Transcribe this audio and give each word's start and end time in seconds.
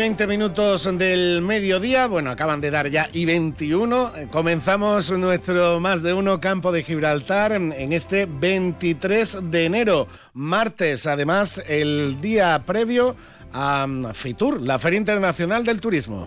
20 0.00 0.26
minutos 0.26 0.88
del 0.96 1.42
mediodía, 1.42 2.06
bueno, 2.06 2.30
acaban 2.30 2.62
de 2.62 2.70
dar 2.70 2.88
ya 2.88 3.10
y 3.12 3.26
21. 3.26 4.12
Comenzamos 4.30 5.10
nuestro 5.10 5.78
más 5.78 6.02
de 6.02 6.14
uno 6.14 6.40
campo 6.40 6.72
de 6.72 6.82
Gibraltar 6.82 7.52
en 7.52 7.92
este 7.92 8.24
23 8.24 9.50
de 9.50 9.66
enero, 9.66 10.08
martes, 10.32 11.06
además 11.06 11.62
el 11.68 12.18
día 12.18 12.62
previo 12.64 13.14
a 13.52 13.86
FITUR, 14.14 14.62
la 14.62 14.78
Feria 14.78 14.96
Internacional 14.96 15.66
del 15.66 15.82
Turismo. 15.82 16.26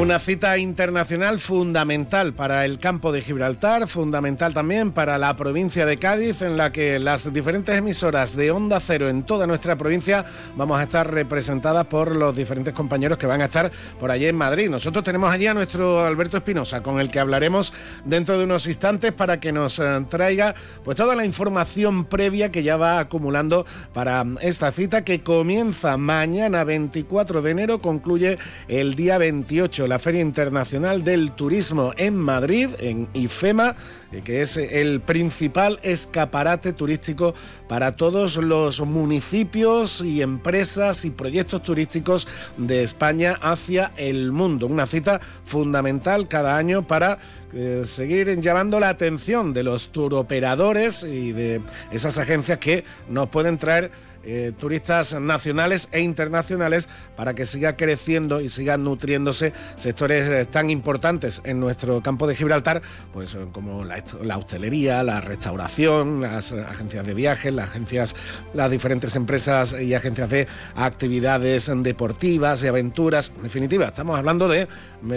Una 0.00 0.20
cita 0.20 0.56
internacional 0.58 1.40
fundamental 1.40 2.32
para 2.32 2.64
el 2.64 2.78
campo 2.78 3.10
de 3.10 3.20
Gibraltar, 3.20 3.88
fundamental 3.88 4.54
también 4.54 4.92
para 4.92 5.18
la 5.18 5.34
provincia 5.34 5.86
de 5.86 5.96
Cádiz, 5.96 6.40
en 6.40 6.56
la 6.56 6.70
que 6.70 7.00
las 7.00 7.32
diferentes 7.32 7.76
emisoras 7.76 8.36
de 8.36 8.52
Onda 8.52 8.78
Cero 8.78 9.08
en 9.08 9.24
toda 9.24 9.48
nuestra 9.48 9.74
provincia 9.74 10.24
vamos 10.54 10.78
a 10.78 10.84
estar 10.84 11.12
representadas 11.12 11.86
por 11.86 12.14
los 12.14 12.36
diferentes 12.36 12.74
compañeros 12.74 13.18
que 13.18 13.26
van 13.26 13.40
a 13.40 13.46
estar 13.46 13.72
por 13.98 14.12
allí 14.12 14.26
en 14.26 14.36
Madrid. 14.36 14.70
Nosotros 14.70 15.02
tenemos 15.02 15.32
allí 15.32 15.48
a 15.48 15.54
nuestro 15.54 16.04
Alberto 16.04 16.36
Espinosa, 16.36 16.80
con 16.80 17.00
el 17.00 17.10
que 17.10 17.18
hablaremos 17.18 17.72
dentro 18.04 18.38
de 18.38 18.44
unos 18.44 18.68
instantes 18.68 19.10
para 19.12 19.40
que 19.40 19.50
nos 19.50 19.80
eh, 19.80 20.06
traiga 20.08 20.54
pues 20.84 20.96
toda 20.96 21.16
la 21.16 21.24
información 21.24 22.04
previa 22.04 22.52
que 22.52 22.62
ya 22.62 22.76
va 22.76 23.00
acumulando 23.00 23.66
para 23.92 24.24
esta 24.42 24.70
cita 24.70 25.02
que 25.04 25.24
comienza 25.24 25.96
mañana 25.96 26.62
24 26.62 27.42
de 27.42 27.50
enero, 27.50 27.80
concluye 27.80 28.38
el 28.68 28.94
día 28.94 29.18
28 29.18 29.87
la 29.88 29.98
Feria 29.98 30.20
Internacional 30.20 31.02
del 31.02 31.32
Turismo 31.32 31.92
en 31.96 32.16
Madrid, 32.16 32.68
en 32.78 33.08
IFEMA, 33.14 33.74
eh, 34.12 34.20
que 34.22 34.42
es 34.42 34.56
el 34.56 35.00
principal 35.00 35.80
escaparate 35.82 36.72
turístico 36.72 37.34
para 37.68 37.96
todos 37.96 38.36
los 38.36 38.80
municipios 38.80 40.00
y 40.02 40.22
empresas 40.22 41.04
y 41.04 41.10
proyectos 41.10 41.62
turísticos 41.62 42.28
de 42.56 42.82
España 42.82 43.38
hacia 43.40 43.92
el 43.96 44.30
mundo. 44.32 44.66
Una 44.66 44.86
cita 44.86 45.20
fundamental 45.44 46.28
cada 46.28 46.56
año 46.56 46.86
para 46.86 47.18
eh, 47.54 47.84
seguir 47.86 48.38
llamando 48.40 48.78
la 48.78 48.90
atención 48.90 49.54
de 49.54 49.62
los 49.62 49.88
turoperadores 49.88 51.02
y 51.02 51.32
de 51.32 51.62
esas 51.90 52.18
agencias 52.18 52.58
que 52.58 52.84
nos 53.08 53.30
pueden 53.30 53.56
traer 53.56 53.90
eh, 54.30 54.52
turistas 54.52 55.18
nacionales 55.18 55.88
e 55.90 56.00
internacionales 56.00 56.86
para 57.16 57.32
que 57.32 57.46
siga 57.46 57.76
creciendo 57.76 58.42
y 58.42 58.50
sigan 58.50 58.84
nutriéndose 58.84 59.54
sectores 59.76 60.28
eh, 60.28 60.44
tan 60.44 60.68
importantes 60.68 61.40
en 61.44 61.58
nuestro 61.58 62.02
campo 62.02 62.26
de 62.26 62.36
Gibraltar, 62.36 62.82
pues 63.14 63.34
eh, 63.34 63.46
como 63.52 63.86
la, 63.86 64.36
hostelería, 64.36 65.02
la 65.02 65.22
restauración, 65.22 66.20
las 66.20 66.52
agencias 66.52 67.06
de 67.06 67.14
viajes, 67.14 67.54
las 67.54 67.70
agencias, 67.70 68.14
las 68.52 68.70
diferentes 68.70 69.16
empresas 69.16 69.74
y 69.80 69.94
agencias 69.94 70.28
de 70.28 70.46
actividades 70.76 71.70
deportivas 71.82 72.62
y 72.62 72.66
aventuras. 72.66 73.32
En 73.34 73.44
definitiva, 73.44 73.86
estamos 73.86 74.18
hablando 74.18 74.46
de 74.46 74.68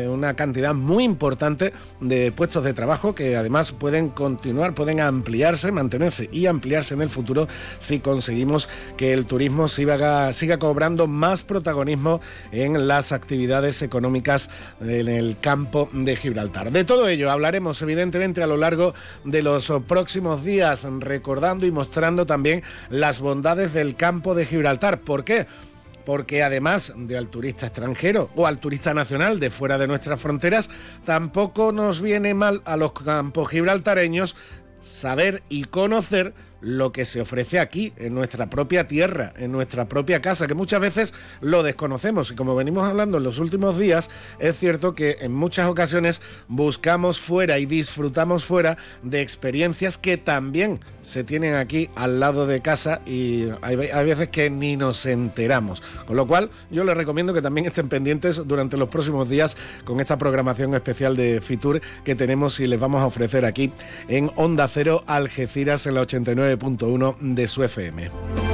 una 0.08 0.36
cantidad 0.36 0.74
muy 0.74 1.04
importante 1.04 1.74
de 2.00 2.32
puestos 2.32 2.64
de 2.64 2.74
trabajo 2.74 3.14
que 3.14 3.36
además 3.36 3.74
pueden 3.74 4.08
continuar, 4.08 4.74
pueden 4.74 5.02
ampliarse, 5.02 5.70
mantenerse 5.74 6.30
y 6.32 6.46
ampliarse 6.46 6.94
en 6.94 7.02
el 7.02 7.10
futuro 7.10 7.50
si 7.80 8.00
conseguimos 8.00 8.70
que 9.02 9.14
el 9.14 9.26
turismo 9.26 9.68
siga, 9.68 10.32
siga 10.32 10.60
cobrando 10.60 11.08
más 11.08 11.42
protagonismo 11.42 12.22
en 12.52 12.88
las 12.88 13.12
actividades 13.12 13.82
económicas 13.82 14.48
en 14.80 15.08
el 15.08 15.40
campo 15.40 15.90
de 15.92 16.16
Gibraltar. 16.16 16.72
De 16.72 16.84
todo 16.84 17.08
ello 17.08 17.32
hablaremos 17.32 17.82
evidentemente 17.82 18.44
a 18.44 18.46
lo 18.46 18.58
largo 18.58 18.94
de 19.24 19.42
los 19.42 19.74
próximos 19.88 20.44
días, 20.44 20.86
recordando 21.00 21.66
y 21.66 21.72
mostrando 21.72 22.28
también 22.28 22.62
las 22.92 23.20
bondades 23.20 23.74
del 23.74 23.96
campo 23.96 24.36
de 24.36 24.46
Gibraltar. 24.46 25.00
¿Por 25.00 25.24
qué? 25.24 25.48
porque 26.06 26.44
además 26.44 26.94
de 26.96 27.18
al 27.18 27.30
turista 27.30 27.66
extranjero 27.66 28.30
o 28.36 28.46
al 28.46 28.60
turista 28.60 28.94
nacional 28.94 29.40
de 29.40 29.50
fuera 29.50 29.80
de 29.80 29.88
nuestras 29.88 30.20
fronteras, 30.20 30.70
tampoco 31.06 31.72
nos 31.72 32.02
viene 32.02 32.36
mal 32.36 32.62
a 32.66 32.78
los 32.78 32.92
campos 32.92 33.50
gibraltareños 33.50 34.36
saber 34.80 35.42
y 35.50 35.64
conocer 35.64 36.34
lo 36.62 36.92
que 36.92 37.06
se 37.06 37.22
ofrece 37.22 37.60
aquí, 37.60 37.94
en 37.98 38.14
nuestra 38.14 38.50
propia 38.50 38.88
tierra, 38.88 39.34
en 39.38 39.52
nuestra 39.52 39.88
propia 39.88 40.22
casa, 40.22 40.48
que 40.48 40.54
muchas 40.54 40.82
veces 40.82 41.14
lo 41.42 41.64
desconocemos. 41.64 42.32
Y 42.32 42.36
como 42.36 42.56
venimos 42.56 42.88
hablando 42.88 43.18
en 43.18 43.24
los 43.24 43.40
últimos 43.40 43.78
días, 43.78 44.10
es 44.40 44.58
cierto 44.58 44.96
que 44.96 45.18
en 45.22 45.34
muchas 45.34 45.68
ocasiones 45.68 46.22
buscamos 46.48 47.20
fuera 47.20 47.60
y 47.60 47.66
disfrutamos 47.66 48.46
fuera 48.46 48.78
de 49.04 49.22
experiencias 49.22 49.98
que 49.98 50.18
también 50.18 50.80
se 51.02 51.24
tienen 51.24 51.56
aquí 51.56 51.90
al 51.96 52.20
lado 52.20 52.46
de 52.48 52.62
casa 52.62 53.02
y 53.06 53.46
hay, 53.62 53.76
veces 53.76 54.30
que 54.30 54.50
ni 54.50 54.78
nos 54.78 55.06
enteramos. 55.06 55.82
Con 56.06 56.16
lo 56.16 56.28
cual, 56.28 56.50
yo 56.70 56.84
les 56.84 56.96
recomiendo 56.96 57.34
que 57.34 57.42
también 57.42 57.68
estén 57.68 57.90
pendientes 57.90 58.42
durante 58.48 58.78
los 58.78 58.90
próximos 58.90 59.28
días 59.28 59.58
con 59.84 60.00
esta 60.00 60.18
programación 60.18 60.74
especial 60.76 61.16
de 61.16 61.42
Fitur 61.42 61.82
que 62.04 62.16
tenemos 62.16 62.60
y 62.60 62.68
les 62.68 62.80
vamos 62.80 63.02
a 63.02 63.06
ofrecer 63.06 63.46
aquí 63.46 63.72
en 64.08 64.32
Onda 64.36 64.68
Cero 64.68 65.04
Algeciras 65.08 65.86
en 65.88 65.96
la 65.96 66.02
89 66.02 66.51
9.1 66.58 67.34
de 67.36 67.48
su 67.48 67.64
FM. 67.64 68.51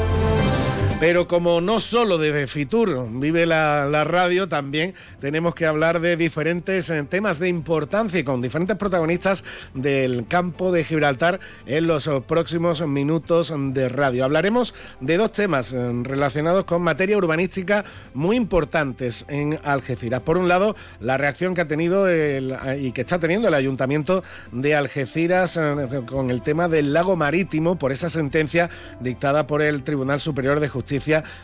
Pero 1.00 1.28
como 1.28 1.62
no 1.62 1.80
solo 1.80 2.18
desde 2.18 2.48
Fitur 2.48 3.08
vive 3.12 3.46
la, 3.46 4.04
radio, 4.04 4.50
también 4.50 4.96
tenemos 5.20 5.54
que 5.54 5.68
hablar 5.68 6.00
de 6.00 6.18
diferentes 6.18 6.90
eh, 6.90 7.04
temas 7.04 7.38
de 7.38 7.50
importancia 7.50 8.20
y 8.20 8.24
con 8.24 8.42
diferentes 8.42 8.78
protagonistas 8.78 9.44
del 9.76 10.26
campo 10.28 10.72
de 10.72 10.84
Gibraltar 10.84 11.40
en 11.68 11.86
los 11.86 12.10
próximos 12.26 12.82
minutos 12.88 13.54
de 13.56 13.90
radio. 13.90 14.26
Hablaremos 14.26 14.74
de 15.00 15.18
dos 15.18 15.32
temas 15.34 15.72
eh, 15.72 15.78
relacionados 16.02 16.66
con 16.66 16.82
materia 16.82 17.16
urbanística 17.16 17.86
muy 18.16 18.36
importantes 18.36 19.24
en 19.28 19.60
Algeciras. 19.64 20.22
Por 20.22 20.40
un 20.40 20.48
lado, 20.48 20.76
la 21.00 21.20
reacción 21.20 21.54
que 21.54 21.62
ha 21.62 21.68
tenido 21.68 22.08
y 22.12 22.92
que 22.92 23.02
está 23.02 23.20
teniendo 23.20 23.48
el 23.48 23.54
Ayuntamiento 23.54 24.24
de 24.52 24.76
Algeciras 24.76 25.58
eh, 25.58 26.02
con 26.08 26.32
el 26.32 26.42
tema 26.42 26.68
del 26.68 26.92
lago 26.92 27.16
marítimo 27.16 27.78
por 27.78 27.92
esa 27.92 28.10
sentencia 28.10 28.72
dictada 29.00 29.46
por 29.46 29.62
el 29.62 29.84
Tribunal 29.84 30.20
Superior 30.20 30.60
de 30.60 30.68
Justicia 30.68 30.87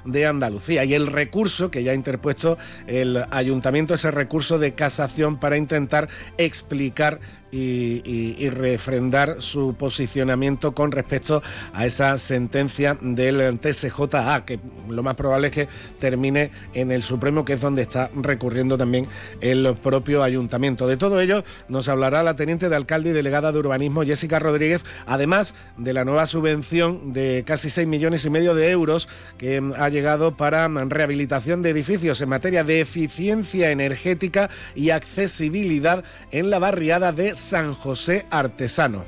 De 0.06 0.26
Andalucía. 0.26 0.86
Y 0.86 0.94
el 0.94 1.08
recurso 1.08 1.70
que 1.70 1.84
ya 1.84 1.92
ha 1.92 1.96
interpuesto 1.96 2.58
el 2.88 3.24
ayuntamiento, 3.32 3.94
ese 3.94 4.12
recurso 4.12 4.60
de 4.60 4.74
casación 4.74 5.40
para 5.40 5.58
intentar 5.58 6.08
explicar 6.38 7.20
y, 7.54 8.50
refrendar 8.50 9.42
su 9.42 9.76
posicionamiento 9.76 10.74
con 10.74 10.92
respecto 10.92 11.42
a 11.74 11.86
esa 11.86 12.18
sentencia 12.18 12.98
del 13.00 13.60
TSJA, 13.60 14.46
que 14.46 14.60
lo 14.90 15.04
más 15.04 15.16
probable 15.16 15.48
es 15.48 15.54
que 15.54 15.68
termine 16.00 16.52
en 16.74 16.92
el 16.92 17.04
Supremo, 17.04 17.46
que 17.46 17.54
es 17.54 17.62
donde 17.62 17.84
está 17.84 18.10
recurriendo 18.16 18.78
también 18.78 19.08
el 19.42 19.76
propio 19.82 20.24
ayuntamiento. 20.24 20.88
De 20.88 20.98
todo 20.98 21.22
ello 21.22 21.44
nos 21.68 21.90
hablará 21.90 22.24
la 22.24 22.36
teniente 22.36 22.70
de 22.70 22.76
alcalde 22.76 23.10
y 23.10 23.14
delegada 23.14 23.52
de 23.52 23.60
urbanismo, 23.60 24.04
Jessica 24.04 24.40
Rodríguez, 24.40 24.84
además 25.06 25.54
de 25.78 25.94
la 25.94 26.06
nueva 26.06 26.26
subvención 26.26 27.14
de 27.14 27.44
casi 27.46 27.70
6 27.70 27.88
millones 27.88 28.26
y 28.26 28.30
medio 28.30 28.56
de 28.56 28.72
euros 28.72 29.08
que 29.38 29.62
ha 29.78 29.90
llegado 29.90 30.38
para 30.38 30.68
rehabilitación 30.68 31.62
de 31.62 31.70
edificios 31.70 32.22
en 32.22 32.30
materia 32.30 32.64
de 32.64 32.82
eficiencia 32.82 33.72
energética 33.72 34.50
y 34.76 34.90
accesibilidad 34.90 36.04
en 36.32 36.50
la 36.50 36.60
barriada 36.60 37.12
de 37.12 37.36
San 37.44 37.76
José 37.76 38.26
Artesano. 38.30 39.04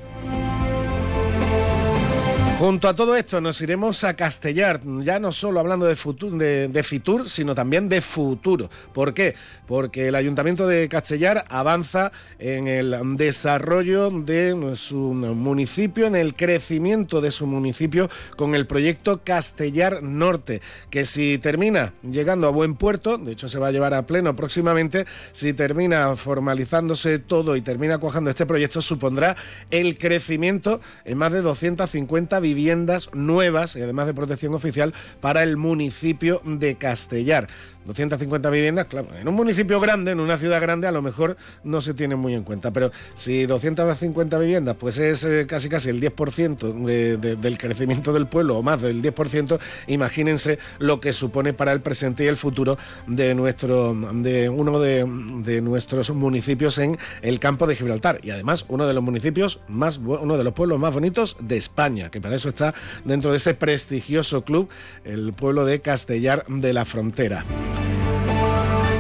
Junto 2.58 2.88
a 2.88 2.96
todo 2.96 3.18
esto 3.18 3.42
nos 3.42 3.60
iremos 3.60 4.06
a 4.06 4.14
Castellar, 4.14 4.80
ya 5.04 5.20
no 5.20 5.34
solo 5.34 5.60
hablando 5.60 5.88
de, 5.88 6.70
de, 6.70 6.84
Fitur, 6.84 7.30
sino 7.30 7.54
también 7.54 7.90
de 7.90 8.00
futuro. 8.00 8.70
¿Por 8.94 9.14
qué? 9.14 9.36
Porque 9.68 10.08
el 10.08 10.16
Ayuntamiento 10.16 10.66
de 10.66 10.88
Castellar 10.88 11.44
avanza 11.50 12.14
en 12.40 12.70
el 12.70 13.18
desarrollo 13.18 14.10
de 14.10 14.74
su 14.76 14.98
municipio, 14.98 16.06
en 16.06 16.16
el 16.16 16.34
crecimiento 16.34 17.20
de 17.20 17.32
su 17.32 17.46
municipio 17.46 18.10
con 18.38 18.56
el 18.56 18.68
proyecto 18.68 19.20
Castellar 19.26 20.02
Norte, 20.02 20.62
que 20.90 21.04
si 21.04 21.38
termina 21.40 21.92
llegando 22.10 22.48
a 22.48 22.52
buen 22.52 22.76
puerto, 22.76 23.18
de 23.18 23.34
hecho 23.34 23.50
se 23.50 23.60
va 23.60 23.68
a 23.68 23.72
llevar 23.72 23.94
a 23.94 24.06
pleno 24.06 24.34
próximamente, 24.34 25.06
si 25.34 25.52
termina 25.52 26.16
formalizándose 26.16 27.20
todo 27.20 27.58
y 27.58 27.62
termina 27.62 27.98
cuajando 27.98 28.30
este 28.30 28.46
proyecto, 28.46 28.82
supondrá 28.82 29.36
el 29.72 29.98
crecimiento 29.98 30.80
en 31.04 31.18
más 31.18 31.34
de 31.34 31.42
250 31.42 32.45
viviendas 32.46 33.10
nuevas 33.12 33.76
y 33.76 33.82
además 33.82 34.06
de 34.06 34.14
protección 34.14 34.54
oficial 34.54 34.94
para 35.20 35.42
el 35.42 35.58
municipio 35.58 36.42
de 36.46 36.76
Castellar. 36.76 37.48
250 37.86 38.50
viviendas, 38.50 38.88
claro, 38.88 39.10
en 39.20 39.28
un 39.28 39.36
municipio 39.36 39.80
grande, 39.80 40.12
en 40.12 40.20
una 40.20 40.38
ciudad 40.38 40.60
grande, 40.62 40.88
a 40.88 40.92
lo 40.92 41.02
mejor 41.02 41.38
no 41.64 41.82
se 41.82 41.94
tiene 41.94 42.16
muy 42.16 42.34
en 42.34 42.44
cuenta, 42.44 42.72
pero 42.72 42.92
si 43.14 43.46
250 43.46 44.40
viviendas, 44.40 44.76
pues 44.76 44.98
es 44.98 45.24
eh, 45.24 45.46
casi 45.48 45.70
casi 45.70 45.90
el 45.90 46.02
10% 46.02 47.38
del 47.38 47.58
crecimiento 47.58 48.12
del 48.12 48.28
pueblo, 48.28 48.58
o 48.58 48.64
más 48.64 48.82
del 48.82 49.02
10%, 49.02 49.60
imagínense 49.88 50.58
lo 50.80 51.00
que 51.00 51.14
supone 51.14 51.54
para 51.54 51.72
el 51.72 51.82
presente 51.82 52.24
y 52.24 52.28
el 52.28 52.38
futuro 52.38 52.78
de, 53.08 53.36
nuestro, 53.36 53.94
de 54.14 54.50
uno 54.50 54.80
de, 54.80 55.06
de 55.44 55.62
nuestros 55.62 56.10
municipios 56.10 56.78
en 56.80 56.98
el 57.22 57.40
campo 57.40 57.68
de 57.68 57.76
Gibraltar, 57.76 58.20
y 58.24 58.32
además 58.32 58.66
uno 58.68 58.88
de 58.88 58.94
los 58.94 59.04
municipios 59.04 59.60
más, 59.68 59.98
uno 59.98 60.38
de 60.38 60.44
los 60.44 60.54
pueblos 60.54 60.80
más 60.80 60.94
bonitos 60.94 61.38
de 61.40 61.58
España, 61.58 62.10
que 62.10 62.20
eso 62.36 62.50
está 62.50 62.74
dentro 63.04 63.32
de 63.32 63.38
ese 63.38 63.54
prestigioso 63.54 64.44
club, 64.44 64.70
el 65.04 65.34
pueblo 65.34 65.66
de 65.66 65.82
Castellar 65.82 66.46
de 66.48 66.74
la 66.74 66.86
Frontera. 66.86 67.44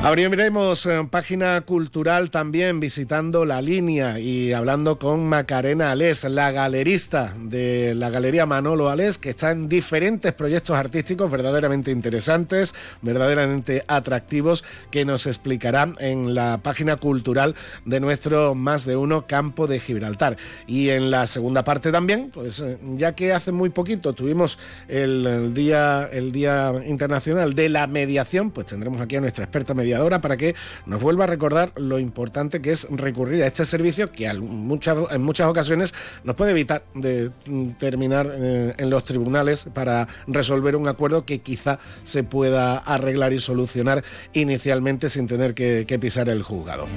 Abriremos 0.05 0.85
eh, 0.85 1.07
página 1.09 1.61
cultural 1.61 2.29
también 2.29 2.79
visitando 2.79 3.43
la 3.43 3.59
línea 3.59 4.19
y 4.19 4.53
hablando 4.53 4.99
con 4.99 5.25
Macarena 5.25 5.89
Alés, 5.89 6.23
la 6.25 6.51
galerista 6.51 7.33
de 7.39 7.95
la 7.95 8.11
Galería 8.11 8.45
Manolo 8.45 8.89
Alés, 8.89 9.17
que 9.17 9.31
está 9.31 9.49
en 9.49 9.67
diferentes 9.67 10.31
proyectos 10.33 10.77
artísticos 10.77 11.31
verdaderamente 11.31 11.89
interesantes, 11.89 12.75
verdaderamente 13.01 13.83
atractivos, 13.87 14.63
que 14.91 15.05
nos 15.05 15.25
explicará 15.25 15.91
en 15.97 16.35
la 16.35 16.59
página 16.59 16.97
cultural 16.97 17.55
de 17.83 17.99
nuestro 17.99 18.53
más 18.53 18.85
de 18.85 18.97
uno 18.97 19.25
campo 19.25 19.65
de 19.65 19.79
Gibraltar. 19.79 20.37
Y 20.67 20.89
en 20.89 21.09
la 21.09 21.25
segunda 21.25 21.63
parte 21.63 21.91
también, 21.91 22.29
pues 22.31 22.59
eh, 22.59 22.77
ya 22.91 23.15
que 23.15 23.33
hace 23.33 23.51
muy 23.51 23.71
poquito 23.71 24.13
tuvimos 24.13 24.59
el, 24.87 25.51
día, 25.55 26.07
el 26.11 26.31
Día 26.31 26.73
Internacional 26.85 27.55
de 27.55 27.69
la 27.69 27.87
Mediación, 27.87 28.51
pues 28.51 28.67
tendremos 28.67 29.01
aquí 29.01 29.15
a 29.15 29.21
nuestra 29.21 29.45
experta 29.45 29.73
mediadora 29.73 29.94
para 30.21 30.37
que 30.37 30.55
nos 30.85 31.01
vuelva 31.01 31.23
a 31.23 31.27
recordar 31.27 31.71
lo 31.75 31.99
importante 31.99 32.61
que 32.61 32.71
es 32.71 32.87
recurrir 32.89 33.43
a 33.43 33.47
este 33.47 33.65
servicio 33.65 34.11
que 34.11 34.25
en 34.25 34.45
muchas 34.45 35.47
ocasiones 35.47 35.93
nos 36.23 36.35
puede 36.35 36.51
evitar 36.51 36.83
de 36.93 37.31
mm, 37.45 37.71
terminar 37.79 38.31
eh, 38.33 38.73
en 38.77 38.89
los 38.89 39.03
tribunales 39.03 39.65
para 39.73 40.07
resolver 40.27 40.75
un 40.75 40.87
acuerdo 40.87 41.25
que 41.25 41.39
quizá 41.39 41.79
se 42.03 42.23
pueda 42.23 42.77
arreglar 42.77 43.33
y 43.33 43.39
solucionar 43.39 44.03
inicialmente 44.33 45.09
sin 45.09 45.27
tener 45.27 45.53
que 45.53 45.99
pisar 45.99 46.29
el 46.29 46.43
juzgado. 46.43 46.87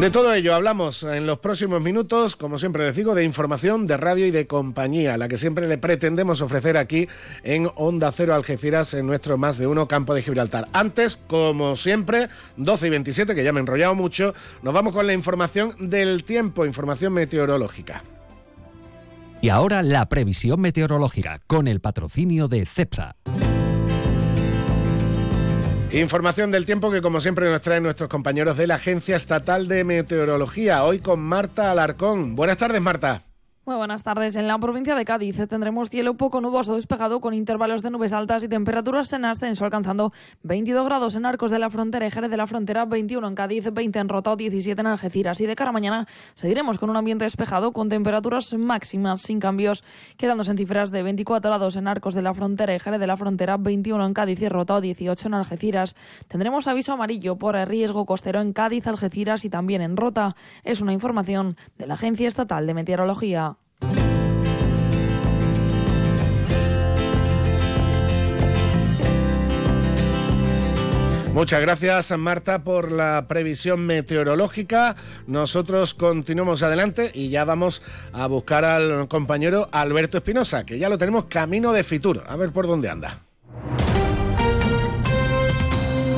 De 0.00 0.10
todo 0.10 0.34
ello 0.34 0.54
hablamos 0.54 1.02
en 1.04 1.26
los 1.26 1.38
próximos 1.38 1.80
minutos, 1.80 2.36
como 2.36 2.58
siempre 2.58 2.84
les 2.84 2.96
digo, 2.96 3.14
de 3.14 3.24
información, 3.24 3.86
de 3.86 3.96
radio 3.96 4.26
y 4.26 4.30
de 4.32 4.46
compañía, 4.46 5.16
la 5.16 5.28
que 5.28 5.38
siempre 5.38 5.66
le 5.66 5.78
pretendemos 5.78 6.42
ofrecer 6.42 6.76
aquí 6.76 7.08
en 7.42 7.70
Onda 7.76 8.12
Cero 8.12 8.34
Algeciras, 8.34 8.92
en 8.92 9.06
nuestro 9.06 9.38
más 9.38 9.56
de 9.56 9.66
uno 9.66 9.88
campo 9.88 10.12
de 10.12 10.22
Gibraltar. 10.22 10.68
Antes, 10.74 11.16
como 11.16 11.76
siempre, 11.76 12.28
12 12.58 12.88
y 12.88 12.90
27, 12.90 13.34
que 13.34 13.44
ya 13.44 13.52
me 13.52 13.60
he 13.60 13.62
enrollado 13.62 13.94
mucho, 13.94 14.34
nos 14.62 14.74
vamos 14.74 14.92
con 14.92 15.06
la 15.06 15.14
información 15.14 15.74
del 15.78 16.24
tiempo, 16.24 16.66
información 16.66 17.14
meteorológica. 17.14 18.02
Y 19.40 19.48
ahora 19.48 19.82
la 19.82 20.08
previsión 20.08 20.60
meteorológica, 20.60 21.40
con 21.46 21.66
el 21.66 21.80
patrocinio 21.80 22.48
de 22.48 22.66
CEPSA. 22.66 23.16
Información 26.00 26.50
del 26.50 26.66
tiempo 26.66 26.90
que 26.90 27.00
como 27.00 27.20
siempre 27.20 27.48
nos 27.48 27.60
traen 27.60 27.84
nuestros 27.84 28.08
compañeros 28.08 28.56
de 28.56 28.66
la 28.66 28.74
Agencia 28.74 29.14
Estatal 29.14 29.68
de 29.68 29.84
Meteorología, 29.84 30.82
hoy 30.82 30.98
con 30.98 31.20
Marta 31.20 31.70
Alarcón. 31.70 32.34
Buenas 32.34 32.58
tardes, 32.58 32.80
Marta. 32.80 33.22
Muy 33.66 33.76
buenas 33.76 34.02
tardes. 34.02 34.36
En 34.36 34.46
la 34.46 34.58
provincia 34.58 34.94
de 34.94 35.06
Cádiz 35.06 35.38
tendremos 35.48 35.88
cielo 35.88 36.18
poco 36.18 36.42
nuboso 36.42 36.74
despejado 36.74 37.22
con 37.22 37.32
intervalos 37.32 37.82
de 37.82 37.90
nubes 37.90 38.12
altas 38.12 38.44
y 38.44 38.48
temperaturas 38.48 39.10
en 39.14 39.24
ascenso 39.24 39.64
alcanzando 39.64 40.12
22 40.42 40.84
grados 40.84 41.14
en 41.14 41.24
Arcos 41.24 41.50
de 41.50 41.58
la 41.58 41.70
Frontera 41.70 42.06
y 42.06 42.10
Jerez 42.10 42.30
de 42.30 42.36
la 42.36 42.46
Frontera, 42.46 42.84
21 42.84 43.26
en 43.26 43.34
Cádiz, 43.34 43.72
20 43.72 43.98
en 44.00 44.08
Rota 44.10 44.36
17 44.36 44.78
en 44.78 44.86
Algeciras. 44.86 45.40
Y 45.40 45.46
de 45.46 45.56
cara 45.56 45.70
a 45.70 45.72
mañana 45.72 46.06
seguiremos 46.34 46.78
con 46.78 46.90
un 46.90 46.96
ambiente 46.96 47.24
despejado 47.24 47.72
con 47.72 47.88
temperaturas 47.88 48.52
máximas 48.52 49.22
sin 49.22 49.40
cambios, 49.40 49.82
quedándose 50.18 50.50
en 50.50 50.58
cifras 50.58 50.90
de 50.90 51.02
24 51.02 51.50
grados 51.50 51.76
en 51.76 51.88
Arcos 51.88 52.12
de 52.12 52.20
la 52.20 52.34
Frontera 52.34 52.74
y 52.74 52.78
Jerez 52.78 53.00
de 53.00 53.06
la 53.06 53.16
Frontera, 53.16 53.56
21 53.56 54.04
en 54.04 54.12
Cádiz 54.12 54.42
y 54.42 54.48
Rota 54.50 54.78
18 54.82 55.28
en 55.28 55.32
Algeciras. 55.32 55.96
Tendremos 56.28 56.68
aviso 56.68 56.92
amarillo 56.92 57.36
por 57.36 57.54
riesgo 57.54 58.04
costero 58.04 58.42
en 58.42 58.52
Cádiz, 58.52 58.86
Algeciras 58.86 59.46
y 59.46 59.48
también 59.48 59.80
en 59.80 59.96
Rota. 59.96 60.36
Es 60.64 60.82
una 60.82 60.92
información 60.92 61.56
de 61.78 61.86
la 61.86 61.94
Agencia 61.94 62.28
Estatal 62.28 62.66
de 62.66 62.74
Meteorología. 62.74 63.53
Muchas 71.34 71.60
gracias 71.60 72.16
Marta 72.16 72.62
por 72.62 72.92
la 72.92 73.26
previsión 73.26 73.84
meteorológica. 73.84 74.94
Nosotros 75.26 75.92
continuamos 75.92 76.62
adelante 76.62 77.10
y 77.12 77.28
ya 77.28 77.44
vamos 77.44 77.82
a 78.12 78.28
buscar 78.28 78.64
al 78.64 79.08
compañero 79.08 79.68
Alberto 79.72 80.18
Espinosa, 80.18 80.64
que 80.64 80.78
ya 80.78 80.88
lo 80.88 80.96
tenemos 80.96 81.24
camino 81.24 81.72
de 81.72 81.82
Fitur. 81.82 82.22
A 82.28 82.36
ver 82.36 82.52
por 82.52 82.68
dónde 82.68 82.88
anda. 82.88 83.18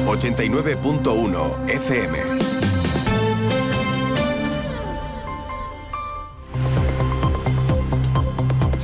89.1 0.06 1.70
FM 1.70 2.35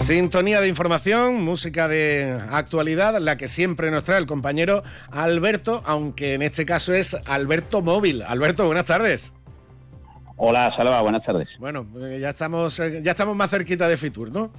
Sintonía 0.02 0.60
de 0.60 0.68
información, 0.68 1.44
música 1.44 1.86
de 1.86 2.36
actualidad, 2.50 3.20
la 3.20 3.36
que 3.36 3.46
siempre 3.46 3.92
nos 3.92 4.02
trae 4.02 4.18
el 4.18 4.26
compañero 4.26 4.82
Alberto, 5.12 5.80
aunque 5.86 6.34
en 6.34 6.42
este 6.42 6.66
caso 6.66 6.92
es 6.92 7.16
Alberto 7.24 7.82
Móvil. 7.82 8.22
Alberto, 8.22 8.66
buenas 8.66 8.86
tardes. 8.86 9.32
Hola, 10.36 10.74
Salva, 10.76 11.00
buenas 11.02 11.24
tardes. 11.24 11.48
Bueno, 11.60 11.86
eh, 12.00 12.18
ya 12.20 12.30
estamos, 12.30 12.80
eh, 12.80 13.00
ya 13.04 13.12
estamos 13.12 13.36
más 13.36 13.48
cerquita 13.48 13.86
de 13.88 13.96
Fitur, 13.96 14.32
¿no? 14.32 14.50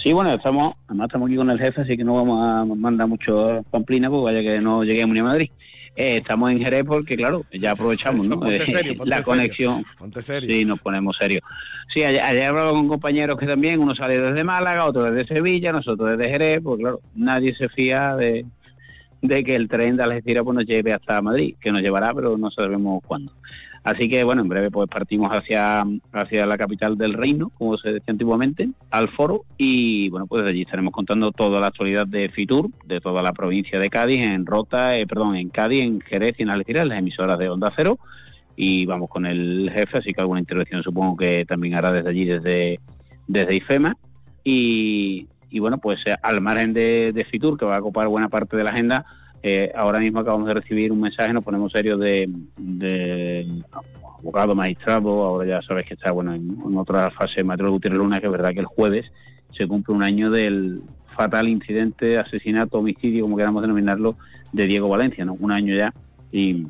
Sí, 0.00 0.12
bueno, 0.12 0.30
estamos, 0.32 0.74
además 0.86 1.08
estamos 1.08 1.26
aquí 1.26 1.36
con 1.36 1.50
el 1.50 1.58
jefe, 1.58 1.80
así 1.80 1.96
que 1.96 2.04
no 2.04 2.12
vamos 2.14 2.48
a 2.48 2.64
mandar 2.64 3.08
mucho 3.08 3.64
pamplina, 3.72 4.08
porque 4.08 4.36
vaya 4.36 4.40
que 4.40 4.60
no 4.60 4.84
lleguemos 4.84 5.14
ni 5.14 5.20
a 5.20 5.24
Madrid. 5.24 5.50
Eh, 5.96 6.18
estamos 6.18 6.50
en 6.50 6.58
Jerez 6.58 6.84
porque, 6.86 7.16
claro, 7.16 7.44
ya 7.50 7.72
aprovechamos 7.72 8.28
¿no? 8.28 8.38
la 9.04 9.22
conexión. 9.22 9.82
Sí, 10.52 10.64
nos 10.66 10.78
ponemos 10.80 11.16
serios. 11.18 11.42
Sí, 11.94 12.04
ayer, 12.04 12.20
he 12.36 12.44
hablado 12.44 12.72
con 12.72 12.86
compañeros 12.86 13.38
que 13.38 13.46
también, 13.46 13.80
uno 13.80 13.94
sale 13.94 14.20
desde 14.20 14.44
Málaga, 14.44 14.84
otro 14.84 15.04
desde 15.04 15.34
Sevilla, 15.34 15.72
nosotros 15.72 16.16
desde 16.16 16.30
Jerez, 16.30 16.60
pues 16.62 16.78
claro, 16.78 17.00
nadie 17.14 17.54
se 17.56 17.70
fía 17.70 18.14
de, 18.14 18.44
de 19.22 19.42
que 19.42 19.56
el 19.56 19.68
tren 19.68 19.96
de 19.96 20.02
Algeciras 20.02 20.44
pues, 20.44 20.54
nos 20.54 20.66
lleve 20.66 20.92
hasta 20.92 21.22
Madrid, 21.22 21.54
que 21.58 21.72
nos 21.72 21.80
llevará, 21.80 22.12
pero 22.12 22.36
no 22.36 22.50
sabemos 22.50 23.02
cuándo. 23.06 23.32
Así 23.84 24.08
que 24.08 24.24
bueno, 24.24 24.42
en 24.42 24.48
breve 24.48 24.70
pues 24.70 24.88
partimos 24.88 25.28
hacia, 25.30 25.84
hacia 26.12 26.46
la 26.46 26.56
capital 26.56 26.98
del 26.98 27.14
reino, 27.14 27.50
como 27.56 27.76
se 27.78 27.92
decía 27.92 28.12
antiguamente, 28.12 28.68
al 28.90 29.08
foro, 29.10 29.44
y 29.56 30.08
bueno, 30.08 30.26
pues 30.26 30.48
allí 30.48 30.62
estaremos 30.62 30.92
contando 30.92 31.30
toda 31.32 31.60
la 31.60 31.68
actualidad 31.68 32.06
de 32.06 32.28
Fitur, 32.30 32.70
de 32.84 33.00
toda 33.00 33.22
la 33.22 33.32
provincia 33.32 33.78
de 33.78 33.88
Cádiz, 33.88 34.26
en 34.26 34.44
Rota, 34.44 34.96
eh, 34.96 35.06
perdón, 35.06 35.36
en 35.36 35.50
Cádiz, 35.50 35.82
en 35.82 36.00
Jerez 36.00 36.32
y 36.38 36.42
en 36.42 36.50
Algeciras, 36.50 36.86
las 36.86 36.98
emisoras 36.98 37.38
de 37.38 37.48
Onda 37.48 37.72
Cero, 37.76 37.98
y 38.56 38.86
vamos 38.86 39.08
con 39.08 39.26
el 39.26 39.70
jefe, 39.74 39.98
así 39.98 40.12
que 40.12 40.20
alguna 40.20 40.40
intervención 40.40 40.82
supongo 40.82 41.16
que 41.16 41.44
también 41.44 41.74
hará 41.74 41.92
desde 41.92 42.10
allí, 42.10 42.24
desde, 42.24 42.80
desde 43.28 43.54
IFEMA, 43.54 43.96
y, 44.42 45.26
bueno, 45.58 45.78
pues 45.78 45.98
al 46.22 46.40
margen 46.40 46.72
de 46.72 47.26
Fitur, 47.30 47.58
que 47.58 47.64
va 47.64 47.76
a 47.76 47.80
ocupar 47.80 48.06
buena 48.08 48.28
parte 48.28 48.56
de 48.56 48.64
la 48.64 48.70
agenda, 48.70 49.04
eh, 49.42 49.70
ahora 49.74 50.00
mismo 50.00 50.20
acabamos 50.20 50.48
de 50.48 50.54
recibir 50.54 50.92
un 50.92 51.00
mensaje, 51.00 51.32
nos 51.32 51.44
ponemos 51.44 51.72
serios 51.72 52.00
de, 52.00 52.28
abogado 54.18 54.54
magistrado, 54.54 55.22
ahora 55.22 55.48
ya 55.48 55.62
sabes 55.62 55.86
que 55.86 55.94
está 55.94 56.10
bueno 56.10 56.34
en, 56.34 56.76
otra 56.76 57.10
fase 57.10 57.44
Mateo 57.44 57.70
Gutiérrez 57.70 57.98
Luna, 57.98 58.20
que 58.20 58.26
es 58.26 58.32
verdad 58.32 58.50
que 58.50 58.60
el 58.60 58.66
jueves 58.66 59.06
se 59.56 59.66
cumple 59.66 59.94
un 59.94 60.02
año 60.02 60.30
del 60.30 60.82
fatal 61.16 61.48
incidente, 61.48 62.18
asesinato, 62.18 62.78
homicidio, 62.78 63.22
como 63.22 63.36
queramos 63.36 63.62
denominarlo, 63.62 64.16
de 64.52 64.66
Diego 64.66 64.88
Valencia, 64.88 65.24
¿no? 65.24 65.34
Un 65.34 65.52
año 65.52 65.74
ya. 65.74 65.94
Y, 66.30 66.66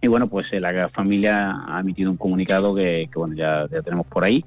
y 0.00 0.08
bueno, 0.08 0.28
pues 0.28 0.46
eh, 0.52 0.60
la 0.60 0.88
familia 0.88 1.54
ha 1.68 1.80
emitido 1.80 2.10
un 2.10 2.16
comunicado 2.16 2.74
que, 2.74 3.08
bueno, 3.14 3.34
ya, 3.34 3.68
ya 3.70 3.82
tenemos 3.82 4.06
por 4.06 4.24
ahí 4.24 4.44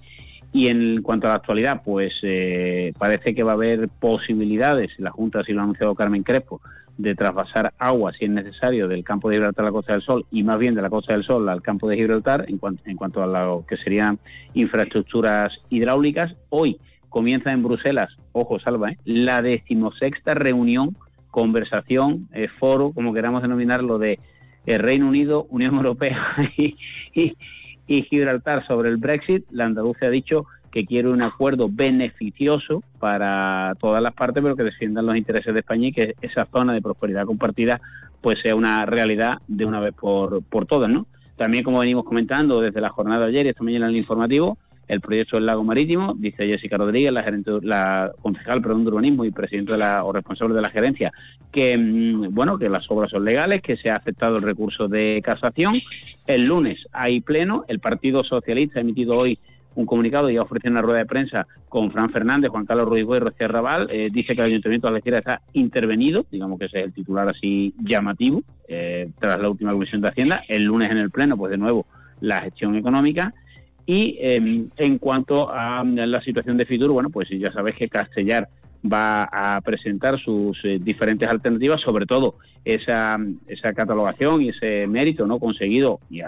Y 0.51 0.67
en 0.67 1.01
cuanto 1.03 1.27
a 1.27 1.31
la 1.31 1.35
actualidad, 1.35 1.81
pues 1.83 2.11
eh, 2.23 2.93
parece 2.97 3.35
que 3.35 3.43
va 3.43 3.51
a 3.51 3.55
haber 3.55 3.87
posibilidades, 3.87 4.91
la 4.97 5.11
Junta 5.11 5.41
así 5.41 5.53
lo 5.53 5.61
ha 5.61 5.63
anunciado 5.63 5.93
Carmen 5.93 6.23
Crespo, 6.23 6.61
de 6.97 7.15
trasvasar 7.15 7.73
agua, 7.77 8.11
si 8.11 8.25
es 8.25 8.31
necesario, 8.31 8.87
del 8.87 9.05
campo 9.05 9.29
de 9.29 9.35
Gibraltar 9.35 9.63
a 9.63 9.67
la 9.69 9.71
Costa 9.71 9.93
del 9.93 10.01
Sol 10.01 10.25
y 10.31 10.43
más 10.43 10.59
bien 10.59 10.75
de 10.75 10.81
la 10.81 10.89
Costa 10.89 11.13
del 11.13 11.23
Sol 11.23 11.47
al 11.47 11.61
campo 11.61 11.87
de 11.87 11.95
Gibraltar 11.95 12.45
en, 12.49 12.59
en 12.85 12.97
cuanto 12.97 13.23
a 13.23 13.27
lo 13.27 13.65
que 13.65 13.77
serían 13.77 14.19
infraestructuras 14.53 15.49
hidráulicas. 15.69 16.35
Hoy 16.49 16.77
comienza 17.07 17.51
en 17.51 17.63
Bruselas, 17.63 18.09
ojo 18.33 18.59
salva, 18.59 18.91
¿eh? 18.91 18.97
la 19.05 19.41
decimosexta 19.41 20.33
reunión, 20.33 20.97
conversación, 21.31 22.27
eh, 22.33 22.47
foro, 22.59 22.91
como 22.91 23.13
queramos 23.13 23.43
denominarlo, 23.43 23.97
de 23.97 24.19
eh, 24.65 24.77
Reino 24.77 25.07
Unido, 25.07 25.47
Unión 25.49 25.75
Europea 25.75 26.35
Gibraltar 28.09 28.65
sobre 28.67 28.89
el 28.89 28.97
Brexit. 28.97 29.45
La 29.51 29.65
Andalucía 29.65 30.07
ha 30.07 30.11
dicho 30.11 30.45
que 30.71 30.85
quiere 30.85 31.09
un 31.09 31.21
acuerdo 31.21 31.67
beneficioso 31.69 32.83
para 32.99 33.75
todas 33.79 34.01
las 34.01 34.13
partes, 34.13 34.43
pero 34.43 34.55
que 34.55 34.63
defiendan 34.63 35.05
los 35.05 35.17
intereses 35.17 35.53
de 35.53 35.59
España 35.61 35.87
y 35.87 35.91
que 35.91 36.15
esa 36.21 36.45
zona 36.45 36.73
de 36.73 36.81
prosperidad 36.81 37.25
compartida 37.25 37.81
pues 38.21 38.37
sea 38.43 38.55
una 38.55 38.85
realidad 38.85 39.39
de 39.47 39.65
una 39.65 39.79
vez 39.79 39.93
por, 39.93 40.43
por 40.43 40.65
todas, 40.65 40.89
¿no? 40.89 41.07
También, 41.37 41.63
como 41.63 41.79
venimos 41.79 42.03
comentando 42.03 42.59
desde 42.59 42.81
la 42.81 42.89
jornada 42.89 43.25
de 43.25 43.29
ayer 43.29 43.45
y 43.45 43.49
esta 43.49 43.63
mañana 43.63 43.85
en 43.85 43.91
el 43.91 43.97
informativo, 43.97 44.57
el 44.89 45.01
proyecto 45.01 45.37
del 45.37 45.45
lago 45.45 45.63
marítimo, 45.63 46.15
dice 46.17 46.47
Jessica 46.47 46.75
Rodríguez, 46.75 47.11
la, 47.11 47.23
gerente, 47.23 47.51
la 47.61 48.11
concejal 48.21 48.61
perdón, 48.61 48.83
de 48.83 48.89
urbanismo 48.89 49.23
y 49.23 49.31
presidente 49.31 49.71
de 49.71 49.77
la, 49.77 50.03
o 50.03 50.11
responsable 50.11 50.55
de 50.55 50.61
la 50.61 50.71
gerencia, 50.71 51.11
que 51.51 51.77
mm, 51.77 52.33
bueno 52.33 52.57
que 52.57 52.67
las 52.67 52.89
obras 52.89 53.11
son 53.11 53.23
legales, 53.23 53.61
que 53.61 53.77
se 53.77 53.89
ha 53.89 53.95
aceptado 53.95 54.37
el 54.37 54.41
recurso 54.43 54.87
de 54.87 55.21
casación. 55.21 55.75
El 56.29 56.45
lunes 56.45 56.77
hay 56.91 57.21
pleno, 57.21 57.65
el 57.67 57.79
Partido 57.79 58.23
Socialista 58.23 58.77
ha 58.77 58.83
emitido 58.83 59.17
hoy 59.17 59.39
un 59.73 59.87
comunicado 59.87 60.29
y 60.29 60.37
ha 60.37 60.43
ofrecido 60.43 60.69
una 60.69 60.83
rueda 60.83 60.99
de 60.99 61.07
prensa 61.07 61.47
con 61.67 61.91
Fran 61.91 62.11
Fernández, 62.11 62.51
Juan 62.51 62.67
Carlos 62.67 62.85
Ruiz 62.85 63.01
y 63.01 63.19
Rocío 63.19 63.47
Raval. 63.47 63.87
Eh, 63.89 64.09
dice 64.11 64.35
que 64.35 64.41
el 64.41 64.49
Ayuntamiento 64.49 64.85
de 64.85 64.93
Algeciras 64.93 65.21
está 65.21 65.41
intervenido, 65.53 66.27
digamos 66.29 66.59
que 66.59 66.65
ese 66.65 66.81
es 66.81 66.85
el 66.85 66.93
titular 66.93 67.27
así 67.27 67.73
llamativo, 67.79 68.43
eh, 68.67 69.09
tras 69.17 69.39
la 69.41 69.49
última 69.49 69.71
comisión 69.71 70.01
de 70.01 70.09
Hacienda. 70.09 70.43
El 70.47 70.65
lunes 70.65 70.91
en 70.91 70.99
el 70.99 71.09
Pleno, 71.09 71.35
pues 71.35 71.49
de 71.49 71.57
nuevo, 71.57 71.87
la 72.21 72.41
gestión 72.41 72.75
económica. 72.75 73.33
Y 73.87 74.17
em, 74.19 74.69
en 74.77 74.99
cuanto 74.99 75.51
a 75.51 75.83
la 75.83 76.21
situación 76.21 76.57
de 76.57 76.67
Fitur, 76.67 76.91
bueno, 76.91 77.09
pues 77.09 77.27
ya 77.31 77.51
sabéis 77.51 77.75
que 77.75 77.89
Castellar 77.89 78.47
va 78.83 79.23
a 79.23 79.59
presentar 79.61 80.19
sus 80.19 80.57
eh, 80.63 80.79
diferentes 80.81 81.27
alternativas, 81.27 81.81
sobre 81.81 82.05
todo 82.05 82.35
esa, 82.63 83.17
esa 83.47 83.73
catalogación 83.73 84.41
y 84.41 84.49
ese 84.49 84.87
mérito 84.87 85.27
no 85.27 85.39
conseguido, 85.39 85.99
y 86.09 86.21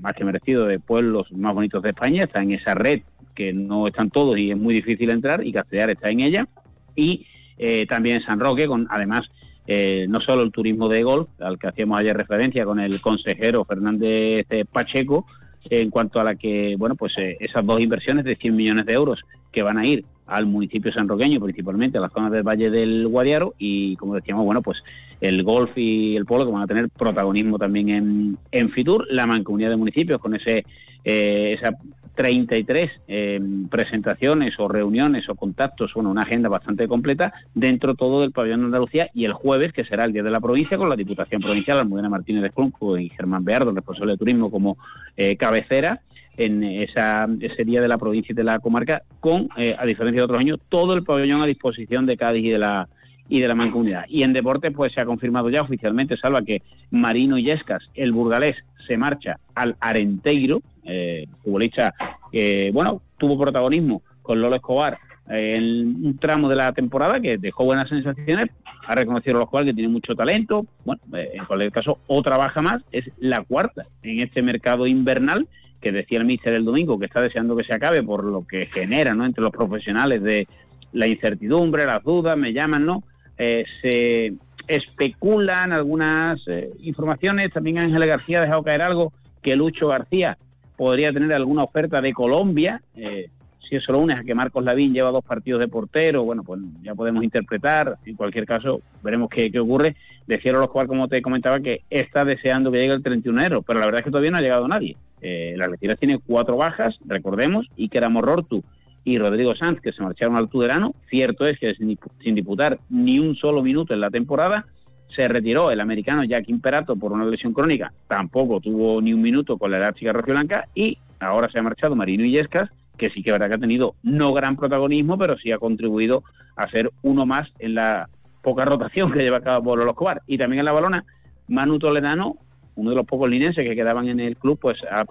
más 0.00 0.12
que 0.14 0.24
merecido, 0.24 0.66
de 0.66 0.78
pueblos 0.78 1.30
más 1.32 1.54
bonitos 1.54 1.82
de 1.82 1.90
España, 1.90 2.24
está 2.24 2.42
en 2.42 2.52
esa 2.52 2.74
red 2.74 3.02
que 3.34 3.52
no 3.52 3.86
están 3.86 4.10
todos 4.10 4.36
y 4.38 4.50
es 4.50 4.56
muy 4.56 4.74
difícil 4.74 5.10
entrar, 5.10 5.46
y 5.46 5.52
Castellar 5.52 5.90
está 5.90 6.10
en 6.10 6.20
ella, 6.20 6.48
y 6.94 7.26
eh, 7.56 7.86
también 7.86 8.22
San 8.22 8.38
Roque, 8.38 8.66
con 8.66 8.86
además 8.90 9.22
eh, 9.66 10.06
no 10.08 10.20
solo 10.20 10.42
el 10.42 10.52
turismo 10.52 10.88
de 10.88 11.02
golf, 11.02 11.28
al 11.40 11.58
que 11.58 11.68
hacíamos 11.68 11.98
ayer 11.98 12.16
referencia 12.16 12.64
con 12.64 12.80
el 12.80 13.00
consejero 13.00 13.64
Fernández 13.64 14.46
Pacheco, 14.70 15.26
en 15.70 15.88
cuanto 15.88 16.20
a 16.20 16.24
la 16.24 16.34
que, 16.34 16.76
bueno, 16.76 16.94
pues 16.94 17.14
esas 17.16 17.64
dos 17.64 17.80
inversiones 17.80 18.26
de 18.26 18.36
100 18.36 18.54
millones 18.54 18.84
de 18.84 18.92
euros 18.92 19.20
que 19.50 19.62
van 19.62 19.78
a 19.78 19.86
ir 19.86 20.04
al 20.26 20.46
municipio 20.46 20.92
sanroqueño, 20.92 21.40
principalmente 21.40 21.98
a 21.98 22.00
la 22.00 22.08
zona 22.08 22.30
del 22.30 22.42
Valle 22.42 22.70
del 22.70 23.06
Guadiaro, 23.06 23.54
y 23.58 23.96
como 23.96 24.14
decíamos, 24.14 24.44
bueno, 24.44 24.62
pues 24.62 24.78
el 25.20 25.42
golf 25.42 25.70
y 25.76 26.16
el 26.16 26.24
polo 26.24 26.46
que 26.46 26.52
van 26.52 26.62
a 26.62 26.66
tener 26.66 26.88
protagonismo 26.90 27.58
también 27.58 27.88
en, 27.88 28.38
en 28.50 28.70
Fitur, 28.70 29.06
la 29.10 29.26
mancomunidad 29.26 29.70
de 29.70 29.76
municipios 29.76 30.20
con 30.20 30.34
ese 30.34 30.64
eh, 31.04 31.56
esa 31.58 31.76
33 32.14 32.90
eh, 33.08 33.40
presentaciones 33.68 34.52
o 34.58 34.68
reuniones 34.68 35.28
o 35.28 35.34
contactos, 35.34 35.92
bueno, 35.94 36.10
una 36.10 36.22
agenda 36.22 36.48
bastante 36.48 36.86
completa 36.86 37.32
dentro 37.54 37.94
todo 37.94 38.20
del 38.20 38.32
pabellón 38.32 38.60
de 38.60 38.66
Andalucía 38.66 39.10
y 39.12 39.24
el 39.24 39.32
jueves, 39.32 39.72
que 39.72 39.84
será 39.84 40.04
el 40.04 40.12
Día 40.12 40.22
de 40.22 40.30
la 40.30 40.40
Provincia, 40.40 40.78
con 40.78 40.88
la 40.88 40.96
Diputación 40.96 41.42
Provincial, 41.42 41.78
Almudena 41.78 42.08
Martínez 42.08 42.42
de 42.42 42.50
Clunco 42.50 42.96
y 42.98 43.08
Germán 43.10 43.44
Beardo, 43.44 43.72
responsable 43.72 44.12
de 44.12 44.18
turismo, 44.18 44.50
como 44.50 44.78
eh, 45.16 45.36
cabecera 45.36 46.00
en 46.36 46.62
esa, 46.64 47.28
ese 47.40 47.64
día 47.64 47.80
de 47.80 47.88
la 47.88 47.98
provincia 47.98 48.32
y 48.32 48.36
de 48.36 48.44
la 48.44 48.58
comarca, 48.58 49.02
con, 49.20 49.48
eh, 49.56 49.74
a 49.78 49.86
diferencia 49.86 50.20
de 50.20 50.24
otros 50.24 50.40
años, 50.40 50.58
todo 50.68 50.94
el 50.94 51.04
pabellón 51.04 51.42
a 51.42 51.46
disposición 51.46 52.06
de 52.06 52.16
Cádiz 52.16 52.44
y 52.44 52.50
de 52.50 52.58
la 52.58 52.88
y 53.28 53.40
de 53.40 53.48
la 53.48 53.54
mancomunidad. 53.54 54.04
Y 54.08 54.22
en 54.22 54.32
deporte, 54.32 54.70
pues 54.70 54.92
se 54.92 55.00
ha 55.00 55.06
confirmado 55.06 55.48
ya 55.48 55.62
oficialmente, 55.62 56.16
salva 56.16 56.42
que 56.42 56.62
Marino 56.90 57.38
Yescas, 57.38 57.82
el 57.94 58.12
burgalés, 58.12 58.56
se 58.86 58.98
marcha 58.98 59.38
al 59.54 59.76
Arenteiro, 59.80 60.60
eh, 60.84 61.26
futbolista 61.42 61.94
que, 62.30 62.70
bueno, 62.72 63.00
tuvo 63.16 63.38
protagonismo 63.38 64.02
con 64.20 64.40
Lolo 64.40 64.56
Escobar 64.56 64.98
eh, 65.30 65.56
en 65.56 66.04
un 66.04 66.18
tramo 66.18 66.48
de 66.48 66.56
la 66.56 66.72
temporada 66.72 67.18
que 67.20 67.38
dejó 67.38 67.64
buenas 67.64 67.88
sensaciones, 67.88 68.50
ha 68.86 68.94
reconocido 68.94 69.36
a 69.36 69.40
los 69.40 69.48
cuales 69.48 69.70
que 69.70 69.74
tiene 69.74 69.88
mucho 69.88 70.14
talento, 70.14 70.66
bueno, 70.84 71.00
eh, 71.14 71.30
en 71.34 71.46
cualquier 71.46 71.72
caso, 71.72 71.98
otra 72.06 72.36
baja 72.36 72.60
más, 72.60 72.82
es 72.92 73.04
la 73.18 73.42
cuarta 73.42 73.86
en 74.02 74.20
este 74.20 74.42
mercado 74.42 74.86
invernal 74.86 75.48
que 75.84 75.92
decía 75.92 76.18
el 76.18 76.24
míster 76.24 76.54
el 76.54 76.64
domingo 76.64 76.98
que 76.98 77.04
está 77.04 77.20
deseando 77.20 77.54
que 77.54 77.64
se 77.64 77.74
acabe 77.74 78.02
por 78.02 78.24
lo 78.24 78.46
que 78.46 78.66
genera 78.66 79.14
¿no? 79.14 79.26
entre 79.26 79.44
los 79.44 79.52
profesionales 79.52 80.22
de 80.22 80.48
la 80.92 81.06
incertidumbre, 81.06 81.84
las 81.84 82.02
dudas, 82.02 82.36
me 82.36 82.52
llaman, 82.52 82.86
¿no? 82.86 83.02
Eh, 83.36 83.64
se 83.82 84.32
especulan 84.66 85.72
algunas 85.72 86.40
eh, 86.46 86.70
informaciones, 86.80 87.52
también 87.52 87.78
Ángel 87.78 88.06
García 88.06 88.38
ha 88.38 88.42
dejado 88.42 88.62
caer 88.62 88.82
algo, 88.82 89.12
que 89.42 89.56
Lucho 89.56 89.88
García 89.88 90.38
podría 90.76 91.12
tener 91.12 91.32
alguna 91.34 91.64
oferta 91.64 92.00
de 92.00 92.12
Colombia, 92.12 92.80
eh, 92.96 93.28
si 93.68 93.76
eso 93.76 93.92
lo 93.92 94.00
unes 94.00 94.18
a 94.18 94.24
que 94.24 94.34
Marcos 94.34 94.64
Lavín 94.64 94.92
lleva 94.92 95.10
dos 95.10 95.24
partidos 95.24 95.60
de 95.60 95.68
portero, 95.68 96.24
bueno, 96.24 96.42
pues 96.42 96.60
ya 96.82 96.94
podemos 96.94 97.24
interpretar, 97.24 97.98
en 98.04 98.16
cualquier 98.16 98.46
caso 98.46 98.80
veremos 99.02 99.28
qué, 99.28 99.50
qué 99.50 99.58
ocurre. 99.58 99.96
Decía 100.26 100.52
los 100.52 100.70
cual, 100.70 100.86
como 100.86 101.08
te 101.08 101.20
comentaba, 101.20 101.60
que 101.60 101.82
está 101.90 102.24
deseando 102.24 102.70
que 102.70 102.78
llegue 102.78 102.94
el 102.94 103.02
31 103.02 103.38
de 103.38 103.46
enero, 103.46 103.62
pero 103.62 103.80
la 103.80 103.86
verdad 103.86 104.00
es 104.00 104.04
que 104.04 104.10
todavía 104.10 104.30
no 104.30 104.38
ha 104.38 104.42
llegado 104.42 104.68
nadie. 104.68 104.96
Eh, 105.20 105.54
la 105.56 105.66
Algeciras 105.66 105.98
tiene 105.98 106.18
cuatro 106.18 106.56
bajas, 106.56 106.96
recordemos, 107.04 107.66
y 107.76 107.88
que 107.88 107.98
era 107.98 108.08
Morortu 108.08 108.62
y 109.04 109.18
Rodrigo 109.18 109.54
Sanz, 109.54 109.80
que 109.80 109.92
se 109.92 110.02
marcharon 110.02 110.36
al 110.36 110.48
Tuderano. 110.48 110.94
Cierto 111.10 111.44
es 111.44 111.58
que 111.58 111.74
sin, 111.74 111.98
sin 112.22 112.34
disputar 112.34 112.78
ni 112.88 113.18
un 113.18 113.34
solo 113.36 113.62
minuto 113.62 113.92
en 113.92 114.00
la 114.00 114.10
temporada, 114.10 114.66
se 115.14 115.28
retiró 115.28 115.70
el 115.70 115.80
americano 115.80 116.24
Jack 116.24 116.48
Imperato 116.48 116.96
por 116.96 117.12
una 117.12 117.24
lesión 117.24 117.52
crónica, 117.52 117.92
tampoco 118.08 118.60
tuvo 118.60 119.00
ni 119.00 119.12
un 119.12 119.22
minuto 119.22 119.58
con 119.58 119.70
la 119.70 119.78
elástica 119.78 120.12
blanca 120.12 120.66
y 120.74 120.98
ahora 121.20 121.48
se 121.50 121.58
ha 121.58 121.62
marchado 121.62 121.94
Marino 121.94 122.24
Illescas, 122.24 122.70
que 122.96 123.10
sí 123.10 123.22
que 123.22 123.32
verdad 123.32 123.48
que 123.48 123.54
ha 123.54 123.58
tenido 123.58 123.94
no 124.02 124.32
gran 124.32 124.56
protagonismo, 124.56 125.18
pero 125.18 125.36
sí 125.38 125.52
ha 125.52 125.58
contribuido 125.58 126.22
a 126.56 126.68
ser 126.70 126.90
uno 127.02 127.26
más 127.26 127.48
en 127.58 127.74
la 127.74 128.08
poca 128.42 128.64
rotación 128.64 129.10
que 129.10 129.20
lleva 129.20 129.38
a 129.38 129.42
cabo 129.42 129.70
Pablo 129.70 129.86
Escobar. 129.86 130.22
Y 130.26 130.38
también 130.38 130.60
en 130.60 130.66
la 130.66 130.72
balona, 130.72 131.04
Manu 131.48 131.78
Toledano, 131.78 132.36
uno 132.76 132.90
de 132.90 132.96
los 132.96 133.06
pocos 133.06 133.28
linenses 133.28 133.64
que 133.64 133.74
quedaban 133.74 134.08
en 134.08 134.20
el 134.20 134.36
club, 134.36 134.58
pues 134.60 134.78
ha 134.90 135.04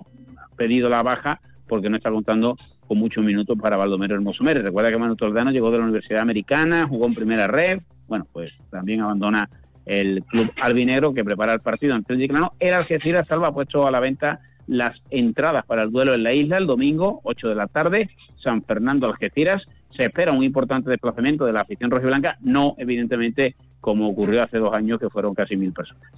pedido 0.56 0.90
la 0.90 1.04
baja 1.04 1.42
porque 1.68 1.90
no 1.90 1.98
está 1.98 2.12
contando 2.12 2.58
con 2.88 2.98
muchos 2.98 3.24
minutos 3.24 3.58
para 3.60 3.78
Baldomero 3.78 4.16
Hermoso 4.16 4.44
Mérez. 4.44 4.64
Recuerda 4.64 4.92
que 4.92 4.98
Manu 4.98 5.16
Toledano 5.16 5.52
llegó 5.52 5.72
de 5.72 5.78
la 5.80 5.84
Universidad 5.86 6.22
Americana, 6.22 6.88
jugó 6.88 7.08
en 7.08 7.16
primera 7.16 7.48
red, 7.48 7.80
bueno, 8.08 8.28
pues 8.32 8.52
también 8.70 9.02
abandona 9.02 9.50
el 9.86 10.24
club 10.26 10.52
albinegro 10.62 11.14
que 11.14 11.24
prepara 11.24 11.54
el 11.54 11.60
partido 11.60 11.96
ante 11.96 12.14
el 12.14 12.20
Giclano. 12.20 12.54
El 12.60 12.74
Algeciras 12.74 13.28
Salva 13.28 13.54
puesto 13.54 13.88
a 13.88 13.92
la 13.92 14.00
venta 14.00 14.40
las 14.68 15.00
entradas 15.10 15.66
para 15.66 15.84
el 15.84 15.92
duelo 15.92 16.14
en 16.14 16.24
la 16.24 16.34
isla 16.34 16.58
el 16.58 16.68
domingo, 16.68 17.22
8 17.24 17.50
de 17.50 17.56
la 17.56 17.68
tarde, 17.68 18.10
San 18.44 18.64
Fernando 18.64 19.08
Algeciras. 19.08 19.64
Se 19.96 20.06
espera 20.06 20.32
un 20.32 20.44
importante 20.44 20.90
desplazamiento 20.90 21.46
de 21.46 21.54
la 21.54 21.62
afición 21.62 21.92
rojiblanca, 21.92 22.38
no 22.42 22.76
evidentemente 22.78 23.56
como 23.80 24.10
ocurrió 24.10 24.44
hace 24.44 24.58
dos 24.58 24.74
años 24.74 25.00
que 25.00 25.10
fueron 25.10 25.36
casi 25.36 25.56
mil 25.56 25.74
personas. 25.74 26.12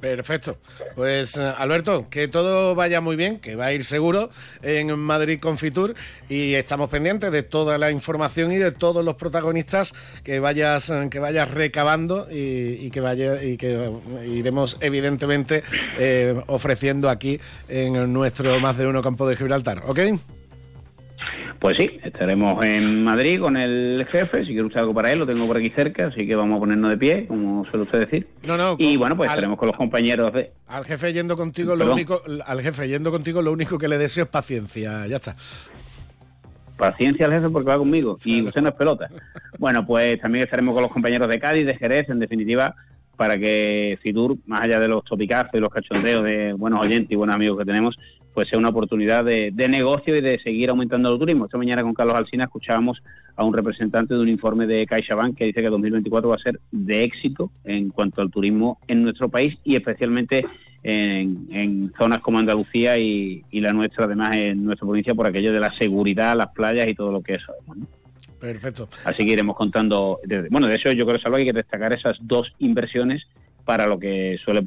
Perfecto. 0.00 0.58
Pues 0.94 1.36
eh, 1.36 1.52
Alberto, 1.56 2.08
que 2.10 2.28
todo 2.28 2.74
vaya 2.74 3.00
muy 3.00 3.16
bien, 3.16 3.38
que 3.40 3.56
va 3.56 3.66
a 3.66 3.72
ir 3.72 3.82
seguro 3.82 4.30
en 4.62 4.96
Madrid 4.98 5.40
Confitur 5.40 5.94
y 6.28 6.54
estamos 6.54 6.90
pendientes 6.90 7.32
de 7.32 7.42
toda 7.42 7.78
la 7.78 7.90
información 7.90 8.52
y 8.52 8.56
de 8.56 8.72
todos 8.72 9.02
los 9.04 9.14
protagonistas 9.14 9.94
que 10.22 10.38
vayas 10.38 10.90
eh, 10.90 11.08
que 11.10 11.18
vayas 11.18 11.50
recabando 11.50 12.28
y, 12.30 12.90
que 12.90 13.00
vaya 13.00 13.42
y 13.42 13.56
que 13.56 13.90
iremos 14.26 14.76
evidentemente 14.80 15.62
eh, 15.98 16.42
ofreciendo 16.46 17.08
aquí 17.08 17.40
en 17.68 18.12
nuestro 18.12 18.60
más 18.60 18.76
de 18.76 18.86
uno 18.86 19.00
campo 19.02 19.26
de 19.26 19.36
Gibraltar, 19.36 19.82
¿ok? 19.86 20.00
Pues 21.58 21.76
sí, 21.78 21.98
estaremos 22.04 22.62
en 22.64 23.02
Madrid 23.02 23.40
con 23.40 23.56
el 23.56 24.06
jefe. 24.10 24.40
Si 24.40 24.48
quiere 24.48 24.64
usted 24.64 24.80
algo 24.80 24.94
para 24.94 25.10
él, 25.10 25.20
lo 25.20 25.26
tengo 25.26 25.46
por 25.46 25.56
aquí 25.56 25.70
cerca, 25.70 26.08
así 26.08 26.26
que 26.26 26.36
vamos 26.36 26.56
a 26.56 26.60
ponernos 26.60 26.90
de 26.90 26.98
pie, 26.98 27.26
como 27.26 27.64
suele 27.66 27.84
usted 27.84 28.00
decir. 28.00 28.28
No, 28.42 28.56
no. 28.56 28.76
Y 28.78 28.96
bueno, 28.96 29.16
pues 29.16 29.30
estaremos 29.30 29.58
con 29.58 29.68
los 29.68 29.76
compañeros 29.76 30.32
de. 30.34 30.52
Al 30.68 30.84
jefe 30.84 31.12
yendo 31.12 31.36
contigo, 31.36 31.74
lo 31.74 31.92
único, 31.92 32.20
al 32.44 32.60
jefe 32.60 32.88
yendo 32.88 33.10
contigo, 33.10 33.40
lo 33.40 33.52
único 33.52 33.78
que 33.78 33.88
le 33.88 33.98
deseo 33.98 34.24
es 34.24 34.30
paciencia. 34.30 35.06
Ya 35.06 35.16
está. 35.16 35.36
Paciencia 36.76 37.24
al 37.24 37.32
jefe 37.32 37.48
porque 37.48 37.70
va 37.70 37.78
conmigo 37.78 38.16
y 38.24 38.42
usted 38.42 38.60
no 38.60 38.68
es 38.68 38.74
pelota. 38.74 39.08
Bueno, 39.58 39.86
pues 39.86 40.20
también 40.20 40.44
estaremos 40.44 40.74
con 40.74 40.82
los 40.82 40.92
compañeros 40.92 41.28
de 41.28 41.40
Cádiz, 41.40 41.64
de 41.64 41.74
Jerez, 41.78 42.10
en 42.10 42.18
definitiva, 42.18 42.74
para 43.16 43.38
que 43.38 43.98
Fitur, 44.02 44.36
más 44.44 44.60
allá 44.60 44.78
de 44.78 44.88
los 44.88 45.02
topicazos 45.02 45.54
y 45.54 45.60
los 45.60 45.70
cachondeos 45.70 46.22
de 46.22 46.52
buenos 46.52 46.82
oyentes 46.82 47.10
y 47.10 47.14
buenos 47.14 47.36
amigos 47.36 47.58
que 47.58 47.64
tenemos, 47.64 47.96
pues 48.36 48.50
sea 48.50 48.58
una 48.58 48.68
oportunidad 48.68 49.24
de, 49.24 49.50
negocio 49.50 50.14
y 50.14 50.20
de 50.20 50.38
seguir 50.44 50.68
aumentando 50.68 51.10
el 51.10 51.18
turismo. 51.18 51.46
Esta 51.46 51.56
mañana 51.56 51.82
con 51.82 51.94
Carlos 51.94 52.16
Alsina 52.16 52.44
escuchábamos 52.44 53.02
a 53.34 53.42
un 53.42 53.54
representante 53.54 54.12
de 54.12 54.20
un 54.20 54.28
informe 54.28 54.66
de 54.66 54.84
CaixaBank 54.84 55.38
que 55.38 55.46
dice 55.46 55.62
que 55.62 55.70
2024 55.70 56.28
va 56.28 56.36
a 56.36 56.38
ser 56.38 56.60
de 56.70 57.02
éxito 57.02 57.50
en 57.64 57.88
cuanto 57.88 58.20
al 58.20 58.30
turismo 58.30 58.78
en 58.88 59.04
nuestro 59.04 59.30
país 59.30 59.56
y 59.64 59.74
especialmente 59.74 60.44
en, 60.82 61.90
zonas 61.98 62.18
como 62.18 62.38
Andalucía 62.38 62.98
y, 62.98 63.42
la 63.52 63.72
nuestra, 63.72 64.04
además 64.04 64.36
en 64.36 64.66
nuestra 64.66 64.86
provincia, 64.86 65.14
por 65.14 65.26
aquello 65.26 65.50
de 65.50 65.60
la 65.60 65.72
seguridad, 65.78 66.36
las 66.36 66.48
playas 66.48 66.86
y 66.90 66.94
todo 66.94 67.12
lo 67.12 67.22
que 67.22 67.36
es. 67.36 67.42
Perfecto. 68.38 68.90
Así 69.06 69.24
que 69.24 69.32
iremos 69.32 69.56
contando. 69.56 70.20
bueno, 70.50 70.66
de 70.66 70.74
eso 70.74 70.92
yo 70.92 71.06
creo 71.06 71.18
que 71.18 71.40
hay 71.40 71.46
que 71.46 71.54
destacar 71.54 71.94
esas 71.94 72.18
dos 72.20 72.52
inversiones 72.58 73.22
para 73.64 73.86
lo 73.86 73.98
que 73.98 74.38
suele, 74.44 74.62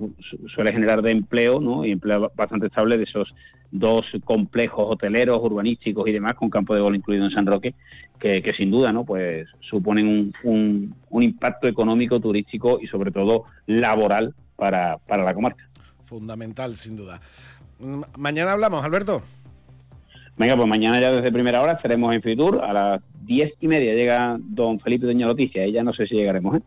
suele 0.53 0.73
generar 0.73 1.01
de 1.01 1.11
empleo, 1.11 1.61
¿no? 1.61 1.85
Y 1.85 1.91
empleo 1.91 2.31
bastante 2.35 2.67
estable 2.67 2.97
de 2.97 3.03
esos 3.03 3.33
dos 3.71 4.05
complejos 4.23 4.85
hoteleros, 4.89 5.37
urbanísticos 5.41 6.07
y 6.07 6.11
demás, 6.11 6.33
con 6.33 6.49
campo 6.49 6.73
de 6.73 6.81
gol 6.81 6.95
incluido 6.95 7.25
en 7.25 7.31
San 7.31 7.45
Roque, 7.45 7.75
que, 8.19 8.53
sin 8.57 8.71
duda, 8.71 8.91
¿no? 8.91 9.05
Pues 9.05 9.47
suponen 9.61 10.33
un, 10.43 10.95
un, 11.09 11.23
impacto 11.23 11.69
económico, 11.69 12.19
turístico 12.19 12.79
y 12.81 12.87
sobre 12.87 13.11
todo 13.11 13.45
laboral 13.67 14.33
para, 14.55 14.97
para 14.97 15.23
la 15.23 15.33
comarca. 15.33 15.69
Fundamental, 16.03 16.75
sin 16.75 16.95
duda. 16.97 17.21
Mañana 18.17 18.53
hablamos, 18.53 18.83
Alberto. 18.83 19.21
Venga, 20.39 20.55
pues 20.55 20.67
mañana 20.67 20.99
ya 21.01 21.11
desde 21.11 21.31
primera 21.31 21.61
hora 21.61 21.73
estaremos 21.73 22.15
en 22.15 22.21
Fitur. 22.21 22.63
A 22.63 22.73
las 22.73 23.01
diez 23.21 23.51
y 23.59 23.67
media 23.67 23.93
llega 23.93 24.37
don 24.39 24.79
Felipe 24.79 25.05
Doña 25.05 25.27
Noticia 25.27 25.67
y 25.67 25.73
ya 25.73 25.83
no 25.83 25.93
sé 25.93 26.07
si 26.07 26.15
llegaremos. 26.15 26.57
¿eh? 26.57 26.61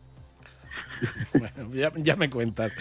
bueno, 1.38 1.70
ya, 2.02 2.16
me 2.16 2.28
cuentas. 2.30 2.72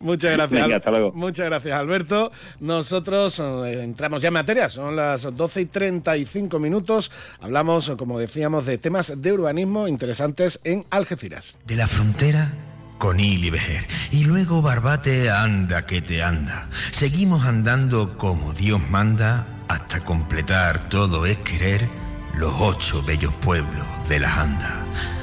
Muchas 0.00 0.32
gracias. 0.32 1.14
Muchas 1.14 1.46
gracias, 1.46 1.78
Alberto. 1.78 2.32
Nosotros 2.58 3.38
eh, 3.38 3.82
entramos 3.82 4.20
ya 4.20 4.28
en 4.28 4.34
materia. 4.34 4.68
Son 4.68 4.96
las 4.96 5.22
12 5.34 5.60
y 5.60 5.66
35 5.66 6.58
minutos. 6.58 7.10
Hablamos, 7.40 7.90
como 7.96 8.18
decíamos, 8.18 8.66
de 8.66 8.78
temas 8.78 9.12
de 9.16 9.32
urbanismo 9.32 9.86
interesantes 9.86 10.58
en 10.64 10.84
Algeciras. 10.90 11.56
De 11.66 11.76
la 11.76 11.86
frontera 11.86 12.50
con 12.98 13.20
Il 13.20 13.44
y 13.44 13.50
Vejer. 13.50 13.86
Y 14.10 14.24
luego 14.24 14.60
Barbate 14.62 15.30
anda 15.30 15.86
que 15.86 16.02
te 16.02 16.22
anda. 16.22 16.68
Seguimos 16.90 17.44
andando 17.44 18.18
como 18.18 18.52
Dios 18.52 18.80
manda 18.90 19.46
hasta 19.70 20.00
completar 20.00 20.88
todo 20.88 21.26
es 21.26 21.36
querer 21.38 21.88
los 22.34 22.52
ocho 22.58 23.02
bellos 23.02 23.32
pueblos 23.34 23.86
de 24.08 24.18
la 24.18 24.42
Anda, 24.42 24.80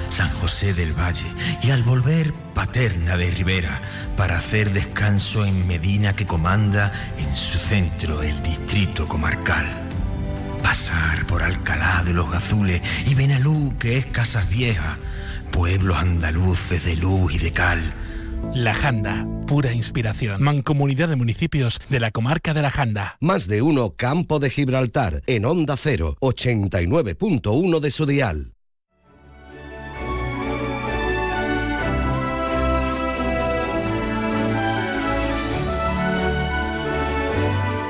San 0.10 0.32
José 0.34 0.74
del 0.74 0.94
Valle 0.94 1.26
y 1.62 1.72
al 1.72 1.84
volver 1.84 2.34
Paterna 2.54 3.18
de 3.18 3.32
Rivera 3.32 3.82
para 4.16 4.38
hacer 4.38 4.72
descanso 4.72 5.46
en 5.46 5.68
Medina 5.68 6.16
que 6.16 6.26
comanda 6.26 6.92
en 7.18 7.36
su 7.36 7.58
centro 7.58 8.24
el 8.24 8.42
distrito 8.44 9.08
comarcal. 9.08 9.66
Pasar 10.64 11.26
por 11.26 11.44
Alcalá 11.44 12.04
de 12.06 12.14
los 12.14 12.32
Gazules 12.32 12.82
y 13.06 13.16
Benalú 13.16 13.76
que 13.80 13.98
es 13.98 14.06
Casas 14.06 14.50
Viejas, 14.50 14.98
pueblos 15.52 15.98
andaluces 15.98 16.84
de 16.84 16.96
luz 16.96 17.36
y 17.36 17.38
de 17.38 17.52
cal 17.52 17.94
la 18.54 18.74
Janda, 18.74 19.28
pura 19.46 19.72
inspiración. 19.72 20.42
Mancomunidad 20.42 21.10
de 21.10 21.16
municipios 21.16 21.80
de 21.90 22.00
la 22.00 22.12
comarca 22.12 22.54
de 22.54 22.62
La 22.62 22.72
Janda. 22.72 23.18
Más 23.20 23.48
de 23.48 23.62
uno 23.62 23.94
Campo 23.96 24.40
de 24.40 24.50
Gibraltar, 24.50 25.22
en 25.28 25.46
Onda 25.46 25.76
0, 25.78 26.18
89.1 26.22 27.80
de 27.80 27.92
su 27.92 28.06
dial. 28.06 28.57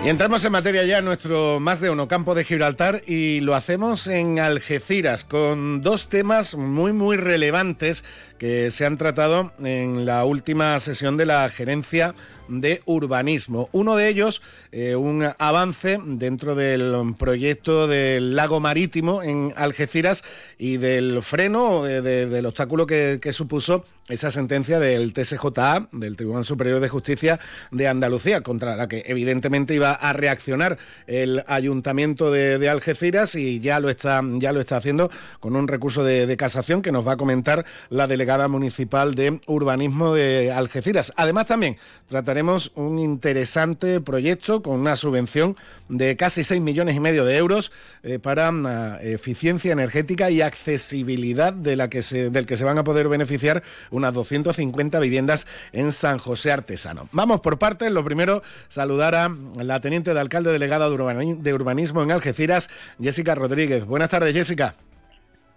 Y 0.08 0.10
entramos 0.10 0.46
en 0.46 0.54
materia 0.54 0.86
ya 0.86 1.02
nuestro 1.02 1.60
más 1.60 1.82
de 1.82 1.90
uno 1.90 2.08
campo 2.08 2.34
de 2.34 2.46
Gibraltar 2.46 3.02
y 3.08 3.42
lo 3.42 3.56
hacemos 3.56 4.08
en 4.08 4.40
Algeciras 4.40 5.26
con 5.26 5.82
dos 5.82 6.08
temas 6.08 6.56
muy 6.56 6.94
muy 6.94 7.18
relevantes 7.18 8.06
que 8.38 8.72
se 8.72 8.86
han 8.86 8.98
tratado 8.98 9.52
en 9.64 10.06
la 10.06 10.26
última 10.26 10.80
sesión 10.80 11.18
de 11.18 11.26
la 11.26 11.50
gerencia 11.50 12.16
de 12.48 12.82
urbanismo. 12.86 13.70
Uno 13.72 13.96
de 13.96 14.08
ellos, 14.08 14.42
eh, 14.72 14.96
un 14.96 15.28
avance 15.38 16.00
dentro 16.04 16.56
del 16.56 17.16
proyecto 17.18 17.88
del 17.88 18.36
lago 18.36 18.60
marítimo 18.60 19.24
en 19.24 19.54
Algeciras 19.56 20.24
y 20.58 20.78
del 20.78 21.22
freno, 21.22 21.86
eh, 21.88 22.02
del 22.02 22.46
obstáculo 22.46 22.86
que, 22.88 23.20
supuso 23.32 23.84
esa 24.08 24.32
sentencia 24.32 24.80
del 24.80 25.12
TSJA, 25.12 25.90
del 25.92 26.16
Tribunal 26.16 26.46
Superior 26.46 26.80
de 26.80 26.88
Justicia 26.88 27.42
de 27.72 27.90
Andalucía, 27.90 28.40
contra 28.40 28.78
la 28.78 28.88
que 28.88 29.04
evidentemente 29.06 29.76
iba 29.76 29.92
a 29.92 30.14
reaccionar 30.14 30.78
el 31.08 31.44
Ayuntamiento 31.46 32.32
de, 32.32 32.70
Algeciras 32.70 33.36
y 33.36 33.60
ya 33.60 33.82
lo 33.82 33.90
está, 33.90 34.22
ya 34.36 34.54
lo 34.54 34.62
está 34.62 34.78
haciendo 34.78 35.12
con 35.42 35.58
un 35.58 35.68
recurso 35.68 36.06
de, 36.06 36.26
de 36.26 36.38
casación 36.38 36.82
que 36.82 36.94
nos 36.94 37.06
va 37.06 37.14
a 37.14 37.18
comentar 37.18 37.66
la 37.90 38.08
delegada 38.28 38.50
municipal 38.50 39.16
de 39.16 39.40
urbanismo 39.48 40.14
de 40.14 40.52
Algeciras. 40.52 41.14
Además 41.16 41.46
también 41.46 41.78
trataremos 42.10 42.74
un 42.76 43.00
interesante 43.00 44.02
proyecto 44.02 44.62
con 44.62 44.82
una 44.82 44.98
subvención 44.98 45.56
de 45.88 46.18
casi 46.18 46.44
6 46.44 46.62
millones 46.62 46.98
y 46.98 47.00
medio 47.00 47.24
de 47.24 47.38
euros 47.38 47.72
eh, 48.04 48.20
para 48.20 48.52
uh, 48.52 48.98
eficiencia 49.02 49.72
energética 49.72 50.30
y 50.30 50.42
accesibilidad 50.42 51.54
de 51.54 51.78
la 51.78 51.90
que 51.90 52.04
se, 52.04 52.30
del 52.30 52.46
que 52.46 52.58
se 52.58 52.66
van 52.66 52.78
a 52.78 52.84
poder 52.84 53.08
beneficiar 53.08 53.64
unas 53.92 54.14
250 54.14 55.00
viviendas 55.00 55.48
en 55.72 55.94
San 55.94 56.18
José 56.18 56.52
Artesano. 56.52 57.08
Vamos 57.14 57.40
por 57.40 57.58
partes. 57.58 57.94
Lo 57.94 58.04
primero, 58.04 58.44
saludar 58.68 59.16
a 59.16 59.32
la 59.56 59.80
teniente 59.80 60.14
de 60.14 60.20
alcalde 60.20 60.52
delegada 60.52 60.90
de 60.90 61.54
urbanismo 61.54 62.04
en 62.04 62.12
Algeciras, 62.12 62.70
Jessica 63.02 63.36
Rodríguez. 63.36 63.86
Buenas 63.86 64.10
tardes, 64.10 64.34
Jessica. 64.34 64.76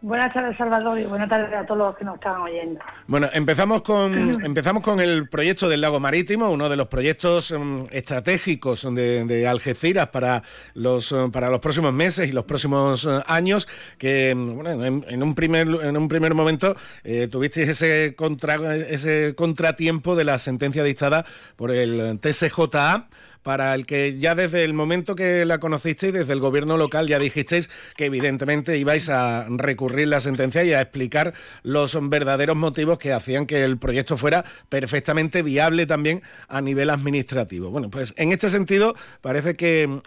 Buenas 0.02 0.32
tardes, 0.32 0.56
Salvador, 0.56 0.98
y 0.98 1.04
buenas 1.04 1.28
tardes 1.28 1.52
a 1.52 1.66
todos 1.66 1.78
los 1.78 1.96
que 1.96 2.06
nos 2.06 2.14
están 2.14 2.40
oyendo. 2.40 2.80
Bueno, 3.06 3.28
empezamos 3.34 3.82
con 3.82 4.42
empezamos 4.44 4.82
con 4.82 4.98
el 4.98 5.28
proyecto 5.28 5.68
del 5.68 5.82
lago 5.82 6.00
marítimo, 6.00 6.48
uno 6.48 6.70
de 6.70 6.76
los 6.76 6.86
proyectos 6.86 7.50
em, 7.50 7.84
estratégicos 7.90 8.88
de, 8.94 9.46
Algeciras 9.46 10.06
para 10.08 10.42
los 10.72 11.12
em, 11.12 11.30
para 11.30 11.50
los 11.50 11.60
próximos 11.60 11.92
meses 11.92 12.30
y 12.30 12.32
los 12.32 12.44
próximos 12.44 13.04
eh, 13.04 13.20
años. 13.26 13.68
Que 13.98 14.30
em, 14.30 14.54
bueno, 14.54 14.84
en, 14.84 15.22
un 15.22 15.34
primer 15.34 15.68
en 15.68 15.94
un 15.98 16.08
primer 16.08 16.34
momento 16.34 16.74
eh, 17.04 17.28
tuvisteis 17.30 17.68
ese 17.68 18.14
contra, 18.16 18.74
ese 18.76 19.34
contratiempo 19.34 20.16
de 20.16 20.24
la 20.24 20.38
sentencia 20.38 20.82
dictada 20.82 21.26
por 21.56 21.70
el 21.70 22.18
TSJA 22.20 23.06
para 23.42 23.74
el 23.74 23.86
que 23.86 24.18
ya 24.18 24.34
desde 24.34 24.64
el 24.64 24.74
momento 24.74 25.14
que 25.14 25.44
la 25.44 25.58
conocisteis, 25.58 26.12
desde 26.12 26.32
el 26.32 26.40
gobierno 26.40 26.76
local, 26.76 27.06
ya 27.06 27.18
dijisteis 27.18 27.68
que 27.96 28.06
evidentemente 28.06 28.78
ibais 28.78 29.08
a 29.08 29.46
recurrir 29.48 30.08
la 30.08 30.20
sentencia 30.20 30.62
y 30.64 30.72
a 30.72 30.80
explicar 30.80 31.34
los 31.62 31.96
verdaderos 32.08 32.56
motivos 32.56 32.98
que 32.98 33.12
hacían 33.12 33.46
que 33.46 33.64
el 33.64 33.78
proyecto 33.78 34.16
fuera 34.16 34.44
perfectamente 34.68 35.42
viable 35.42 35.86
también 35.86 36.22
a 36.48 36.60
nivel 36.60 36.90
administrativo. 36.90 37.70
Bueno, 37.70 37.90
pues 37.90 38.14
en 38.16 38.32
este 38.32 38.50
sentido 38.50 38.94
parece 39.20 39.56
que 39.56 40.00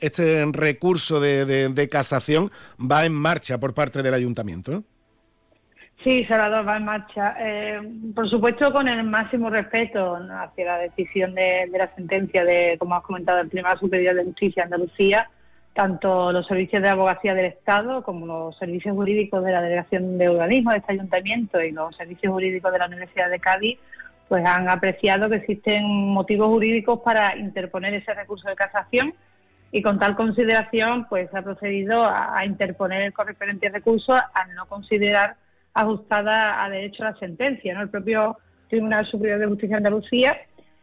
este 0.00 0.44
recurso 0.52 1.20
de, 1.20 1.88
casación 1.90 2.50
va 2.80 3.06
en 3.06 3.14
marcha 3.14 3.58
por 3.58 3.74
parte 3.74 4.02
del 4.02 4.14
ayuntamiento. 4.14 4.84
Sí, 6.06 6.24
Salvador 6.26 6.68
va 6.68 6.76
en 6.76 6.84
marcha. 6.84 7.34
Eh, 7.36 7.80
por 8.14 8.30
supuesto, 8.30 8.72
con 8.72 8.86
el 8.86 9.02
máximo 9.02 9.50
respeto 9.50 10.14
hacia 10.14 10.64
la 10.64 10.78
decisión 10.78 11.34
de, 11.34 11.68
la 11.76 11.92
sentencia 11.96 12.44
de, 12.44 12.76
como 12.78 12.94
has 12.94 13.02
comentado, 13.02 13.40
el 13.40 13.50
Tribunal 13.50 13.76
Superior 13.80 14.14
de 14.14 14.22
Justicia 14.22 14.62
de 14.62 14.74
Andalucía, 14.74 15.28
tanto 15.74 16.30
los 16.30 16.46
servicios 16.46 16.80
de 16.80 16.90
abogacía 16.90 17.34
del 17.34 17.46
Estado 17.46 18.04
como 18.04 18.24
los 18.24 18.56
servicios 18.56 18.94
jurídicos 18.94 19.44
de 19.44 19.50
la 19.50 19.60
Delegación 19.60 20.16
de 20.16 20.30
Urbanismo 20.30 20.70
de 20.70 20.76
este 20.76 20.92
ayuntamiento 20.92 21.60
y 21.60 21.72
los 21.72 21.96
servicios 21.96 22.32
jurídicos 22.32 22.70
de 22.70 22.78
la 22.78 22.86
Universidad 22.86 23.28
de 23.28 23.40
Cádiz, 23.40 23.76
pues 24.28 24.46
han 24.46 24.68
apreciado 24.68 25.28
que 25.28 25.38
existen 25.38 25.84
motivos 25.84 26.46
jurídicos 26.46 27.00
para 27.00 27.36
interponer 27.36 27.94
ese 27.94 28.14
recurso 28.14 28.48
de 28.48 28.54
casación 28.54 29.12
y 29.72 29.82
con 29.82 29.98
tal 29.98 30.14
consideración, 30.14 31.06
pues 31.08 31.34
ha 31.34 31.42
procedido 31.42 32.04
a, 32.04 32.38
a 32.38 32.46
interponer 32.46 33.02
el 33.02 33.12
correspondiente 33.12 33.70
recurso 33.70 34.12
al 34.12 34.54
no 34.54 34.66
considerar 34.66 35.34
ajustada 35.76 36.64
a 36.64 36.70
derecho 36.70 37.02
a 37.02 37.10
la 37.10 37.18
sentencia. 37.18 37.74
¿no? 37.74 37.82
El 37.82 37.90
propio 37.90 38.38
Tribunal 38.68 39.06
Superior 39.06 39.38
de 39.38 39.46
Justicia 39.46 39.76
de 39.76 39.86
Andalucía 39.86 40.36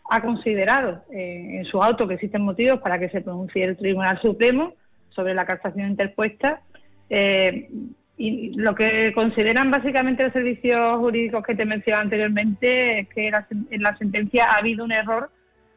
ha 0.09 0.21
considerado 0.21 1.03
eh, 1.11 1.57
en 1.57 1.65
su 1.65 1.81
auto 1.81 2.07
que 2.07 2.15
existen 2.15 2.43
motivos 2.43 2.79
para 2.79 2.99
que 2.99 3.09
se 3.09 3.21
pronuncie 3.21 3.63
el 3.63 3.77
Tribunal 3.77 4.19
Supremo 4.21 4.73
sobre 5.09 5.33
la 5.33 5.45
casación 5.45 5.89
interpuesta. 5.89 6.61
Eh, 7.09 7.69
y 8.15 8.53
lo 8.53 8.75
que 8.75 9.11
consideran 9.13 9.71
básicamente 9.71 10.23
los 10.23 10.33
servicios 10.33 10.99
jurídicos 10.99 11.43
que 11.43 11.55
te 11.55 11.65
mencionaba 11.65 12.03
anteriormente 12.03 12.99
es 12.99 13.09
que 13.09 13.27
en 13.27 13.81
la 13.81 13.97
sentencia 13.97 14.45
ha 14.45 14.57
habido 14.57 14.85
un 14.85 14.91
error 14.91 15.31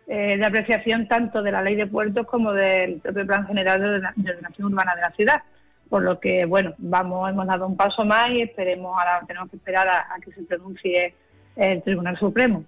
eh, 0.07 0.37
de 0.37 0.44
apreciación 0.44 1.09
tanto 1.09 1.42
de 1.42 1.50
la 1.50 1.62
ley 1.62 1.74
de 1.76 1.87
puertos 1.87 2.26
como 2.26 2.52
del 2.52 3.00
propio 3.00 3.26
plan 3.26 3.46
general 3.46 3.81
de 3.81 4.31
ordenación 4.31 4.72
urbana 4.72 4.94
de 4.94 5.00
la 5.00 5.11
ciudad. 5.12 5.42
Por 5.88 6.03
lo 6.03 6.18
que, 6.18 6.44
bueno, 6.46 6.75
vamos, 6.79 7.31
hemos 7.31 7.46
dado 7.46 7.66
un 7.66 7.77
paso 7.77 8.05
más 8.05 8.29
y 8.31 8.42
esperemos, 8.42 8.96
ahora 8.99 9.22
tenemos 9.27 9.51
que 9.51 9.57
esperar 9.57 9.88
a, 9.88 10.07
que 10.25 10.33
se 10.33 10.42
pronuncie 10.42 11.14
el 11.55 11.83
Tribunal 11.83 12.18
Supremo. 12.18 12.64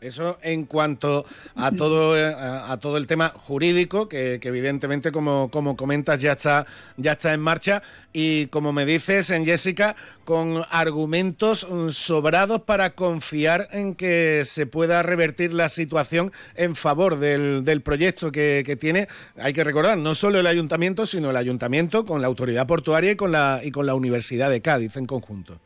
Eso 0.00 0.38
en 0.42 0.64
cuanto 0.64 1.26
a 1.56 1.72
todo, 1.72 2.16
eh, 2.16 2.32
a, 2.32 2.76
todo 2.76 2.96
el 2.96 3.08
tema 3.08 3.30
jurídico, 3.30 4.08
que, 4.08 4.38
evidentemente, 4.40 5.10
como, 5.10 5.50
como 5.50 5.76
comentas, 5.76 6.20
ya 6.20 6.32
está, 6.32 6.66
ya 6.96 7.12
está 7.12 7.34
en 7.34 7.40
marcha. 7.40 7.82
Y 8.12 8.46
como 8.46 8.72
me 8.72 8.86
dices, 8.86 9.30
en 9.30 9.44
Jessica, 9.44 9.96
con 10.24 10.62
argumentos 10.70 11.66
mm, 11.68 11.88
sobrados 11.88 12.62
para 12.62 12.90
confiar 12.90 13.68
en 13.72 13.96
que 13.96 14.44
se 14.44 14.66
pueda 14.66 15.02
revertir 15.02 15.52
la 15.52 15.68
situación 15.68 16.32
en 16.54 16.76
favor 16.76 17.18
del, 17.18 17.64
del 17.64 17.82
proyecto 17.82 18.30
que, 18.30 18.62
que, 18.64 18.76
tiene. 18.76 19.08
Hay 19.36 19.52
que 19.52 19.64
recordar, 19.64 19.98
no 19.98 20.14
solo 20.14 20.38
el 20.38 20.46
ayuntamiento, 20.46 21.06
sino 21.06 21.30
el 21.30 21.36
ayuntamiento 21.36 22.06
con 22.06 22.20
la 22.20 22.28
autoridad 22.28 22.68
portuaria 22.68 23.12
y 23.12 23.16
con 23.16 23.32
la, 23.32 23.60
y 23.64 23.72
con 23.72 23.86
la 23.86 23.96
Universidad 23.96 24.48
de 24.48 24.60
Cádiz 24.60 24.96
en 24.96 25.06
conjunto. 25.06 25.58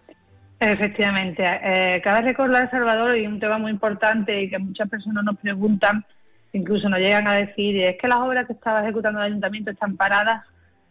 Efectivamente. 0.63 1.43
Eh, 1.45 2.01
cabe 2.03 2.23
recordar, 2.23 2.71
Salvador, 2.71 3.19
y 3.19 3.27
un 3.27 3.41
tema 3.41 3.59
muy 3.59 3.73
importante 3.73 4.43
y 4.43 4.49
que 4.49 4.61
muchas 4.61 4.89
personas 4.89 5.25
nos 5.25 5.37
preguntan, 5.39 6.05
incluso 6.53 6.89
nos 6.89 7.01
llegan 7.01 7.27
a 7.27 7.33
decir, 7.33 7.83
es 7.83 7.99
que 7.99 8.07
las 8.07 8.19
obras 8.19 8.47
que 8.47 8.53
estaba 8.53 8.81
ejecutando 8.85 9.19
el 9.19 9.27
ayuntamiento 9.27 9.73
están 9.73 9.97
paradas. 9.97 10.47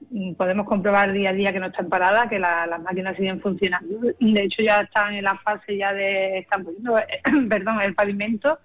Mm, 0.10 0.34
podemos 0.34 0.68
comprobar 0.68 1.14
día 1.14 1.30
a 1.30 1.34
día 1.34 1.54
que 1.54 1.62
no 1.62 1.68
están 1.68 1.88
paradas, 1.88 2.28
que 2.28 2.38
las 2.38 2.82
máquinas 2.82 3.16
siguen 3.16 3.40
funcionando. 3.40 3.96
De 4.20 4.44
hecho, 4.44 4.62
ya 4.62 4.82
están 4.82 5.14
en 5.14 5.24
la 5.24 5.38
fase 5.38 5.78
ya 5.78 5.94
de, 5.94 6.40
están 6.40 6.66
poniendo, 6.66 6.96
perdón, 7.50 7.82
el 7.82 7.96
pavimento. 7.96 8.60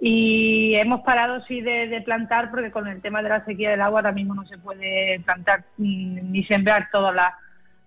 Y 0.00 0.74
hemos 0.74 1.00
parado, 1.00 1.42
sí, 1.46 1.62
de, 1.62 2.02
plantar, 2.04 2.50
porque 2.50 2.70
con 2.70 2.88
el 2.88 3.00
tema 3.00 3.22
de 3.22 3.30
la 3.30 3.44
sequía 3.46 3.70
del 3.70 3.80
agua 3.80 4.00
ahora 4.00 4.12
mismo 4.12 4.34
no 4.34 4.44
se 4.44 4.58
puede 4.58 5.18
plantar 5.20 5.64
mm, 5.78 6.30
ni 6.30 6.44
sembrar 6.44 6.90
todas 6.92 7.14
las 7.14 7.32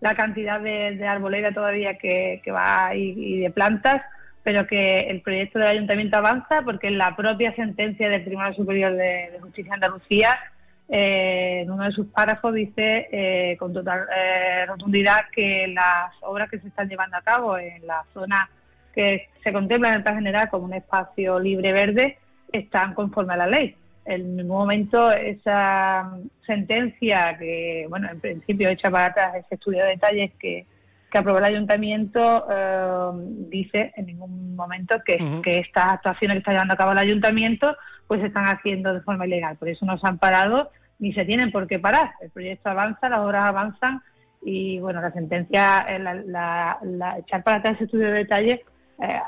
la 0.02 0.16
cantidad 0.16 0.60
de, 0.60 1.06
arboleda 1.08 1.52
todavía 1.54 1.98
que, 1.98 2.42
va 2.52 2.94
y, 2.96 3.40
de 3.40 3.50
plantas, 3.50 4.02
pero 4.44 4.68
que 4.68 5.10
el 5.10 5.22
proyecto 5.22 5.60
del 5.60 5.70
ayuntamiento 5.70 6.18
avanza 6.18 6.62
porque 6.64 6.88
en 6.88 6.98
la 6.98 7.16
propia 7.16 7.56
sentencia 7.56 8.10
del 8.10 8.24
Tribunal 8.24 8.56
Superior 8.56 8.94
de, 8.94 9.38
Justicia 9.42 9.72
de 9.72 9.76
Andalucía, 9.76 10.38
eh, 10.88 11.62
en 11.64 11.72
uno 11.72 11.86
de 11.86 11.92
sus 11.92 12.08
párrafos 12.08 12.54
dice 12.54 13.08
eh, 13.12 13.58
con 13.58 13.74
total 13.74 14.06
eh, 14.16 14.68
rotundidad 14.68 15.22
que 15.32 15.68
las 15.68 16.14
obras 16.22 16.48
que 16.48 16.60
se 16.60 16.68
están 16.68 16.88
llevando 16.88 17.18
a 17.18 17.24
cabo 17.24 17.58
en 17.58 17.88
la 17.88 18.04
zona 18.14 18.48
que 18.94 19.30
se 19.44 19.52
contempla 19.52 19.90
en 19.90 19.96
el 19.96 20.04
plan 20.04 20.18
general 20.18 20.48
como 20.48 20.66
un 20.66 20.76
espacio 20.76 21.40
libre 21.40 21.74
verde 21.74 22.20
están 22.52 22.94
conforme 22.94 23.34
a 23.34 23.38
la 23.38 23.48
ley 23.48 23.76
en 24.06 24.36
ningún 24.36 24.58
momento 24.58 25.12
esa 25.12 26.12
sentencia 26.46 27.36
que, 27.38 27.86
bueno, 27.90 28.10
en 28.10 28.20
principio 28.20 28.70
hecha 28.70 28.92
para 28.92 29.06
atrás 29.08 29.36
ese 29.36 29.56
estudio 29.56 29.84
de 29.84 29.90
detalles 29.90 30.32
que, 30.40 30.66
que 31.12 31.18
aprobó 31.18 31.40
el 31.40 31.46
ayuntamiento, 31.46 32.46
eh, 32.50 33.12
dice 33.50 33.94
en 33.96 34.06
ningún 34.06 34.56
momento 34.56 35.02
que, 35.04 35.18
que 35.44 35.60
estas 35.60 35.94
actuaciones 35.94 36.36
que 36.36 36.40
está 36.40 36.52
llevando 36.52 36.76
a 36.76 36.78
cabo 36.78 36.92
el 36.92 36.98
ayuntamiento 37.00 37.76
pues 38.08 38.22
se 38.22 38.28
están 38.28 38.46
haciendo 38.46 38.94
de 38.94 39.02
forma 39.02 39.26
ilegal. 39.26 39.58
Por 39.58 39.70
eso 39.70 39.86
no 39.86 39.98
se 39.98 40.08
han 40.08 40.20
parado 40.20 40.70
ni 41.00 41.14
se 41.14 41.26
tienen 41.26 41.52
por 41.52 41.68
qué 41.68 41.80
parar. 41.80 42.12
El 42.22 42.30
proyecto 42.30 42.70
avanza, 42.70 43.10
las 43.10 43.20
obras 43.20 43.46
avanzan 43.46 44.02
y, 44.44 44.80
bueno, 44.80 45.02
la 45.02 45.12
sentencia, 45.12 45.86
eh, 45.90 46.00
la, 46.00 46.78
la, 46.84 47.18
echar 47.18 47.44
para 47.44 47.58
atrás 47.58 47.76
ese 47.76 47.86
estudio 47.86 48.08
de 48.08 48.20
detalles 48.20 48.60
eh, 49.00 49.20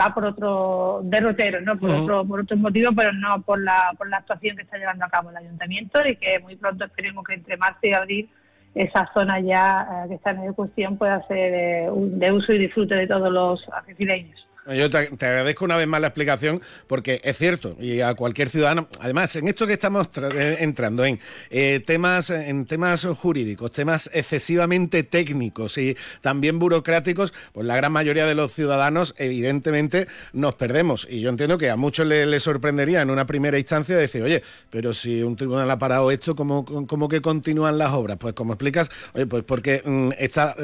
va 0.00 0.14
por 0.14 0.24
otro 0.24 1.00
derrotero, 1.04 1.60
no 1.60 1.78
por, 1.78 1.90
otro, 1.90 2.24
por 2.24 2.40
otros 2.40 2.58
motivos, 2.58 2.94
pero 2.96 3.12
no 3.12 3.42
por 3.42 3.62
la, 3.62 3.92
por 3.98 4.08
la 4.08 4.18
actuación 4.18 4.56
que 4.56 4.62
está 4.62 4.78
llevando 4.78 5.04
a 5.04 5.10
cabo 5.10 5.30
el 5.30 5.36
ayuntamiento 5.36 6.00
y 6.06 6.16
que 6.16 6.38
muy 6.40 6.56
pronto 6.56 6.84
esperemos 6.84 7.24
que 7.24 7.34
entre 7.34 7.56
marzo 7.56 7.80
y 7.82 7.92
abril 7.92 8.30
esa 8.74 9.10
zona 9.14 9.40
ya 9.40 10.04
eh, 10.04 10.08
que 10.08 10.14
está 10.14 10.30
en 10.30 10.42
ejecución 10.42 10.98
pueda 10.98 11.26
ser 11.26 11.54
eh, 11.54 11.88
de 11.90 12.32
uso 12.32 12.52
y 12.52 12.58
disfrute 12.58 12.94
de 12.94 13.06
todos 13.06 13.32
los 13.32 13.66
algecireños. 13.70 14.45
Yo 14.74 14.90
te, 14.90 14.98
agradezco 14.98 15.64
una 15.64 15.76
vez 15.76 15.86
más 15.86 16.00
la 16.00 16.08
explicación 16.08 16.60
porque 16.88 17.20
es 17.22 17.38
cierto 17.38 17.76
y 17.78 18.00
a 18.00 18.14
cualquier 18.14 18.48
ciudadano, 18.48 18.88
además 18.98 19.36
en 19.36 19.46
esto 19.46 19.64
que 19.66 19.74
estamos 19.74 20.08
eh, 20.16 20.56
entrando 20.60 21.04
en 21.04 21.20
eh, 21.50 21.80
temas 21.86 22.30
en 22.30 22.66
temas 22.66 23.04
jurídicos, 23.04 23.70
temas 23.70 24.10
excesivamente 24.12 25.04
técnicos 25.04 25.78
y 25.78 25.96
también 26.20 26.58
burocráticos, 26.58 27.32
pues 27.52 27.64
la 27.64 27.76
gran 27.76 27.92
mayoría 27.92 28.26
de 28.26 28.34
los 28.34 28.52
ciudadanos 28.52 29.14
evidentemente 29.18 30.08
nos 30.32 30.56
perdemos 30.56 31.06
y 31.08 31.20
yo 31.20 31.30
entiendo 31.30 31.58
que 31.58 31.70
a 31.70 31.76
muchos 31.76 32.06
les, 32.06 32.42
sorprendería 32.42 33.02
en 33.02 33.10
una 33.10 33.26
primera 33.26 33.58
instancia 33.58 33.96
decir, 33.96 34.22
oye, 34.22 34.42
pero 34.70 34.94
si 34.94 35.22
un 35.22 35.36
tribunal 35.36 35.70
ha 35.70 35.78
parado 35.78 36.10
esto, 36.10 36.34
¿cómo, 36.34 36.64
cómo 36.64 37.08
que 37.08 37.20
continúan 37.20 37.78
las 37.78 37.92
obras? 37.92 38.16
Pues 38.18 38.34
como 38.34 38.54
explicas, 38.54 38.90
oye, 39.14 39.26
pues 39.26 39.44
porque 39.44 39.82
mm, 39.84 40.10
esta, 40.18 40.56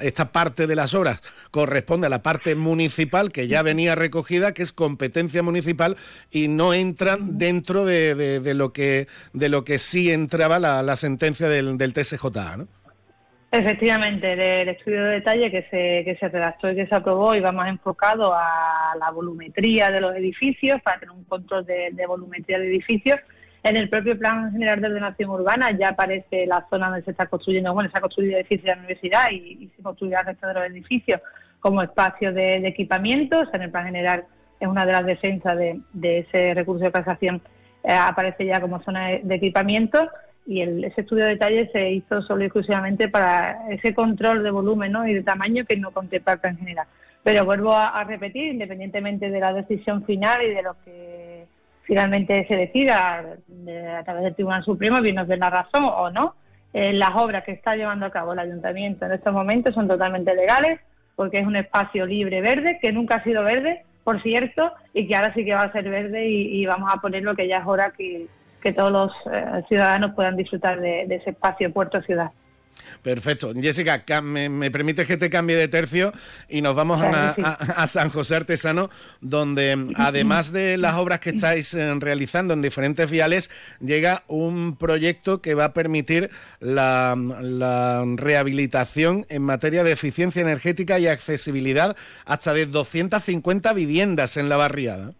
esta 0.00 0.32
parte 0.32 0.66
de 0.66 0.76
las 0.76 0.94
obras 0.94 1.20
corresponde 1.50 2.06
a 2.06 2.10
la 2.10 2.22
parte 2.22 2.54
municipal 2.54 3.30
que 3.30 3.49
ya 3.50 3.62
venía 3.62 3.94
recogida, 3.94 4.54
que 4.54 4.62
es 4.62 4.72
competencia 4.72 5.42
municipal 5.42 5.96
y 6.30 6.48
no 6.48 6.72
entran 6.72 7.36
dentro 7.36 7.84
de, 7.84 8.40
lo 8.54 8.72
que 8.72 9.08
de 9.32 9.48
lo 9.48 9.64
que 9.64 9.78
sí 9.78 10.10
entraba 10.10 10.58
la, 10.58 10.96
sentencia 10.96 11.48
del, 11.48 11.76
del 11.76 11.92
TSJA, 11.92 12.56
¿no? 12.56 12.68
Efectivamente, 13.52 14.32
el 14.62 14.68
estudio 14.68 15.02
de 15.02 15.10
detalle 15.14 15.50
que 15.50 15.62
se, 15.62 16.04
que 16.04 16.16
se 16.20 16.28
redactó 16.28 16.70
y 16.70 16.76
que 16.76 16.86
se 16.86 16.94
aprobó 16.94 17.34
iba 17.34 17.50
más 17.50 17.68
enfocado 17.68 18.32
a 18.32 18.94
la 18.96 19.10
volumetría 19.10 19.90
de 19.90 20.00
los 20.00 20.14
edificios, 20.14 20.80
para 20.82 21.00
tener 21.00 21.12
un 21.12 21.24
control 21.24 21.66
de, 21.66 22.06
volumetría 22.06 22.60
de 22.60 22.68
edificios. 22.68 23.18
En 23.64 23.76
el 23.76 23.90
propio 23.90 24.16
Plan 24.16 24.52
General 24.52 24.80
de 24.80 24.86
Ordenación 24.86 25.30
Urbana 25.30 25.76
ya 25.76 25.88
aparece 25.88 26.46
la 26.46 26.64
zona 26.70 26.90
donde 26.90 27.04
se 27.04 27.10
está 27.10 27.26
construyendo, 27.26 27.74
bueno, 27.74 27.90
se 27.90 27.98
ha 27.98 28.00
construido 28.00 28.36
edificios 28.36 28.62
de 28.62 28.70
la 28.70 28.78
universidad 28.78 29.30
y, 29.32 29.64
y 29.64 29.72
se 29.76 29.82
construirá 29.82 30.20
el 30.20 30.26
resto 30.26 30.46
de 30.46 30.54
los 30.54 30.64
edificios 30.66 31.20
como 31.60 31.82
espacio 31.82 32.32
de, 32.32 32.56
equipamientos. 32.66 33.48
En 33.52 33.62
el 33.62 33.70
plan 33.70 33.86
general 33.86 34.24
es 34.58 34.68
una 34.68 34.84
de 34.84 34.92
las 34.92 35.06
defensas 35.06 35.56
de, 35.56 36.18
ese 36.18 36.54
recurso 36.54 36.84
de 36.84 36.92
casación, 36.92 37.40
eh, 37.84 37.92
aparece 37.92 38.44
ya 38.44 38.60
como 38.60 38.82
zona 38.82 39.08
de, 39.22 39.34
equipamiento 39.34 40.08
y 40.46 40.62
ese 40.62 41.02
estudio 41.02 41.24
de 41.24 41.30
detalle 41.30 41.70
se 41.72 41.90
hizo 41.90 42.22
solo 42.22 42.42
y 42.42 42.46
exclusivamente 42.46 43.08
para 43.08 43.68
ese 43.70 43.94
control 43.94 44.42
de 44.42 44.50
volumen 44.50 44.94
y 45.06 45.14
de 45.14 45.22
tamaño 45.22 45.64
que 45.64 45.76
no 45.76 45.92
contempla 45.92 46.34
el 46.34 46.40
plan 46.40 46.58
general. 46.58 46.86
Pero 47.22 47.44
vuelvo 47.44 47.74
a, 47.74 48.02
repetir, 48.04 48.52
independientemente 48.52 49.30
de 49.30 49.40
la 49.40 49.52
decisión 49.52 50.04
final 50.04 50.42
y 50.42 50.54
de 50.54 50.62
lo 50.62 50.74
que 50.84 51.44
finalmente 51.82 52.46
se 52.48 52.56
decida 52.56 53.36
a 53.98 54.04
través 54.04 54.24
del 54.24 54.34
Tribunal 54.34 54.64
Supremo, 54.64 55.00
bien 55.02 55.16
nos 55.16 55.28
den 55.28 55.40
la 55.40 55.50
razón 55.50 55.84
o 55.84 56.10
no, 56.10 56.34
eh, 56.72 56.92
las 56.92 57.10
obras 57.16 57.44
que 57.44 57.52
está 57.52 57.74
llevando 57.74 58.06
a 58.06 58.10
cabo 58.10 58.32
el 58.32 58.38
Ayuntamiento 58.38 59.04
en 59.04 59.12
estos 59.12 59.32
momentos 59.32 59.74
son 59.74 59.88
totalmente 59.88 60.34
legales, 60.34 60.80
porque 61.16 61.38
es 61.38 61.46
un 61.46 61.56
espacio 61.56 62.06
libre 62.06 62.40
verde, 62.40 62.78
que 62.80 62.92
nunca 62.92 63.16
ha 63.16 63.24
sido 63.24 63.42
verde, 63.42 63.84
por 64.04 64.22
cierto, 64.22 64.72
y 64.94 65.06
que 65.06 65.16
ahora 65.16 65.34
sí 65.34 65.44
que 65.44 65.54
va 65.54 65.62
a 65.62 65.72
ser 65.72 65.88
verde 65.88 66.26
y, 66.28 66.64
vamos 66.66 66.90
a 66.92 67.00
poner 67.00 67.22
lo 67.22 67.34
que 67.34 67.48
ya 67.48 67.58
es 67.58 67.66
hora 67.66 67.92
que, 67.96 68.26
todos 68.76 68.92
los 68.92 69.12
eh, 69.32 69.62
ciudadanos 69.68 70.14
puedan 70.14 70.36
disfrutar 70.36 70.80
de, 70.80 71.06
de 71.06 71.16
ese 71.16 71.30
espacio 71.30 71.72
puerto-ciudad. 71.72 72.30
Perfecto. 73.02 73.52
Jessica, 73.54 74.04
me, 74.22 74.48
me, 74.48 74.70
permites 74.70 75.06
que 75.06 75.16
te 75.16 75.30
cambie 75.30 75.56
de 75.56 75.68
tercio 75.68 76.12
y 76.48 76.62
nos 76.62 76.74
vamos 76.74 77.02
a, 77.02 77.86
San 77.86 78.10
José 78.10 78.36
Artesano, 78.36 78.90
donde 79.20 79.92
además 79.96 80.52
de 80.52 80.76
las 80.76 80.94
obras 80.94 81.20
que 81.20 81.30
estáis 81.30 81.74
eh, 81.74 81.94
realizando 81.98 82.54
en 82.54 82.62
diferentes 82.62 83.10
viales, 83.10 83.50
llega 83.80 84.24
un 84.26 84.76
proyecto 84.76 85.40
que 85.40 85.54
va 85.54 85.66
a 85.66 85.72
permitir 85.72 86.30
la, 86.60 87.16
rehabilitación 88.16 89.26
en 89.28 89.42
materia 89.42 89.84
de 89.84 89.92
eficiencia 89.92 90.42
energética 90.42 90.98
y 90.98 91.06
accesibilidad 91.06 91.96
hasta 92.24 92.52
de 92.52 92.66
250 92.66 93.72
viviendas 93.72 94.36
en 94.36 94.48
la 94.48 94.56
barriada. 94.56 95.14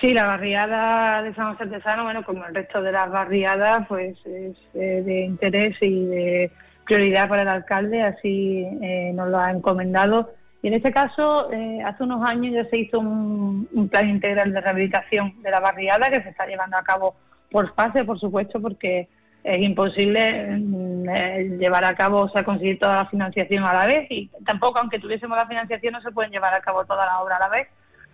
Sí, 0.00 0.12
la 0.12 0.26
barriada 0.26 1.22
de 1.22 1.34
San 1.34 1.52
José 1.52 1.64
Artesano, 1.64 2.04
bueno, 2.04 2.22
como 2.22 2.44
el 2.44 2.54
resto 2.54 2.82
de 2.82 2.92
las 2.92 3.10
barriadas, 3.10 3.86
pues 3.88 4.14
es 4.26 4.54
eh, 4.74 5.02
de 5.02 5.20
interés 5.24 5.74
y 5.80 6.04
de 6.04 6.52
prioridad 6.84 7.28
para 7.30 7.42
el 7.42 7.48
alcalde, 7.48 8.02
así 8.02 8.66
eh, 8.82 9.12
nos 9.14 9.28
lo 9.30 9.38
ha 9.38 9.50
encomendado. 9.50 10.34
Y 10.62 10.68
en 10.68 10.74
este 10.74 10.92
caso, 10.92 11.50
eh, 11.50 11.82
hace 11.82 12.02
unos 12.02 12.22
años 12.28 12.52
ya 12.52 12.68
se 12.68 12.76
hizo 12.76 13.00
un, 13.00 13.88
plan 13.90 14.10
integral 14.10 14.52
de 14.52 14.60
rehabilitación 14.60 15.40
de 15.42 15.50
la 15.50 15.60
barriada 15.60 16.10
que 16.10 16.22
se 16.22 16.28
está 16.28 16.46
llevando 16.46 16.76
a 16.76 16.84
cabo 16.84 17.14
por 17.50 17.74
fase, 17.74 18.04
por 18.04 18.20
supuesto, 18.20 18.60
porque 18.60 19.08
es 19.44 19.58
imposible 19.62 20.58
mm, 20.58 21.58
llevar 21.58 21.84
a 21.84 21.94
cabo, 21.94 22.22
o 22.22 22.28
sea, 22.28 22.44
conseguir 22.44 22.78
toda 22.78 22.96
la 22.96 23.06
financiación 23.06 23.64
a 23.64 23.72
la 23.72 23.86
vez 23.86 24.10
y 24.10 24.28
tampoco, 24.44 24.78
aunque 24.78 24.98
tuviésemos 24.98 25.38
la 25.38 25.46
financiación, 25.46 25.94
no 25.94 26.02
se 26.02 26.10
pueden 26.10 26.32
llevar 26.32 26.52
a 26.52 26.60
cabo 26.60 26.84
toda 26.84 27.06
la 27.06 27.20
obra 27.20 27.36
a 27.36 27.40
la 27.40 27.48
vez 27.48 27.68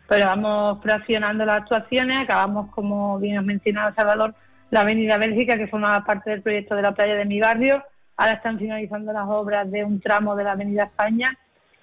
pero 0.08 0.26
vamos 0.26 0.82
fraccionando 0.82 1.44
las 1.44 1.62
actuaciones. 1.62 2.18
Acabamos, 2.18 2.70
como 2.74 3.18
bien 3.18 3.38
has 3.38 3.44
mencionado, 3.44 3.94
Salvador, 3.94 4.34
la 4.70 4.80
Avenida 4.80 5.16
Bélgica, 5.16 5.56
que 5.56 5.68
forma 5.68 6.04
parte 6.04 6.30
del 6.30 6.42
proyecto 6.42 6.74
de 6.74 6.82
la 6.82 6.92
playa 6.92 7.14
de 7.14 7.24
mi 7.24 7.40
barrio. 7.40 7.82
Ahora 8.16 8.34
están 8.34 8.58
finalizando 8.58 9.12
las 9.12 9.26
obras 9.28 9.70
de 9.70 9.84
un 9.84 10.00
tramo 10.00 10.36
de 10.36 10.44
la 10.44 10.52
Avenida 10.52 10.84
España 10.84 11.36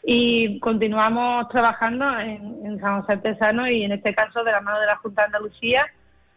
y 0.03 0.59
continuamos 0.59 1.47
trabajando 1.49 2.19
en, 2.19 2.79
San 2.79 3.01
José 3.01 3.13
Artesano 3.13 3.67
y 3.69 3.83
en 3.83 3.91
este 3.91 4.13
caso 4.13 4.43
de 4.43 4.51
la 4.51 4.61
mano 4.61 4.79
de 4.79 4.85
la 4.85 4.95
Junta 4.97 5.23
de 5.23 5.25
Andalucía, 5.27 5.85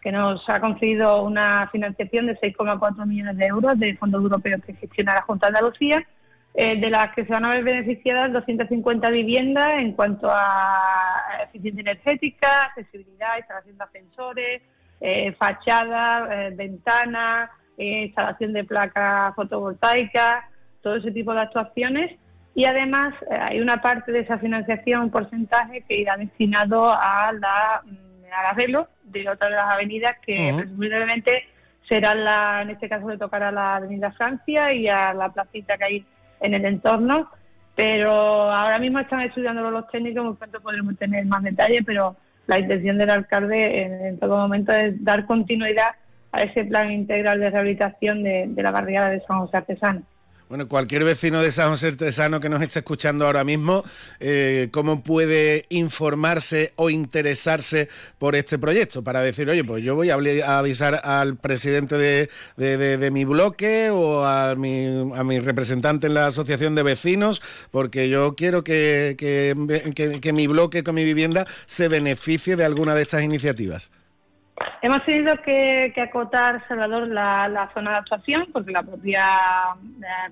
que 0.01 0.11
nos 0.11 0.42
ha 0.49 0.61
concedido 0.61 1.23
una 1.23 1.68
financiación 1.68 2.27
de 2.27 2.38
6,4 2.40 3.07
millones 3.07 3.37
de 3.37 3.47
euros 3.47 3.79
de 3.79 3.97
fondos 3.97 4.23
europeos 4.23 4.61
que 4.66 4.75
gestiona 4.75 5.14
la 5.14 5.23
Junta 5.23 5.47
de 5.47 5.59
Andalucía 5.59 6.07
eh, 6.54 6.78
de 6.78 6.90
las 6.90 7.14
que 7.14 7.24
se 7.24 7.32
van 7.32 7.46
a 7.46 7.50
ver 7.50 7.64
beneficiadas 7.64 8.30
250 8.32 9.08
viviendas 9.08 9.72
en 9.74 9.92
cuanto 9.92 10.28
a 10.30 11.40
eficiencia 11.44 11.80
energética, 11.80 12.64
accesibilidad, 12.64 13.38
instalación 13.38 13.78
de 13.78 13.84
ascensores, 13.84 14.62
eh, 15.00 15.32
fachadas, 15.32 16.30
eh, 16.30 16.52
ventanas, 16.54 17.50
instalación 17.78 18.52
de 18.52 18.64
placas 18.64 19.34
fotovoltaicas, 19.34 20.44
todo 20.82 20.96
ese 20.96 21.10
tipo 21.10 21.32
de 21.32 21.40
actuaciones. 21.40 22.18
Y 22.54 22.66
además 22.66 23.14
hay 23.30 23.60
una 23.60 23.80
parte 23.80 24.12
de 24.12 24.20
esa 24.20 24.38
financiación, 24.38 25.04
un 25.04 25.10
porcentaje 25.10 25.82
que 25.88 25.96
irá 25.96 26.18
destinado 26.18 26.90
a 26.92 27.32
la, 27.32 27.80
mm, 27.82 28.24
al 28.30 28.46
arreglo 28.50 28.88
de 29.04 29.26
otra 29.26 29.48
de 29.48 29.56
las 29.56 29.72
avenidas 29.72 30.16
que 30.24 30.52
presumiblemente 30.54 31.44
serán 31.88 32.24
la, 32.24 32.60
en 32.62 32.70
este 32.70 32.90
caso 32.90 33.08
le 33.08 33.16
tocará 33.16 33.50
la 33.50 33.76
Avenida 33.76 34.12
Francia 34.12 34.72
y 34.72 34.86
a 34.86 35.14
la 35.14 35.30
placita 35.30 35.78
que 35.78 35.84
hay 35.84 36.06
en 36.42 36.55
el 36.55 36.64
entorno, 36.64 37.31
pero 37.74 38.12
ahora 38.12 38.78
mismo 38.78 38.98
están 38.98 39.22
estudiando 39.22 39.70
los 39.70 39.88
técnicos, 39.88 40.24
muy 40.24 40.35
pronto 40.35 40.61
podremos 40.61 40.96
tener 40.98 41.24
más 41.26 41.42
detalles, 41.42 41.83
pero 41.87 42.16
la 42.46 42.59
intención 42.59 42.98
del 42.98 43.11
alcalde 43.11 43.83
en, 44.09 44.18
todo 44.18 44.37
momento 44.37 44.72
es 44.72 45.02
dar 45.02 45.24
continuidad 45.26 45.92
a 46.33 46.42
ese 46.42 46.64
plan 46.64 46.90
integral 46.90 47.40
de 47.40 47.50
rehabilitación 47.50 48.22
de, 48.22 48.46
de 48.48 48.62
la 48.62 48.70
barriada 48.70 49.11
de 49.11 49.20
San 49.20 49.38
José 49.40 49.57
Artesano. 49.59 50.02
Bueno, 50.48 50.68
cualquier 50.68 51.05
vecino 51.05 51.40
de 51.40 51.50
San 51.50 51.70
José 51.70 51.88
Artesano 51.88 52.38
que 52.38 52.50
nos 52.50 52.61
esté 52.61 52.81
escuchando 52.81 53.24
ahora 53.24 53.42
mismo, 53.42 53.85
eh, 54.20 54.68
¿cómo 54.70 55.02
puede 55.02 55.64
informarse 55.70 56.72
o 56.76 56.90
interesarse 56.90 57.88
por 58.18 58.37
este 58.37 58.59
proyecto? 58.59 59.02
Para 59.02 59.22
decir, 59.22 59.48
oye, 59.48 59.64
pues 59.64 59.83
yo 59.83 59.94
voy 59.94 60.11
a, 60.11 60.59
avisar 60.59 61.00
al 61.05 61.37
presidente 61.37 61.96
de, 62.57 63.11
mi 63.11 63.24
bloque 63.24 63.88
o 63.90 64.26
a 64.26 64.55
mi, 64.55 65.11
a 65.14 65.24
mi 65.24 65.40
representante 65.40 66.07
en 66.07 66.14
la 66.14 66.26
asociación 66.26 66.74
de 66.74 66.83
vecinos, 66.83 67.40
porque 67.70 68.11
yo 68.11 68.35
quiero 68.35 68.62
que, 68.62 69.14
que 69.18 70.33
mi 70.35 70.46
bloque 70.46 70.85
con 70.85 70.94
mi 70.94 71.05
vivienda 71.05 71.46
se 71.64 71.88
beneficie 71.88 72.57
de 72.57 72.64
alguna 72.64 72.94
de 72.94 73.02
estas 73.02 73.22
iniciativas. 73.22 73.90
Hemos 74.83 75.05
tenido 75.05 75.37
que, 75.45 75.95
acotar, 75.97 76.66
Salvador, 76.66 77.07
la, 77.07 77.71
zona 77.73 77.92
de 77.92 77.99
actuación, 77.99 78.49
porque 78.53 78.73
la 78.73 78.83
propia 78.83 79.25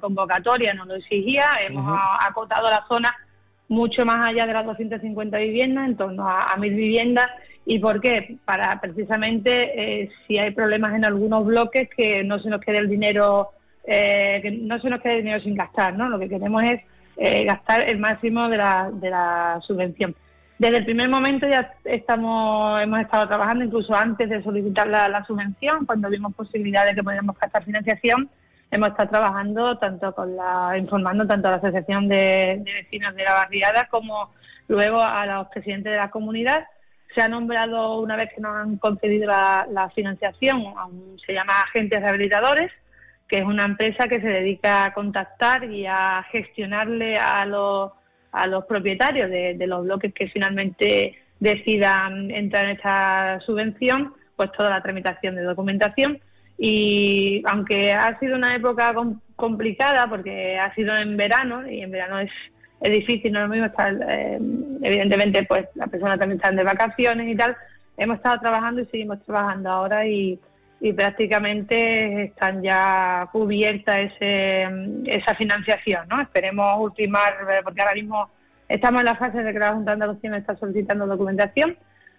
convocatoria 0.01 0.75
no 0.75 0.85
lo 0.87 0.97
exigía. 0.97 1.45
Hemos 1.65 1.87
acotado 2.21 2.69
la 2.69 2.85
zona 2.89 3.15
mucho 3.69 4.05
más 4.05 4.27
allá 4.27 4.47
de 4.47 4.53
las 4.53 4.67
250 4.67 5.39
viviendas, 5.39 5.87
en 5.87 5.97
torno 5.97 6.29
a, 6.29 6.57
mil 6.57 6.75
viviendas. 6.75 7.29
¿Y 7.65 7.79
por 7.79 8.01
qué? 8.01 8.39
Para 8.45 8.81
precisamente 8.81 10.03
eh, 10.03 10.11
si 10.27 10.37
hay 10.37 10.51
problemas 10.51 10.95
en 10.95 11.05
algunos 11.05 11.47
bloques 11.47 11.89
que 11.97 12.25
no 12.25 12.41
se 12.41 12.49
nos 12.49 12.61
quede 12.61 12.79
el 12.79 12.89
dinero, 12.89 13.51
eh, 13.85 14.41
que 14.43 14.51
no 14.51 14.81
se 14.81 14.91
nos 14.91 15.01
quede 15.01 15.19
el 15.19 15.23
dinero 15.23 15.45
sin 15.45 15.55
gastar, 15.55 15.97
¿no? 15.97 16.09
Lo 16.09 16.19
que 16.19 16.29
queremos 16.29 16.61
es 16.65 16.81
eh, 17.17 17.45
gastar 17.45 17.89
el 17.89 18.01
máximo 18.01 18.49
de 18.49 18.57
la, 18.57 18.91
de 18.93 19.11
la 19.11 19.61
subvención. 19.65 20.17
Desde 20.61 20.77
el 20.77 20.85
primer 20.85 21.09
momento 21.09 21.49
ya 21.49 21.73
estamos, 21.85 22.83
hemos 22.83 23.01
estado 23.01 23.27
trabajando, 23.27 23.65
incluso 23.65 23.95
antes 23.95 24.29
de 24.29 24.43
solicitar 24.43 24.87
la, 24.89 25.25
subvención, 25.25 25.87
cuando 25.87 26.11
vimos 26.11 26.35
posibilidad 26.35 26.85
de 26.85 26.95
que 26.95 27.03
podíamos 27.03 27.39
captar 27.39 27.65
financiación, 27.65 28.29
hemos 28.71 28.91
estado 28.91 29.09
trabajando 29.09 29.79
tanto 29.79 30.15
con 30.15 30.37
la, 30.37 30.77
informando 30.77 31.27
tanto 31.27 31.49
a 31.49 31.53
la 31.53 31.57
Asociación 31.57 32.09
de, 32.09 32.63
Vecinos 32.63 33.17
de 33.17 33.25
la 33.25 33.33
Barriada 33.33 33.89
como 33.89 34.35
luego 34.69 35.01
a 35.01 35.25
los 35.25 35.49
presidentes 35.49 35.93
de 35.93 35.97
la 35.97 36.11
comunidad. 36.11 36.67
Se 37.15 37.23
ha 37.23 37.29
nombrado, 37.29 37.99
una 37.99 38.17
vez 38.17 38.29
que 38.35 38.43
nos 38.43 38.55
han 38.55 38.77
concedido 38.77 39.29
la, 39.29 39.67
la 39.73 39.89
financiación, 39.89 40.63
se 41.25 41.33
llama 41.33 41.63
Agentes 41.63 42.03
Rehabilitadores, 42.03 42.71
que 43.27 43.39
es 43.39 43.45
una 43.47 43.65
empresa 43.65 44.09
que 44.09 44.21
se 44.21 44.29
dedica 44.29 44.85
a 44.85 44.93
contactar 44.93 45.65
y 45.65 45.87
a 45.87 46.23
gestionarle 46.31 47.17
a 47.17 47.47
los 47.47 47.93
a 48.33 48.47
los 48.47 48.65
propietarios 48.67 49.31
de, 49.31 49.67
los 49.67 49.85
bloques 49.85 50.13
que 50.15 50.29
finalmente 50.29 51.17
decidan 51.39 52.31
entrar 52.31 52.67
en 52.67 52.71
esta 52.73 53.41
subvención, 53.41 54.15
pues 54.37 54.53
toda 54.53 54.71
la 54.71 54.83
tramitación 54.83 55.35
de 55.35 55.43
documentación. 55.43 56.19
Y 56.59 57.43
aunque 57.47 57.93
ha 57.93 58.19
sido 58.19 58.37
una 58.37 58.55
época 58.55 58.95
complicada, 59.37 60.07
porque 60.09 60.59
ha 60.59 60.75
sido 60.75 60.95
en 60.95 61.17
verano, 61.17 61.69
y 61.69 61.81
en 61.81 61.91
verano 61.91 62.21
es, 62.21 62.31
es 62.81 62.91
difícil, 62.91 63.33
no 63.33 63.41
es 63.41 63.45
lo 63.47 63.53
mismo 63.53 63.67
estar, 63.67 63.95
eh, 64.09 64.39
evidentemente, 64.83 65.45
pues 65.45 65.67
las 65.75 65.89
personas 65.89 66.19
también 66.19 66.39
están 66.39 66.57
de 66.57 66.65
vacaciones 66.65 67.29
y 67.29 67.37
tal, 67.37 67.57
hemos 67.97 68.17
estado 68.17 68.41
trabajando 68.41 68.83
y 68.83 68.87
seguimos 68.87 69.23
trabajando 69.25 69.71
ahora 69.71 70.07
y, 70.07 70.39
y 70.81 70.95
prácticamente 70.95 72.25
están 72.25 72.63
ya 72.63 73.29
cubierta 73.31 73.99
ese, 73.99 74.67
esa 75.05 75.35
financiación, 75.35 76.09
¿no? 76.09 76.23
Esperemos 76.23 76.73
ultimar, 76.79 77.35
eh, 77.51 77.61
porque 77.63 77.83
ahora 77.83 77.95
mismo 77.95 78.31
estamos 78.67 79.01
en 79.01 79.07
la 79.07 79.15
fase 79.17 79.43
de 79.43 79.53
que 79.53 79.59
la 79.59 79.75
Junta 79.75 79.91
de 79.91 79.95
Andalucía 79.95 80.35
está 80.37 80.57
solicitando 80.57 81.07
documentación, 81.07 81.77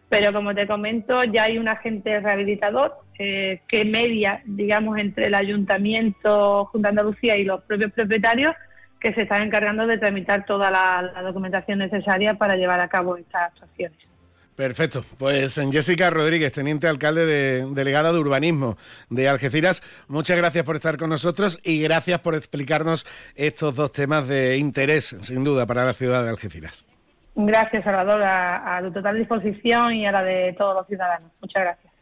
pero 0.09 0.31
como 0.31 0.53
te 0.53 0.67
comento, 0.67 1.23
ya 1.23 1.45
hay 1.45 1.57
un 1.57 1.69
agente 1.69 2.19
rehabilitador 2.19 2.99
eh, 3.17 3.61
que 3.67 3.83
media, 3.83 4.41
digamos, 4.45 4.99
entre 4.99 5.25
el 5.25 5.33
Ayuntamiento, 5.33 6.65
Junta 6.65 6.89
de 6.89 6.99
Andalucía 6.99 7.37
y 7.37 7.45
los 7.45 7.63
propios 7.63 7.91
propietarios, 7.93 8.53
que 8.99 9.13
se 9.15 9.23
están 9.23 9.41
encargando 9.41 9.87
de 9.87 9.97
tramitar 9.97 10.45
toda 10.45 10.69
la 10.69 11.21
documentación 11.23 11.79
necesaria 11.79 12.35
para 12.35 12.55
llevar 12.55 12.79
a 12.79 12.87
cabo 12.87 13.17
estas 13.17 13.51
actuaciones. 13.51 14.10
Perfecto. 14.55 15.03
Pues 15.17 15.59
Jessica 15.71 16.09
Rodríguez, 16.09 16.51
teniente 16.53 16.87
alcalde 16.87 17.25
de, 17.25 17.65
delegada 17.73 18.11
de 18.11 18.19
urbanismo 18.19 18.77
de 19.09 19.29
Algeciras, 19.29 19.81
muchas 20.07 20.37
gracias 20.37 20.63
por 20.63 20.75
estar 20.75 20.97
con 20.97 21.09
nosotros 21.09 21.59
y 21.63 21.81
gracias 21.81 22.19
por 22.19 22.35
explicarnos 22.35 23.05
estos 23.35 23.75
dos 23.75 23.91
temas 23.91 24.27
de 24.27 24.57
interés, 24.57 25.15
sin 25.21 25.43
duda, 25.43 25.65
para 25.65 25.85
la 25.85 25.93
ciudad 25.93 26.23
de 26.23 26.29
Algeciras. 26.29 26.85
Gracias, 27.33 27.83
Salvador, 27.83 28.21
a, 28.23 28.77
a 28.77 28.81
tu 28.81 28.91
total 28.91 29.17
disposición 29.17 29.93
y 29.95 30.05
a 30.05 30.11
la 30.11 30.21
de 30.21 30.53
todos 30.57 30.75
los 30.75 30.87
ciudadanos. 30.87 31.31
Muchas 31.39 31.63
gracias. 31.63 31.93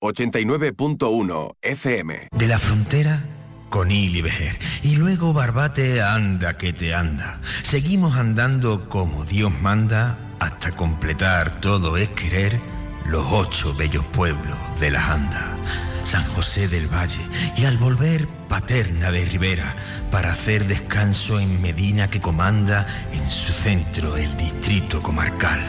89.1 0.00 1.56
FM. 1.62 2.28
De 2.32 2.46
la 2.46 2.58
frontera 2.58 3.22
con 3.68 3.90
y 3.90 4.20
Vejer. 4.22 4.58
Y 4.82 4.96
luego 4.96 5.32
Barbate 5.32 6.02
anda 6.02 6.56
que 6.56 6.72
te 6.72 6.94
anda. 6.94 7.40
Seguimos 7.62 8.16
andando 8.16 8.88
como 8.88 9.24
Dios 9.24 9.52
manda 9.60 10.18
hasta 10.38 10.72
completar 10.72 11.60
todo 11.60 11.96
es 11.96 12.08
querer 12.08 12.60
los 13.06 13.26
ocho 13.30 13.74
bellos 13.74 14.04
pueblos 14.06 14.56
de 14.80 14.90
la 14.90 15.12
Anda. 15.12 15.56
San 16.04 16.24
José 16.28 16.68
del 16.68 16.86
Valle 16.86 17.20
y 17.56 17.64
al 17.64 17.78
volver 17.78 18.28
Paterna 18.48 19.10
de 19.10 19.24
Rivera 19.24 19.74
para 20.10 20.32
hacer 20.32 20.66
descanso 20.66 21.40
en 21.40 21.60
Medina 21.60 22.08
que 22.08 22.20
comanda 22.20 22.86
en 23.12 23.30
su 23.30 23.52
centro 23.52 24.16
el 24.16 24.36
distrito 24.36 25.02
comarcal. 25.02 25.60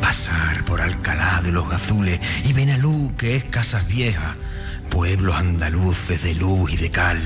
Pasar 0.00 0.64
por 0.64 0.80
Alcalá 0.80 1.40
de 1.42 1.52
los 1.52 1.68
Gazules 1.68 2.20
y 2.44 2.52
Benalú 2.52 3.12
que 3.16 3.36
es 3.36 3.44
Casas 3.44 3.88
Viejas, 3.88 4.36
pueblos 4.90 5.34
andaluces 5.36 6.22
de 6.22 6.34
luz 6.34 6.74
y 6.74 6.76
de 6.76 6.90
cal. 6.90 7.18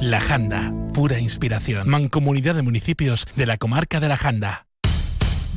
La 0.00 0.20
Janda, 0.20 0.72
pura 0.92 1.18
inspiración. 1.18 1.88
Mancomunidad 1.88 2.54
de 2.54 2.62
municipios 2.62 3.26
de 3.36 3.46
la 3.46 3.56
comarca 3.56 4.00
de 4.00 4.08
La 4.08 4.16
Janda. 4.16 4.67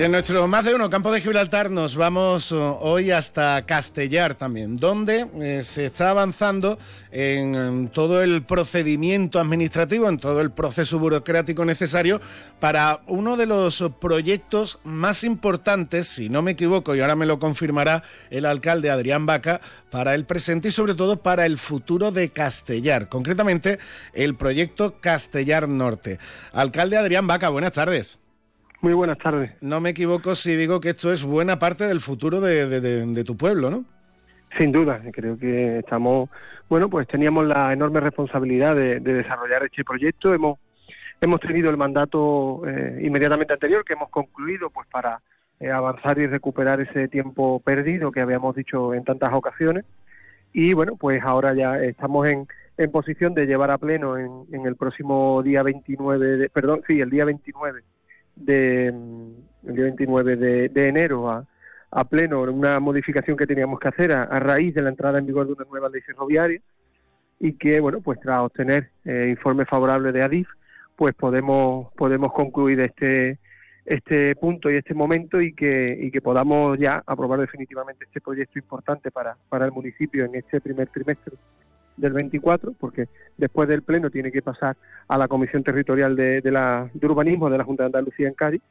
En 0.00 0.12
nuestro 0.12 0.48
más 0.48 0.64
de 0.64 0.74
uno 0.74 0.88
campo 0.88 1.12
de 1.12 1.20
Gibraltar 1.20 1.70
nos 1.70 1.94
vamos 1.94 2.52
uh, 2.52 2.78
hoy 2.80 3.10
hasta 3.10 3.66
Castellar 3.66 4.34
también, 4.34 4.78
donde 4.78 5.26
eh, 5.42 5.62
se 5.62 5.84
está 5.84 6.08
avanzando 6.08 6.78
en, 7.12 7.90
todo 7.92 8.22
el 8.22 8.42
procedimiento 8.42 9.38
administrativo, 9.38 10.08
en 10.08 10.16
todo 10.16 10.40
el 10.40 10.52
proceso 10.52 10.98
burocrático 10.98 11.66
necesario 11.66 12.18
para 12.60 13.02
uno 13.08 13.36
de 13.36 13.44
los 13.44 13.84
proyectos 14.00 14.78
más 14.84 15.22
importantes, 15.22 16.08
si 16.08 16.30
no 16.30 16.40
me 16.40 16.52
equivoco, 16.52 16.94
y 16.94 17.00
ahora 17.00 17.16
me 17.16 17.26
lo 17.26 17.38
confirmará 17.38 18.02
el 18.30 18.46
alcalde 18.46 18.90
Adrián 18.90 19.26
Vaca, 19.26 19.60
para 19.90 20.14
el 20.14 20.24
presente 20.24 20.68
y 20.68 20.72
sobre 20.72 20.94
todo 20.94 21.20
para 21.20 21.44
el 21.44 21.58
futuro 21.58 22.10
de 22.10 22.30
Castellar, 22.30 23.10
concretamente 23.10 23.78
el 24.14 24.34
proyecto 24.34 24.98
Castellar 25.00 25.68
Norte. 25.68 26.18
Alcalde 26.52 26.96
Adrián 26.96 27.26
Vaca, 27.26 27.50
buenas 27.50 27.72
tardes. 27.72 28.19
Muy 28.82 28.94
buenas 28.94 29.18
tardes. 29.18 29.52
No 29.60 29.80
me 29.80 29.90
equivoco 29.90 30.34
si 30.34 30.56
digo 30.56 30.80
que 30.80 30.90
esto 30.90 31.12
es 31.12 31.22
buena 31.22 31.58
parte 31.58 31.86
del 31.86 32.00
futuro 32.00 32.40
de, 32.40 33.24
tu 33.24 33.36
pueblo, 33.36 33.70
¿no? 33.70 33.84
Sin 34.58 34.72
duda, 34.72 35.00
creo 35.12 35.38
que 35.38 35.78
estamos, 35.78 36.30
bueno, 36.68 36.88
pues 36.88 37.06
teníamos 37.06 37.46
la 37.46 37.72
enorme 37.72 38.00
responsabilidad 38.00 38.74
de, 38.74 39.00
desarrollar 39.00 39.64
este 39.64 39.84
proyecto. 39.84 40.32
Hemos, 40.32 40.58
hemos 41.20 41.40
tenido 41.40 41.70
el 41.70 41.76
mandato 41.76 42.62
eh, 42.66 43.02
inmediatamente 43.02 43.52
anterior 43.52 43.84
que 43.84 43.92
hemos 43.92 44.08
concluido, 44.08 44.70
pues 44.70 44.88
para 44.88 45.20
eh, 45.60 45.70
avanzar 45.70 46.18
y 46.18 46.26
recuperar 46.26 46.80
ese 46.80 47.06
tiempo 47.08 47.60
perdido 47.60 48.10
que 48.10 48.22
habíamos 48.22 48.56
dicho 48.56 48.94
en 48.94 49.04
tantas 49.04 49.32
ocasiones. 49.34 49.84
Y 50.54 50.72
bueno, 50.72 50.96
pues 50.96 51.22
ahora 51.22 51.54
ya 51.54 51.78
estamos 51.78 52.26
en, 52.26 52.48
en 52.78 52.90
posición 52.90 53.34
de 53.34 53.46
llevar 53.46 53.70
a 53.70 53.78
pleno 53.78 54.16
en, 54.16 54.46
en 54.52 54.66
el 54.66 54.74
próximo 54.74 55.42
día 55.42 55.62
29, 55.62 56.26
de, 56.38 56.48
perdón, 56.48 56.80
sí, 56.88 56.98
el 56.98 57.10
día 57.10 57.26
29 57.26 57.82
de, 58.40 58.86
el 58.88 59.74
día 59.74 59.84
29 59.84 60.36
de, 60.36 60.88
enero 60.88 61.30
a, 61.30 61.44
a, 61.90 62.04
pleno 62.04 62.42
una 62.42 62.80
modificación 62.80 63.36
que 63.36 63.46
teníamos 63.46 63.78
que 63.78 63.88
hacer 63.88 64.12
a, 64.12 64.26
raíz 64.40 64.74
de 64.74 64.82
la 64.82 64.90
entrada 64.90 65.18
en 65.18 65.26
vigor 65.26 65.46
de 65.46 65.52
una 65.54 65.64
nueva 65.70 65.88
ley 65.88 66.00
ferroviaria 66.00 66.60
y 67.38 67.54
que, 67.54 67.80
bueno, 67.80 68.00
pues 68.00 68.20
tras 68.20 68.40
obtener 68.40 68.90
eh, 69.04 69.28
informe 69.30 69.64
favorable 69.64 70.12
de 70.12 70.22
ADIF, 70.22 70.48
pues 70.96 71.14
podemos, 71.14 71.92
podemos 71.94 72.32
concluir 72.32 72.80
este, 72.80 73.38
este 73.86 74.36
punto 74.36 74.70
y 74.70 74.76
este 74.76 74.92
momento 74.92 75.40
y 75.40 75.54
que, 75.54 75.98
y 76.00 76.10
que 76.10 76.20
podamos 76.20 76.78
ya 76.78 77.02
aprobar 77.06 77.40
definitivamente 77.40 78.04
este 78.04 78.20
proyecto 78.20 78.58
importante 78.58 79.10
para, 79.10 79.36
para 79.48 79.64
el 79.64 79.72
municipio 79.72 80.24
en 80.26 80.34
este 80.34 80.60
primer 80.60 80.88
trimestre 80.88 81.36
del 81.96 82.12
24, 82.12 82.72
porque 82.78 83.08
después 83.36 83.68
del 83.68 83.82
Pleno 83.82 84.10
tiene 84.10 84.32
que 84.32 84.42
pasar 84.42 84.76
a 85.08 85.18
la 85.18 85.28
Comisión 85.28 85.62
Territorial 85.62 86.16
de, 86.16 86.40
de, 86.40 86.50
la, 86.50 86.90
de 86.92 87.06
Urbanismo 87.06 87.50
de 87.50 87.58
la 87.58 87.64
Junta 87.64 87.84
de 87.84 87.88
Andalucía 87.88 88.28
en 88.28 88.34
Cádiz 88.34 88.62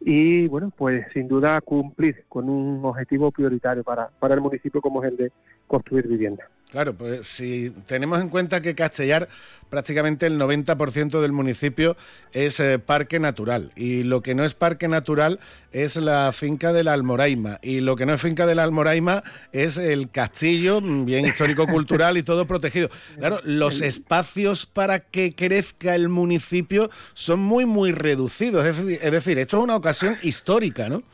y, 0.00 0.46
bueno, 0.48 0.70
pues 0.76 1.06
sin 1.12 1.28
duda 1.28 1.60
cumplir 1.62 2.24
con 2.28 2.48
un 2.48 2.84
objetivo 2.84 3.30
prioritario 3.30 3.82
para, 3.82 4.08
para 4.18 4.34
el 4.34 4.40
municipio 4.40 4.80
como 4.80 5.02
es 5.02 5.10
el 5.10 5.16
de 5.16 5.32
construir 5.66 6.06
viviendas. 6.06 6.48
Claro, 6.74 6.94
pues 6.94 7.28
si 7.28 7.70
tenemos 7.86 8.20
en 8.20 8.28
cuenta 8.28 8.60
que 8.60 8.74
Castellar 8.74 9.28
prácticamente 9.70 10.26
el 10.26 10.40
90% 10.40 11.20
del 11.20 11.30
municipio 11.30 11.96
es 12.32 12.58
eh, 12.58 12.80
parque 12.80 13.20
natural 13.20 13.70
y 13.76 14.02
lo 14.02 14.22
que 14.22 14.34
no 14.34 14.42
es 14.42 14.54
parque 14.54 14.88
natural 14.88 15.38
es 15.70 15.94
la 15.94 16.32
finca 16.32 16.72
de 16.72 16.82
la 16.82 16.92
Almoraima 16.92 17.60
y 17.62 17.78
lo 17.78 17.94
que 17.94 18.06
no 18.06 18.14
es 18.14 18.20
finca 18.20 18.44
de 18.44 18.56
la 18.56 18.64
Almoraima 18.64 19.22
es 19.52 19.76
el 19.76 20.10
castillo, 20.10 20.80
mm, 20.80 21.04
bien 21.04 21.26
histórico-cultural 21.26 22.16
y 22.18 22.24
todo 22.24 22.44
protegido. 22.44 22.90
Claro, 23.20 23.38
los 23.44 23.80
espacios 23.80 24.66
para 24.66 24.98
que 24.98 25.32
crezca 25.32 25.94
el 25.94 26.08
municipio 26.08 26.90
son 27.12 27.38
muy, 27.38 27.66
muy 27.66 27.92
reducidos. 27.92 28.66
Es 28.66 29.12
decir, 29.12 29.38
esto 29.38 29.58
es 29.58 29.62
una 29.62 29.76
ocasión 29.76 30.16
histórica, 30.22 30.88
¿no? 30.88 31.04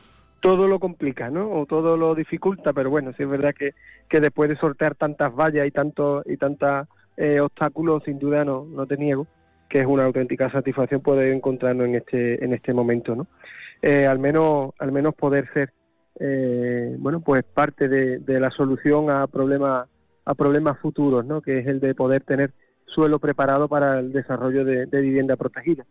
Todo 0.41 0.67
lo 0.67 0.79
complica, 0.79 1.29
¿no? 1.29 1.51
O 1.51 1.65
todo 1.65 1.95
lo 1.95 2.13
dificulta, 2.15 2.73
pero 2.73 2.89
bueno, 2.89 3.13
sí 3.15 3.23
es 3.23 3.29
verdad 3.29 3.53
que, 3.57 3.73
que 4.09 4.19
después 4.19 4.49
de 4.49 4.57
sortear 4.57 4.95
tantas 4.95 5.33
vallas 5.33 5.67
y 5.67 5.71
tantos 5.71 6.23
y 6.25 6.37
tantos 6.37 6.87
eh, 7.15 7.39
obstáculos, 7.39 8.03
sin 8.03 8.19
duda 8.19 8.43
no, 8.43 8.65
no 8.65 8.85
te 8.85 8.97
niego 8.97 9.27
que 9.71 9.79
es 9.79 9.87
una 9.87 10.03
auténtica 10.03 10.51
satisfacción 10.51 11.01
poder 11.01 11.31
encontrarnos 11.31 11.87
en 11.87 11.95
este 11.95 12.43
en 12.43 12.53
este 12.53 12.73
momento, 12.73 13.15
¿no? 13.15 13.27
Eh, 13.81 14.05
al 14.05 14.19
menos 14.19 14.71
al 14.79 14.91
menos 14.91 15.15
poder 15.15 15.51
ser 15.53 15.71
eh, 16.19 16.93
bueno 16.99 17.21
pues 17.21 17.43
parte 17.43 17.87
de, 17.87 18.39
la 18.39 18.51
solución 18.51 19.09
a 19.09 19.27
problemas 19.27 19.87
a 20.25 20.35
problemas 20.35 20.77
futuros, 20.79 21.25
¿no? 21.25 21.41
Que 21.41 21.59
es 21.59 21.67
el 21.67 21.79
de 21.79 21.95
poder 21.95 22.23
tener 22.23 22.51
suelo 22.85 23.17
preparado 23.19 23.69
para 23.69 23.99
el 23.99 24.11
desarrollo 24.11 24.65
de, 24.65 24.87
de 24.87 25.01
vivienda 25.01 25.37
protegida. 25.37 25.85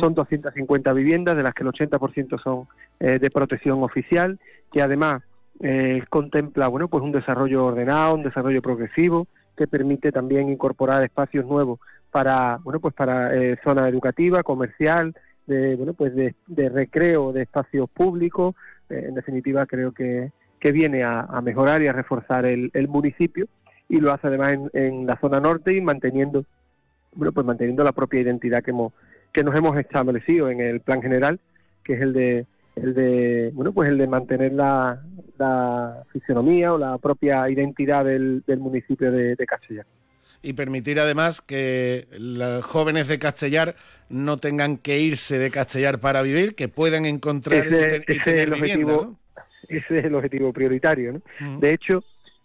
Son 0.00 0.14
250 0.14 0.92
viviendas, 0.92 1.36
de 1.36 1.42
las 1.42 1.54
que 1.54 1.64
el 1.64 1.70
80% 1.70 2.40
son 2.40 2.68
eh, 3.00 3.18
de 3.18 3.30
protección 3.32 3.82
oficial, 3.82 4.38
que 4.72 4.80
además 4.80 5.24
eh, 5.58 6.04
contempla 6.08 6.68
bueno, 6.68 6.86
pues 6.86 7.02
un 7.02 7.10
desarrollo 7.10 7.66
ordenado, 7.66 8.14
un 8.14 8.22
desarrollo 8.22 8.62
progresivo, 8.62 9.26
que 9.56 9.66
permite 9.66 10.12
también 10.12 10.50
incorporar 10.50 11.02
espacios 11.02 11.44
nuevos 11.46 11.80
para 12.12 12.58
bueno 12.58 12.78
pues 12.78 12.94
para 12.94 13.34
eh, 13.34 13.58
zona 13.64 13.88
educativa, 13.88 14.44
comercial, 14.44 15.16
de 15.48 15.74
bueno 15.74 15.94
pues 15.94 16.14
de, 16.14 16.34
recreo 16.68 17.32
de 17.32 17.42
espacios 17.42 17.90
públicos. 17.90 18.54
en 18.88 19.16
definitiva, 19.16 19.66
creo 19.66 19.90
que, 19.90 20.30
que 20.60 20.70
viene 20.70 21.02
a, 21.02 21.40
mejorar 21.42 21.82
y 21.82 21.88
a 21.88 21.92
reforzar 21.92 22.46
el, 22.46 22.70
municipio 22.88 23.48
y 23.88 23.96
lo 23.96 24.12
hace 24.12 24.28
además 24.28 24.52
en, 24.52 24.70
en, 24.74 25.06
la 25.06 25.18
zona 25.20 25.40
norte 25.40 25.74
y 25.76 25.80
manteniendo 25.80 26.44
bueno 27.16 27.32
pues 27.32 27.44
manteniendo 27.44 27.82
la 27.82 27.92
propia 27.92 28.20
identidad 28.20 28.62
que 28.62 28.70
hemos 28.70 28.92
que 29.32 29.44
nos 29.44 29.56
hemos 29.56 29.76
establecido 29.78 30.50
en 30.50 30.60
el 30.60 30.80
plan 30.80 31.02
general, 31.02 31.40
que 31.84 31.94
es 31.94 32.00
el 32.00 32.12
de 32.12 32.46
el 32.76 32.94
de 32.94 33.50
bueno 33.52 33.72
pues 33.72 33.88
el 33.88 33.98
de 33.98 34.06
mantener 34.06 34.52
la, 34.52 35.02
la 35.38 36.02
fisionomía 36.10 36.72
o 36.72 36.78
la 36.78 36.96
propia 36.98 37.48
identidad 37.50 38.04
del, 38.04 38.42
del 38.46 38.60
municipio 38.60 39.12
de, 39.12 39.36
Castellar 39.46 39.84
y 40.42 40.54
permitir 40.54 40.98
además 40.98 41.40
que 41.42 42.08
los 42.18 42.64
jóvenes 42.64 43.08
de 43.08 43.18
Castellar 43.18 43.76
no 44.08 44.38
tengan 44.38 44.78
que 44.78 44.98
irse 44.98 45.38
de 45.38 45.50
Castellar 45.50 46.00
para 46.00 46.22
vivir, 46.22 46.54
que 46.54 46.68
puedan 46.68 47.06
encontrar 47.06 47.66
ese, 47.66 48.02
y, 48.08 48.18
tener 48.18 48.48
el 48.48 48.54
objetivo, 48.54 49.18
Ese 49.68 49.98
es 49.98 50.04
el 50.04 50.14
objetivo 50.14 50.52
prioritario. 50.52 51.12
¿no? 51.12 51.60
De 51.60 51.70
hecho, 51.70 52.02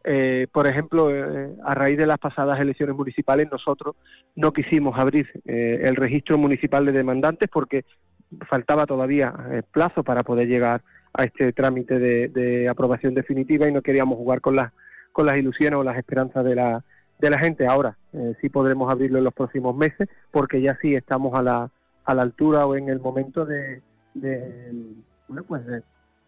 eh, 0.09 0.47
por 0.53 0.67
ejemplo, 0.67 1.13
eh, 1.13 1.53
a 1.65 1.75
raíz 1.75 1.97
de 1.97 2.05
las 2.05 2.17
pasadas 2.17 2.61
elecciones 2.61 2.95
municipales, 2.95 3.49
nosotros 3.51 3.97
no 4.37 4.53
quisimos 4.53 4.97
abrir 4.97 5.27
eh, 5.43 5.81
el 5.83 5.97
registro 5.97 6.37
municipal 6.37 6.85
de 6.85 6.93
demandantes 6.93 7.49
porque 7.51 7.83
faltaba 8.49 8.85
todavía 8.85 9.33
plazo 9.71 10.03
para 10.03 10.21
poder 10.21 10.47
llegar 10.47 10.81
a 11.13 11.25
este 11.25 11.51
trámite 11.51 11.99
de, 11.99 12.69
aprobación 12.69 13.15
definitiva 13.15 13.67
y 13.67 13.73
no 13.73 13.81
queríamos 13.81 14.17
jugar 14.17 14.39
con 14.39 14.55
las 14.55 14.71
con 15.11 15.25
las 15.25 15.35
ilusiones 15.35 15.77
o 15.77 15.83
las 15.83 15.97
esperanzas 15.97 16.45
de 16.45 16.55
la 16.55 16.83
de 17.19 17.29
la 17.29 17.39
gente. 17.39 17.65
Ahora 17.65 17.97
sí 18.39 18.49
podremos 18.49 18.91
abrirlo 18.91 19.17
en 19.17 19.25
los 19.25 19.33
próximos 19.33 19.75
meses 19.75 20.07
porque 20.31 20.61
ya 20.61 20.77
sí 20.81 20.95
estamos 20.95 21.37
a 21.37 21.43
la 21.43 21.71
a 22.05 22.15
la 22.15 22.21
altura 22.21 22.65
o 22.65 22.75
en 22.75 22.87
el 22.89 22.99
momento 22.99 23.45
de, 23.45 23.81
de 24.13 24.73
bueno 25.27 25.43
pues 25.47 25.65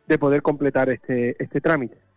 de 0.07 0.17
poder 0.17 0.41
completar 0.41 0.89
este 0.89 1.41
este 1.41 1.61
trámite. 1.61 2.08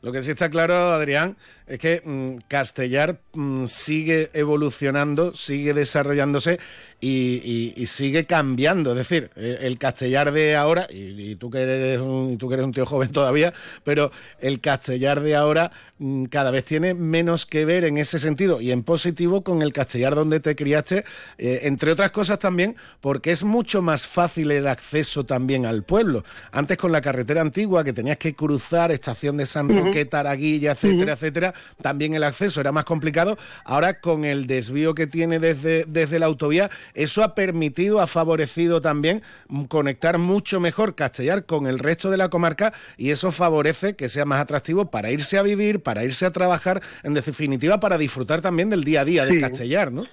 Lo 0.00 0.12
que 0.12 0.22
sí 0.22 0.30
está 0.30 0.50
claro, 0.50 0.74
Adrián, 0.74 1.36
es 1.66 1.78
que 1.78 2.02
mm, 2.04 2.44
Castellar 2.48 3.20
mm, 3.32 3.66
sigue 3.66 4.30
evolucionando, 4.32 5.34
sigue 5.34 5.74
desarrollándose 5.74 6.58
y, 7.00 7.86
sigue 7.86 8.26
cambiando. 8.26 8.90
Es 8.92 8.96
decir, 8.96 9.30
eh, 9.36 9.58
el 9.62 9.78
Castellar 9.78 10.32
de 10.32 10.56
ahora, 10.56 10.86
y, 10.90 11.36
tú, 11.36 11.50
que 11.50 11.60
eres 11.60 12.00
un, 12.00 12.38
tú 12.38 12.48
que 12.48 12.54
eres 12.54 12.66
un 12.66 12.72
tío 12.72 12.86
joven 12.86 13.10
todavía, 13.12 13.52
pero 13.84 14.10
el 14.40 14.60
Castellar 14.60 15.20
de 15.20 15.36
ahora 15.36 15.72
mm, 15.98 16.24
cada 16.26 16.50
vez 16.50 16.64
tiene 16.64 16.94
menos 16.94 17.46
que 17.46 17.64
ver 17.64 17.84
en 17.84 17.98
ese 17.98 18.18
sentido 18.18 18.60
y 18.60 18.72
en 18.72 18.82
positivo 18.82 19.42
con 19.42 19.62
el 19.62 19.72
Castellar 19.72 20.14
donde 20.14 20.40
te 20.40 20.56
criaste, 20.56 21.04
eh, 21.38 21.60
entre 21.62 21.92
otras 21.92 22.10
cosas 22.10 22.38
también 22.38 22.76
porque 23.00 23.32
es 23.32 23.44
mucho 23.44 23.82
más 23.82 24.06
fácil 24.06 24.50
el 24.50 24.66
acceso 24.66 25.24
también 25.24 25.66
al 25.66 25.84
pueblo. 25.84 26.24
Antes 26.50 26.76
con 26.76 26.92
la 26.92 27.00
carretera 27.00 27.40
antigua 27.40 27.84
que 27.84 27.92
tenías 27.92 28.18
que 28.18 28.34
cruzar 28.34 28.90
estación 28.90 29.36
de 29.36 29.41
San 29.46 29.68
Roque, 29.68 30.04
Taraguilla, 30.04 30.72
etcétera, 30.72 31.12
etcétera, 31.14 31.54
también 31.80 32.14
el 32.14 32.24
acceso 32.24 32.60
era 32.60 32.72
más 32.72 32.84
complicado. 32.84 33.36
Ahora 33.64 34.00
con 34.00 34.24
el 34.24 34.46
desvío 34.46 34.94
que 34.94 35.06
tiene 35.06 35.38
desde, 35.38 35.84
desde 35.86 36.18
la 36.18 36.26
autovía, 36.26 36.70
eso 36.94 37.22
ha 37.22 37.34
permitido, 37.34 38.00
ha 38.00 38.06
favorecido 38.06 38.80
también 38.80 39.22
conectar 39.68 40.18
mucho 40.18 40.60
mejor 40.60 40.94
Castellar 40.94 41.44
con 41.46 41.66
el 41.66 41.78
resto 41.78 42.10
de 42.10 42.16
la 42.16 42.28
comarca 42.28 42.72
y 42.96 43.10
eso 43.10 43.32
favorece 43.32 43.94
que 43.94 44.08
sea 44.08 44.24
más 44.24 44.40
atractivo 44.40 44.90
para 44.90 45.10
irse 45.10 45.38
a 45.38 45.42
vivir, 45.42 45.82
para 45.82 46.04
irse 46.04 46.26
a 46.26 46.30
trabajar, 46.32 46.82
en 47.02 47.14
definitiva 47.14 47.80
para 47.80 47.98
disfrutar 47.98 48.40
también 48.40 48.70
del 48.70 48.84
día 48.84 49.02
a 49.02 49.04
día 49.04 49.24
de 49.24 49.38
Castellar, 49.38 49.92
¿no? 49.92 50.04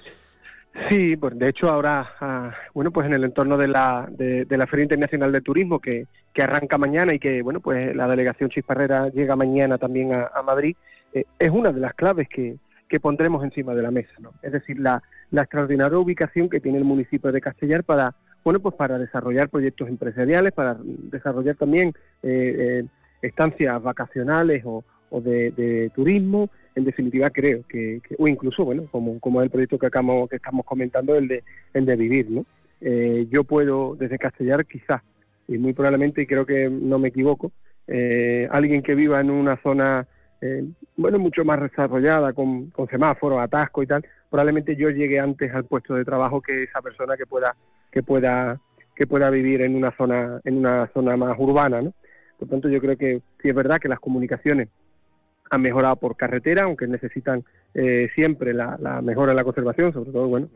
Sí, 0.90 1.18
pues 1.18 1.38
de 1.38 1.50
hecho 1.50 1.68
ahora, 1.68 2.14
ah, 2.22 2.52
bueno, 2.74 2.92
pues 2.92 3.08
en 3.08 3.14
el 3.14 3.24
entorno 3.24 3.58
de 3.58 3.68
la, 3.68 4.08
de, 4.10 4.46
la 4.50 4.68
Feria 4.68 4.84
Internacional 4.84 5.32
de 5.32 5.42
Turismo 5.42 5.80
que, 5.80 6.06
que, 6.34 6.44
arranca 6.44 6.78
mañana 6.78 7.14
y 7.14 7.20
que, 7.20 7.42
bueno, 7.42 7.60
pues 7.60 7.96
la 7.96 8.08
delegación 8.08 8.50
Chisparrera 8.50 9.10
llega 9.10 9.36
mañana 9.36 9.78
también 9.78 10.14
a, 10.14 10.42
Madrid, 10.44 10.76
eh, 11.14 11.26
es 11.40 11.50
una 11.50 11.72
de 11.72 11.80
las 11.80 11.96
claves 11.96 12.28
que, 12.30 12.58
que 12.88 13.00
pondremos 13.00 13.44
encima 13.44 13.74
de 13.74 13.82
la 13.82 13.92
mesa, 13.92 14.14
¿no? 14.20 14.34
Es 14.42 14.52
decir, 14.52 14.80
la, 14.80 15.02
la 15.32 15.42
extraordinaria 15.42 15.98
ubicación 15.98 16.50
que 16.50 16.60
tiene 16.60 16.78
el 16.78 16.86
municipio 16.86 17.32
de 17.32 17.42
Castellar 17.42 17.84
para, 17.84 18.16
bueno, 18.44 18.60
pues 18.60 18.76
para 18.76 18.98
desarrollar 18.98 19.50
proyectos 19.50 19.90
empresariales, 19.90 20.52
para 20.52 20.78
desarrollar 20.84 21.56
también 21.56 21.94
eh, 22.24 22.84
eh, 22.84 22.86
estancias 23.22 23.82
vacacionales 23.82 24.64
o, 24.66 24.84
o 25.10 25.22
de, 25.22 25.52
de 25.52 25.92
turismo, 25.96 26.50
en 26.80 26.86
definitiva 26.86 27.30
creo 27.30 27.64
que, 27.68 28.02
o 28.18 28.28
incluso, 28.28 28.66
bueno, 28.66 28.88
como, 28.92 29.20
como 29.20 29.42
el 29.42 29.50
proyecto 29.50 29.78
que, 29.78 29.88
acabamos, 29.88 30.30
que 30.30 30.38
estamos 30.38 30.66
comentando, 30.66 31.16
el 31.16 31.28
de, 31.28 31.44
el 31.74 31.86
de 31.86 31.96
vivir, 31.96 32.30
¿no? 32.30 32.46
Eh, 32.82 33.28
yo 33.30 33.44
puedo, 33.44 33.96
desde 33.96 34.18
Castellar, 34.18 34.66
quizás, 34.66 35.02
y 35.48 35.58
muy 35.58 35.74
probablemente, 35.74 36.22
y 36.22 36.26
creo 36.26 36.46
que 36.46 36.70
no 36.70 36.98
me 36.98 37.10
equivoco, 37.10 37.52
eh, 37.88 38.48
alguien 38.52 38.82
que 38.82 38.96
viva 38.96 39.20
en 39.20 39.30
una 39.30 39.58
zona, 39.62 40.08
eh, 40.42 40.64
bueno, 40.96 41.20
mucho 41.20 41.44
más 41.46 41.62
desarrollada, 41.62 42.34
con, 42.34 42.70
con 42.72 42.88
semáforos, 42.88 43.40
atasco 43.40 43.84
y 43.84 43.88
tal, 43.88 44.06
probablemente 44.30 44.76
yo 44.76 44.90
llegue 44.90 45.20
antes 45.20 45.54
al 45.54 45.66
puesto 45.66 45.96
de 45.96 46.06
trabajo 46.06 46.42
que 46.42 46.64
esa 46.64 46.82
persona 46.82 47.18
que 47.18 47.26
pueda, 47.26 47.56
que 47.92 48.04
pueda 48.04 48.60
que 48.96 49.08
pueda 49.08 49.30
vivir 49.30 49.62
en 49.62 49.78
una 49.78 49.96
zona 49.96 50.42
en 50.44 50.58
una 50.58 50.88
zona 50.94 51.16
más 51.16 51.40
urbana, 51.40 51.82
¿no? 51.82 51.94
Por 52.38 52.50
tanto, 52.50 52.68
yo 52.68 52.82
creo 52.82 52.98
que 52.98 53.22
sí 53.42 53.48
es 53.48 53.56
verdad 53.56 53.78
que 53.78 53.88
las 53.88 54.00
comunicaciones 54.00 54.68
han 55.50 55.62
mejorado 55.62 55.96
por 55.96 56.16
carretera, 56.16 56.64
aunque 56.64 56.88
necesitan 56.88 57.44
eh, 57.74 58.10
siempre 58.16 58.54
la, 58.54 59.02
mejora 59.04 59.32
en 59.32 59.38
la 59.38 59.44
conservación, 59.44 59.94
sobre 59.94 60.12
todo, 60.12 60.28
bueno, 60.28 60.50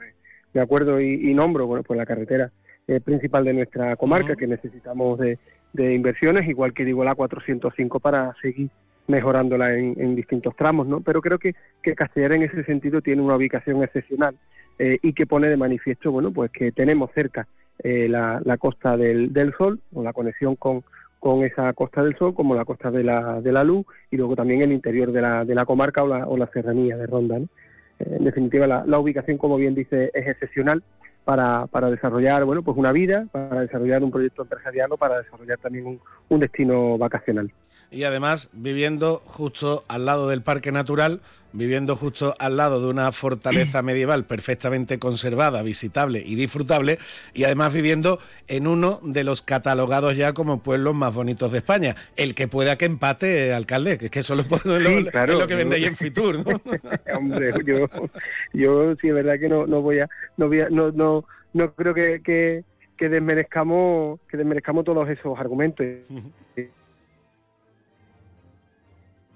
me 0.53 0.61
acuerdo 0.61 1.01
y, 1.01 1.33
nombro, 1.33 1.65
bueno, 1.65 1.83
pues 1.83 1.97
la 1.97 2.05
carretera 2.05 2.51
eh, 2.87 2.99
principal 2.99 3.43
de 3.45 3.53
nuestra 3.53 3.95
comarca, 3.95 4.35
que 4.35 4.47
necesitamos 4.47 5.19
de, 5.19 5.37
inversiones, 5.75 6.47
igual 6.47 6.73
que 6.73 6.85
digo 6.85 7.03
la 7.03 7.15
405 7.15 7.99
para 7.99 8.35
seguir 8.41 8.69
mejorándola 9.07 9.73
en, 9.73 10.15
distintos 10.15 10.55
tramos, 10.55 10.87
¿no? 10.87 11.01
Pero 11.01 11.21
creo 11.21 11.39
que, 11.39 11.55
que 11.81 11.95
Castellar 11.95 12.33
en 12.33 12.43
ese 12.43 12.63
sentido 12.63 13.01
tiene 13.01 13.21
una 13.21 13.35
ubicación 13.35 13.83
excepcional 13.83 14.37
eh, 14.77 14.99
y 15.01 15.13
que 15.13 15.25
pone 15.25 15.49
de 15.49 15.57
manifiesto, 15.57 16.11
bueno, 16.11 16.31
pues 16.31 16.51
que 16.51 16.71
tenemos 16.71 17.09
cerca 17.13 17.47
la, 17.83 18.39
la, 18.45 18.57
costa 18.57 18.95
del, 18.95 19.33
del 19.33 19.53
Sol, 19.57 19.79
o 19.91 20.03
la 20.03 20.13
conexión 20.13 20.55
con, 20.55 20.83
con 21.23 21.45
esa 21.45 21.71
Costa 21.71 22.03
del 22.03 22.17
Sol 22.17 22.33
como 22.33 22.53
la 22.53 22.65
Costa 22.65 22.91
de 22.91 23.01
la, 23.01 23.39
de 23.39 23.53
la 23.53 23.63
Luz 23.63 23.85
y 24.11 24.17
luego 24.17 24.35
también 24.35 24.61
el 24.61 24.73
interior 24.73 25.09
de 25.13 25.21
la, 25.21 25.45
de 25.45 25.55
la 25.55 25.63
comarca 25.63 26.03
o 26.03 26.07
la, 26.07 26.27
o 26.27 26.35
la 26.35 26.47
serranía 26.47 26.97
de 26.97 27.07
Ronda. 27.07 27.37
Eh, 27.37 27.47
en 27.99 28.25
definitiva, 28.25 28.67
la, 28.67 28.83
la, 28.85 28.99
ubicación, 28.99 29.37
como 29.37 29.55
bien 29.55 29.73
dice, 29.73 30.11
es 30.13 30.27
excepcional 30.27 30.83
para, 31.23 31.65
para 31.67 31.89
desarrollar 31.89 32.43
bueno, 32.43 32.61
pues 32.61 32.75
una 32.75 32.91
vida, 32.91 33.25
para 33.31 33.61
desarrollar 33.61 34.03
un 34.03 34.11
proyecto 34.11 34.41
empresarial 34.41 34.91
o 34.91 34.97
para 34.97 35.21
desarrollar 35.21 35.57
también 35.59 35.85
un, 35.85 36.01
un 36.27 36.39
destino 36.41 36.97
vacacional 36.97 37.49
y 37.93 38.03
además 38.03 38.49
viviendo 38.53 39.21
justo 39.25 39.85
al 39.87 40.05
lado 40.05 40.27
del 40.27 40.41
parque 40.41 40.71
natural, 40.71 41.21
viviendo 41.53 41.95
justo 41.95 42.35
al 42.39 42.57
lado 42.57 42.81
de 42.81 42.89
una 42.89 43.11
fortaleza 43.11 43.81
medieval 43.83 44.25
perfectamente 44.25 44.97
conservada, 44.97 45.61
visitable 45.61 46.21
y 46.25 46.35
disfrutable, 46.35 46.97
y 47.33 47.43
además 47.43 47.71
viviendo 47.71 48.19
en 48.47 48.67
uno 48.67 48.99
de 49.03 49.23
los 49.23 49.43
catalogados 49.43 50.17
ya 50.17 50.33
como 50.33 50.63
pueblos 50.63 50.95
más 50.95 51.13
bonitos 51.13 51.51
de 51.51 51.59
España. 51.59 51.95
El 52.17 52.33
que 52.33 52.47
pueda 52.47 52.77
que 52.77 52.85
empate, 52.85 53.53
alcalde, 53.53 53.97
que 53.99 54.05
es 54.05 54.11
que 54.11 54.19
eso 54.19 54.33
lo, 54.35 54.43
lo, 54.43 55.47
que 55.47 55.55
vendéis 55.55 55.87
en 55.87 55.95
Fitur, 55.95 56.45
¿no? 56.45 56.59
Hombre, 57.15 57.51
yo, 57.65 57.87
yo 58.53 58.95
sí 58.95 59.09
es 59.09 59.13
verdad 59.13 59.39
que 59.39 59.47
no, 59.47 59.67
no 59.67 59.81
voy 59.81 59.99
a, 59.99 60.09
no 60.37 60.47
voy 60.47 60.61
a, 60.61 60.69
no, 60.69 60.91
no, 60.91 61.25
no 61.53 61.73
creo 61.73 61.93
que, 61.93 62.21
que, 62.23 62.63
que 62.97 63.09
desmerezcamos, 63.09 64.19
que 64.27 64.37
desmerezcamos 64.37 64.83
todos 64.83 65.07
esos 65.09 65.37
argumentos 65.37 65.85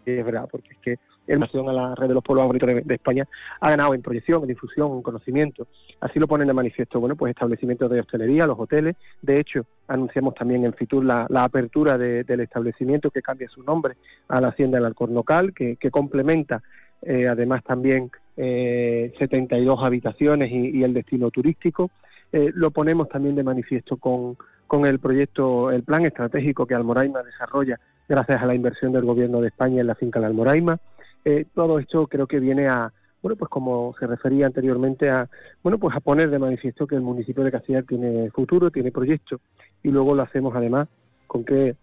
es 0.08 0.26
verdad, 0.26 0.48
porque 0.52 0.70
es 0.72 0.78
que 0.80 1.00
el 1.28 1.40
nación 1.40 1.68
a 1.68 1.74
la 1.74 1.96
red 1.96 2.08
de 2.08 2.14
los 2.14 2.24
pueblos 2.24 2.48
bonitos 2.48 2.70
de, 2.70 2.94
España 2.94 3.28
ha 3.60 3.70
ganado 3.70 3.94
en 3.94 4.02
proyección, 4.02 4.44
en 4.44 4.48
difusión, 4.48 4.94
en 4.94 5.02
conocimiento. 5.02 5.68
Así 6.00 6.20
lo 6.20 6.28
ponen 6.28 6.48
de 6.48 6.54
manifiesto, 6.54 7.00
bueno, 7.00 7.16
pues 7.16 7.32
establecimientos 7.32 7.90
de 7.92 8.00
hostelería, 8.00 8.48
los 8.48 8.58
hoteles. 8.58 8.96
De 9.22 9.40
hecho, 9.40 9.66
anunciamos 9.88 10.36
también 10.36 10.64
en 10.64 10.74
Fitur 10.74 11.04
la, 11.04 11.28
apertura 11.44 11.98
del 11.98 12.40
establecimiento 12.40 13.12
que 13.12 13.22
cambia 13.22 13.50
su 13.50 13.62
nombre 13.64 13.96
a 14.30 14.40
la 14.40 14.50
Hacienda 14.50 14.78
del 14.78 14.86
Alcornocal, 14.86 15.54
que, 15.54 15.76
que 15.76 15.92
complementa 15.92 16.62
eh, 17.02 17.28
además 17.28 17.64
también 17.64 18.10
eh, 18.36 19.14
72 19.20 19.80
habitaciones 19.84 20.52
y, 20.52 20.84
el 20.84 20.94
destino 20.94 21.32
turístico. 21.32 21.92
Eh, 22.32 22.52
lo 22.54 22.72
ponemos 22.72 23.08
también 23.10 23.36
de 23.36 23.44
manifiesto 23.44 23.98
con, 23.98 24.38
con 24.68 24.86
el 24.86 25.00
proyecto, 25.00 25.72
el 25.72 25.84
plan 25.84 26.06
estratégico 26.06 26.66
que 26.66 26.76
Almoraima 26.76 27.24
desarrolla 27.24 27.80
gracias 28.08 28.42
a 28.42 28.46
la 28.46 28.56
inversión 28.56 28.92
del 28.92 29.06
Gobierno 29.06 29.42
de 29.42 29.48
España 29.48 29.82
en 29.82 29.88
la 29.88 29.96
finca 29.96 30.20
La 30.20 30.28
Almoraima. 30.28 30.78
Eh, 31.26 31.46
todo 31.54 31.80
esto 31.80 32.08
creo 32.08 32.28
que 32.28 32.40
viene 32.40 32.68
a, 32.68 32.92
bueno, 33.22 33.36
pues 33.36 33.50
como 33.50 33.96
se 34.00 34.08
refería 34.08 34.46
anteriormente, 34.46 35.10
a, 35.10 35.28
bueno, 35.64 35.78
pues 35.78 35.96
a 35.96 36.00
poner 36.00 36.30
de 36.30 36.40
manifiesto 36.40 36.88
que 36.88 36.96
el 36.96 37.02
municipio 37.02 37.44
de 37.44 37.52
Castellar 37.52 37.84
tiene 37.84 38.30
futuro, 38.32 38.72
tiene 38.72 38.92
proyecto, 38.92 39.40
y 39.84 39.90
luego 39.90 40.16
lo 40.16 40.24
hacemos 40.24 40.56
además 40.56 40.88
con 41.26 41.44
que 41.44 41.76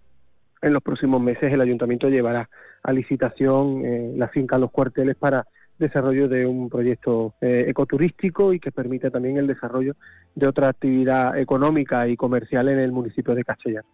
en 0.63 0.73
los 0.73 0.83
próximos 0.83 1.21
meses 1.21 1.53
el 1.53 1.61
ayuntamiento 1.61 2.09
llevará 2.09 2.49
a 2.83 2.93
licitación 2.93 3.85
eh, 3.85 4.15
la 4.17 4.29
finca 4.29 4.57
Los 4.59 4.71
Cuarteles 4.71 5.17
para 5.17 5.47
desarrollo 5.79 6.29
de 6.29 6.47
un 6.47 6.69
proyecto 6.69 7.35
eh, 7.41 7.67
ecoturístico 7.69 8.53
y 8.53 8.61
que 8.61 8.73
permita 8.73 9.11
también 9.11 9.37
el 9.37 9.47
desarrollo 9.47 9.95
de 10.35 10.49
otra 10.49 10.69
actividad 10.69 11.39
económica 11.39 12.09
y 12.09 12.17
comercial 12.17 12.69
en 12.69 12.79
el 12.79 12.93
municipio 12.93 13.35
de 13.35 13.45
Castellar. 13.45 13.85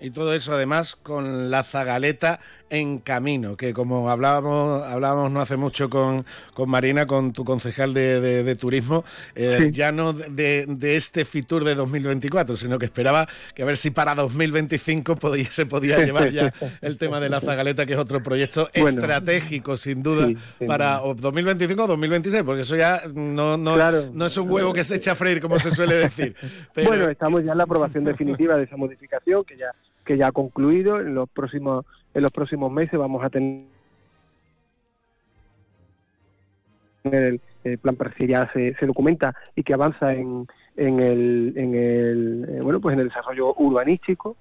Y 0.00 0.10
todo 0.10 0.32
eso 0.32 0.52
además 0.52 0.96
con 0.96 1.50
la 1.50 1.64
zagaleta 1.64 2.40
en 2.70 2.98
camino, 2.98 3.56
que 3.56 3.72
como 3.72 4.10
hablábamos, 4.10 4.84
hablábamos 4.84 5.30
no 5.32 5.40
hace 5.40 5.56
mucho 5.56 5.90
con, 5.90 6.24
con 6.54 6.68
Marina, 6.68 7.06
con 7.06 7.32
tu 7.32 7.44
concejal 7.44 7.94
de, 7.94 8.56
turismo, 8.56 9.04
eh, 9.34 9.70
ya 9.72 9.90
no 9.90 10.12
de, 10.12 10.66
este 10.80 11.24
Fitur 11.24 11.64
de 11.64 11.74
2024, 11.74 12.56
sino 12.56 12.78
que 12.78 12.84
esperaba 12.84 13.26
que 13.54 13.62
a 13.62 13.66
ver 13.66 13.76
si 13.76 13.90
para 13.90 14.14
2025 14.14 15.16
podía, 15.16 15.50
se 15.50 15.66
podía 15.66 15.98
llevar 16.04 16.30
ya 16.30 16.52
el 16.80 16.96
tema 16.96 17.18
de 17.20 17.28
la 17.28 17.40
zagaleta, 17.40 17.86
que 17.86 17.94
es 17.94 17.98
otro 17.98 18.22
proyecto 18.22 18.68
estratégico 18.72 19.76
sin 19.76 20.02
duda 20.02 20.28
para 20.66 20.98
2025 20.98 21.82
o 21.82 21.86
2026, 21.86 22.42
porque 22.44 22.62
eso 22.62 22.76
ya 22.76 23.02
no, 23.12 23.56
no, 23.56 23.76
no 24.12 24.26
es 24.26 24.36
un 24.36 24.50
huevo 24.50 24.72
que 24.72 24.84
se 24.84 24.96
echa 24.96 25.12
a 25.12 25.14
freír, 25.14 25.40
como 25.40 25.58
se 25.58 25.70
suele 25.70 25.94
decir. 25.96 26.36
Bueno, 26.88 27.08
estamos 27.08 27.44
ya 27.44 27.52
en 27.52 27.58
la 27.58 27.64
aprobación 27.64 28.04
definitiva 28.04 28.56
de 28.56 28.64
esa 28.64 28.76
modificación, 28.76 29.44
que 29.44 29.56
ya 29.56 29.72
que 30.08 30.16
ya 30.16 30.28
ha 30.28 30.32
concluido. 30.32 31.00
En 31.00 31.14
los 31.14 31.28
próximos, 31.28 31.84
en 32.14 32.22
los 32.22 32.32
próximos 32.32 32.72
meses 32.72 32.98
vamos 32.98 33.22
a 33.22 33.28
tener 33.28 33.66
el, 37.04 37.40
plan 37.82 37.94
para 37.96 38.14
ya 38.18 38.50
se, 38.54 38.74
se, 38.76 38.86
documenta 38.86 39.34
y 39.54 39.62
que 39.62 39.74
avanza 39.74 40.14
en, 40.14 40.46
en 40.76 41.00
el, 41.00 41.52
en 41.56 41.74
el 41.74 42.46
eh, 42.48 42.60
bueno 42.62 42.80
pues 42.80 42.94
en 42.94 43.00
el 43.00 43.08
desarrollo 43.08 43.54
urbanístico 43.54 44.36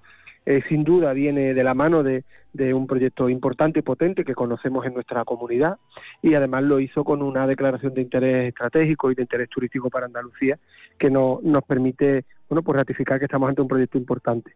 eh, 0.46 0.62
sin 0.70 0.86
duda 0.86 1.12
viene 1.12 1.54
de 1.54 1.64
la 1.64 1.74
mano 1.74 2.04
de, 2.04 2.24
de, 2.54 2.74
un 2.74 2.88
proyecto 2.88 3.30
importante 3.30 3.80
y 3.80 3.84
potente 3.84 4.24
que 4.24 4.34
conocemos 4.34 4.86
en 4.86 4.94
nuestra 4.94 5.26
comunidad 5.26 5.78
y 6.22 6.34
además 6.36 6.64
lo 6.64 6.80
hizo 6.80 7.04
con 7.04 7.22
una 7.22 7.46
declaración 7.46 7.94
de 7.94 8.02
interés 8.02 8.48
estratégico 8.50 9.12
y 9.12 9.16
de 9.16 9.24
interés 9.24 9.50
turístico 9.50 9.90
para 9.90 10.06
Andalucía 10.06 10.58
que 10.98 11.10
no, 11.10 11.40
nos 11.44 11.64
permite 11.64 12.26
bueno 12.50 12.64
pues 12.64 12.78
ratificar 12.78 13.20
que 13.20 13.26
estamos 13.26 13.50
ante 13.50 13.62
un 13.62 13.68
proyecto 13.68 13.98
importante. 13.98 14.54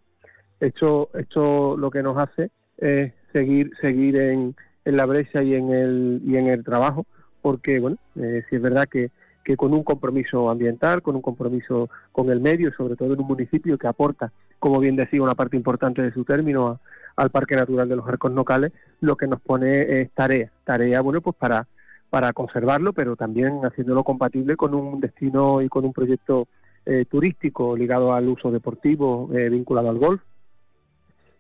Esto, 0.62 1.09
esto 1.16 1.76
lo 1.76 1.89
que 1.89 2.03
nos 2.03 2.18
hace 2.18 2.51
es 2.78 3.12
seguir, 3.34 3.72
seguir 3.82 4.20
en, 4.20 4.55
la 4.86 5.05
brecha 5.05 5.43
y 5.43 5.55
en 5.55 5.72
el, 5.72 6.22
y 6.24 6.38
en 6.38 6.47
el 6.47 6.64
trabajo, 6.64 7.05
porque, 7.41 7.80
bueno, 7.80 7.97
eh, 8.16 8.43
si 8.49 8.55
es 8.55 8.62
verdad 8.62 8.86
que, 8.86 9.09
que 9.43 9.57
con 9.57 9.74
un 9.74 9.84
compromiso 9.84 10.51
ambiental, 10.51 11.01
con 11.01 11.16
un 11.16 11.22
compromiso 11.22 11.89
con 12.12 12.30
el 12.30 12.39
medio, 12.39 12.72
sobre 12.74 12.95
todo 12.95 13.14
en 13.14 13.22
un 13.22 13.28
municipio 13.28 13.78
que 13.78 13.88
aporta, 13.88 14.32
como 14.59 14.80
bien 14.80 14.95
decía, 14.95 15.22
una 15.22 15.34
parte 15.34 15.57
importante 15.57 16.03
de 16.03 16.14
su 16.14 16.24
término 16.24 16.80
al 17.16 17.32
Parque 17.32 17.55
Natural 17.55 17.89
de 17.89 17.95
los 17.95 18.07
Arcos 18.07 18.32
Locales, 18.32 18.72
lo 18.99 19.16
que 19.16 19.28
nos 19.28 19.41
pone 19.41 20.01
es 20.01 20.12
tarea, 20.12 20.51
tarea, 20.64 21.01
bueno, 21.01 21.22
pues 21.22 21.36
para, 21.36 21.68
para 22.12 22.34
conservarlo, 22.34 22.93
pero 22.93 23.16
también 23.16 23.62
haciéndolo 23.66 24.03
compatible 24.03 24.55
con 24.55 24.76
un 24.76 24.99
destino 24.99 25.62
y 25.64 25.70
con 25.70 25.86
un 25.86 25.93
proyecto 25.93 26.47
eh, 26.86 27.05
turístico 27.09 27.76
ligado 27.76 28.14
al 28.14 28.30
uso 28.30 28.51
deportivo, 28.51 29.30
eh, 29.34 29.49
vinculado 29.49 29.89
al 29.89 29.97
golf, 29.97 30.22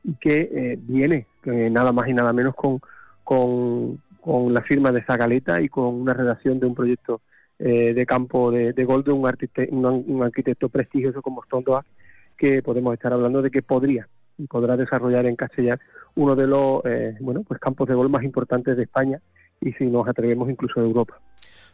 y 0.03 0.13
que 0.15 0.49
eh, 0.53 0.79
viene 0.81 1.27
nada 1.43 1.91
más 1.91 2.07
y 2.07 2.13
nada 2.13 2.33
menos 2.33 2.55
con, 2.55 2.79
con, 3.23 4.53
la 4.53 4.61
firma 4.61 4.91
de 4.91 5.03
Zagaleta 5.03 5.61
y 5.61 5.69
con 5.69 5.95
una 5.95 6.13
redacción 6.13 6.59
de 6.59 6.67
un 6.67 6.75
proyecto 6.75 7.21
eh, 7.57 7.93
de 7.93 8.05
campo 8.05 8.51
de, 8.51 8.73
de 8.73 8.85
un, 8.85 10.03
un, 10.07 10.23
arquitecto 10.23 10.69
prestigioso 10.69 11.21
como 11.21 11.43
Stondoa, 11.43 11.83
que 12.37 12.61
podemos 12.61 12.93
estar 12.93 13.13
hablando 13.13 13.41
de 13.41 13.49
que 13.51 13.61
podría 13.61 14.07
y 14.37 14.47
podrá 14.47 14.77
desarrollar 14.77 15.25
en 15.25 15.35
Castellar 15.35 15.79
uno 16.15 16.35
de 16.35 16.47
los 16.47 16.81
eh, 16.85 17.15
bueno 17.19 17.43
pues 17.43 17.59
campos 17.59 17.87
de 17.87 17.95
gol 17.95 18.09
más 18.09 18.23
importantes 18.23 18.75
de 18.75 18.83
España 18.83 19.19
y 19.59 19.73
si 19.73 19.85
nos 19.85 20.07
atrevemos 20.07 20.49
incluso 20.49 20.79
de 20.79 20.87
Europa 20.87 21.19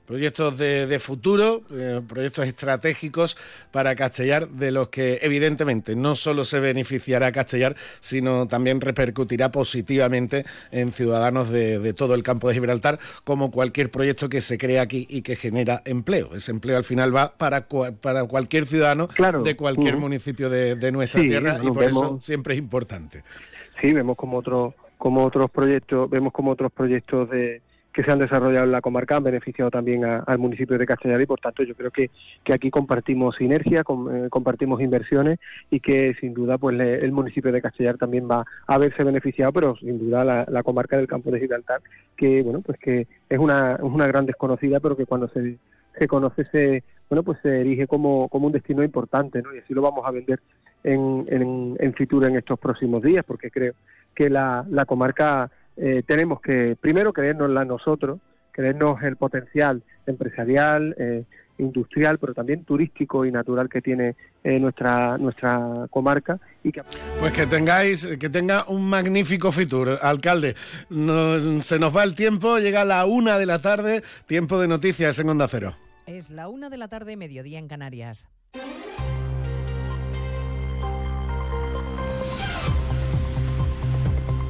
proyectos 0.07 0.57
de, 0.57 0.99
futuro, 0.99 1.63
eh, 1.69 2.01
proyectos 2.07 2.47
estratégicos 2.47 3.37
para 3.71 3.93
Castellar, 3.93 4.47
de 4.47 4.71
los 4.71 4.87
que 4.87 5.19
evidentemente 5.21 5.97
no 5.97 6.15
solo 6.15 6.45
se 6.45 6.61
beneficiará 6.61 7.31
Castellar, 7.33 7.75
sino 7.99 8.47
también 8.47 8.79
repercutirá 8.79 9.51
positivamente 9.51 10.45
en 10.71 10.93
ciudadanos 10.93 11.49
de, 11.49 11.93
todo 11.93 12.15
el 12.15 12.23
campo 12.23 12.47
de 12.47 12.53
Gibraltar, 12.53 12.99
como 13.25 13.51
cualquier 13.51 13.91
proyecto 13.91 14.29
que 14.29 14.39
se 14.39 14.57
crea 14.57 14.81
aquí 14.81 15.05
y 15.09 15.21
que 15.21 15.35
genera 15.35 15.81
empleo. 15.83 16.29
Ese 16.33 16.51
empleo 16.51 16.77
al 16.77 16.85
final 16.85 17.13
va 17.13 17.33
para, 17.37 17.67
para 17.67 18.23
cualquier 18.25 18.65
ciudadano 18.65 19.09
de 19.43 19.55
cualquier 19.57 19.97
municipio 19.97 20.49
de, 20.49 20.91
nuestra 20.91 21.19
tierra 21.21 21.59
y 21.61 21.67
por 21.67 21.83
eso 21.83 22.17
siempre 22.21 22.53
es 22.53 22.59
importante. 22.59 23.23
Sí, 23.81 23.93
vemos 23.93 24.15
como 24.15 24.37
otros 24.37 24.73
como 24.97 25.23
otros 25.23 25.51
proyectos, 25.51 26.09
vemos 26.09 26.33
como 26.33 26.51
otros 26.51 26.71
proyectos 26.71 27.29
de 27.29 27.61
que 27.97 28.03
se 28.03 28.11
han 28.11 28.19
desarrollado 28.19 28.63
en 28.63 28.71
la 28.71 28.79
comarca 28.79 29.15
han 29.17 29.23
beneficiado 29.23 29.71
también 29.71 30.05
al 30.05 30.37
municipio 30.37 30.77
de 30.77 30.85
Castellar 30.85 31.19
y 31.19 31.25
por 31.25 31.39
tanto 31.39 31.63
yo 31.63 31.73
creo 31.73 31.89
que, 31.89 32.11
que 32.43 32.53
aquí 32.53 32.69
compartimos 32.69 33.35
sinergia, 33.37 33.79
eh, 33.79 34.27
compartimos 34.29 34.81
inversiones 34.81 35.39
y 35.71 35.79
que 35.79 36.13
sin 36.19 36.35
duda 36.35 36.59
pues 36.59 36.79
el 36.79 37.11
municipio 37.11 37.51
de 37.51 37.59
Castellar 37.59 37.97
también 37.97 38.29
va 38.29 38.45
a 38.67 38.77
verse 38.77 39.03
beneficiado, 39.03 39.51
pero 39.51 39.75
sin 39.77 39.97
duda 39.97 40.23
la, 40.23 40.61
comarca 40.61 40.95
del 40.95 41.07
campo 41.07 41.31
de 41.31 41.39
Gibraltar, 41.39 41.81
que 42.15 42.43
bueno 42.43 42.61
pues 42.61 42.77
que 42.77 43.07
es 43.27 43.39
una, 43.39 43.79
una 43.81 44.05
gran 44.05 44.27
desconocida, 44.27 44.79
pero 44.79 44.95
que 44.95 45.07
cuando 45.07 45.27
se, 45.29 45.57
se 45.97 46.07
conoce 46.07 46.45
se 46.51 46.83
bueno 47.09 47.23
pues 47.23 47.39
se 47.41 47.61
erige 47.61 47.87
como, 47.87 48.29
como 48.29 48.45
un 48.45 48.53
destino 48.53 48.83
importante 48.83 49.41
¿no? 49.41 49.55
y 49.55 49.57
así 49.57 49.73
lo 49.73 49.81
vamos 49.81 50.05
a 50.05 50.11
vender 50.11 50.39
en, 50.83 51.25
en, 51.29 51.75
en 51.79 51.93
Fitur 51.95 52.27
en 52.27 52.37
estos 52.37 52.59
próximos 52.59 53.01
días 53.01 53.25
porque 53.25 53.49
creo 53.49 53.73
que 54.13 54.29
la, 54.29 54.65
la 54.69 54.85
comarca 54.85 55.49
eh, 55.77 56.03
tenemos 56.05 56.41
que 56.41 56.75
primero 56.79 57.13
creérnosla 57.13 57.65
nosotros 57.65 58.19
creernos 58.51 59.01
el 59.03 59.15
potencial 59.15 59.83
empresarial 60.07 60.95
eh, 60.97 61.23
industrial, 61.59 62.17
pero 62.17 62.33
también 62.33 62.63
turístico 62.63 63.25
y 63.25 63.31
natural 63.31 63.69
que 63.69 63.81
tiene 63.81 64.15
eh, 64.43 64.59
nuestra 64.59 65.17
nuestra 65.17 65.87
comarca 65.89 66.39
y 66.63 66.71
que 66.71 66.81
pues 67.19 67.31
que 67.31 67.45
tengáis 67.45 68.05
que 68.19 68.29
tenga 68.29 68.65
un 68.67 68.89
magnífico 68.89 69.51
Fitur, 69.51 69.99
alcalde. 70.01 70.55
se 70.89 71.79
nos 71.79 71.95
va 71.95 72.03
el 72.03 72.15
tiempo, 72.15 72.57
llega 72.57 72.83
la 72.83 73.05
una 73.05 73.37
de 73.37 73.45
la 73.45 73.59
tarde, 73.59 74.03
tiempo 74.25 74.59
de 74.59 74.67
noticias 74.67 75.19
en 75.19 75.29
Onda 75.29 75.47
Cero. 75.47 75.75
Es 76.07 76.29
la 76.29 76.47
una 76.47 76.69
de 76.69 76.77
la 76.77 76.87
tarde, 76.87 77.17
mediodía 77.17 77.59
en 77.59 77.67
Canarias. 77.67 78.27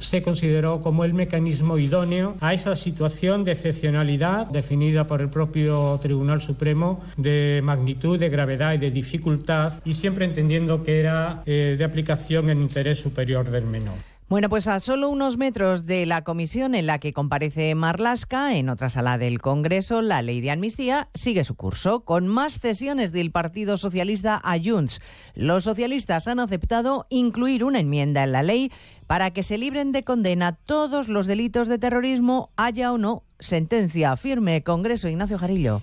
se 0.00 0.22
consideró 0.22 0.80
como 0.80 1.04
el 1.04 1.14
mecanismo 1.14 1.78
idóneo 1.78 2.36
a 2.40 2.54
esa 2.54 2.74
situación 2.76 3.44
de 3.44 3.52
excepcionalidad 3.52 4.46
definida 4.46 5.06
por 5.06 5.20
el 5.20 5.28
propio 5.28 5.98
Tribunal 6.02 6.42
Supremo 6.42 7.00
de 7.16 7.60
magnitud, 7.62 8.18
de 8.18 8.28
gravedad 8.28 8.74
y 8.74 8.78
de 8.78 8.90
dificultad 8.90 9.74
y 9.84 9.94
siempre 9.94 10.24
entendiendo 10.24 10.82
que 10.82 11.00
era 11.00 11.42
eh, 11.46 11.76
de 11.78 11.84
aplicación 11.84 12.50
en 12.50 12.62
interés 12.62 12.98
superior 12.98 13.50
del 13.50 13.64
menor. 13.64 13.94
Bueno, 14.30 14.48
pues 14.48 14.68
a 14.68 14.78
solo 14.78 15.08
unos 15.08 15.38
metros 15.38 15.86
de 15.86 16.06
la 16.06 16.22
comisión 16.22 16.76
en 16.76 16.86
la 16.86 17.00
que 17.00 17.12
comparece 17.12 17.74
Marlasca, 17.74 18.54
en 18.54 18.68
otra 18.68 18.88
sala 18.88 19.18
del 19.18 19.40
Congreso, 19.40 20.02
la 20.02 20.22
ley 20.22 20.40
de 20.40 20.52
amnistía 20.52 21.08
sigue 21.14 21.42
su 21.42 21.56
curso, 21.56 22.04
con 22.04 22.28
más 22.28 22.60
cesiones 22.60 23.10
del 23.10 23.32
Partido 23.32 23.76
Socialista 23.76 24.40
a 24.44 24.56
Junts. 24.62 25.00
Los 25.34 25.64
socialistas 25.64 26.28
han 26.28 26.38
aceptado 26.38 27.08
incluir 27.10 27.64
una 27.64 27.80
enmienda 27.80 28.22
en 28.22 28.30
la 28.30 28.44
ley 28.44 28.70
para 29.10 29.32
que 29.32 29.42
se 29.42 29.58
libren 29.58 29.90
de 29.90 30.04
condena 30.04 30.52
todos 30.52 31.08
los 31.08 31.26
delitos 31.26 31.66
de 31.66 31.80
terrorismo, 31.80 32.50
haya 32.54 32.92
o 32.92 32.96
no 32.96 33.24
sentencia 33.40 34.16
firme. 34.16 34.62
Congreso 34.62 35.08
Ignacio 35.08 35.36
Jarillo. 35.36 35.82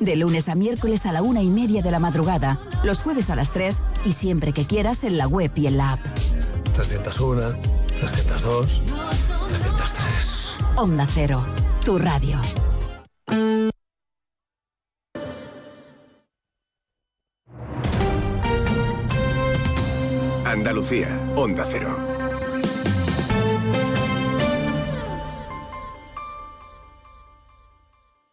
De 0.00 0.16
lunes 0.16 0.48
a 0.48 0.54
miércoles 0.54 1.06
a 1.06 1.12
la 1.12 1.22
una 1.22 1.42
y 1.42 1.48
media 1.48 1.82
de 1.82 1.90
la 1.90 1.98
madrugada, 1.98 2.58
los 2.84 3.00
jueves 3.00 3.30
a 3.30 3.36
las 3.36 3.50
3 3.52 3.82
y 4.04 4.12
siempre 4.12 4.52
que 4.52 4.64
quieras 4.64 5.04
en 5.04 5.18
la 5.18 5.26
web 5.26 5.50
y 5.56 5.66
en 5.66 5.78
la 5.78 5.92
app. 5.92 6.00
301 6.74 7.42
302, 7.98 8.82
303. 9.48 10.58
Onda 10.76 11.06
Cero, 11.12 11.44
tu 11.84 11.98
radio. 11.98 12.40
Andalucía, 20.44 21.08
Onda 21.34 21.64
Cero. 21.68 22.17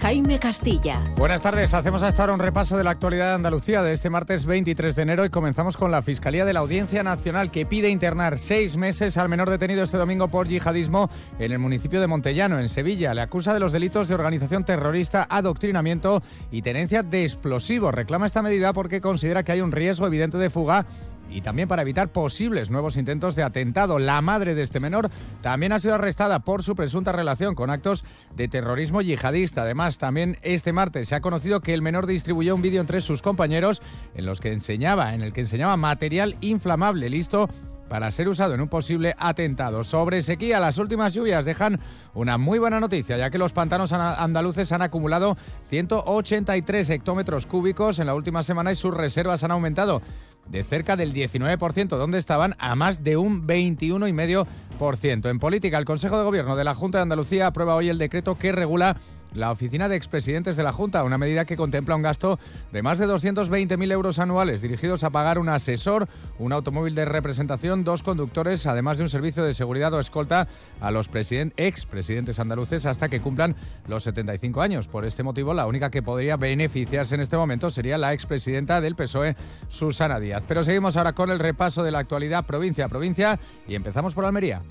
Jaime 0.00 0.38
Castilla. 0.38 1.00
Buenas 1.16 1.42
tardes, 1.42 1.74
hacemos 1.74 2.02
hasta 2.02 2.22
ahora 2.22 2.34
un 2.34 2.40
repaso 2.40 2.76
de 2.76 2.84
la 2.84 2.90
actualidad 2.90 3.28
de 3.28 3.34
Andalucía 3.34 3.82
de 3.82 3.92
este 3.92 4.10
martes 4.10 4.46
23 4.46 4.94
de 4.94 5.02
enero 5.02 5.24
y 5.24 5.30
comenzamos 5.30 5.76
con 5.76 5.90
la 5.90 6.02
Fiscalía 6.02 6.44
de 6.44 6.52
la 6.52 6.60
Audiencia 6.60 7.02
Nacional 7.02 7.50
que 7.50 7.66
pide 7.66 7.90
internar 7.90 8.38
seis 8.38 8.76
meses 8.76 9.18
al 9.18 9.28
menor 9.28 9.50
detenido 9.50 9.82
este 9.82 9.96
domingo 9.96 10.28
por 10.28 10.46
yihadismo 10.46 11.10
en 11.40 11.50
el 11.50 11.58
municipio 11.58 12.00
de 12.00 12.06
Montellano, 12.06 12.60
en 12.60 12.68
Sevilla. 12.68 13.12
Le 13.12 13.22
acusa 13.22 13.52
de 13.52 13.60
los 13.60 13.72
delitos 13.72 14.06
de 14.06 14.14
organización 14.14 14.64
terrorista, 14.64 15.26
adoctrinamiento 15.28 16.22
y 16.52 16.62
tenencia 16.62 17.02
de 17.02 17.24
explosivos. 17.24 17.92
Reclama 17.92 18.26
esta 18.26 18.42
medida 18.42 18.72
porque 18.72 19.00
considera 19.00 19.42
que 19.42 19.52
hay 19.52 19.60
un 19.60 19.72
riesgo 19.72 20.06
evidente 20.06 20.38
de 20.38 20.50
fuga 20.50 20.86
y 21.30 21.42
también 21.42 21.68
para 21.68 21.82
evitar 21.82 22.12
posibles 22.12 22.70
nuevos 22.70 22.96
intentos 22.96 23.34
de 23.36 23.42
atentado. 23.42 23.98
La 23.98 24.20
madre 24.20 24.54
de 24.54 24.62
este 24.62 24.80
menor 24.80 25.10
también 25.40 25.72
ha 25.72 25.78
sido 25.78 25.94
arrestada 25.94 26.40
por 26.40 26.62
su 26.62 26.74
presunta 26.74 27.12
relación 27.12 27.54
con 27.54 27.70
actos 27.70 28.04
de 28.34 28.48
terrorismo 28.48 29.02
yihadista. 29.02 29.62
Además, 29.62 29.98
también 29.98 30.38
este 30.42 30.72
martes 30.72 31.08
se 31.08 31.14
ha 31.14 31.20
conocido 31.20 31.60
que 31.60 31.74
el 31.74 31.82
menor 31.82 32.06
distribuyó 32.06 32.54
un 32.54 32.62
vídeo 32.62 32.80
entre 32.80 33.00
sus 33.00 33.22
compañeros 33.22 33.82
en 34.14 34.26
los 34.26 34.40
que 34.40 34.52
enseñaba, 34.52 35.14
en 35.14 35.22
el 35.22 35.32
que 35.32 35.42
enseñaba 35.42 35.76
material 35.76 36.36
inflamable 36.40 37.08
listo 37.10 37.48
para 37.88 38.10
ser 38.10 38.28
usado 38.28 38.54
en 38.54 38.60
un 38.60 38.68
posible 38.68 39.14
atentado. 39.18 39.82
Sobre 39.82 40.22
sequía, 40.22 40.60
las 40.60 40.78
últimas 40.78 41.14
lluvias 41.14 41.44
dejan 41.44 41.80
una 42.14 42.38
muy 42.38 42.58
buena 42.58 42.80
noticia, 42.80 43.16
ya 43.16 43.30
que 43.30 43.38
los 43.38 43.52
pantanos 43.52 43.92
andaluces 43.92 44.70
han 44.72 44.82
acumulado 44.82 45.36
183 45.62 46.90
hectómetros 46.90 47.46
cúbicos 47.46 47.98
en 47.98 48.06
la 48.06 48.14
última 48.14 48.42
semana 48.42 48.72
y 48.72 48.76
sus 48.76 48.94
reservas 48.94 49.42
han 49.42 49.50
aumentado 49.50 50.02
de 50.50 50.64
cerca 50.64 50.96
del 50.96 51.12
19%, 51.12 51.88
donde 51.88 52.18
estaban 52.18 52.54
a 52.58 52.74
más 52.74 53.02
de 53.02 53.16
un 53.16 53.46
21,5%. 53.46 55.30
En 55.30 55.38
política, 55.38 55.78
el 55.78 55.84
Consejo 55.84 56.18
de 56.18 56.24
Gobierno 56.24 56.56
de 56.56 56.64
la 56.64 56.74
Junta 56.74 56.98
de 56.98 57.02
Andalucía 57.02 57.48
aprueba 57.48 57.74
hoy 57.74 57.88
el 57.88 57.98
decreto 57.98 58.36
que 58.36 58.52
regula 58.52 58.96
la 59.34 59.50
oficina 59.50 59.88
de 59.88 59.96
expresidentes 59.96 60.56
de 60.56 60.62
la 60.62 60.72
Junta, 60.72 61.04
una 61.04 61.18
medida 61.18 61.44
que 61.44 61.56
contempla 61.56 61.96
un 61.96 62.02
gasto 62.02 62.38
de 62.72 62.82
más 62.82 62.98
de 62.98 63.06
220.000 63.06 63.92
euros 63.92 64.18
anuales 64.18 64.62
dirigidos 64.62 65.04
a 65.04 65.10
pagar 65.10 65.38
un 65.38 65.48
asesor, 65.48 66.08
un 66.38 66.52
automóvil 66.52 66.94
de 66.94 67.04
representación, 67.04 67.84
dos 67.84 68.02
conductores, 68.02 68.66
además 68.66 68.98
de 68.98 69.04
un 69.04 69.08
servicio 69.08 69.44
de 69.44 69.54
seguridad 69.54 69.92
o 69.94 70.00
escolta 70.00 70.48
a 70.80 70.90
los 70.90 71.08
expresidentes 71.56 72.38
andaluces 72.38 72.86
hasta 72.86 73.08
que 73.08 73.20
cumplan 73.20 73.56
los 73.86 74.04
75 74.04 74.62
años. 74.62 74.88
Por 74.88 75.04
este 75.04 75.22
motivo, 75.22 75.54
la 75.54 75.66
única 75.66 75.90
que 75.90 76.02
podría 76.02 76.36
beneficiarse 76.36 77.14
en 77.14 77.20
este 77.20 77.36
momento 77.36 77.70
sería 77.70 77.98
la 77.98 78.12
expresidenta 78.12 78.80
del 78.80 78.96
PSOE, 78.96 79.36
Susana 79.68 80.20
Díaz. 80.20 80.42
Pero 80.46 80.64
seguimos 80.64 80.96
ahora 80.96 81.12
con 81.12 81.30
el 81.30 81.38
repaso 81.38 81.82
de 81.82 81.90
la 81.90 81.98
actualidad 81.98 82.46
provincia 82.46 82.86
a 82.86 82.88
provincia 82.88 83.38
y 83.66 83.74
empezamos 83.74 84.14
por 84.14 84.24
Almería. 84.24 84.62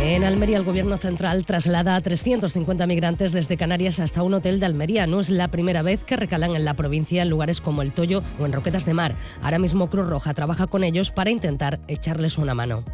En 0.00 0.24
Almería, 0.24 0.58
el 0.58 0.64
Gobierno 0.64 0.96
central 0.98 1.46
traslada 1.46 1.96
a 1.96 2.00
350 2.00 2.86
migrantes 2.86 3.32
desde 3.32 3.56
Canarias 3.56 4.00
hasta 4.00 4.22
un 4.22 4.34
hotel 4.34 4.60
de 4.60 4.66
Almería. 4.66 5.06
No 5.06 5.20
es 5.20 5.30
la 5.30 5.48
primera 5.48 5.82
vez 5.82 6.04
que 6.04 6.16
recalan 6.16 6.56
en 6.56 6.64
la 6.64 6.74
provincia 6.74 7.22
en 7.22 7.30
lugares 7.30 7.60
como 7.60 7.80
El 7.80 7.92
Toyo 7.92 8.22
o 8.38 8.44
en 8.44 8.52
Roquetas 8.52 8.84
de 8.84 8.94
Mar. 8.94 9.14
Ahora 9.42 9.58
mismo 9.58 9.88
Cruz 9.88 10.08
Roja 10.08 10.34
trabaja 10.34 10.66
con 10.66 10.84
ellos 10.84 11.10
para 11.10 11.30
intentar 11.30 11.80
echarles 11.88 12.38
una 12.38 12.54
mano. 12.54 12.84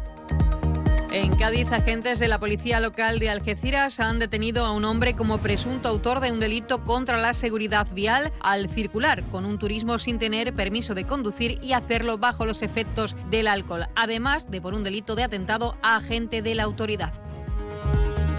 En 1.13 1.35
Cádiz, 1.35 1.69
agentes 1.73 2.19
de 2.19 2.29
la 2.29 2.39
policía 2.39 2.79
local 2.79 3.19
de 3.19 3.29
Algeciras 3.29 3.99
han 3.99 4.17
detenido 4.17 4.65
a 4.65 4.71
un 4.71 4.85
hombre 4.85 5.13
como 5.13 5.39
presunto 5.39 5.89
autor 5.89 6.21
de 6.21 6.31
un 6.31 6.39
delito 6.39 6.85
contra 6.85 7.17
la 7.17 7.33
seguridad 7.33 7.85
vial 7.91 8.31
al 8.39 8.69
circular 8.69 9.21
con 9.23 9.43
un 9.43 9.59
turismo 9.59 9.99
sin 9.99 10.19
tener 10.19 10.55
permiso 10.55 10.95
de 10.95 11.05
conducir 11.05 11.59
y 11.61 11.73
hacerlo 11.73 12.17
bajo 12.17 12.45
los 12.45 12.61
efectos 12.61 13.17
del 13.29 13.49
alcohol, 13.49 13.87
además 13.93 14.49
de 14.49 14.61
por 14.61 14.73
un 14.73 14.85
delito 14.85 15.15
de 15.15 15.23
atentado 15.23 15.75
a 15.81 15.97
agente 15.97 16.41
de 16.41 16.55
la 16.55 16.63
autoridad. 16.63 17.11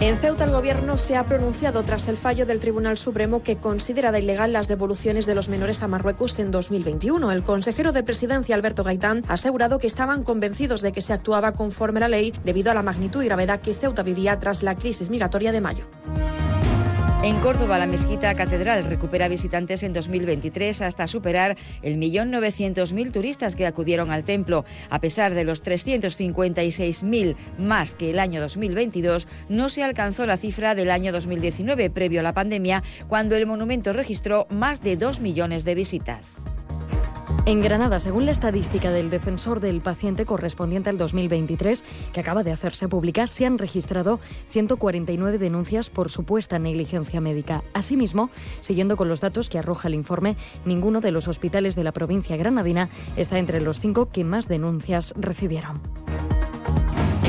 En 0.03 0.19
Ceuta 0.19 0.43
el 0.43 0.51
Gobierno 0.51 0.99
se 0.99 1.17
ha 1.17 1.27
pronunciado 1.27 1.85
tras 1.85 2.09
el 2.09 2.17
fallo 2.17 2.45
del 2.45 2.59
Tribunal 2.59 2.99
Supremo 2.99 3.45
que 3.45 3.59
considera 3.59 4.19
ilegal 4.19 4.53
las 4.53 4.67
devoluciones 4.67 5.27
de 5.27 5.37
los 5.37 5.49
menores 5.49 5.81
a 5.85 5.87
Marruecos 5.87 6.41
en 6.41 6.51
2021. 6.51 7.31
El 7.31 7.45
consejero 7.45 7.93
de 7.93 8.03
Presidencia 8.03 8.57
Alberto 8.57 8.83
Gaitán 8.83 9.23
ha 9.29 9.35
asegurado 9.35 9.79
que 9.79 9.87
estaban 9.87 10.25
convencidos 10.25 10.83
de 10.83 10.91
que 10.91 11.03
se 11.03 11.13
actuaba 11.13 11.53
conforme 11.53 11.99
a 11.99 12.01
la 12.01 12.09
ley 12.09 12.33
debido 12.43 12.73
a 12.73 12.75
la 12.75 12.83
magnitud 12.83 13.23
y 13.23 13.27
gravedad 13.27 13.61
que 13.61 13.75
Ceuta 13.75 14.03
vivía 14.03 14.41
tras 14.41 14.65
la 14.65 14.75
crisis 14.75 15.09
migratoria 15.09 15.53
de 15.53 15.61
mayo. 15.61 15.87
En 17.25 17.37
Córdoba, 17.37 17.79
la 17.79 17.87
mezquita 17.87 18.35
catedral 18.35 18.83
recupera 18.83 19.29
visitantes 19.29 19.85
en 19.85 19.93
2023 19.93 20.81
hasta 20.81 21.07
superar 21.07 21.57
el 21.83 21.97
millón 21.97 22.33
novecientos 22.33 22.93
mil 22.93 23.13
turistas 23.13 23.55
que 23.55 23.65
acudieron 23.65 24.11
al 24.11 24.25
templo. 24.25 24.65
A 24.91 25.01
pesar 25.01 25.33
de 25.33 25.45
los 25.45 25.63
356.000 25.63 27.37
más 27.59 27.95
que 27.95 28.11
el 28.11 28.19
año 28.19 28.41
2022, 28.41 29.29
no 29.49 29.69
se 29.69 29.85
alcanzó 29.85 30.27
la 30.27 30.37
cifra 30.37 30.75
del 30.75 30.91
año 30.91 31.13
2019, 31.13 31.91
previo 31.91 32.19
a 32.19 32.25
la 32.25 32.35
pandemia, 32.35 32.83
cuando 33.07 33.37
el 33.37 33.47
monumento 33.47 33.93
registró 33.93 34.49
más 34.51 34.83
de 34.83 34.97
dos 34.97 35.21
millones 35.21 35.65
de 35.65 35.77
visitas. 35.77 36.43
En 37.45 37.61
Granada, 37.61 37.99
según 37.99 38.25
la 38.25 38.31
estadística 38.31 38.93
del 38.93 39.11
defensor 39.11 39.59
del 39.59 39.81
paciente 39.81 40.25
correspondiente 40.25 40.91
al 40.91 40.97
2023, 40.97 41.85
que 42.13 42.21
acaba 42.21 42.45
de 42.45 42.53
hacerse 42.53 42.89
pública, 42.89 43.27
se 43.27 43.45
han 43.45 43.59
registrado 43.59 44.21
149 44.51 45.39
denuncias 45.39 45.91
por 45.91 46.09
supuesta 46.09 46.61
negligencia 46.61 47.21
médica. 47.21 47.65
Asimismo, 47.75 48.31
siguiendo 48.61 48.97
con 48.97 49.09
los 49.09 49.21
datos 49.21 49.49
que 49.49 49.59
arroja 49.59 49.89
el 49.89 49.95
informe, 49.95 50.37
ninguno 50.65 51.01
de 51.01 51.11
los 51.11 51.27
hospitales 51.27 51.75
de 51.75 51.83
la 51.83 51.91
provincia 51.91 52.37
granadina 52.37 52.91
está 53.17 53.41
entre 53.41 53.61
los 53.61 53.81
cinco 53.81 54.09
que 54.09 54.23
más 54.23 54.47
denuncias 54.47 55.13
recibieron. 55.17 55.81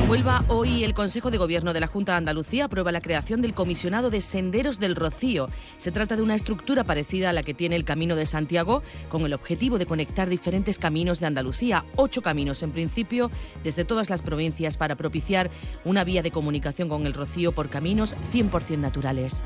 Huelva, 0.08 0.44
hoy 0.50 0.84
el 0.84 0.94
Consejo 0.94 1.32
de 1.32 1.38
Gobierno 1.38 1.74
de 1.74 1.80
la 1.80 1.88
Junta 1.88 2.12
de 2.12 2.18
Andalucía 2.20 2.66
aprueba 2.66 2.92
la 2.92 3.00
creación 3.00 3.42
del 3.42 3.54
Comisionado 3.54 4.10
de 4.10 4.22
Senderos 4.22 4.80
del 4.80 4.96
Rocío. 4.96 5.50
Se 5.78 5.92
trata 5.92 6.16
de 6.16 6.22
una 6.22 6.36
estructura 6.36 6.84
parecida 6.84 7.30
a 7.30 7.34
la 7.34 7.42
que 7.42 7.54
tiene 7.54 7.76
el 7.76 7.86
Camino 7.86 8.16
de 8.16 8.26
Santiago, 8.26 8.84
con 9.10 9.26
el 9.26 9.34
objetivo 9.34 9.80
de 9.80 9.86
conectar 9.86 10.30
diferentes 10.30 10.78
caminos 10.78 11.20
de 11.20 11.28
Andalucía, 11.28 11.86
ocho 11.96 12.22
caminos 12.22 12.62
en 12.64 12.72
principio, 12.72 13.32
desde 13.64 13.86
todas 13.86 14.10
las 14.10 14.22
provincias, 14.22 14.78
para 14.78 14.96
propiciar 14.96 15.50
una 15.86 16.04
vía 16.04 16.22
de 16.22 16.32
comunicación 16.32 16.90
con 16.90 17.06
el 17.06 17.14
Rocío 17.14 17.54
por 17.54 17.70
caminos 17.70 18.16
100% 18.32 18.78
naturales. 18.78 19.46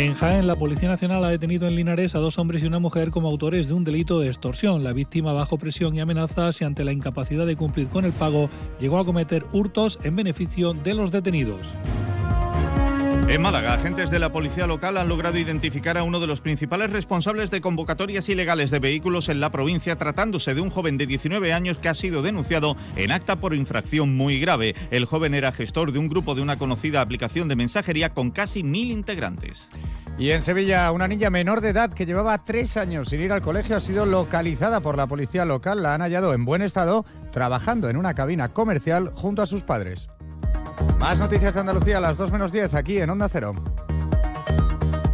En 0.00 0.14
Jaén, 0.14 0.46
la 0.46 0.56
Policía 0.56 0.88
Nacional 0.88 1.22
ha 1.24 1.28
detenido 1.28 1.68
en 1.68 1.76
Linares 1.76 2.14
a 2.14 2.20
dos 2.20 2.38
hombres 2.38 2.62
y 2.62 2.66
una 2.66 2.78
mujer 2.78 3.10
como 3.10 3.28
autores 3.28 3.68
de 3.68 3.74
un 3.74 3.84
delito 3.84 4.18
de 4.18 4.28
extorsión. 4.28 4.82
La 4.82 4.94
víctima, 4.94 5.34
bajo 5.34 5.58
presión 5.58 5.94
y 5.94 6.00
amenazas 6.00 6.58
y 6.62 6.64
ante 6.64 6.84
la 6.84 6.94
incapacidad 6.94 7.44
de 7.44 7.54
cumplir 7.54 7.88
con 7.88 8.06
el 8.06 8.12
pago, 8.12 8.48
llegó 8.80 8.98
a 8.98 9.04
cometer 9.04 9.44
hurtos 9.52 9.98
en 10.02 10.16
beneficio 10.16 10.72
de 10.72 10.94
los 10.94 11.12
detenidos. 11.12 11.66
En 13.30 13.42
Málaga, 13.42 13.74
agentes 13.74 14.10
de 14.10 14.18
la 14.18 14.32
policía 14.32 14.66
local 14.66 14.96
han 14.96 15.08
logrado 15.08 15.38
identificar 15.38 15.96
a 15.96 16.02
uno 16.02 16.18
de 16.18 16.26
los 16.26 16.40
principales 16.40 16.90
responsables 16.90 17.48
de 17.52 17.60
convocatorias 17.60 18.28
ilegales 18.28 18.72
de 18.72 18.80
vehículos 18.80 19.28
en 19.28 19.38
la 19.38 19.52
provincia, 19.52 19.94
tratándose 19.94 20.52
de 20.52 20.60
un 20.60 20.68
joven 20.68 20.98
de 20.98 21.06
19 21.06 21.52
años 21.52 21.78
que 21.78 21.88
ha 21.88 21.94
sido 21.94 22.22
denunciado 22.22 22.76
en 22.96 23.12
acta 23.12 23.36
por 23.36 23.54
infracción 23.54 24.16
muy 24.16 24.40
grave. 24.40 24.74
El 24.90 25.04
joven 25.04 25.34
era 25.34 25.52
gestor 25.52 25.92
de 25.92 26.00
un 26.00 26.08
grupo 26.08 26.34
de 26.34 26.42
una 26.42 26.58
conocida 26.58 27.02
aplicación 27.02 27.46
de 27.46 27.54
mensajería 27.54 28.14
con 28.14 28.32
casi 28.32 28.64
mil 28.64 28.90
integrantes. 28.90 29.68
Y 30.18 30.32
en 30.32 30.42
Sevilla, 30.42 30.90
una 30.90 31.06
niña 31.06 31.30
menor 31.30 31.60
de 31.60 31.68
edad 31.68 31.94
que 31.94 32.06
llevaba 32.06 32.44
tres 32.44 32.76
años 32.76 33.10
sin 33.10 33.20
ir 33.20 33.30
al 33.32 33.42
colegio 33.42 33.76
ha 33.76 33.80
sido 33.80 34.06
localizada 34.06 34.80
por 34.80 34.96
la 34.96 35.06
policía 35.06 35.44
local. 35.44 35.84
La 35.84 35.94
han 35.94 36.00
hallado 36.00 36.34
en 36.34 36.44
buen 36.44 36.62
estado, 36.62 37.06
trabajando 37.30 37.90
en 37.90 37.96
una 37.96 38.14
cabina 38.14 38.48
comercial 38.48 39.12
junto 39.14 39.40
a 39.40 39.46
sus 39.46 39.62
padres. 39.62 40.08
Más 40.98 41.18
noticias 41.18 41.54
de 41.54 41.60
Andalucía 41.60 41.98
a 41.98 42.00
las 42.00 42.16
2 42.16 42.32
menos 42.32 42.52
10 42.52 42.74
aquí 42.74 42.98
en 42.98 43.10
Onda 43.10 43.28
Cero. 43.28 43.54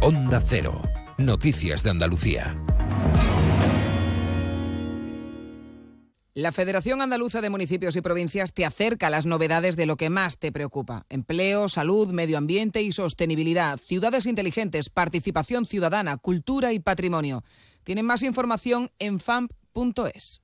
Onda 0.01 0.41
Cero. 0.45 0.81
Noticias 1.17 1.83
de 1.83 1.89
Andalucía. 1.89 2.55
La 6.37 6.51
Federación 6.51 7.01
Andaluza 7.01 7.41
de 7.41 7.49
Municipios 7.49 7.95
y 7.95 8.01
Provincias 8.01 8.53
te 8.53 8.63
acerca 8.63 9.07
a 9.07 9.09
las 9.09 9.25
novedades 9.25 9.75
de 9.75 9.87
lo 9.87 9.97
que 9.97 10.11
más 10.11 10.37
te 10.37 10.51
preocupa. 10.51 11.07
Empleo, 11.09 11.67
salud, 11.67 12.09
medio 12.13 12.37
ambiente 12.37 12.83
y 12.83 12.91
sostenibilidad, 12.91 13.79
ciudades 13.79 14.27
inteligentes, 14.27 14.91
participación 14.91 15.65
ciudadana, 15.65 16.17
cultura 16.17 16.73
y 16.73 16.79
patrimonio. 16.79 17.43
Tienen 17.83 18.05
más 18.05 18.21
información 18.21 18.91
en 18.99 19.19
famp.es. 19.19 20.43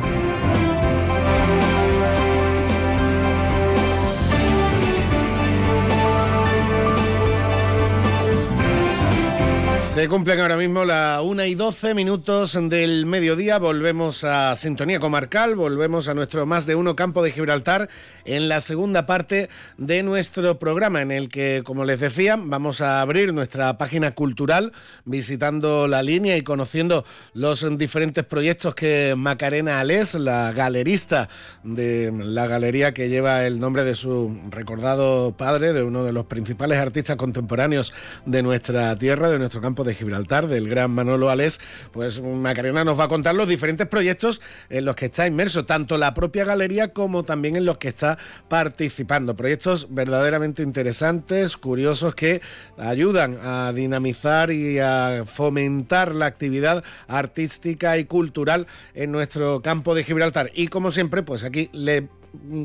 Se 10.01 10.09
cumplen 10.09 10.39
ahora 10.39 10.57
mismo 10.57 10.83
la 10.83 11.21
1 11.21 11.45
y 11.45 11.53
12 11.53 11.93
minutos 11.93 12.57
del 12.59 13.05
mediodía. 13.05 13.59
Volvemos 13.59 14.23
a 14.23 14.55
Sintonía 14.55 14.99
Comarcal, 14.99 15.53
volvemos 15.53 16.07
a 16.07 16.15
nuestro 16.15 16.47
más 16.47 16.65
de 16.65 16.73
uno 16.73 16.95
campo 16.95 17.21
de 17.21 17.31
Gibraltar 17.31 17.87
en 18.25 18.49
la 18.49 18.61
segunda 18.61 19.05
parte 19.05 19.49
de 19.77 20.01
nuestro 20.01 20.57
programa, 20.57 21.03
en 21.03 21.11
el 21.11 21.29
que, 21.29 21.61
como 21.63 21.85
les 21.85 21.99
decía, 21.99 22.35
vamos 22.35 22.81
a 22.81 22.99
abrir 22.99 23.31
nuestra 23.31 23.77
página 23.77 24.15
cultural 24.15 24.73
visitando 25.05 25.87
la 25.87 26.01
línea 26.01 26.35
y 26.35 26.41
conociendo 26.41 27.05
los 27.35 27.63
diferentes 27.77 28.25
proyectos 28.25 28.73
que 28.73 29.13
Macarena 29.15 29.81
Alés, 29.81 30.15
la 30.15 30.51
galerista 30.51 31.29
de 31.61 32.11
la 32.11 32.47
galería 32.47 32.91
que 32.91 33.07
lleva 33.07 33.45
el 33.45 33.59
nombre 33.59 33.83
de 33.83 33.93
su 33.93 34.35
recordado 34.49 35.37
padre, 35.37 35.73
de 35.73 35.83
uno 35.83 36.03
de 36.03 36.11
los 36.11 36.25
principales 36.25 36.79
artistas 36.79 37.17
contemporáneos 37.17 37.93
de 38.25 38.41
nuestra 38.41 38.97
tierra, 38.97 39.29
de 39.29 39.37
nuestro 39.37 39.61
campo 39.61 39.83
de 39.83 39.90
Gibraltar, 39.93 40.47
del 40.47 40.69
gran 40.69 40.91
Manolo 40.91 41.29
Alés, 41.29 41.59
pues 41.91 42.21
Macarena 42.21 42.83
nos 42.83 42.99
va 42.99 43.05
a 43.05 43.07
contar 43.07 43.35
los 43.35 43.47
diferentes 43.47 43.87
proyectos 43.87 44.41
en 44.69 44.85
los 44.85 44.95
que 44.95 45.05
está 45.05 45.27
inmerso, 45.27 45.65
tanto 45.65 45.97
la 45.97 46.13
propia 46.13 46.45
galería 46.45 46.93
como 46.93 47.23
también 47.23 47.55
en 47.55 47.65
los 47.65 47.77
que 47.77 47.87
está 47.87 48.17
participando. 48.47 49.35
Proyectos 49.35 49.87
verdaderamente 49.89 50.63
interesantes, 50.63 51.57
curiosos, 51.57 52.15
que 52.15 52.41
ayudan 52.77 53.37
a 53.41 53.71
dinamizar 53.73 54.51
y 54.51 54.79
a 54.79 55.23
fomentar 55.25 56.15
la 56.15 56.25
actividad 56.25 56.83
artística 57.07 57.97
y 57.97 58.05
cultural 58.05 58.67
en 58.93 59.11
nuestro 59.11 59.61
campo 59.61 59.95
de 59.95 60.03
Gibraltar. 60.03 60.51
Y 60.53 60.67
como 60.67 60.91
siempre, 60.91 61.23
pues 61.23 61.43
aquí 61.43 61.69
le 61.73 62.09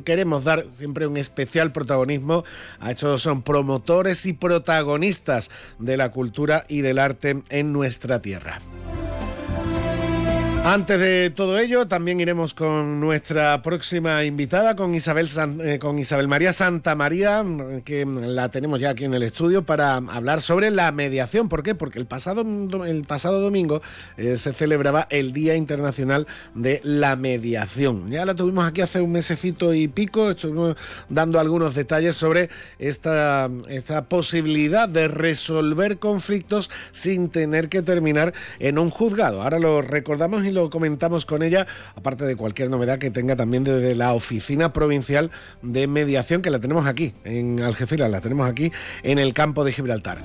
queremos 0.04 0.44
dar 0.44 0.64
siempre 0.76 1.06
un 1.06 1.16
especial 1.16 1.72
protagonismo 1.72 2.44
a 2.80 2.92
estos 2.92 3.22
son 3.22 3.42
promotores 3.42 4.26
y 4.26 4.32
protagonistas 4.32 5.50
de 5.78 5.96
la 5.96 6.10
cultura 6.10 6.64
y 6.68 6.80
del 6.80 6.98
arte 6.98 7.42
en 7.48 7.72
nuestra 7.72 8.20
tierra. 8.22 8.60
Antes 10.66 10.98
de 10.98 11.30
todo 11.30 11.60
ello, 11.60 11.86
también 11.86 12.18
iremos 12.18 12.52
con 12.52 12.98
nuestra 12.98 13.62
próxima 13.62 14.24
invitada, 14.24 14.74
con 14.74 14.96
Isabel, 14.96 15.28
eh, 15.62 15.78
con 15.78 15.96
Isabel 15.96 16.26
María 16.26 16.52
Santa 16.52 16.96
María, 16.96 17.44
que 17.84 18.04
la 18.04 18.48
tenemos 18.48 18.80
ya 18.80 18.90
aquí 18.90 19.04
en 19.04 19.14
el 19.14 19.22
estudio 19.22 19.64
para 19.64 19.94
hablar 19.94 20.40
sobre 20.40 20.72
la 20.72 20.90
mediación. 20.90 21.48
¿Por 21.48 21.62
qué? 21.62 21.76
Porque 21.76 22.00
el 22.00 22.06
pasado, 22.06 22.44
el 22.84 23.04
pasado 23.04 23.40
domingo 23.40 23.80
eh, 24.16 24.36
se 24.36 24.52
celebraba 24.52 25.06
el 25.08 25.32
Día 25.32 25.54
Internacional 25.54 26.26
de 26.56 26.80
la 26.82 27.14
Mediación. 27.14 28.10
Ya 28.10 28.24
la 28.24 28.34
tuvimos 28.34 28.66
aquí 28.66 28.80
hace 28.80 29.00
un 29.00 29.12
mesecito 29.12 29.72
y 29.72 29.86
pico, 29.86 30.32
estuvimos 30.32 30.74
dando 31.08 31.38
algunos 31.38 31.76
detalles 31.76 32.16
sobre 32.16 32.50
esta, 32.80 33.48
esta 33.68 34.06
posibilidad 34.06 34.88
de 34.88 35.06
resolver 35.06 35.98
conflictos 35.98 36.70
sin 36.90 37.28
tener 37.28 37.68
que 37.68 37.82
terminar 37.82 38.34
en 38.58 38.80
un 38.80 38.90
juzgado. 38.90 39.42
Ahora 39.42 39.60
lo 39.60 39.80
recordamos 39.80 40.44
y 40.44 40.55
lo 40.56 40.70
comentamos 40.70 41.24
con 41.26 41.42
ella, 41.42 41.66
aparte 41.94 42.24
de 42.24 42.34
cualquier 42.34 42.70
novedad 42.70 42.98
que 42.98 43.10
tenga 43.10 43.36
también 43.36 43.62
desde 43.62 43.94
la 43.94 44.14
Oficina 44.14 44.72
Provincial 44.72 45.30
de 45.62 45.86
Mediación, 45.86 46.42
que 46.42 46.50
la 46.50 46.58
tenemos 46.58 46.86
aquí 46.86 47.14
en 47.24 47.60
Algeciras, 47.62 48.10
la 48.10 48.20
tenemos 48.20 48.48
aquí 48.48 48.72
en 49.02 49.18
el 49.18 49.32
campo 49.32 49.64
de 49.64 49.72
Gibraltar. 49.72 50.18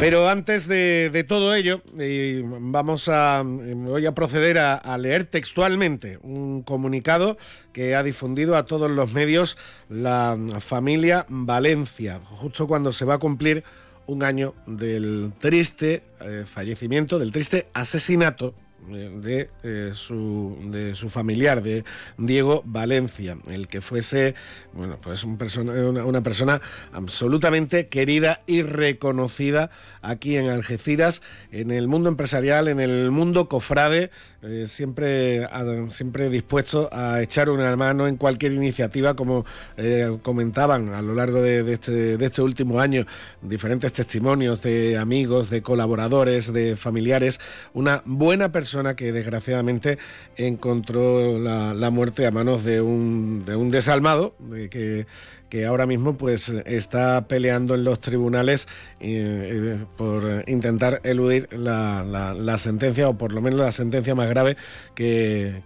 Pero 0.00 0.30
antes 0.30 0.66
de, 0.66 1.26
todo 1.28 1.54
ello, 1.54 1.82
eh, 1.98 2.42
vamos 2.42 3.10
a, 3.10 3.42
voy 3.44 4.06
a 4.06 4.14
proceder 4.14 4.56
a, 4.56 4.74
a, 4.74 4.96
leer 4.96 5.26
textualmente 5.26 6.18
un 6.22 6.62
comunicado 6.62 7.36
que 7.74 7.94
ha 7.94 8.02
difundido 8.02 8.56
a 8.56 8.64
todos 8.64 8.90
los 8.90 9.12
medios 9.12 9.58
la 9.90 10.38
familia 10.58 11.26
Valencia, 11.28 12.18
justo 12.24 12.66
cuando 12.66 12.94
se 12.94 13.04
va 13.04 13.14
a 13.14 13.18
cumplir 13.18 13.62
un 14.10 14.24
año 14.24 14.54
del 14.66 15.32
triste 15.38 16.02
eh, 16.20 16.44
fallecimiento, 16.44 17.18
del 17.18 17.30
triste 17.30 17.68
asesinato 17.72 18.54
de, 18.88 19.48
su, 19.94 20.56
de 20.64 20.94
su 20.94 21.08
familiar, 21.08 21.62
de 21.62 21.84
Diego 22.16 22.62
Valencia, 22.64 23.36
el 23.48 23.68
que 23.68 23.80
fuese 23.80 24.34
bueno, 24.72 24.98
pues 25.00 25.22
un 25.22 25.36
persona, 25.36 25.72
una, 26.04 26.22
persona 26.22 26.60
absolutamente 26.92 27.88
querida 27.88 28.40
y 28.46 28.62
reconocida 28.62 29.70
aquí 30.02 30.36
en 30.36 30.48
Algeciras, 30.48 31.22
en 31.52 31.70
el 31.70 31.88
mundo 31.88 32.08
empresarial, 32.08 32.68
en 32.68 32.80
el 32.80 33.10
mundo 33.10 33.48
cofrade, 33.48 34.10
eh, 34.42 34.66
siempre, 34.66 35.46
siempre 35.90 36.30
dispuesto 36.30 36.88
a 36.92 37.20
echar 37.20 37.50
una 37.50 37.76
mano 37.76 38.06
en 38.06 38.16
cualquier 38.16 38.52
iniciativa, 38.52 39.14
como 39.14 39.44
eh, 39.76 40.16
comentaban 40.22 40.94
a 40.94 41.02
lo 41.02 41.14
largo 41.14 41.42
de, 41.42 41.70
este, 41.72 42.16
de 42.16 42.24
este 42.26 42.40
último 42.40 42.80
año, 42.80 43.04
diferentes 43.42 43.92
testimonios 43.92 44.62
de 44.62 44.96
amigos, 44.96 45.50
de 45.50 45.60
colaboradores, 45.60 46.52
de 46.52 46.76
familiares, 46.76 47.38
una 47.74 48.02
buena 48.06 48.50
persona 48.50 48.96
que 48.96 49.12
desgraciadamente 49.12 49.98
encontró 50.36 51.38
la, 51.38 51.90
muerte 51.90 52.26
a 52.26 52.30
manos 52.30 52.64
de 52.64 52.80
un, 52.80 53.44
de 53.44 53.56
un 53.56 53.70
desalmado, 53.70 54.34
que 54.70 55.06
que 55.50 55.66
ahora 55.66 55.84
mismo 55.84 56.16
pues 56.16 56.48
está 56.48 57.26
peleando 57.26 57.74
en 57.74 57.84
los 57.84 58.00
tribunales 58.00 58.68
eh, 59.00 59.84
por 59.96 60.44
intentar 60.46 61.00
eludir 61.04 61.48
la, 61.52 62.56
sentencia 62.56 63.08
o 63.08 63.18
por 63.18 63.32
lo 63.32 63.42
menos 63.42 63.60
la 63.60 63.72
sentencia 63.72 64.14
más 64.14 64.28
grave 64.28 64.56
que, 64.94 65.62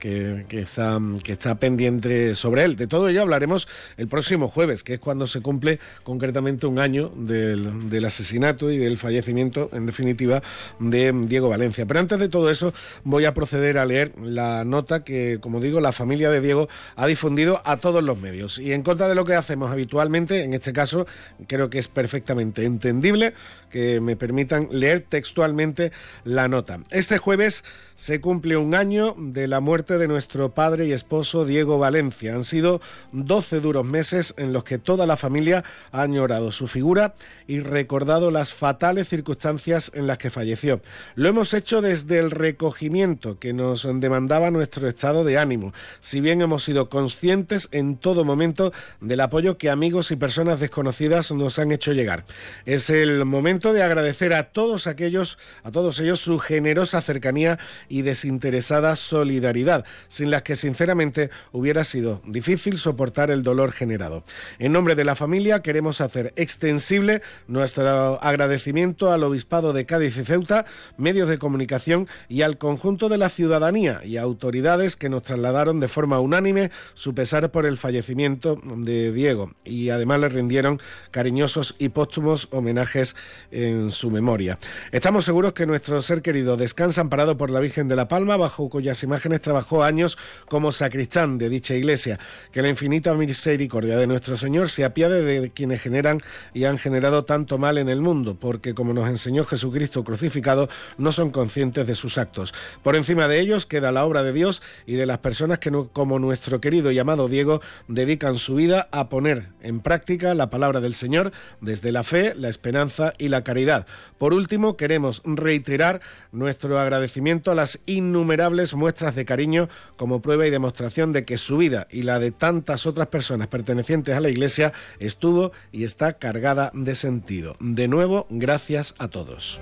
está, 0.51 0.99
que 1.22 1.32
está 1.32 1.57
pendiente 1.57 2.35
sobre 2.35 2.64
él. 2.64 2.76
De 2.76 2.87
todo 2.87 3.09
ello 3.09 3.22
hablaremos 3.22 3.68
el 3.97 4.09
próximo 4.09 4.49
jueves, 4.49 4.82
que 4.82 4.95
es 4.95 5.01
cuando 5.01 5.26
se 5.26 5.43
cumple 5.43 5.78
concretamente 6.03 6.66
un 6.66 6.78
año 6.78 7.12
del, 7.14 7.91
del 7.91 8.05
asesinato 8.07 8.70
y 8.70 8.78
del 8.78 8.97
fallecimiento, 8.97 9.68
en 9.72 9.87
definitiva, 9.87 10.43
de 10.78 11.12
Diego 11.26 11.51
Valencia. 11.51 11.85
Pero 11.85 12.01
antes 12.01 12.18
de 12.18 12.28
todo 12.28 12.51
eso 12.51 12.72
voy 13.03 13.26
a 13.26 13.35
proceder 13.35 13.76
a 13.76 13.85
leer 13.85 14.12
la 14.22 14.64
nota 14.64 15.05
que, 15.05 15.39
como 15.41 15.61
digo, 15.61 15.80
la 15.80 15.93
familia 15.93 16.30
de 16.30 16.41
Diego 16.41 16.68
ha 16.97 17.07
difundido 17.07 17.61
a 17.64 17.76
todos 17.76 18.03
los 18.03 18.18
medios. 18.18 18.59
Y 18.59 18.72
en 18.72 18.82
contra 18.82 19.09
de 19.09 19.14
lo 19.14 19.24
que 19.24 19.35
hacemos 19.35 19.74
habitualmente, 19.75 20.43
en 20.43 20.55
este 20.55 20.72
caso 20.72 21.07
creo 21.47 21.68
que 21.68 21.79
es 21.79 21.89
perfectamente 21.89 22.64
entendible 22.64 23.35
que 23.75 24.01
me 24.01 24.14
permitan 24.14 24.68
leer 24.70 25.01
textualmente 25.01 25.91
la 26.22 26.47
nota. 26.47 26.79
Este 26.91 27.18
jueves 27.18 27.64
se 27.97 28.20
cumple 28.20 28.57
un 28.57 28.75
año 28.77 29.16
de 29.18 29.49
la 29.49 29.59
muerte 29.59 29.99
de 29.99 30.07
nuestro 30.07 30.55
padre 30.55 30.87
y 30.87 30.93
esposo 30.93 31.45
Diego 31.45 31.79
Valencia. 31.79 32.37
Han 32.37 32.45
sido 32.45 32.81
12 33.11 33.59
duros 33.59 33.85
meses 33.85 34.33
en 34.37 34.53
los 34.53 34.62
que 34.62 34.79
toda 34.79 35.07
la 35.07 35.16
familia 35.16 35.64
ha 35.91 36.03
añorado 36.03 36.53
su 36.53 36.68
figura 36.68 37.14
y 37.49 37.61
recordado 37.61 38.31
las 38.31 38.55
fatales 38.55 39.09
circunstancias 39.09 39.91
en 39.95 40.07
las 40.07 40.18
que 40.18 40.31
falleció. 40.31 40.81
Lo 41.16 41.29
hemos 41.29 41.53
hecho 41.53 41.83
desde 41.83 42.18
el 42.18 42.31
recogimiento 42.31 43.41
que 43.41 43.53
nos 43.53 43.89
demandaba 44.01 44.53
nuestro 44.53 44.87
estado 44.87 45.25
de 45.25 45.39
ánimo, 45.39 45.72
si 45.99 46.20
bien 46.20 46.43
hemos 46.43 46.62
sido 46.62 46.89
conscientes 46.89 47.68
en 47.72 47.97
todo 47.97 48.25
momento 48.25 48.72
del 49.01 49.20
apoyo 49.20 49.59
que 49.59 49.70
amigos 49.70 50.12
y 50.12 50.16
personas 50.16 50.61
desconocidas 50.61 51.33
nos 51.33 51.59
han 51.59 51.72
hecho 51.72 51.93
llegar. 51.93 52.25
Es 52.66 52.89
el 52.89 53.25
momento 53.25 53.64
de 53.73 53.83
agradecer 53.83 54.35
a 54.35 54.53
todos 54.53 54.87
aquellos, 54.87 55.39
a 55.62 55.71
todos 55.71 55.99
ellos 56.01 56.21
su 56.21 56.39
generosa 56.39 57.01
cercanía 57.01 57.59
y 57.89 58.03
desinteresada 58.03 58.97
solidaridad, 58.97 59.85
sin 60.09 60.31
las 60.31 60.43
que 60.43 60.57
sinceramente 60.57 61.31
hubiera 61.53 61.85
sido 61.85 62.21
difícil 62.27 62.79
soportar 62.79 63.31
el 63.31 63.43
dolor 63.43 63.73
generado. 63.73 64.25
En 64.59 64.73
nombre 64.73 64.95
de 64.95 65.05
la 65.05 65.15
familia 65.15 65.62
queremos 65.62 66.01
hacer 66.01 66.33
extensible 66.37 67.23
nuestro 67.47 68.23
agradecimiento 68.23 69.12
al 69.12 69.25
Obispado 69.25 69.73
de 69.73 69.87
Cádiz 69.87 70.17
y 70.17 70.25
Ceuta, 70.25 70.67
medios 70.97 71.29
de 71.29 71.39
comunicación 71.39 72.09
y 72.29 72.43
al 72.43 72.59
conjunto 72.59 73.09
de 73.09 73.19
la 73.19 73.29
ciudadanía 73.29 74.01
y 74.05 74.17
autoridades 74.17 74.97
que 74.97 75.09
nos 75.09 75.23
trasladaron 75.23 75.81
de 75.81 75.89
forma 75.89 76.21
unánime 76.21 76.71
su 76.95 77.15
pesar 77.15 77.51
por 77.51 77.67
el 77.67 77.77
fallecimiento 77.77 78.61
de 78.65 79.12
Diego 79.12 79.53
y 79.65 79.91
además 79.91 80.21
le 80.21 80.29
rindieron 80.29 80.81
cariñosos 81.11 81.77
y 81.79 81.91
póstumos 81.91 82.49
homenajes 82.51 83.17
en 83.55 83.91
su 83.91 84.11
memoria. 84.11 84.59
Estamos 84.93 85.25
seguros 85.25 85.53
que 85.53 85.67
nuestro 85.67 86.03
ser 86.03 86.21
querido 86.23 86.57
descansa 86.57 87.01
amparado 87.01 87.37
por 87.37 87.51
la 87.51 87.61
Virgen 87.61 87.89
de 87.89 87.97
la 87.97 88.09
Palma, 88.09 88.37
bajo 88.37 88.69
cuyas 88.69 89.03
imágenes 89.03 89.41
trabajó 89.41 89.85
años 89.85 90.19
como 90.49 90.73
sacristán 90.73 91.39
de 91.39 91.49
dicha 91.49 91.75
iglesia. 91.75 92.19
Que 92.51 92.63
la 92.63 92.69
infinita 92.69 93.15
misericordia 93.15 93.97
de 93.97 94.07
nuestro 94.07 94.37
Señor 94.37 94.69
se 94.71 94.85
apiade 94.85 95.23
de 95.23 95.51
quienes 95.51 95.81
generan 95.81 96.21
y 96.53 96.65
han 96.65 96.79
generado 96.79 97.25
tanto 97.25 97.59
mal 97.59 97.79
en 97.79 97.89
el 97.89 98.01
mundo, 98.01 98.37
porque 98.39 98.75
como 98.75 98.93
nos 98.93 99.09
enseñó 99.09 99.45
Jesucristo 99.45 100.05
crucificado, 100.05 100.69
no 100.99 101.13
son 101.13 101.31
conscientes 101.31 101.87
de 101.87 101.95
sus 101.95 102.19
actos. 102.19 102.53
Por 102.83 102.97
encima 102.97 103.29
de 103.29 103.41
ellos 103.41 103.67
queda 103.67 103.93
la 103.93 104.05
obra 104.05 104.23
de 104.23 104.33
Dios 104.33 104.63
y 104.87 104.95
de 104.95 105.07
las 105.07 105.19
personas 105.19 105.61
que, 105.61 105.71
como 105.93 106.19
nuestro 106.19 106.61
querido 106.61 106.91
y 106.91 106.99
amado 106.99 107.29
Diego, 107.29 107.61
dedican 107.89 108.37
su 108.39 108.57
vida 108.57 108.89
a 108.91 109.09
poner 109.09 109.49
en 109.63 109.81
práctica 109.81 110.35
la 110.35 110.51
palabra 110.51 110.81
del 110.81 110.95
Señor 110.95 111.33
desde 111.61 111.93
la 111.93 112.03
fe, 112.03 112.35
la 112.37 112.49
esperanza 112.49 113.15
y 113.19 113.29
la 113.29 113.34
caridad. 113.43 113.87
Por 114.18 114.32
último, 114.35 114.76
queremos 114.76 115.22
reiterar 115.24 116.01
nuestro 116.30 116.78
agradecimiento 116.78 117.51
a 117.51 117.55
la 117.55 117.64
innumerables 117.87 118.74
muestras 118.74 119.14
de 119.14 119.24
cariño 119.24 119.68
como 119.97 120.20
prueba 120.20 120.47
y 120.47 120.51
demostración 120.51 121.12
de 121.12 121.24
que 121.24 121.39
su 121.39 121.57
vida 121.57 121.87
y 121.91 122.03
la 122.03 122.18
de 122.18 122.30
tantas 122.30 122.87
otras 122.87 123.09
personas 123.09 123.49
pertenecientes 123.49 124.14
a 124.14 124.20
la 124.20 124.28
Iglesia 124.28 124.72
estuvo 124.99 125.53
y 125.72 125.85
está 125.85 126.14
cargada 126.14 126.70
de 126.74 126.95
sentido. 126.95 127.57
De 127.61 127.89
nuevo, 127.89 128.26
gracias 128.30 128.95
a 128.99 129.09
todos. 129.09 129.61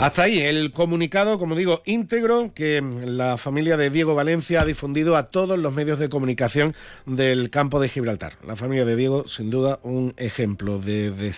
Hasta 0.00 0.22
ahí 0.22 0.38
el 0.38 0.72
comunicado, 0.72 1.38
como 1.38 1.54
digo, 1.54 1.82
íntegro 1.84 2.52
que 2.54 2.80
la 2.80 3.36
familia 3.36 3.76
de 3.76 3.90
Diego 3.90 4.14
Valencia 4.14 4.62
ha 4.62 4.64
difundido 4.64 5.14
a 5.14 5.24
todos 5.24 5.58
los 5.58 5.74
medios 5.74 5.98
de 5.98 6.08
comunicación 6.08 6.74
del 7.04 7.50
campo 7.50 7.80
de 7.80 7.90
Gibraltar. 7.90 8.38
La 8.46 8.56
familia 8.56 8.86
de 8.86 8.96
Diego, 8.96 9.28
sin 9.28 9.50
duda, 9.50 9.78
un 9.82 10.14
ejemplo 10.16 10.78
de, 10.78 11.32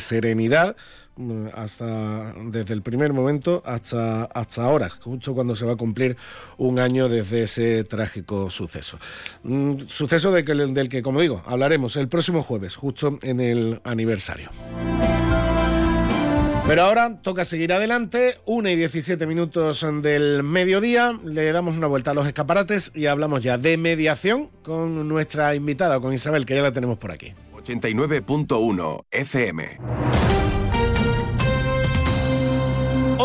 serenidad, 0.00 0.74
Mm, 1.18 1.46
hasta 1.54 2.34
desde 2.44 2.74
el 2.74 2.82
primer 2.82 3.14
momento 3.14 3.62
hasta, 3.64 4.24
hasta 4.24 4.64
ahora, 4.64 4.90
justo 4.90 5.34
cuando 5.34 5.56
se 5.56 5.64
va 5.64 5.72
a 5.72 5.76
cumplir 5.76 6.14
un 6.58 6.78
año 6.78 7.08
desde 7.08 7.44
ese 7.44 7.84
trágico 7.84 8.50
suceso. 8.50 8.98
Un 9.42 9.86
suceso 9.88 10.30
de 10.30 10.44
que, 10.44 10.54
del 10.54 10.90
que, 10.90 11.02
como 11.02 11.22
digo, 11.22 11.42
hablaremos 11.46 11.96
el 11.96 12.08
próximo 12.08 12.42
jueves, 12.42 12.76
justo 12.76 13.18
en 13.22 13.40
el 13.40 13.80
aniversario. 13.84 14.50
Pero 16.66 16.82
ahora 16.82 17.22
toca 17.22 17.44
seguir 17.44 17.72
adelante, 17.72 18.40
1 18.44 18.68
y 18.70 18.74
17 18.74 19.24
minutos 19.28 19.86
del 20.02 20.42
mediodía, 20.42 21.16
le 21.24 21.52
damos 21.52 21.76
una 21.76 21.86
vuelta 21.86 22.10
a 22.10 22.14
los 22.14 22.26
escaparates 22.26 22.90
y 22.92 23.06
hablamos 23.06 23.40
ya 23.40 23.56
de 23.56 23.78
mediación 23.78 24.50
con 24.64 25.06
nuestra 25.06 25.54
invitada, 25.54 26.00
con 26.00 26.12
Isabel, 26.12 26.44
que 26.44 26.56
ya 26.56 26.62
la 26.62 26.72
tenemos 26.72 26.98
por 26.98 27.12
aquí. 27.12 27.34
89.1 27.52 29.04
FM. 29.12 30.45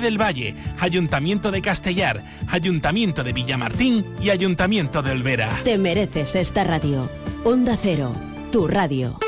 del 0.00 0.20
Valle, 0.20 0.54
Ayuntamiento 0.78 1.50
de 1.50 1.62
Castellar, 1.62 2.24
Ayuntamiento 2.48 3.24
de 3.24 3.32
Villamartín 3.32 4.04
y 4.20 4.30
Ayuntamiento 4.30 5.02
de 5.02 5.12
Olvera. 5.12 5.50
Te 5.64 5.78
mereces 5.78 6.34
esta 6.36 6.64
radio. 6.64 7.08
Onda 7.44 7.76
Cero, 7.80 8.12
tu 8.50 8.66
radio. 8.68 9.18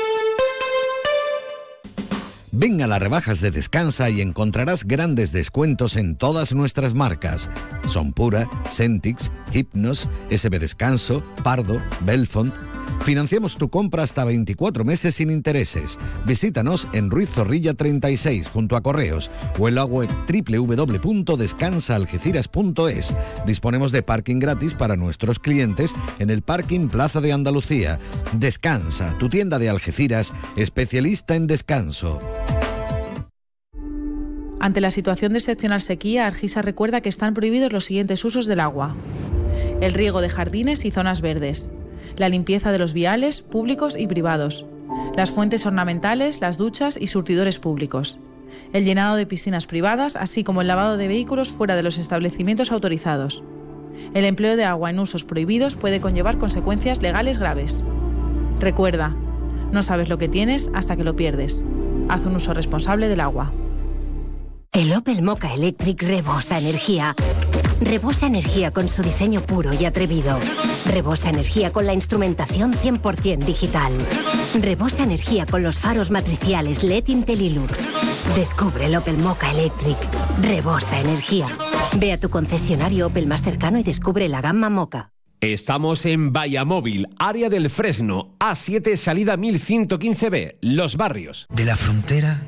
Ven 2.55 2.83
a 2.83 2.87
las 2.87 2.99
rebajas 2.99 3.41
de 3.41 3.49
Descansa 3.49 4.11
y 4.11 4.21
encontrarás 4.21 4.83
grandes 4.83 5.31
descuentos 5.31 5.95
en 5.95 6.15
todas 6.15 6.53
nuestras 6.53 6.93
marcas. 6.93 7.49
Son 7.89 8.13
Pura, 8.13 8.47
Centix, 8.69 9.31
Hypnos, 9.51 10.07
SB 10.29 10.59
Descanso, 10.59 11.23
Pardo, 11.43 11.81
Belfont, 12.01 12.53
Financiamos 13.01 13.57
tu 13.57 13.69
compra 13.69 14.03
hasta 14.03 14.23
24 14.23 14.85
meses 14.85 15.15
sin 15.15 15.29
intereses. 15.29 15.99
Visítanos 16.25 16.87
en 16.93 17.11
Ruiz 17.11 17.29
Zorrilla 17.29 17.73
36 17.73 18.47
junto 18.47 18.75
a 18.75 18.81
Correos 18.81 19.31
o 19.59 19.67
en 19.67 19.75
la 19.75 19.85
web 19.85 20.09
www.descansaalgeciras.es. 20.27 23.15
Disponemos 23.45 23.91
de 23.91 24.03
parking 24.03 24.39
gratis 24.39 24.73
para 24.73 24.95
nuestros 24.95 25.39
clientes 25.39 25.93
en 26.19 26.29
el 26.29 26.43
parking 26.43 26.87
Plaza 26.87 27.19
de 27.19 27.33
Andalucía. 27.33 27.99
Descansa, 28.33 29.17
tu 29.19 29.29
tienda 29.29 29.59
de 29.59 29.69
Algeciras, 29.69 30.33
especialista 30.55 31.35
en 31.35 31.47
descanso. 31.47 32.21
Ante 34.63 34.79
la 34.79 34.91
situación 34.91 35.33
de 35.33 35.39
excepcional 35.39 35.81
sequía, 35.81 36.25
Argisa 36.25 36.61
recuerda 36.61 37.01
que 37.01 37.09
están 37.09 37.33
prohibidos 37.33 37.73
los 37.73 37.83
siguientes 37.83 38.23
usos 38.23 38.45
del 38.45 38.61
agua. 38.61 38.95
El 39.81 39.93
riego 39.93 40.21
de 40.21 40.29
jardines 40.29 40.85
y 40.85 40.91
zonas 40.91 41.19
verdes, 41.19 41.67
la 42.17 42.29
limpieza 42.29 42.71
de 42.71 42.79
los 42.79 42.93
viales 42.93 43.41
públicos 43.41 43.95
y 43.97 44.07
privados, 44.07 44.65
las 45.15 45.31
fuentes 45.31 45.65
ornamentales, 45.65 46.41
las 46.41 46.57
duchas 46.57 46.97
y 46.99 47.07
surtidores 47.07 47.59
públicos, 47.59 48.19
el 48.71 48.85
llenado 48.85 49.15
de 49.15 49.25
piscinas 49.25 49.65
privadas, 49.65 50.15
así 50.15 50.43
como 50.43 50.61
el 50.61 50.67
lavado 50.67 50.97
de 50.97 51.07
vehículos 51.07 51.49
fuera 51.49 51.75
de 51.75 51.83
los 51.83 51.97
establecimientos 51.97 52.71
autorizados. 52.71 53.43
El 54.13 54.25
empleo 54.25 54.55
de 54.55 54.65
agua 54.65 54.89
en 54.89 54.99
usos 54.99 55.23
prohibidos 55.23 55.75
puede 55.75 56.01
conllevar 56.01 56.37
consecuencias 56.37 57.01
legales 57.01 57.39
graves. 57.39 57.83
Recuerda, 58.59 59.15
no 59.71 59.83
sabes 59.83 60.09
lo 60.09 60.17
que 60.17 60.29
tienes 60.29 60.69
hasta 60.73 60.95
que 60.95 61.03
lo 61.03 61.15
pierdes. 61.15 61.63
Haz 62.09 62.25
un 62.25 62.35
uso 62.35 62.53
responsable 62.53 63.07
del 63.07 63.19
agua. 63.19 63.51
El 64.71 64.91
Opel 64.93 65.21
Mocha 65.21 65.53
Electric 65.53 66.01
rebosa 66.01 66.57
energía. 66.57 67.15
Rebosa 67.83 68.27
energía 68.27 68.71
con 68.71 68.87
su 68.87 69.01
diseño 69.01 69.41
puro 69.41 69.71
y 69.73 69.83
atrevido. 69.83 70.39
Rebosa 70.85 71.29
energía 71.29 71.71
con 71.71 71.85
la 71.85 71.93
instrumentación 71.93 72.73
100% 72.73 73.39
digital. 73.39 73.91
Rebosa 74.61 75.03
energía 75.03 75.45
con 75.45 75.63
los 75.63 75.77
faros 75.77 76.09
matriciales 76.09 76.83
LED 76.83 77.09
Intellilux. 77.09 77.77
Descubre 78.35 78.85
el 78.85 78.95
Opel 78.95 79.17
Mocha 79.17 79.51
Electric. 79.51 79.97
Rebosa 80.41 81.01
energía. 81.01 81.47
Ve 81.97 82.13
a 82.13 82.19
tu 82.19 82.29
concesionario 82.29 83.07
Opel 83.07 83.27
más 83.27 83.43
cercano 83.43 83.77
y 83.77 83.83
descubre 83.83 84.29
la 84.29 84.39
gama 84.39 84.69
Mocha. 84.69 85.09
Estamos 85.41 86.05
en 86.05 86.31
Vallamóvil, 86.31 87.09
área 87.19 87.49
del 87.49 87.69
Fresno, 87.69 88.37
A7, 88.39 88.95
salida 88.95 89.35
1115B, 89.35 90.55
Los 90.61 90.95
Barrios. 90.95 91.47
De 91.49 91.65
la 91.65 91.75
frontera 91.75 92.39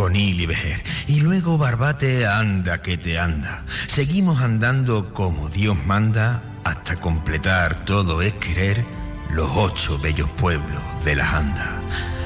con 0.00 0.16
Il 0.16 0.40
y 0.40 0.46
Vejer. 0.46 0.82
Y 1.08 1.20
luego 1.20 1.58
Barbate 1.58 2.26
anda 2.26 2.80
que 2.80 2.96
te 2.96 3.18
anda. 3.18 3.64
Seguimos 3.86 4.40
andando 4.40 5.12
como 5.12 5.50
Dios 5.50 5.76
manda 5.84 6.40
hasta 6.64 6.96
completar 6.96 7.84
todo 7.84 8.22
es 8.22 8.32
querer 8.32 8.82
los 9.30 9.50
ocho 9.54 9.98
bellos 9.98 10.30
pueblos 10.38 10.80
de 11.04 11.16
la 11.16 11.30
Anda. 11.36 11.66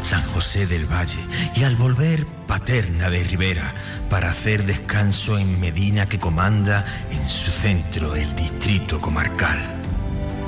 San 0.03 0.23
José 0.27 0.69
del 0.69 0.87
Valle 0.87 1.19
y 1.57 1.65
al 1.65 1.75
volver 1.75 2.25
Paterna 2.47 3.11
de 3.11 3.25
Rivera 3.25 3.75
para 4.09 4.31
hacer 4.31 4.67
descanso 4.67 5.37
en 5.37 5.61
Medina 5.61 6.09
que 6.09 6.21
comanda 6.21 6.87
en 7.11 7.29
su 7.29 7.51
centro 7.51 8.15
el 8.15 8.37
distrito 8.37 9.01
comarcal. 9.01 9.59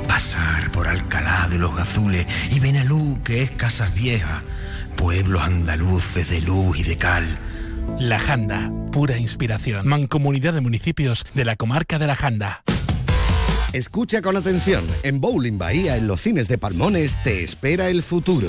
Pasar 0.07 0.71
por 0.71 0.87
Alcalá 0.87 1.49
de 1.51 1.59
los 1.59 1.75
Gazules 1.75 2.25
y 2.53 2.61
Benalú 2.61 3.21
que 3.25 3.43
es 3.43 3.51
Casas 3.51 3.93
Viejas 3.97 4.43
pueblos 4.97 5.43
andaluces 5.43 6.29
de 6.31 6.41
luz 6.41 6.81
y 6.81 6.83
de 6.83 6.97
cal. 6.97 7.25
La 8.01 8.19
Janda, 8.19 8.71
pura 8.91 9.17
inspiración. 9.17 9.87
Mancomunidad 9.87 10.55
de 10.55 10.61
municipios 10.61 11.25
de 11.35 11.45
la 11.45 11.57
comarca 11.57 11.99
de 11.99 12.07
La 12.07 12.17
Janda. 12.17 12.63
Escucha 13.73 14.23
con 14.23 14.37
atención. 14.37 14.85
En 15.03 15.21
Bowling 15.21 15.59
Bahía, 15.59 15.97
en 15.97 16.07
los 16.07 16.23
cines 16.23 16.49
de 16.49 16.59
Palmones, 16.59 17.23
te 17.23 17.45
espera 17.45 17.89
el 17.89 18.03
futuro. 18.03 18.49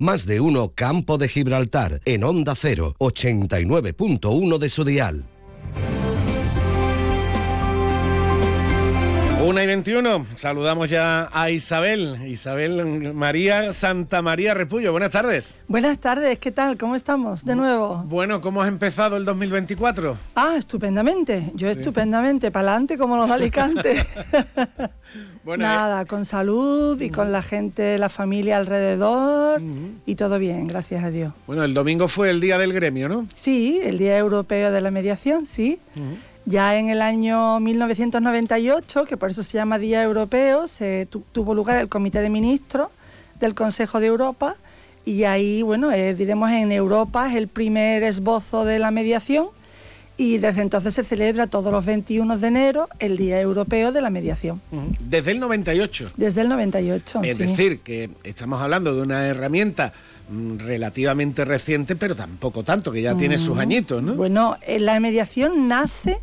Más 0.00 0.24
de 0.24 0.40
uno 0.40 0.72
Campo 0.74 1.18
de 1.18 1.28
Gibraltar 1.28 2.00
en 2.06 2.24
Onda 2.24 2.54
0, 2.54 2.94
89.1 2.98 4.56
de 4.56 4.70
su 4.70 4.82
dial. 4.82 5.24
1 9.42 9.62
y 9.62 9.66
21, 9.66 10.26
saludamos 10.36 10.88
ya 10.88 11.28
a 11.30 11.50
Isabel, 11.50 12.26
Isabel 12.26 13.12
María 13.12 13.74
Santa 13.74 14.22
María 14.22 14.54
Repullo. 14.54 14.92
Buenas 14.92 15.10
tardes. 15.10 15.56
Buenas 15.68 15.98
tardes, 15.98 16.38
¿qué 16.38 16.50
tal? 16.50 16.78
¿Cómo 16.78 16.94
estamos 16.94 17.44
de 17.44 17.56
nuevo? 17.56 18.02
Bueno, 18.06 18.40
¿cómo 18.40 18.62
has 18.62 18.68
empezado 18.68 19.18
el 19.18 19.26
2024? 19.26 20.16
Ah, 20.34 20.54
estupendamente, 20.56 21.52
yo 21.54 21.68
estupendamente, 21.68 22.50
para 22.50 22.70
adelante 22.70 22.96
como 22.96 23.18
los 23.18 23.30
Alicante. 23.30 24.02
bueno, 25.44 25.64
Nada, 25.64 26.04
con 26.04 26.24
salud 26.24 27.00
y 27.00 27.10
con 27.10 27.32
la 27.32 27.42
gente, 27.42 27.96
la 27.98 28.08
familia 28.08 28.58
alrededor 28.58 29.62
y 30.06 30.14
todo 30.14 30.38
bien, 30.38 30.66
gracias 30.66 31.02
a 31.02 31.10
Dios. 31.10 31.32
Bueno, 31.46 31.64
el 31.64 31.72
domingo 31.72 32.08
fue 32.08 32.30
el 32.30 32.40
día 32.40 32.58
del 32.58 32.72
gremio, 32.72 33.08
¿no? 33.08 33.26
Sí, 33.34 33.80
el 33.82 33.98
Día 33.98 34.18
Europeo 34.18 34.70
de 34.70 34.80
la 34.80 34.90
Mediación, 34.90 35.46
sí. 35.46 35.78
Ya 36.46 36.76
en 36.76 36.88
el 36.88 37.00
año 37.02 37.60
1998, 37.60 39.04
que 39.04 39.16
por 39.16 39.30
eso 39.30 39.42
se 39.42 39.56
llama 39.56 39.78
Día 39.78 40.02
Europeo, 40.02 40.68
se 40.68 41.06
tuvo 41.32 41.54
lugar 41.54 41.78
el 41.78 41.88
Comité 41.88 42.20
de 42.20 42.30
Ministros 42.30 42.88
del 43.38 43.54
Consejo 43.54 44.00
de 44.00 44.06
Europa 44.06 44.56
y 45.04 45.24
ahí, 45.24 45.62
bueno, 45.62 45.90
eh, 45.92 46.14
diremos 46.14 46.50
en 46.50 46.72
Europa 46.72 47.30
es 47.30 47.36
el 47.36 47.48
primer 47.48 48.02
esbozo 48.02 48.64
de 48.64 48.78
la 48.78 48.90
mediación 48.90 49.48
y 50.20 50.36
desde 50.36 50.60
entonces 50.60 50.92
se 50.92 51.02
celebra 51.02 51.46
todos 51.46 51.72
los 51.72 51.82
21 51.86 52.36
de 52.36 52.46
enero 52.46 52.90
el 52.98 53.16
Día 53.16 53.40
Europeo 53.40 53.90
de 53.90 54.02
la 54.02 54.10
Mediación. 54.10 54.60
Desde 55.02 55.30
el 55.30 55.40
98. 55.40 56.12
Desde 56.14 56.42
el 56.42 56.50
98. 56.50 57.22
Es 57.24 57.38
decir, 57.38 57.80
que 57.80 58.10
estamos 58.22 58.60
hablando 58.60 58.94
de 58.94 59.00
una 59.00 59.26
herramienta 59.26 59.94
mm, 60.28 60.58
relativamente 60.58 61.46
reciente, 61.46 61.96
pero 61.96 62.14
tampoco 62.14 62.62
tanto, 62.64 62.92
que 62.92 63.00
ya 63.00 63.16
tiene 63.16 63.38
sus 63.38 63.58
añitos, 63.58 64.02
¿no? 64.02 64.14
Bueno, 64.14 64.58
eh, 64.66 64.78
la 64.78 65.00
mediación 65.00 65.68
nace 65.68 66.20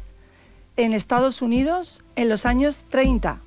en 0.76 0.94
Estados 0.94 1.42
Unidos 1.42 2.04
en 2.16 2.30
los 2.30 2.46
años 2.46 2.86
30. 2.90 3.42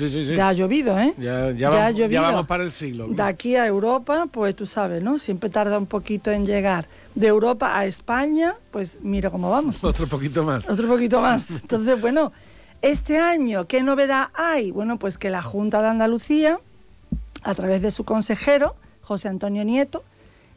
Sí, 0.00 0.08
sí, 0.08 0.24
sí. 0.24 0.34
Ya 0.34 0.48
ha 0.48 0.52
llovido, 0.54 0.98
¿eh? 0.98 1.12
Ya, 1.18 1.50
ya, 1.50 1.68
vamos, 1.68 2.10
ya, 2.10 2.20
vamos, 2.22 2.46
para 2.46 2.62
el 2.62 2.72
siglo. 2.72 3.06
De 3.08 3.22
aquí 3.22 3.54
a 3.56 3.66
Europa, 3.66 4.26
pues 4.32 4.56
tú 4.56 4.66
sabes, 4.66 5.02
¿no? 5.02 5.18
Siempre 5.18 5.50
tarda 5.50 5.76
un 5.76 5.84
poquito 5.84 6.30
en 6.30 6.46
llegar. 6.46 6.88
De 7.14 7.26
Europa 7.26 7.78
a 7.78 7.84
España, 7.84 8.54
pues 8.70 8.98
mira 9.02 9.28
cómo 9.28 9.50
vamos. 9.50 9.84
Otro 9.84 10.06
poquito 10.06 10.42
más. 10.42 10.70
Otro 10.70 10.88
poquito 10.88 11.20
más. 11.20 11.50
Entonces, 11.50 12.00
bueno, 12.00 12.32
este 12.80 13.18
año, 13.18 13.66
¿qué 13.66 13.82
novedad 13.82 14.28
hay? 14.32 14.70
Bueno, 14.70 14.98
pues 14.98 15.18
que 15.18 15.28
la 15.28 15.42
Junta 15.42 15.82
de 15.82 15.88
Andalucía, 15.88 16.58
a 17.42 17.54
través 17.54 17.82
de 17.82 17.90
su 17.90 18.04
consejero, 18.04 18.76
José 19.02 19.28
Antonio 19.28 19.64
Nieto, 19.64 20.02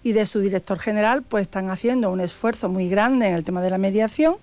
y 0.03 0.13
de 0.13 0.25
su 0.25 0.39
director 0.39 0.79
general, 0.79 1.21
pues 1.21 1.41
están 1.41 1.69
haciendo 1.69 2.09
un 2.11 2.21
esfuerzo 2.21 2.69
muy 2.69 2.87
grande 2.87 3.27
en 3.27 3.33
el 3.33 3.43
tema 3.43 3.61
de 3.61 3.71
la 3.71 3.77
mediación 3.77 4.37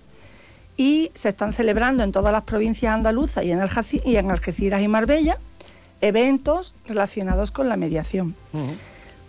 y 0.81 1.11
se 1.13 1.29
están 1.29 1.53
celebrando 1.53 2.03
en 2.03 2.11
todas 2.11 2.33
las 2.33 2.41
provincias 2.41 2.91
andaluzas 2.91 3.43
y 3.43 3.51
en, 3.51 3.61
y 4.03 4.15
en 4.15 4.31
Algeciras 4.31 4.81
y 4.81 4.87
Marbella 4.87 5.37
eventos 6.01 6.73
relacionados 6.87 7.51
con 7.51 7.69
la 7.69 7.77
mediación. 7.77 8.33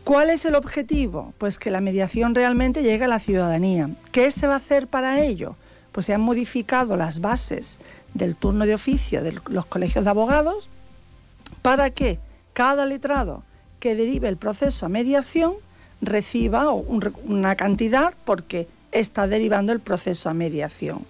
¿Cuál 0.02 0.30
es 0.30 0.46
el 0.46 0.54
objetivo? 0.54 1.34
Pues 1.36 1.58
que 1.58 1.70
la 1.70 1.82
mediación 1.82 2.34
realmente 2.34 2.82
llegue 2.82 3.04
a 3.04 3.08
la 3.08 3.18
ciudadanía. 3.18 3.90
¿Qué 4.12 4.30
se 4.30 4.46
va 4.46 4.54
a 4.54 4.56
hacer 4.56 4.86
para 4.86 5.20
ello? 5.20 5.54
Pues 5.92 6.06
se 6.06 6.14
han 6.14 6.22
modificado 6.22 6.96
las 6.96 7.20
bases 7.20 7.78
del 8.14 8.34
turno 8.34 8.64
de 8.64 8.74
oficio 8.74 9.22
de 9.22 9.38
los 9.48 9.66
colegios 9.66 10.04
de 10.04 10.10
abogados 10.10 10.70
para 11.60 11.90
que 11.90 12.18
cada 12.54 12.86
letrado 12.86 13.42
que 13.78 13.94
derive 13.94 14.28
el 14.28 14.38
proceso 14.38 14.86
a 14.86 14.88
mediación 14.88 15.52
reciba 16.00 16.72
una 16.72 17.56
cantidad 17.56 18.14
porque 18.24 18.68
está 18.90 19.26
derivando 19.26 19.72
el 19.72 19.80
proceso 19.80 20.30
a 20.30 20.34
mediación. 20.34 21.04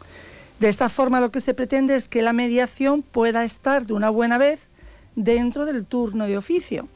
De 0.62 0.68
esa 0.68 0.88
forma 0.88 1.18
lo 1.18 1.32
que 1.32 1.40
se 1.40 1.54
pretende 1.54 1.96
es 1.96 2.06
que 2.06 2.22
la 2.22 2.32
mediación 2.32 3.02
pueda 3.02 3.42
estar 3.42 3.84
de 3.84 3.94
una 3.94 4.10
buena 4.10 4.38
vez 4.38 4.68
dentro 5.16 5.66
del 5.66 5.86
turno 5.86 6.26
de 6.26 6.38
oficio, 6.38 6.86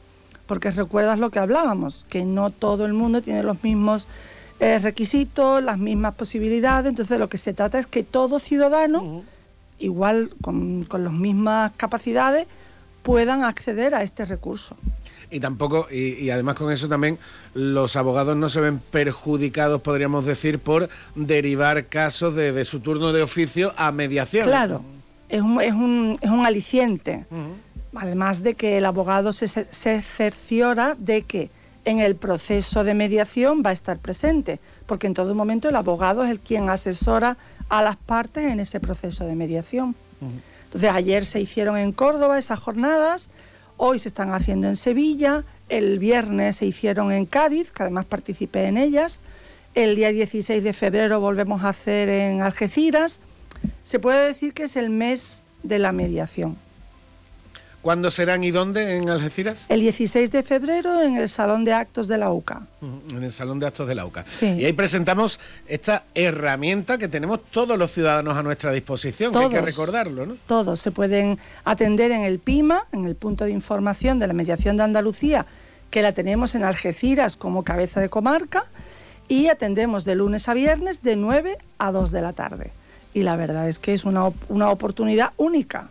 porque 0.45 0.71
recuerdas 0.71 1.19
lo 1.19 1.31
que 1.31 1.39
hablábamos, 1.39 2.05
que 2.07 2.23
no 2.23 2.49
todo 2.49 2.85
el 2.85 2.93
mundo 2.93 3.21
tiene 3.21 3.43
los 3.43 3.61
mismos 3.63 4.07
eh, 4.61 4.79
requisitos, 4.79 5.61
las 5.61 5.79
mismas 5.79 6.15
posibilidades, 6.15 6.91
entonces 6.91 7.19
lo 7.19 7.27
que 7.27 7.37
se 7.37 7.53
trata 7.53 7.77
es 7.77 7.87
que 7.87 8.03
todo 8.03 8.39
ciudadano, 8.39 9.25
igual 9.79 10.29
con, 10.41 10.85
con 10.85 11.03
las 11.03 11.11
mismas 11.11 11.73
capacidades, 11.75 12.47
puedan 13.03 13.43
acceder 13.43 13.95
a 13.95 14.01
este 14.01 14.23
recurso 14.23 14.77
y 15.29 15.39
tampoco, 15.39 15.87
y, 15.91 16.29
además 16.29 16.55
con 16.55 16.71
eso 16.71 16.87
también 16.87 17.17
los 17.53 17.95
abogados 17.95 18.35
no 18.37 18.49
se 18.49 18.61
ven 18.61 18.79
perjudicados, 18.79 19.81
podríamos 19.81 20.25
decir, 20.25 20.59
por 20.59 20.89
derivar 21.15 21.87
casos 21.87 22.35
de, 22.35 22.65
su 22.65 22.79
turno 22.79 23.13
de 23.13 23.21
oficio 23.21 23.73
a 23.77 23.91
mediación. 23.91 24.45
Claro, 24.45 24.83
es 25.29 25.41
un, 25.41 25.61
es 25.61 25.73
un, 25.73 26.17
es 26.21 26.29
un 26.29 26.45
aliciente. 26.45 27.25
Además 27.95 28.43
de 28.43 28.53
que 28.53 28.77
el 28.77 28.85
abogado 28.85 29.33
se, 29.33 29.47
se 29.47 30.01
cerciora 30.01 30.95
de 30.97 31.23
que 31.23 31.49
en 31.87 31.99
el 31.99 32.15
proceso 32.17 32.83
de 32.83 32.93
mediación 32.93 33.63
va 33.65 33.69
a 33.69 33.73
estar 33.73 33.97
presente, 33.97 34.59
porque 34.85 35.07
en 35.07 35.13
todo 35.13 35.33
momento 35.33 35.69
el 35.69 35.75
abogado 35.77 36.23
es 36.23 36.29
el 36.29 36.39
quien 36.41 36.69
asesora 36.69 37.37
a 37.69 37.81
las 37.81 37.95
partes 37.95 38.51
en 38.51 38.59
ese 38.59 38.79
proceso 38.79 39.25
de 39.25 39.35
mediación. 39.35 39.95
Entonces 40.65 40.91
ayer 40.91 41.25
se 41.25 41.39
hicieron 41.39 41.77
en 41.77 41.93
Córdoba 41.93 42.37
esas 42.37 42.59
jornadas, 42.59 43.29
hoy 43.77 43.99
se 43.99 44.09
están 44.09 44.33
haciendo 44.33 44.67
en 44.67 44.75
Sevilla, 44.75 45.43
el 45.69 45.99
viernes 45.99 46.57
se 46.57 46.65
hicieron 46.65 47.11
en 47.11 47.25
Cádiz, 47.25 47.71
que 47.71 47.83
además 47.83 48.05
participé 48.05 48.65
en 48.65 48.77
ellas, 48.77 49.21
el 49.75 49.95
día 49.95 50.11
16 50.11 50.63
de 50.63 50.73
febrero 50.73 51.19
volvemos 51.19 51.63
a 51.63 51.69
hacer 51.69 52.09
en 52.09 52.41
Algeciras. 52.41 53.19
Se 53.83 53.99
puede 53.99 54.27
decir 54.27 54.53
que 54.53 54.63
es 54.63 54.75
el 54.75 54.89
mes 54.89 55.43
de 55.61 55.77
la 55.77 55.91
mediación. 55.91 56.57
¿Cuándo 57.87 58.11
serán 58.11 58.43
y 58.43 58.51
dónde 58.51 58.97
en 58.97 59.09
Algeciras? 59.09 59.65
El 59.69 59.79
16 59.79 60.29
de 60.29 60.43
febrero 60.43 61.01
en 61.01 61.15
el 61.15 61.29
Salón 61.29 61.63
de 61.63 61.71
Actos 61.71 62.09
de 62.09 62.17
la 62.17 62.33
UCA. 62.33 62.67
En 62.81 63.23
el 63.23 63.31
Salón 63.31 63.59
de 63.59 63.67
Actos 63.67 63.87
de 63.87 63.95
la 63.95 64.05
UCA. 64.05 64.25
Y 64.41 64.65
ahí 64.65 64.73
presentamos 64.73 65.39
esta 65.69 66.03
herramienta 66.13 66.97
que 66.97 67.07
tenemos 67.07 67.45
todos 67.45 67.77
los 67.77 67.89
ciudadanos 67.93 68.35
a 68.35 68.43
nuestra 68.43 68.73
disposición, 68.73 69.31
que 69.31 69.39
hay 69.39 69.49
que 69.49 69.61
recordarlo, 69.61 70.25
¿no? 70.25 70.35
Todos 70.47 70.81
se 70.81 70.91
pueden 70.91 71.39
atender 71.63 72.11
en 72.11 72.23
el 72.23 72.39
PIMA, 72.39 72.87
en 72.91 73.05
el 73.05 73.15
punto 73.15 73.45
de 73.45 73.51
información 73.51 74.19
de 74.19 74.27
la 74.27 74.33
mediación 74.33 74.75
de 74.75 74.83
Andalucía, 74.83 75.45
que 75.89 76.01
la 76.01 76.11
tenemos 76.11 76.55
en 76.55 76.65
Algeciras 76.65 77.37
como 77.37 77.63
cabeza 77.63 78.01
de 78.01 78.09
comarca, 78.09 78.65
y 79.29 79.47
atendemos 79.47 80.03
de 80.03 80.15
lunes 80.15 80.49
a 80.49 80.53
viernes 80.53 81.03
de 81.03 81.15
9 81.15 81.57
a 81.77 81.93
2 81.93 82.11
de 82.11 82.21
la 82.21 82.33
tarde. 82.33 82.71
Y 83.13 83.23
la 83.23 83.37
verdad 83.37 83.69
es 83.69 83.79
que 83.79 83.93
es 83.93 84.03
una, 84.03 84.29
una 84.49 84.71
oportunidad 84.71 85.31
única. 85.37 85.89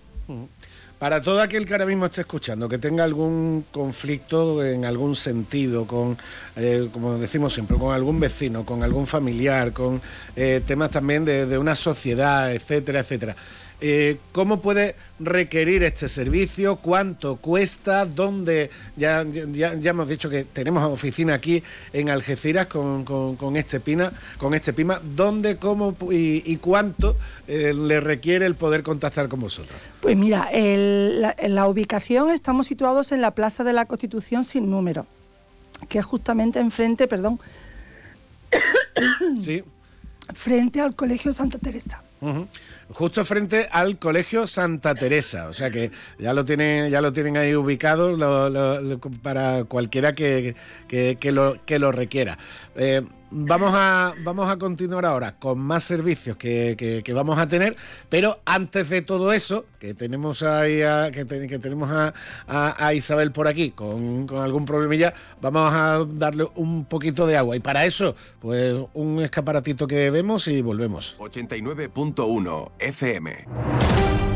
Para 0.99 1.21
todo 1.21 1.43
aquel 1.43 1.67
que 1.67 1.75
ahora 1.75 1.85
mismo 1.85 2.07
esté 2.07 2.23
escuchando, 2.23 2.71
que 2.71 2.79
tenga 2.79 3.05
algún 3.05 3.67
conflicto 3.71 4.65
en 4.65 4.87
algún 4.87 5.15
sentido, 5.15 5.87
con, 5.87 6.17
eh, 6.57 6.89
como 6.91 7.19
decimos 7.19 7.53
siempre, 7.53 7.77
con 7.77 7.95
algún 7.95 8.19
vecino, 8.19 8.65
con 8.65 8.83
algún 8.83 9.07
familiar, 9.07 9.73
con 9.73 10.01
eh, 10.35 10.63
temas 10.67 10.91
también 10.91 11.27
de, 11.27 11.45
de 11.45 11.59
una 11.59 11.75
sociedad, 11.75 12.51
etcétera, 12.51 13.01
etcétera 13.01 13.37
eh, 13.81 14.17
¿Cómo 14.33 14.61
puede 14.63 14.95
requerir 15.19 15.83
este 15.83 16.09
servicio? 16.09 16.77
¿Cuánto 16.77 17.37
cuesta? 17.37 18.07
¿Dónde? 18.07 18.71
Ya, 18.97 19.23
ya, 19.25 19.73
hemos 19.73 20.09
dicho 20.09 20.31
que 20.31 20.45
tenemos 20.45 20.83
oficina 20.85 21.35
aquí 21.35 21.63
en 21.93 22.09
Algeciras 22.09 22.69
con, 22.69 23.57
este 23.57 23.81
Pina, 23.81 24.13
con 24.39 24.55
este 24.55 24.73
Pima. 24.73 25.01
¿Dónde, 25.03 25.57
cómo 25.57 25.95
y, 26.11 26.57
cuánto 26.57 27.17
eh, 27.47 27.75
le 27.75 28.01
requiere 28.01 28.47
el 28.47 28.55
poder 28.55 28.83
contactar 28.83 29.29
con 29.29 29.41
vosotros? 29.41 29.79
Pues 30.01 30.17
mira, 30.17 30.49
la, 30.53 31.69
ubicación 31.69 32.31
estamos 32.31 32.67
situados 32.67 33.13
en 33.13 33.21
la 33.21 33.33
Plaza 33.33 33.63
de 33.63 33.75
la 33.75 33.85
Constitución 33.85 34.45
sin 34.45 34.71
número, 34.71 35.07
que 35.91 35.99
es 35.99 36.05
justamente 36.05 36.61
enfrente, 36.61 37.09
perdón, 37.09 37.39
sí. 39.39 39.63
frente 40.35 40.81
al 40.81 40.97
Colegio 40.97 41.35
Santa 41.35 41.59
Teresa 41.59 42.03
justo 42.91 43.25
frente 43.25 43.67
al 43.71 43.99
Colegio 43.99 44.47
Santa 44.47 44.95
Teresa. 44.95 45.49
O 45.49 45.53
sea 45.53 45.71
que 45.71 45.91
ya 46.19 46.33
lo 46.33 46.45
tienen, 46.45 46.91
ya 46.91 47.01
lo 47.01 47.13
tienen 47.13 47.37
ahí 47.37 47.55
ubicado 47.55 48.17
para 49.23 49.65
cualquiera 49.65 50.15
que, 50.15 50.55
lo, 51.23 51.65
que 51.65 51.79
lo 51.79 51.93
requiera. 51.93 52.39
Eh, 52.75 53.03
Vamos 53.31 53.73
a, 53.75 54.15
vamos 54.23 54.49
a 54.49 54.57
continuar 54.57 55.05
ahora 55.05 55.37
con 55.37 55.59
más 55.59 55.83
servicios 55.83 56.37
que, 56.37 57.03
vamos 57.13 57.39
a 57.39 57.49
tener, 57.49 57.77
pero 58.09 58.41
antes 58.45 58.89
de 58.89 59.03
todo 59.03 59.33
eso, 59.33 59.67
que 59.81 59.95
tenemos 59.95 60.45
ahí 60.45 60.83
a, 60.83 61.11
que, 61.11 61.25
tenemos 61.25 61.91
a, 61.91 62.95
Isabel 62.95 63.33
por 63.33 63.49
aquí 63.49 63.73
con, 63.73 64.27
con 64.27 64.39
algún 64.39 64.65
problemilla, 64.65 65.13
vamos 65.41 65.73
a 65.75 66.05
darle 66.09 66.47
un 66.55 66.85
poquito 66.85 67.27
de 67.27 67.37
agua. 67.37 67.57
Y 67.57 67.61
para 67.61 67.85
eso, 67.85 68.15
pues 68.39 68.75
un 68.95 69.21
escaparatito 69.21 69.87
que 69.87 70.11
vemos 70.11 70.47
y 70.47 70.63
volvemos. 70.63 71.17
89.1 71.19 72.73
FM. 72.79 74.36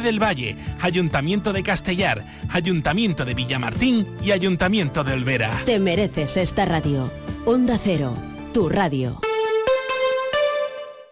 del 0.00 0.22
Valle, 0.22 0.56
Ayuntamiento 0.80 1.52
de 1.52 1.62
Castellar, 1.62 2.24
Ayuntamiento 2.50 3.24
de 3.24 3.34
Villamartín 3.34 4.06
y 4.22 4.32
Ayuntamiento 4.32 5.04
de 5.04 5.12
Olvera. 5.12 5.62
Te 5.64 5.78
mereces 5.78 6.36
esta 6.36 6.64
radio. 6.64 7.10
Onda 7.44 7.78
Cero, 7.82 8.14
tu 8.52 8.68
radio. 8.68 9.20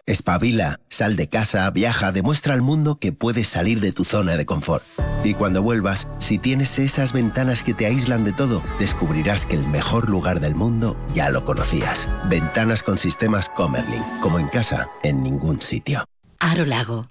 Espabila, 0.05 0.81
sal 0.89 1.15
de 1.15 1.29
casa, 1.29 1.69
viaja, 1.71 2.11
demuestra 2.11 2.53
al 2.53 2.61
mundo 2.61 2.99
que 2.99 3.13
puedes 3.13 3.47
salir 3.47 3.79
de 3.79 3.93
tu 3.93 4.03
zona 4.03 4.35
de 4.35 4.45
confort. 4.45 4.83
Y 5.23 5.33
cuando 5.33 5.61
vuelvas, 5.61 6.09
si 6.19 6.37
tienes 6.37 6.77
esas 6.77 7.13
ventanas 7.13 7.63
que 7.63 7.73
te 7.73 7.85
aíslan 7.85 8.25
de 8.25 8.33
todo, 8.33 8.61
descubrirás 8.79 9.45
que 9.45 9.55
el 9.55 9.65
mejor 9.67 10.09
lugar 10.09 10.41
del 10.41 10.55
mundo 10.55 10.97
ya 11.13 11.29
lo 11.29 11.45
conocías. 11.45 12.05
Ventanas 12.27 12.83
con 12.83 12.97
sistemas 12.97 13.47
Comerlin, 13.47 14.03
como 14.21 14.39
en 14.39 14.49
casa, 14.49 14.89
en 15.03 15.23
ningún 15.23 15.61
sitio. 15.61 16.03
Aro 16.39 16.65
Lago 16.65 17.07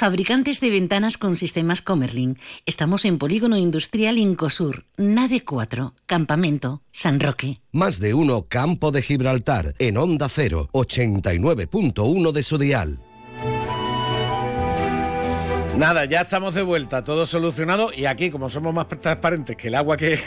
Fabricantes 0.00 0.60
de 0.60 0.70
ventanas 0.70 1.18
con 1.18 1.36
sistemas 1.36 1.82
Comerlin. 1.82 2.38
Estamos 2.64 3.04
en 3.04 3.18
Polígono 3.18 3.58
Industrial 3.58 4.16
Incosur, 4.16 4.86
Nave 4.96 5.44
4, 5.44 5.92
Campamento, 6.06 6.80
San 6.90 7.20
Roque. 7.20 7.60
Más 7.70 8.00
de 8.00 8.14
uno 8.14 8.46
Campo 8.48 8.92
de 8.92 9.02
Gibraltar, 9.02 9.74
en 9.78 9.98
Onda 9.98 10.30
0, 10.30 10.70
89.1 10.72 12.32
de 12.32 12.42
su 12.42 12.56
dial. 12.56 12.98
Nada, 15.80 16.04
ya 16.04 16.20
estamos 16.20 16.52
de 16.52 16.60
vuelta, 16.60 17.02
todo 17.02 17.24
solucionado 17.24 17.88
y 17.96 18.04
aquí, 18.04 18.30
como 18.30 18.50
somos 18.50 18.74
más 18.74 18.86
transparentes 18.86 19.56
que 19.56 19.68
el 19.68 19.74
agua 19.74 19.96
que, 19.96 20.18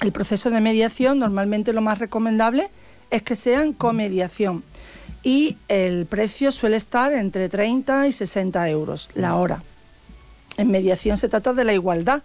el 0.00 0.12
proceso 0.12 0.50
de 0.50 0.60
mediación 0.60 1.18
normalmente 1.18 1.72
lo 1.72 1.80
más 1.80 1.98
recomendable 1.98 2.70
es 3.10 3.22
que 3.22 3.36
sean 3.36 3.72
comediación 3.72 4.62
y 5.22 5.56
el 5.68 6.06
precio 6.06 6.52
suele 6.52 6.76
estar 6.76 7.12
entre 7.12 7.48
30 7.48 8.06
y 8.06 8.12
60 8.12 8.68
euros 8.68 9.10
la 9.14 9.34
hora. 9.36 9.62
En 10.56 10.70
mediación 10.70 11.16
se 11.16 11.28
trata 11.28 11.52
de 11.52 11.64
la 11.64 11.72
igualdad, 11.72 12.22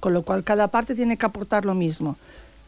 con 0.00 0.12
lo 0.12 0.22
cual 0.22 0.44
cada 0.44 0.68
parte 0.68 0.94
tiene 0.94 1.16
que 1.16 1.26
aportar 1.26 1.64
lo 1.64 1.74
mismo. 1.74 2.16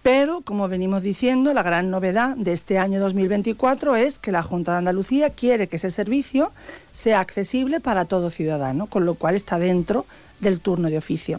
Pero, 0.02 0.40
como 0.40 0.66
venimos 0.66 1.02
diciendo, 1.02 1.52
la 1.52 1.62
gran 1.62 1.90
novedad 1.90 2.34
de 2.34 2.52
este 2.52 2.78
año 2.78 3.00
2024 3.00 3.96
es 3.96 4.18
que 4.18 4.32
la 4.32 4.42
Junta 4.42 4.72
de 4.72 4.78
Andalucía 4.78 5.30
quiere 5.30 5.68
que 5.68 5.76
ese 5.76 5.90
servicio 5.90 6.52
sea 6.92 7.20
accesible 7.20 7.80
para 7.80 8.06
todo 8.06 8.30
ciudadano, 8.30 8.86
con 8.86 9.04
lo 9.04 9.14
cual 9.14 9.34
está 9.34 9.58
dentro 9.58 10.06
del 10.40 10.60
turno 10.60 10.88
de 10.88 10.96
oficio. 10.96 11.38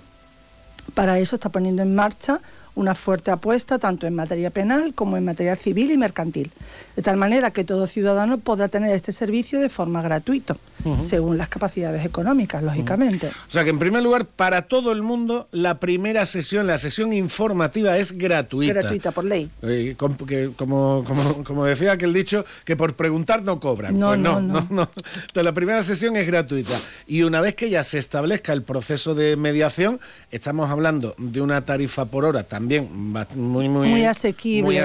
Para 0.94 1.18
eso 1.18 1.36
está 1.36 1.50
poniendo 1.50 1.82
en 1.82 1.96
marcha 1.96 2.40
una 2.74 2.96
fuerte 2.96 3.32
apuesta 3.32 3.80
tanto 3.80 4.08
en 4.08 4.16
materia 4.16 4.50
penal 4.50 4.94
como 4.94 5.18
en 5.18 5.26
materia 5.26 5.56
civil 5.58 5.92
y 5.92 5.98
mercantil, 5.98 6.52
de 6.96 7.02
tal 7.02 7.18
manera 7.18 7.52
que 7.52 7.64
todo 7.66 7.86
ciudadano 7.86 8.38
podrá 8.38 8.70
tener 8.70 8.94
este 8.96 9.12
servicio 9.12 9.60
de 9.60 9.68
forma 9.68 10.02
gratuita, 10.02 10.56
según 11.00 11.38
las 11.38 11.50
capacidades 11.50 12.06
económicas, 12.06 12.64
lógicamente. 12.64 13.28
O 13.28 13.52
sea 13.52 13.64
que 13.66 13.70
en 13.72 13.78
primer 13.78 14.02
lugar, 14.02 14.26
para 14.26 14.64
todo 14.64 14.92
el 14.94 15.04
mundo, 15.04 15.48
la 15.52 15.80
primera 15.80 16.26
sesión, 16.26 16.66
la 16.66 16.78
sesión 16.78 17.12
informativa 17.14 17.98
es 17.98 18.14
gratuita. 18.18 18.74
Gratuita 18.74 19.12
por 19.12 19.26
ley. 19.26 19.50
Eh, 19.62 19.96
com- 19.98 20.16
que 20.16 20.52
como, 20.56 21.04
como, 21.06 21.44
como 21.44 21.66
decía 21.66 21.92
aquel 21.92 22.14
dicho, 22.14 22.46
que 22.64 22.76
por 22.78 22.94
preguntar 22.96 23.44
no 23.44 23.60
cobran. 23.60 24.00
No, 24.00 24.08
Pues 24.10 24.20
no, 24.22 24.40
no, 24.40 24.42
no. 24.42 24.54
no, 24.62 24.68
no. 24.70 24.90
Entonces, 24.94 25.44
la 25.44 25.52
primera 25.54 25.84
sesión 25.84 26.16
es 26.16 26.26
gratuita. 26.26 26.78
Y 27.06 27.24
una 27.24 27.42
vez 27.42 27.54
que 27.56 27.70
ya 27.70 27.84
se 27.84 27.98
establezca 28.00 28.54
el 28.54 28.64
proceso 28.64 29.14
de 29.14 29.36
mediación, 29.36 30.00
estamos 30.32 30.70
hablando 30.70 31.14
de 31.18 31.42
una 31.42 31.62
tarifa 31.66 32.06
por 32.06 32.24
hora 32.26 32.44
también 32.44 32.61
ba- 32.70 33.28
muy, 33.36 33.70
muy, 33.70 33.90
Muy 33.90 34.06
asequible, 34.06 34.62
muy 34.64 34.76
muy 34.76 34.78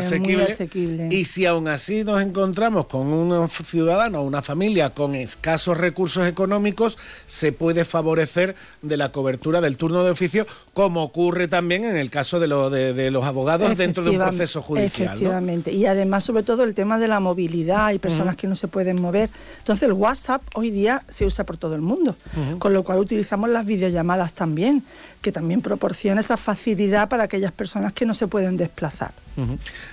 asequible. 0.43 1.09
Y 1.11 1.25
si 1.25 1.47
aún 1.47 1.69
así 1.69 2.05
nos 2.05 2.23
encontramos 2.23 2.87
con 2.87 3.07
un 3.07 3.49
ciudadano 3.49 4.21
o 4.21 4.25
una 4.25 4.43
familia 4.43 4.91
con 4.91 5.15
escasos 5.15 5.77
recursos 5.77 6.27
económicos, 6.27 6.99
se 7.27 7.53
puede 7.53 7.85
favorecer 7.85 8.55
de 8.83 8.97
la 8.97 9.13
cobertura 9.13 9.61
del 9.61 9.77
turno 9.77 10.03
de 10.05 10.11
oficio, 10.11 10.47
como 10.75 11.03
ocurre 11.03 11.49
también 11.49 11.85
en 11.85 11.97
el 11.97 12.11
caso 12.11 12.39
de, 12.41 12.47
lo- 12.47 12.71
de- 12.71 12.93
de 12.93 13.11
los 13.11 13.25
abogados 13.25 13.77
dentro 13.77 14.03
de 14.05 14.11
un 14.11 14.17
proceso 14.19 14.63
judicial. 14.63 15.09
¿no? 15.09 15.13
Efectivamente. 15.15 15.73
Y 15.73 15.87
además, 15.87 16.25
sobre 16.25 16.43
todo, 16.43 16.65
el 16.65 16.75
tema 16.75 16.99
de 16.99 17.09
la 17.09 17.21
movilidad. 17.21 17.87
Hay 17.87 17.99
personas 17.99 18.37
que 18.37 18.47
no 18.47 18.55
se 18.57 18.69
pueden 18.69 19.01
mover. 19.01 19.31
Entonces, 19.59 19.85
el 19.85 19.93
WhatsApp 19.93 20.43
hoy 20.55 20.71
día 20.71 21.03
se 21.09 21.25
usa 21.27 21.45
por 21.45 21.57
todo 21.57 21.75
el 21.75 21.81
mundo. 21.83 22.17
Con 22.59 22.73
lo 22.73 22.83
cual, 22.83 22.99
utilizamos 22.99 23.51
las 23.51 23.65
videollamadas 23.67 24.33
también, 24.33 24.83
que 25.21 25.33
también 25.33 25.63
proporciona 25.63 26.21
esa 26.21 26.37
facilidad 26.37 27.09
para 27.09 27.25
aquellas 27.25 27.53
personas 27.53 27.93
que 27.93 28.07
no 28.07 28.15
se 28.15 28.27
pueden 28.27 28.57
desplazar. 28.57 29.13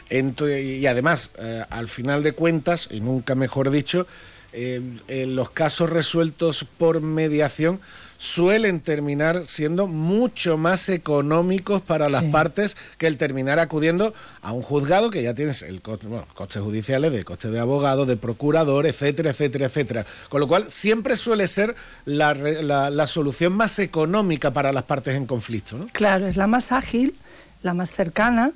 Y 0.10 0.86
además, 0.86 1.32
eh, 1.40 1.64
al 1.70 1.88
final 1.88 2.24
de 2.24 2.34
cuentas, 2.34 2.88
y 2.92 3.00
nunca 3.00 3.36
mejor 3.36 3.70
dicho, 3.70 4.08
eh, 4.54 4.82
en 5.08 5.36
los 5.36 5.50
casos 5.50 5.90
resueltos 5.90 6.66
por 6.78 7.02
mediación 7.02 7.80
suelen 8.24 8.80
terminar 8.80 9.44
siendo 9.48 9.86
mucho 9.86 10.58
más 10.58 10.88
económicos 10.88 11.82
para 11.82 12.08
las 12.08 12.24
Sí. 12.24 12.30
partes 12.30 12.78
que 12.98 13.06
el 13.08 13.18
terminar 13.18 13.60
acudiendo 13.60 14.14
a 14.42 14.54
un 14.54 14.62
juzgado 14.62 15.10
que 15.12 15.22
ya 15.22 15.34
tienes 15.34 15.62
el 15.62 15.82
coste, 15.82 16.08
bueno, 16.08 16.26
costes 16.34 16.62
judiciales, 16.62 17.12
de 17.12 17.26
coste 17.26 17.50
de 17.50 17.60
abogado, 17.60 18.06
de 18.06 18.16
procurador, 18.16 18.86
etcétera, 18.86 19.32
etcétera, 19.32 19.66
etcétera. 19.66 20.06
Con 20.30 20.40
lo 20.40 20.48
cual 20.48 20.72
siempre 20.72 21.18
suele 21.18 21.50
ser 21.50 21.76
la, 22.06 22.34
la- 22.34 22.90
la 22.90 23.08
solución 23.08 23.52
más 23.52 23.78
económica 23.80 24.52
para 24.52 24.72
las 24.72 24.84
partes 24.86 25.18
en 25.18 25.26
conflicto. 25.26 25.78
¿no? 25.78 25.88
Claro, 25.92 26.26
es 26.26 26.38
la 26.38 26.48
más 26.48 26.72
ágil, 26.72 27.16
la 27.62 27.74
más 27.74 27.92
cercana. 27.92 28.54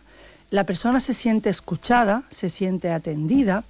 La 0.49 0.63
persona 0.65 1.01
se 1.01 1.13
siente 1.13 1.49
escuchada, 1.49 2.23
se 2.29 2.47
siente 2.47 2.89
atendida. 2.93 3.65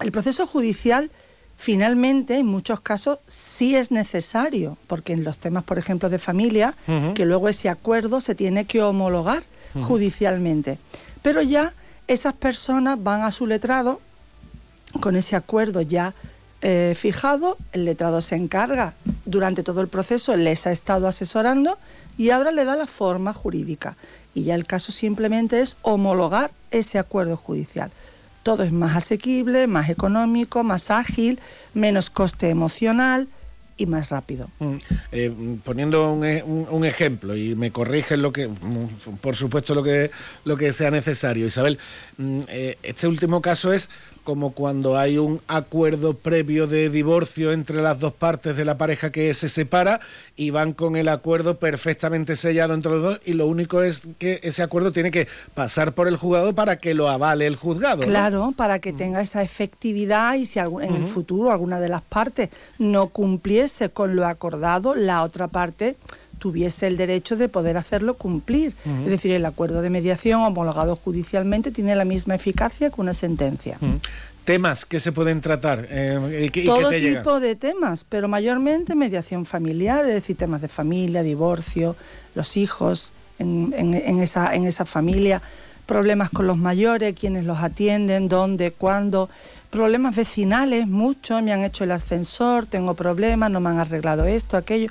El 0.00 0.12
proceso 0.12 0.46
judicial, 0.46 1.10
finalmente, 1.58 2.38
en 2.38 2.46
muchos 2.46 2.80
casos, 2.80 3.18
sí 3.26 3.76
es 3.76 3.90
necesario, 3.90 4.78
porque 4.86 5.12
en 5.12 5.24
los 5.24 5.36
temas, 5.36 5.64
por 5.64 5.76
ejemplo, 5.76 6.08
de 6.08 6.18
familia, 6.18 6.72
que 7.14 7.26
luego 7.26 7.48
ese 7.48 7.68
acuerdo 7.68 8.22
se 8.22 8.34
tiene 8.34 8.64
que 8.64 8.80
homologar 8.80 9.42
judicialmente. 9.82 10.78
Pero 11.20 11.42
ya 11.42 11.74
esas 12.06 12.32
personas 12.32 13.02
van 13.02 13.22
a 13.22 13.30
su 13.30 13.46
letrado 13.46 14.00
con 15.00 15.16
ese 15.16 15.36
acuerdo 15.36 15.82
ya 15.82 16.14
eh, 16.62 16.94
fijado, 16.96 17.58
el 17.72 17.84
letrado 17.84 18.20
se 18.20 18.36
encarga 18.36 18.94
durante 19.26 19.62
todo 19.62 19.80
el 19.80 19.88
proceso, 19.88 20.34
les 20.36 20.66
ha 20.66 20.72
estado 20.72 21.06
asesorando 21.06 21.76
y 22.16 22.30
ahora 22.30 22.50
le 22.50 22.64
da 22.64 22.76
la 22.76 22.86
forma 22.86 23.34
jurídica. 23.34 23.96
Y 24.34 24.44
ya 24.44 24.54
el 24.54 24.64
caso 24.64 24.90
simplemente 24.90 25.60
es 25.60 25.76
homologar 25.82 26.50
ese 26.70 26.98
acuerdo 26.98 27.36
judicial. 27.36 27.90
Todo 28.48 28.62
es 28.62 28.72
más 28.72 28.96
asequible, 28.96 29.66
más 29.66 29.90
económico, 29.90 30.62
más 30.62 30.90
ágil, 30.90 31.38
menos 31.74 32.08
coste 32.08 32.48
emocional 32.48 33.28
y 33.76 33.84
más 33.84 34.08
rápido. 34.08 34.48
Mm, 34.58 34.76
eh, 35.12 35.32
poniendo 35.62 36.10
un, 36.14 36.24
e- 36.24 36.42
un 36.42 36.82
ejemplo 36.86 37.36
y 37.36 37.54
me 37.54 37.70
corrigen 37.70 38.22
lo 38.22 38.32
que 38.32 38.48
mm, 38.48 39.18
por 39.20 39.36
supuesto 39.36 39.74
lo 39.74 39.82
que 39.82 40.10
lo 40.46 40.56
que 40.56 40.72
sea 40.72 40.90
necesario 40.90 41.46
Isabel 41.46 41.78
mm, 42.16 42.40
eh, 42.48 42.78
este 42.82 43.06
último 43.06 43.42
caso 43.42 43.70
es 43.70 43.90
como 44.28 44.50
cuando 44.50 44.98
hay 44.98 45.16
un 45.16 45.40
acuerdo 45.48 46.12
previo 46.12 46.66
de 46.66 46.90
divorcio 46.90 47.50
entre 47.50 47.80
las 47.80 47.98
dos 47.98 48.12
partes 48.12 48.58
de 48.58 48.66
la 48.66 48.76
pareja 48.76 49.10
que 49.10 49.32
se 49.32 49.48
separa 49.48 50.00
y 50.36 50.50
van 50.50 50.74
con 50.74 50.96
el 50.96 51.08
acuerdo 51.08 51.56
perfectamente 51.56 52.36
sellado 52.36 52.74
entre 52.74 52.92
los 52.92 53.02
dos 53.02 53.20
y 53.24 53.32
lo 53.32 53.46
único 53.46 53.82
es 53.82 54.02
que 54.18 54.38
ese 54.42 54.62
acuerdo 54.62 54.92
tiene 54.92 55.10
que 55.10 55.28
pasar 55.54 55.92
por 55.92 56.08
el 56.08 56.18
juzgado 56.18 56.54
para 56.54 56.76
que 56.76 56.92
lo 56.92 57.08
avale 57.08 57.46
el 57.46 57.56
juzgado 57.56 58.02
¿no? 58.02 58.06
Claro, 58.06 58.52
para 58.54 58.80
que 58.80 58.92
tenga 58.92 59.22
esa 59.22 59.42
efectividad 59.42 60.34
y 60.34 60.44
si 60.44 60.58
en 60.58 60.94
el 60.94 61.06
futuro 61.06 61.50
alguna 61.50 61.80
de 61.80 61.88
las 61.88 62.02
partes 62.02 62.50
no 62.78 63.06
cumpliese 63.08 63.88
con 63.88 64.14
lo 64.14 64.26
acordado, 64.26 64.94
la 64.94 65.22
otra 65.22 65.48
parte 65.48 65.96
tuviese 66.38 66.86
el 66.86 66.96
derecho 66.96 67.36
de 67.36 67.48
poder 67.48 67.76
hacerlo 67.76 68.14
cumplir. 68.14 68.72
Es 69.04 69.10
decir, 69.10 69.32
el 69.32 69.44
acuerdo 69.44 69.82
de 69.82 69.90
mediación 69.90 70.40
homologado 70.42 70.96
judicialmente 70.96 71.70
tiene 71.70 71.94
la 71.96 72.04
misma 72.04 72.34
eficacia 72.36 72.90
que 72.90 73.00
una 73.00 73.12
sentencia. 73.14 73.76
Temas 74.44 74.86
que 74.86 74.98
se 74.98 75.12
pueden 75.12 75.42
tratar 75.42 75.86
eh, 75.90 76.44
y 76.46 76.48
que, 76.48 76.60
y 76.60 76.62
que 76.62 76.68
Todo 76.68 76.88
te 76.88 77.00
tipo 77.18 77.38
de 77.38 77.54
temas, 77.54 78.04
pero 78.08 78.28
mayormente 78.28 78.94
mediación 78.94 79.44
familiar, 79.44 80.06
es 80.06 80.14
decir, 80.14 80.36
temas 80.36 80.62
de 80.62 80.68
familia, 80.68 81.22
divorcio, 81.22 81.96
los 82.34 82.56
hijos 82.56 83.12
en, 83.38 83.74
en- 83.76 83.92
en 83.94 84.20
esa, 84.20 84.54
en 84.54 84.64
esa 84.64 84.86
familia, 84.86 85.42
problemas 85.84 86.30
con 86.30 86.46
los 86.46 86.56
mayores, 86.56 87.14
quienes 87.14 87.44
los 87.44 87.58
atienden, 87.58 88.28
dónde, 88.28 88.70
cuándo, 88.70 89.28
problemas 89.68 90.16
vecinales, 90.16 90.86
muchos, 90.86 91.42
me 91.42 91.52
han 91.52 91.62
hecho 91.62 91.84
el 91.84 91.92
ascensor, 91.92 92.64
tengo 92.64 92.94
problemas, 92.94 93.50
no 93.50 93.60
me 93.60 93.68
han 93.68 93.78
arreglado 93.80 94.24
esto, 94.24 94.56
aquello. 94.56 94.90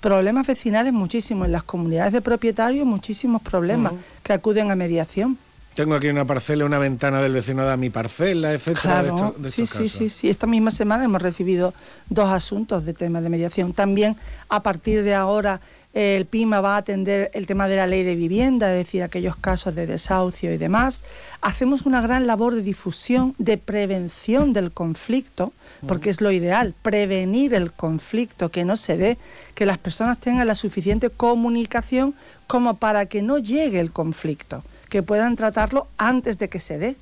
Problemas 0.00 0.46
vecinales 0.46 0.92
muchísimos, 0.92 1.46
en 1.46 1.52
las 1.52 1.64
comunidades 1.64 2.12
de 2.12 2.20
propietarios 2.20 2.86
muchísimos 2.86 3.42
problemas 3.42 3.92
que 4.22 4.32
acuden 4.32 4.70
a 4.70 4.76
mediación. 4.76 5.36
Tengo 5.74 5.94
aquí 5.94 6.08
una 6.08 6.24
parcela, 6.24 6.64
una 6.64 6.78
ventana 6.78 7.20
del 7.20 7.32
vecino 7.32 7.64
da 7.64 7.76
mi 7.76 7.88
parcela, 7.90 8.52
etcétera. 8.52 9.02
de 9.02 9.08
estos- 9.10 9.42
de 9.42 9.50
sí, 9.50 9.62
estos 9.62 9.76
sí, 9.78 9.84
casos. 9.84 9.98
sí, 9.98 10.08
sí. 10.10 10.28
Esta 10.30 10.46
misma 10.48 10.70
semana 10.72 11.04
hemos 11.04 11.22
recibido 11.22 11.72
dos 12.08 12.28
asuntos 12.30 12.84
de 12.84 12.94
tema 12.94 13.20
de 13.20 13.28
mediación. 13.28 13.72
También 13.72 14.16
a 14.48 14.60
partir 14.62 15.04
de 15.04 15.14
ahora 15.14 15.60
el 15.94 16.26
PIMA 16.26 16.60
va 16.60 16.74
a 16.74 16.78
atender 16.78 17.30
el 17.34 17.46
tema 17.46 17.66
de 17.66 17.76
la 17.76 17.86
ley 17.86 18.02
de 18.02 18.14
vivienda, 18.14 18.70
es 18.70 18.86
decir, 18.86 19.02
aquellos 19.02 19.36
casos 19.36 19.74
de 19.74 19.86
desahucio 19.86 20.52
y 20.52 20.58
demás. 20.58 21.02
Hacemos 21.40 21.86
una 21.86 22.00
gran 22.00 22.26
labor 22.26 22.54
de 22.54 22.62
difusión, 22.62 23.34
de 23.38 23.58
prevención 23.58 24.52
del 24.52 24.70
conflicto, 24.70 25.52
porque 25.86 26.10
es 26.10 26.20
lo 26.20 26.30
ideal, 26.30 26.74
prevenir 26.82 27.54
el 27.54 27.72
conflicto, 27.72 28.50
que 28.50 28.64
no 28.64 28.76
se 28.76 28.96
dé, 28.96 29.18
que 29.54 29.66
las 29.66 29.78
personas 29.78 30.18
tengan 30.18 30.46
la 30.46 30.54
suficiente 30.54 31.10
comunicación 31.10 32.14
como 32.46 32.76
para 32.76 33.06
que 33.06 33.22
no 33.22 33.38
llegue 33.38 33.80
el 33.80 33.92
conflicto, 33.92 34.62
que 34.88 35.02
puedan 35.02 35.36
tratarlo 35.36 35.86
antes 35.96 36.38
de 36.38 36.48
que 36.48 36.60
se 36.60 36.78
dé. 36.78 36.96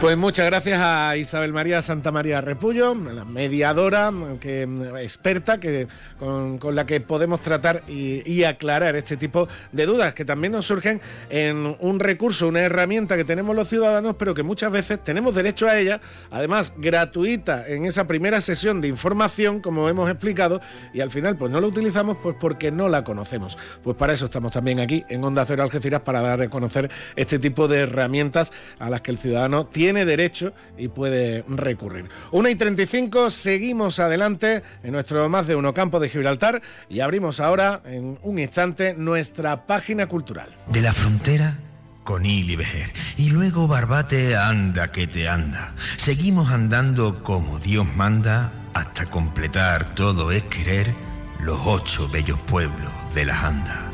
Pues 0.00 0.16
muchas 0.16 0.46
gracias 0.46 0.80
a 0.80 1.14
Isabel 1.18 1.52
María 1.52 1.82
Santa 1.82 2.10
María 2.10 2.40
Repullo, 2.40 2.94
la 2.94 3.26
mediadora, 3.26 4.10
que, 4.40 4.62
experta, 5.02 5.60
que, 5.60 5.88
con, 6.18 6.58
la 6.74 6.86
que 6.86 7.02
podemos 7.02 7.42
tratar 7.42 7.82
y, 7.86 8.44
aclarar 8.44 8.96
este 8.96 9.18
tipo 9.18 9.46
de 9.72 9.84
dudas 9.84 10.14
que 10.14 10.24
también 10.24 10.54
nos 10.54 10.64
surgen 10.64 11.02
en 11.28 11.76
un 11.80 12.00
recurso, 12.00 12.48
una 12.48 12.60
herramienta 12.60 13.14
que 13.18 13.24
tenemos 13.24 13.54
los 13.54 13.68
ciudadanos, 13.68 14.16
pero 14.18 14.32
que 14.32 14.42
muchas 14.42 14.72
veces 14.72 15.04
tenemos 15.04 15.34
derecho 15.34 15.68
a 15.68 15.78
ella, 15.78 16.00
además 16.30 16.72
gratuita 16.78 17.68
en 17.68 17.84
esa 17.84 18.06
primera 18.06 18.40
sesión 18.40 18.80
de 18.80 18.88
información, 18.88 19.60
como 19.60 19.86
hemos 19.90 20.08
explicado, 20.08 20.62
y 20.94 21.02
al 21.02 21.10
final 21.10 21.36
pues 21.36 21.52
no 21.52 21.60
lo 21.60 21.68
utilizamos 21.68 22.16
pues 22.22 22.36
porque 22.40 22.72
no 22.72 22.88
la 22.88 23.04
conocemos. 23.04 23.58
Pues 23.82 23.98
para 23.98 24.14
eso 24.14 24.24
estamos 24.24 24.52
también 24.52 24.80
aquí 24.80 25.04
en 25.10 25.22
Onda 25.22 25.44
Cero 25.44 25.62
Algeciras 25.62 26.00
para 26.00 26.22
dar 26.22 26.40
a 26.40 26.48
conocer 26.48 26.90
este 27.16 27.38
tipo 27.38 27.68
de 27.68 27.80
herramientas 27.80 28.50
a 28.78 28.88
las 28.88 29.02
que 29.02 29.10
el 29.10 29.18
ciudadano 29.18 29.66
tiene 29.66 29.89
tiene 29.90 30.04
derecho 30.04 30.52
y 30.78 30.86
puede 30.86 31.44
recurrir. 31.48 32.08
1 32.30 32.48
y 32.48 32.54
35, 32.54 33.28
seguimos 33.28 33.98
adelante 33.98 34.62
en 34.84 34.92
nuestro 34.92 35.28
más 35.28 35.48
de 35.48 35.56
uno 35.56 35.74
campo 35.74 35.98
de 35.98 36.08
Gibraltar 36.08 36.62
y 36.88 37.00
abrimos 37.00 37.40
ahora 37.40 37.82
en 37.84 38.16
un 38.22 38.38
instante 38.38 38.94
nuestra 38.94 39.66
página 39.66 40.06
cultural. 40.06 40.48
De 40.68 40.80
la 40.80 40.92
frontera 40.92 41.58
con 42.04 42.24
y 42.24 42.54
Bejer. 42.54 42.92
Y 43.16 43.30
luego 43.30 43.66
Barbate 43.66 44.36
anda 44.36 44.92
que 44.92 45.08
te 45.08 45.28
anda. 45.28 45.74
Seguimos 45.96 46.50
andando 46.50 47.24
como 47.24 47.58
Dios 47.58 47.86
manda 47.96 48.52
hasta 48.74 49.06
completar 49.06 49.96
todo 49.96 50.30
es 50.30 50.44
querer 50.44 50.94
los 51.40 51.58
ocho 51.64 52.08
bellos 52.08 52.38
pueblos 52.42 52.92
de 53.12 53.24
la 53.24 53.44
Anda. 53.44 53.90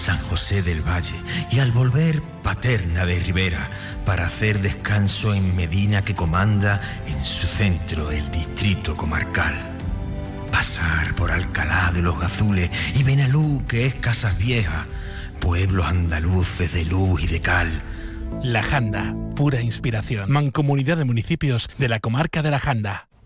San 0.00 0.18
José 0.22 0.62
del 0.62 0.80
Valle 0.80 1.16
y 1.50 1.58
al 1.58 1.72
volver 1.72 2.22
Paterna 2.42 3.04
de 3.04 3.18
Rivera 3.20 3.68
para 4.04 4.26
hacer 4.26 4.60
descanso 4.60 5.34
en 5.34 5.56
Medina 5.56 6.02
que 6.02 6.14
comanda 6.14 6.80
en 7.06 7.24
su 7.24 7.46
centro 7.46 8.10
el 8.10 8.30
distrito 8.30 8.96
comarcal. 8.96 9.54
Pasar 10.50 11.14
por 11.14 11.30
Alcalá 11.30 11.90
de 11.94 12.02
los 12.02 12.18
Gazules 12.18 12.70
y 12.94 13.02
Benalú 13.02 13.64
que 13.68 13.86
es 13.86 13.94
Casas 13.94 14.38
Viejas, 14.38 14.86
pueblos 15.38 15.86
andaluces 15.86 16.72
de 16.72 16.84
luz 16.84 17.24
y 17.24 17.26
de 17.26 17.40
cal. 17.40 17.70
La 18.42 18.62
Janda, 18.62 19.14
pura 19.36 19.60
inspiración. 19.60 20.30
Mancomunidad 20.30 20.96
de 20.96 21.04
municipios 21.04 21.68
de 21.78 21.88
la 21.88 22.00
comarca 22.00 22.42
de 22.42 22.50
La 22.50 22.58
Janda. 22.58 23.09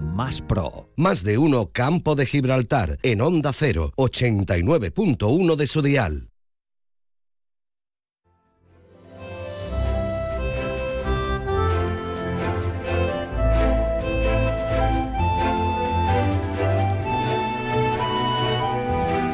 más 0.00 0.42
pro. 0.42 0.88
Más 0.96 1.22
de 1.22 1.38
uno 1.38 1.70
Campo 1.72 2.14
de 2.14 2.26
Gibraltar 2.26 2.98
en 3.02 3.20
Onda 3.20 3.52
0, 3.52 3.92
89.1 3.96 5.56
de 5.56 5.66
su 5.66 5.82
dial. 5.82 6.30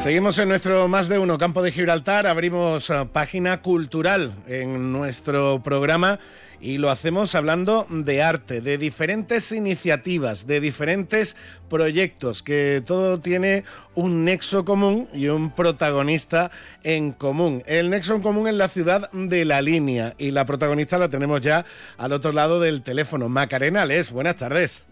Seguimos 0.07 0.37
en 0.37 0.47
nuestro 0.47 0.87
más 0.87 1.09
de 1.09 1.19
uno 1.19 1.37
campo 1.37 1.61
de 1.61 1.73
Gibraltar, 1.73 2.27
abrimos 2.27 2.89
eh, 2.89 3.09
página 3.11 3.61
cultural 3.61 4.31
en 4.47 4.93
nuestro 4.93 5.61
programa 5.61 6.17
y 6.59 6.77
lo 6.77 6.89
hacemos 6.89 7.35
hablando 7.35 7.87
de 7.89 8.23
arte, 8.23 8.61
de 8.61 8.77
diferentes 8.77 9.51
iniciativas, 9.51 10.47
de 10.47 10.59
diferentes 10.59 11.35
proyectos, 11.69 12.43
que 12.43 12.81
todo 12.85 13.19
tiene 13.19 13.63
un 13.95 14.25
nexo 14.25 14.65
común 14.65 15.07
y 15.13 15.27
un 15.27 15.51
protagonista 15.51 16.51
en 16.83 17.11
común. 17.11 17.63
El 17.65 17.89
nexo 17.89 18.15
en 18.15 18.21
común 18.21 18.47
es 18.47 18.55
la 18.55 18.67
ciudad 18.67 19.11
de 19.11 19.45
La 19.45 19.61
Línea 19.61 20.13
y 20.17 20.31
la 20.31 20.45
protagonista 20.45 20.97
la 20.97 21.09
tenemos 21.09 21.41
ya 21.41 21.65
al 21.97 22.11
otro 22.11 22.31
lado 22.31 22.59
del 22.59 22.81
teléfono. 22.81 23.29
Macarena 23.29 23.85
Les, 23.85 24.11
buenas 24.11 24.37
tardes. 24.37 24.85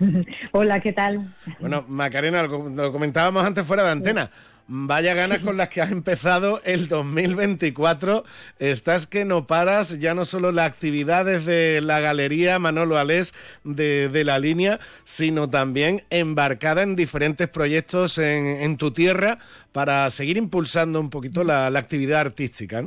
Hola, 0.52 0.80
¿qué 0.80 0.92
tal? 0.92 1.34
Bueno, 1.58 1.84
Macarena, 1.88 2.42
lo 2.44 2.92
comentábamos 2.92 3.44
antes 3.44 3.66
fuera 3.66 3.82
de 3.82 3.90
antena. 3.90 4.30
Vaya 4.72 5.14
ganas 5.14 5.40
con 5.40 5.56
las 5.56 5.68
que 5.68 5.80
has 5.80 5.90
empezado 5.90 6.60
el 6.64 6.86
2024. 6.86 8.22
Estás 8.60 9.08
que 9.08 9.24
no 9.24 9.48
paras, 9.48 9.98
ya 9.98 10.14
no 10.14 10.24
solo 10.24 10.52
las 10.52 10.68
actividades 10.68 11.44
de 11.44 11.80
la 11.80 11.98
Galería 11.98 12.56
Manolo 12.60 12.96
Alés 12.96 13.34
de, 13.64 14.22
la 14.24 14.38
línea, 14.38 14.78
sino 15.02 15.50
también 15.50 16.02
embarcada 16.08 16.84
en 16.84 16.94
diferentes 16.94 17.48
proyectos 17.48 18.16
en, 18.18 18.76
tu 18.76 18.92
tierra 18.92 19.38
para 19.72 20.08
seguir 20.10 20.36
impulsando 20.36 21.00
un 21.00 21.10
poquito 21.10 21.42
la, 21.42 21.66
actividad 21.66 22.20
artística. 22.20 22.84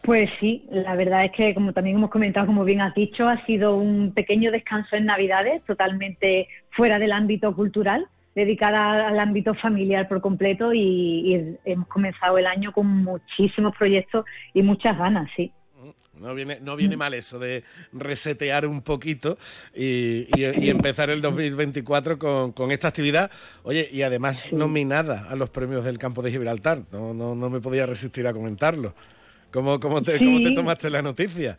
Pues 0.00 0.30
sí, 0.40 0.64
la 0.70 0.96
verdad 0.96 1.26
es 1.26 1.32
que, 1.32 1.52
como 1.52 1.74
también 1.74 1.96
hemos 1.96 2.08
comentado, 2.08 2.46
como 2.46 2.64
bien 2.64 2.80
has 2.80 2.94
dicho, 2.94 3.28
ha 3.28 3.44
sido 3.44 3.76
un 3.76 4.12
pequeño 4.12 4.50
descanso 4.50 4.96
en 4.96 5.04
Navidades, 5.04 5.62
totalmente 5.66 6.48
fuera 6.70 6.98
del 6.98 7.12
ámbito 7.12 7.54
cultural 7.54 8.08
dedicada 8.36 9.08
al 9.08 9.18
ámbito 9.18 9.54
familiar 9.54 10.06
por 10.08 10.20
completo 10.20 10.72
y, 10.74 11.56
hemos 11.64 11.88
comenzado 11.88 12.36
el 12.38 12.46
año 12.46 12.70
con 12.70 12.86
muchísimos 12.86 13.74
proyectos 13.76 14.24
y 14.54 14.62
muchas 14.62 14.96
ganas, 14.96 15.28
sí. 15.34 15.50
No 16.18 16.34
viene, 16.34 16.58
no 16.62 16.76
viene 16.76 16.96
mal 16.96 17.12
eso 17.12 17.38
de 17.38 17.62
resetear 17.92 18.66
un 18.66 18.80
poquito 18.80 19.36
y, 19.74 20.26
y- 20.34 20.64
y 20.64 20.70
empezar 20.70 21.10
el 21.10 21.20
2024 21.20 22.18
con, 22.18 22.52
con 22.52 22.70
esta 22.70 22.88
actividad. 22.88 23.30
Oye, 23.64 23.86
y 23.92 24.00
además 24.00 24.50
nominada 24.52 25.26
a 25.28 25.36
los 25.36 25.50
premios 25.50 25.84
del 25.84 25.98
campo 25.98 26.22
de 26.22 26.30
Gibraltar. 26.30 26.80
No, 26.90 27.12
no, 27.12 27.34
no 27.34 27.50
me 27.50 27.60
podía 27.60 27.84
resistir 27.84 28.26
a 28.26 28.32
comentarlo. 28.32 28.94
¿Cómo, 29.50 29.78
cómo, 29.78 30.02
te, 30.02 30.18
¿Cómo 30.18 30.40
te 30.40 30.48
Sí. 30.48 30.54
tomaste 30.54 30.88
la 30.88 31.02
noticia? 31.02 31.58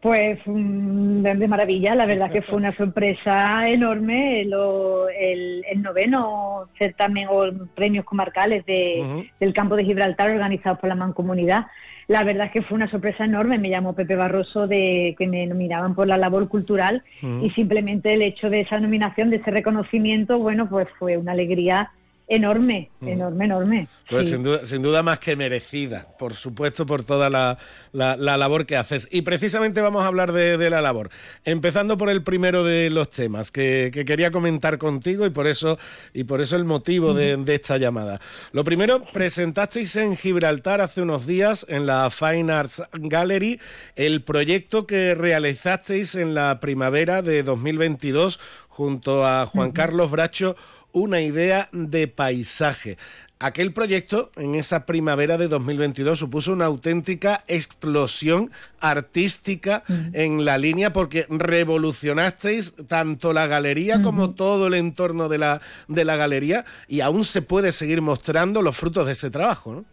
Pues 0.00 0.38
de 0.46 1.46
maravilla, 1.48 1.94
la 1.94 2.06
verdad 2.06 2.30
que 2.30 2.40
fue 2.40 2.56
una 2.56 2.74
sorpresa 2.74 3.68
enorme 3.68 4.44
lo- 4.46 5.10
el, 5.10 5.62
el 5.70 5.82
noveno 5.82 6.68
certamen 6.78 7.26
o 7.30 7.50
premios 7.74 8.06
comarcales 8.06 8.64
de, 8.64 9.28
del 9.38 9.52
campo 9.52 9.76
de 9.76 9.84
Gibraltar 9.84 10.30
organizados 10.30 10.78
por 10.78 10.88
la 10.88 10.94
Mancomunidad. 10.94 11.66
La 12.08 12.24
verdad 12.24 12.46
es 12.46 12.52
que 12.52 12.62
fue 12.62 12.76
una 12.76 12.90
sorpresa 12.90 13.24
enorme. 13.26 13.58
Me 13.58 13.68
llamó 13.68 13.92
Pepe 13.92 14.16
Barroso 14.16 14.66
de 14.66 15.14
que 15.18 15.26
me 15.26 15.46
nominaban 15.46 15.94
por 15.94 16.06
la 16.08 16.16
labor 16.16 16.48
cultural 16.48 17.02
y 17.44 17.50
simplemente 17.50 18.14
el 18.14 18.22
hecho 18.22 18.48
de 18.48 18.60
esa 18.62 18.80
nominación, 18.80 19.28
de 19.28 19.36
ese 19.36 19.50
reconocimiento, 19.50 20.38
bueno, 20.38 20.66
pues 20.68 20.88
fue 20.98 21.18
una 21.18 21.32
alegría 21.32 21.90
enorme, 22.30 22.90
enorme, 23.02 23.44
enorme. 23.44 23.88
Pues 24.08 24.26
Sí. 24.26 24.32
sin, 24.34 24.42
duda, 24.42 24.64
sin 24.64 24.82
duda 24.82 25.02
más 25.02 25.18
que 25.18 25.36
merecida, 25.36 26.06
por 26.18 26.32
supuesto, 26.34 26.86
por 26.86 27.02
toda 27.04 27.28
la, 27.28 27.58
la- 27.92 28.16
la 28.16 28.36
labor 28.36 28.66
que 28.66 28.76
haces. 28.76 29.06
Y 29.10 29.22
precisamente 29.22 29.80
vamos 29.80 30.02
a 30.04 30.06
hablar 30.06 30.32
de, 30.32 30.56
de 30.56 30.70
la 30.70 30.80
labor, 30.80 31.10
empezando 31.44 31.98
por 31.98 32.08
el 32.08 32.22
primero 32.22 32.64
de 32.64 32.88
los 32.90 33.10
temas 33.10 33.50
que, 33.50 33.90
que 33.92 34.04
quería 34.04 34.30
comentar 34.30 34.78
contigo 34.78 35.26
y 35.26 35.30
por 35.30 35.46
eso, 35.46 35.78
y 36.14 36.24
por 36.24 36.40
eso 36.40 36.56
el 36.56 36.64
motivo 36.64 37.14
de, 37.14 37.36
de 37.36 37.54
esta 37.56 37.76
llamada. 37.78 38.20
Lo 38.52 38.64
primero, 38.64 39.04
presentasteis 39.12 39.94
en 39.96 40.16
Gibraltar 40.16 40.80
hace 40.80 41.02
unos 41.02 41.26
días 41.26 41.66
en 41.68 41.84
la 41.86 42.10
Fine 42.10 42.52
Arts 42.52 42.82
Gallery 42.92 43.60
el 43.96 44.22
proyecto 44.22 44.86
que 44.86 45.14
realizasteis 45.14 46.14
en 46.14 46.34
la 46.34 46.60
primavera 46.60 47.22
de 47.22 47.42
2022 47.42 48.38
junto 48.68 49.26
a 49.26 49.46
Juan 49.46 49.72
Carlos 49.72 50.10
Bracho, 50.10 50.56
una 50.92 51.20
idea 51.20 51.68
de 51.72 52.08
paisaje. 52.08 52.96
Aquel 53.42 53.72
proyecto 53.72 54.30
en 54.36 54.54
esa 54.54 54.84
primavera 54.84 55.38
de 55.38 55.48
2022 55.48 56.18
supuso 56.18 56.52
una 56.52 56.66
auténtica 56.66 57.40
explosión 57.48 58.50
artística 58.80 59.82
en 60.12 60.44
la 60.44 60.58
línea 60.58 60.92
porque 60.92 61.24
revolucionasteis 61.30 62.74
tanto 62.86 63.32
la 63.32 63.46
galería 63.46 64.02
como 64.02 64.34
todo 64.34 64.66
el 64.66 64.74
entorno 64.74 65.30
de 65.30 65.38
la, 65.38 65.62
de 65.88 66.04
la 66.04 66.16
galería 66.16 66.66
y 66.86 67.00
aún 67.00 67.24
se 67.24 67.40
puede 67.40 67.72
seguir 67.72 68.02
mostrando 68.02 68.60
los 68.60 68.76
frutos 68.76 69.06
de 69.06 69.12
ese 69.12 69.30
trabajo, 69.30 69.74
¿no? 69.74 69.84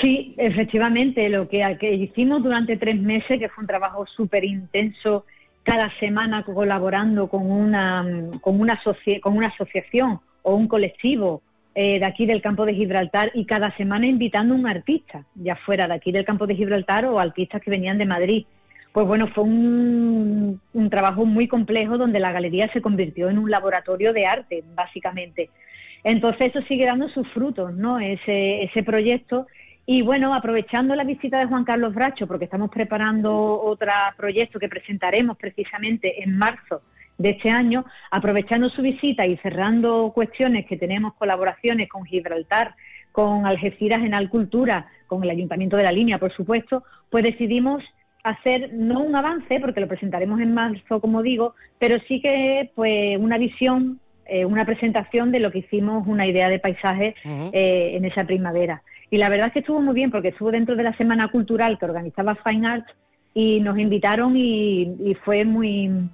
Sí, 0.00 0.34
efectivamente, 0.38 1.28
lo 1.28 1.48
que, 1.48 1.62
que 1.80 1.92
hicimos 1.94 2.44
durante 2.44 2.76
tres 2.76 3.00
meses, 3.00 3.40
que 3.40 3.48
fue 3.48 3.62
un 3.62 3.66
trabajo 3.66 4.06
súper 4.06 4.44
intenso, 4.44 5.26
cada 5.62 5.90
semana 5.98 6.42
colaborando 6.44 7.28
con 7.28 7.50
una, 7.50 8.04
con, 8.40 8.60
una 8.60 8.80
con 9.22 9.36
una 9.36 9.48
asociación 9.48 10.20
o 10.42 10.54
un 10.54 10.68
colectivo 10.68 11.42
eh, 11.74 11.98
de 12.00 12.06
aquí 12.06 12.26
del 12.26 12.42
campo 12.42 12.66
de 12.66 12.74
Gibraltar 12.74 13.30
y 13.34 13.44
cada 13.44 13.74
semana 13.76 14.06
invitando 14.06 14.54
a 14.54 14.58
un 14.58 14.66
artista, 14.66 15.24
ya 15.34 15.56
fuera 15.56 15.86
de 15.86 15.94
aquí 15.94 16.10
del 16.10 16.24
campo 16.24 16.46
de 16.46 16.56
Gibraltar 16.56 17.04
o 17.06 17.20
artistas 17.20 17.62
que 17.62 17.70
venían 17.70 17.98
de 17.98 18.06
Madrid. 18.06 18.46
Pues 18.92 19.06
bueno, 19.06 19.28
fue 19.28 19.44
un, 19.44 20.60
un 20.72 20.90
trabajo 20.90 21.24
muy 21.24 21.46
complejo 21.46 21.96
donde 21.96 22.18
la 22.18 22.32
galería 22.32 22.68
se 22.72 22.82
convirtió 22.82 23.30
en 23.30 23.38
un 23.38 23.48
laboratorio 23.48 24.12
de 24.12 24.26
arte, 24.26 24.64
básicamente. 24.74 25.48
Entonces 26.02 26.48
eso 26.48 26.60
sigue 26.62 26.86
dando 26.86 27.08
sus 27.10 27.28
frutos, 27.28 27.72
¿no? 27.74 28.00
Ese, 28.00 28.64
ese 28.64 28.82
proyecto. 28.82 29.46
Y 29.92 30.02
bueno, 30.02 30.32
aprovechando 30.34 30.94
la 30.94 31.02
visita 31.02 31.40
de 31.40 31.46
Juan 31.46 31.64
Carlos 31.64 31.92
Bracho, 31.92 32.28
porque 32.28 32.44
estamos 32.44 32.70
preparando 32.70 33.60
otro 33.60 33.90
proyecto 34.16 34.60
que 34.60 34.68
presentaremos 34.68 35.36
precisamente 35.36 36.22
en 36.22 36.38
marzo 36.38 36.82
de 37.18 37.30
este 37.30 37.50
año, 37.50 37.84
aprovechando 38.12 38.70
su 38.70 38.82
visita 38.82 39.26
y 39.26 39.36
cerrando 39.38 40.12
cuestiones 40.14 40.66
que 40.66 40.76
tenemos 40.76 41.14
colaboraciones 41.14 41.88
con 41.88 42.04
Gibraltar, 42.04 42.76
con 43.10 43.46
Algeciras 43.46 43.98
en 43.98 44.14
Alcultura, 44.14 44.86
con 45.08 45.24
el 45.24 45.30
Ayuntamiento 45.30 45.76
de 45.76 45.82
la 45.82 45.90
Línea, 45.90 46.18
por 46.18 46.32
supuesto, 46.36 46.84
pues 47.10 47.24
decidimos 47.24 47.82
hacer 48.22 48.72
no 48.72 49.00
un 49.00 49.16
avance, 49.16 49.58
porque 49.58 49.80
lo 49.80 49.88
presentaremos 49.88 50.40
en 50.40 50.54
marzo, 50.54 51.00
como 51.00 51.20
digo, 51.20 51.56
pero 51.80 51.98
sí 52.06 52.20
que 52.20 52.70
pues 52.76 53.18
una 53.18 53.38
visión, 53.38 53.98
eh, 54.24 54.44
una 54.44 54.64
presentación 54.64 55.32
de 55.32 55.40
lo 55.40 55.50
que 55.50 55.58
hicimos, 55.58 56.06
una 56.06 56.28
idea 56.28 56.48
de 56.48 56.60
paisaje 56.60 57.16
eh, 57.24 57.96
en 57.96 58.04
esa 58.04 58.22
primavera. 58.22 58.84
Y 59.10 59.18
la 59.18 59.28
verdad 59.28 59.48
es 59.48 59.52
que 59.52 59.58
estuvo 59.60 59.80
muy 59.80 59.94
bien, 59.94 60.10
porque 60.10 60.28
estuvo 60.28 60.50
dentro 60.50 60.76
de 60.76 60.84
la 60.84 60.96
Semana 60.96 61.28
Cultural 61.28 61.78
que 61.78 61.84
organizaba 61.84 62.36
Fine 62.36 62.66
Arts 62.66 62.92
y 63.34 63.60
nos 63.60 63.78
invitaron 63.78 64.36
y, 64.36 64.82
y 64.82 65.14
fue 65.24 65.44
muy 65.44 66.08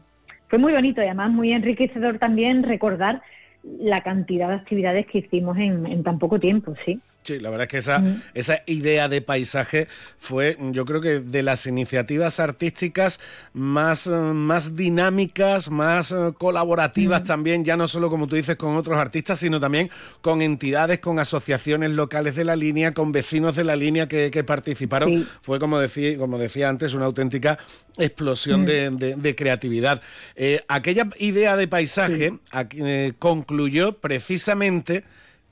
fue 0.48 0.58
muy 0.58 0.72
bonito 0.72 1.00
y 1.00 1.06
además 1.06 1.32
muy 1.32 1.52
enriquecedor 1.52 2.18
también 2.18 2.62
recordar 2.62 3.22
la 3.62 4.02
cantidad 4.02 4.48
de 4.48 4.54
actividades 4.54 5.06
que 5.06 5.18
hicimos 5.18 5.58
en, 5.58 5.86
en 5.86 6.04
tan 6.04 6.18
poco 6.18 6.38
tiempo, 6.38 6.74
sí. 6.84 7.00
Sí, 7.26 7.40
la 7.40 7.50
verdad 7.50 7.64
es 7.64 7.68
que 7.68 7.78
esa, 7.78 8.02
esa 8.34 8.62
idea 8.66 9.08
de 9.08 9.20
paisaje 9.20 9.88
fue, 10.16 10.56
yo 10.70 10.84
creo 10.84 11.00
que 11.00 11.18
de 11.18 11.42
las 11.42 11.66
iniciativas 11.66 12.38
artísticas 12.38 13.18
más, 13.52 14.06
eh, 14.06 14.10
más 14.10 14.76
dinámicas, 14.76 15.68
más 15.70 16.12
eh, 16.12 16.32
colaborativas 16.38 17.24
también, 17.24 17.64
ya 17.64 17.76
no 17.76 17.88
solo 17.88 18.08
como 18.10 18.28
tú 18.28 18.36
dices 18.36 18.54
con 18.54 18.76
otros 18.76 18.96
artistas, 18.96 19.40
sino 19.40 19.58
también 19.58 19.90
con 20.20 20.40
entidades, 20.40 21.00
con 21.00 21.18
asociaciones 21.18 21.90
locales 21.90 22.36
de 22.36 22.44
la 22.44 22.54
línea, 22.54 22.94
con 22.94 23.10
vecinos 23.10 23.56
de 23.56 23.64
la 23.64 23.74
línea 23.74 24.06
que, 24.06 24.30
que 24.30 24.44
participaron. 24.44 25.10
Sí. 25.22 25.28
Fue, 25.42 25.58
como 25.58 25.80
decía, 25.80 26.16
como 26.16 26.38
decía 26.38 26.68
antes, 26.68 26.94
una 26.94 27.06
auténtica 27.06 27.58
explosión 27.98 28.62
Mm. 28.62 28.66
de, 28.66 28.90
de- 28.90 29.16
de 29.16 29.34
creatividad. 29.34 30.00
Eh, 30.36 30.62
aquella 30.68 31.08
idea 31.18 31.56
de 31.56 31.66
paisaje 31.66 32.34
eh, 32.76 33.12
concluyó 33.18 33.98
precisamente 33.98 35.02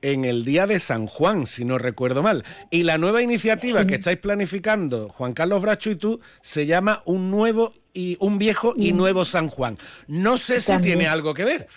en 0.05 0.27
el 0.27 0.45
día 0.45 0.67
de 0.67 0.79
San 0.81 1.07
Juan, 1.07 1.47
si 1.47 1.65
no 1.65 1.79
recuerdo 1.79 2.23
mal. 2.23 2.45
Y 2.71 2.83
la 2.83 2.99
nueva 2.99 3.23
iniciativa 3.23 3.87
que 3.87 3.95
estáis 3.95 4.19
planificando, 4.19 5.09
Juan 5.09 5.33
Carlos 5.33 5.63
Bracho 5.63 5.91
y 5.91 5.97
tú, 5.97 6.21
se 6.43 6.67
llama 6.67 7.01
Un 7.07 7.31
nuevo 7.31 7.73
y 7.95 8.19
un 8.21 8.37
viejo 8.39 8.75
y 8.77 8.93
nuevo 8.93 9.25
San 9.25 9.49
Juan. 9.49 9.79
No 10.07 10.37
sé 10.37 10.61
si 10.61 10.73
También. 10.73 10.99
tiene 10.99 11.09
algo 11.09 11.33
que 11.33 11.45
ver. 11.45 11.69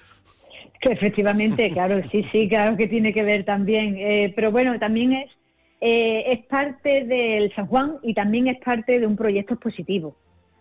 Que 0.82 0.92
efectivamente, 0.92 1.72
claro, 1.74 2.02
sí, 2.12 2.26
sí, 2.34 2.50
claro 2.50 2.76
que 2.76 2.88
tiene 2.88 3.14
que 3.14 3.24
ver 3.24 3.46
también. 3.46 3.96
Eh, 3.98 4.34
pero 4.36 4.52
bueno, 4.52 4.78
también 4.78 5.14
es, 5.14 5.32
eh, 5.80 6.26
es 6.28 6.46
parte 6.48 7.06
del 7.06 7.56
San 7.56 7.68
Juan 7.68 7.94
y 8.04 8.14
también 8.14 8.48
es 8.48 8.60
parte 8.60 9.00
de 9.00 9.08
un 9.08 9.16
proyecto 9.16 9.54
expositivo, 9.54 10.18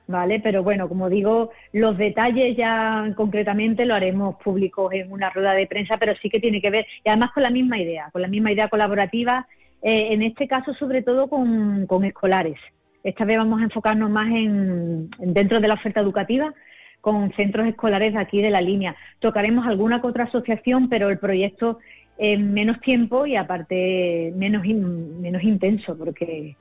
¿vale? 0.07 0.41
Pero 0.41 0.63
bueno, 0.63 0.89
como 0.89 1.09
digo, 1.09 1.51
los 1.73 1.97
detalles 1.99 2.57
ya 2.57 3.13
concretamente 3.17 3.85
lo 3.85 3.95
haremos 3.95 4.37
públicos 4.37 4.93
en 4.93 5.11
una 5.11 5.31
rueda 5.31 5.55
de 5.55 5.67
prensa, 5.67 5.97
pero 5.99 6.15
sí 6.21 6.29
que 6.29 6.41
tiene 6.41 6.61
que 6.61 6.71
ver, 6.71 6.87
y 7.05 7.09
además 7.09 7.33
con 7.33 7.43
la 7.43 7.51
misma 7.51 7.79
idea, 7.79 8.09
con 8.13 8.23
la 8.23 8.29
misma 8.29 8.53
idea 8.53 8.69
colaborativa, 8.69 9.47
eh, 9.83 10.09
en 10.13 10.23
este 10.23 10.49
caso 10.49 10.75
sobre 10.75 11.03
todo 11.03 11.29
con, 11.29 11.87
con 11.87 12.05
escolares. 12.05 12.59
Esta 13.05 13.25
vez 13.25 13.37
vamos 13.39 13.61
a 13.61 13.65
enfocarnos 13.65 14.11
más 14.11 14.29
en, 14.29 15.11
en 15.19 15.35
dentro 15.35 15.61
de 15.61 15.69
la 15.69 15.75
oferta 15.75 16.01
educativa, 16.01 16.53
con 17.01 17.33
centros 17.35 17.69
escolares 17.69 18.15
de 18.15 18.19
aquí 18.19 18.43
de 18.43 18.51
la 18.51 18.61
línea. 18.61 18.97
Tocaremos 19.21 19.65
alguna 19.65 20.01
que 20.01 20.09
otra 20.09 20.25
asociación, 20.25 20.89
pero 20.89 21.09
el 21.09 21.19
proyecto 21.19 21.79
en 22.19 22.53
menos 22.53 22.81
tiempo 22.81 23.27
y 23.27 23.37
aparte 23.37 24.33
menos 24.35 24.65
menos 24.65 25.43
intenso, 25.43 25.97
porque 25.97 26.57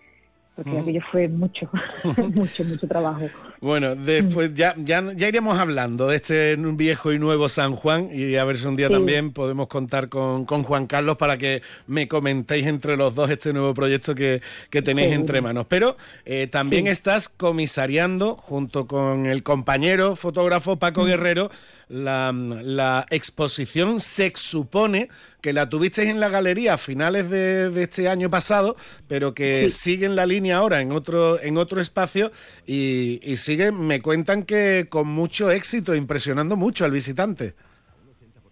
porque 0.56 0.77
aquello 0.80 1.02
fue 1.11 1.27
mucho, 1.27 1.69
mucho, 2.34 2.64
mucho 2.64 2.88
trabajo. 2.88 3.26
Bueno, 3.61 3.95
después 3.95 4.53
ya, 4.53 4.73
ya, 4.77 5.03
ya 5.15 5.27
iremos 5.27 5.57
hablando 5.57 6.07
de 6.07 6.15
este 6.18 6.56
viejo 6.56 7.11
y 7.11 7.19
nuevo 7.19 7.49
San 7.49 7.76
Juan 7.76 8.10
y 8.14 8.36
a 8.36 8.44
ver 8.45 8.57
si 8.57 8.65
un 8.68 8.76
día 8.76 8.88
Sí. 8.88 8.94
también 8.94 9.32
podemos 9.34 9.68
contar 9.68 10.07
con, 10.10 10.45
con 10.45 10.64
Juan 10.64 10.88
Carlos 10.88 11.18
para 11.18 11.38
que 11.38 11.61
me 11.88 12.07
comentéis 12.07 12.68
entre 12.68 12.95
los 12.95 13.15
dos 13.15 13.30
este 13.30 13.52
nuevo 13.53 13.73
proyecto 13.73 14.14
que, 14.15 14.41
que 14.69 14.82
tenéis 14.82 15.14
entre 15.14 15.41
manos. 15.41 15.65
Pero 15.68 15.98
eh, 16.26 16.48
también 16.48 16.86
Sí. 16.86 16.91
estás 16.91 17.27
comisariando 17.30 18.36
junto 18.36 18.88
con 18.88 19.26
el 19.26 19.44
compañero 19.44 20.15
fotógrafo 20.15 20.77
Paco. 20.77 21.06
Guerrero 21.06 21.49
la, 21.87 22.31
la 22.33 23.05
exposición 23.09 23.99
se 23.99 24.31
supone 24.35 25.09
que 25.41 25.53
la 25.53 25.69
tuvisteis 25.69 26.09
en 26.09 26.19
la 26.19 26.29
galería 26.29 26.73
a 26.73 26.77
finales 26.77 27.29
de, 27.29 27.69
de 27.69 27.83
este 27.83 28.09
año 28.09 28.29
pasado, 28.29 28.75
pero 29.07 29.33
que 29.33 29.69
sigue 29.69 30.05
en 30.05 30.15
la 30.15 30.25
línea 30.25 30.57
ahora 30.57 30.81
en 30.81 30.91
otro, 30.91 31.41
en 31.41 31.57
otro 31.57 31.81
espacio 31.81 32.31
y, 32.65 33.19
y 33.23 33.37
sigue, 33.37 33.71
me 33.71 34.01
cuentan 34.01 34.43
que 34.43 34.87
con 34.89 35.07
mucho 35.07 35.51
éxito, 35.51 35.95
impresionando 35.95 36.55
mucho 36.55 36.85
al 36.85 36.91
visitante. 36.91 37.53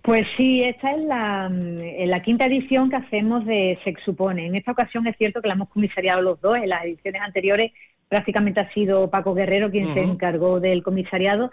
Pues 0.04 0.24
sí, 0.36 0.62
esta 0.62 0.92
es 0.92 1.02
la, 1.06 2.22
quinta 2.24 2.46
edición 2.46 2.90
que 2.90 2.98
hacemos 2.98 3.46
de 3.46 3.80
Se 3.86 3.96
Supone. 4.04 4.48
En 4.48 4.56
esta 4.56 4.74
ocasión 4.74 5.08
es 5.08 5.16
cierto 5.18 5.42
que 5.42 5.48
la 5.48 5.54
hemos 5.54 5.70
comisariado 5.70 6.22
los 6.22 6.42
dos. 6.42 6.58
En 6.58 6.68
las 6.68 6.84
ediciones 6.84 7.22
anteriores 7.22 7.72
prácticamente 8.10 8.60
ha 8.60 8.72
sido 8.74 9.10
Paco 9.10 9.34
Guerrero 9.34 9.72
quien 9.72 9.94
se 9.94 10.04
encargó 10.04 10.60
del 10.60 10.84
comisariado. 10.84 11.52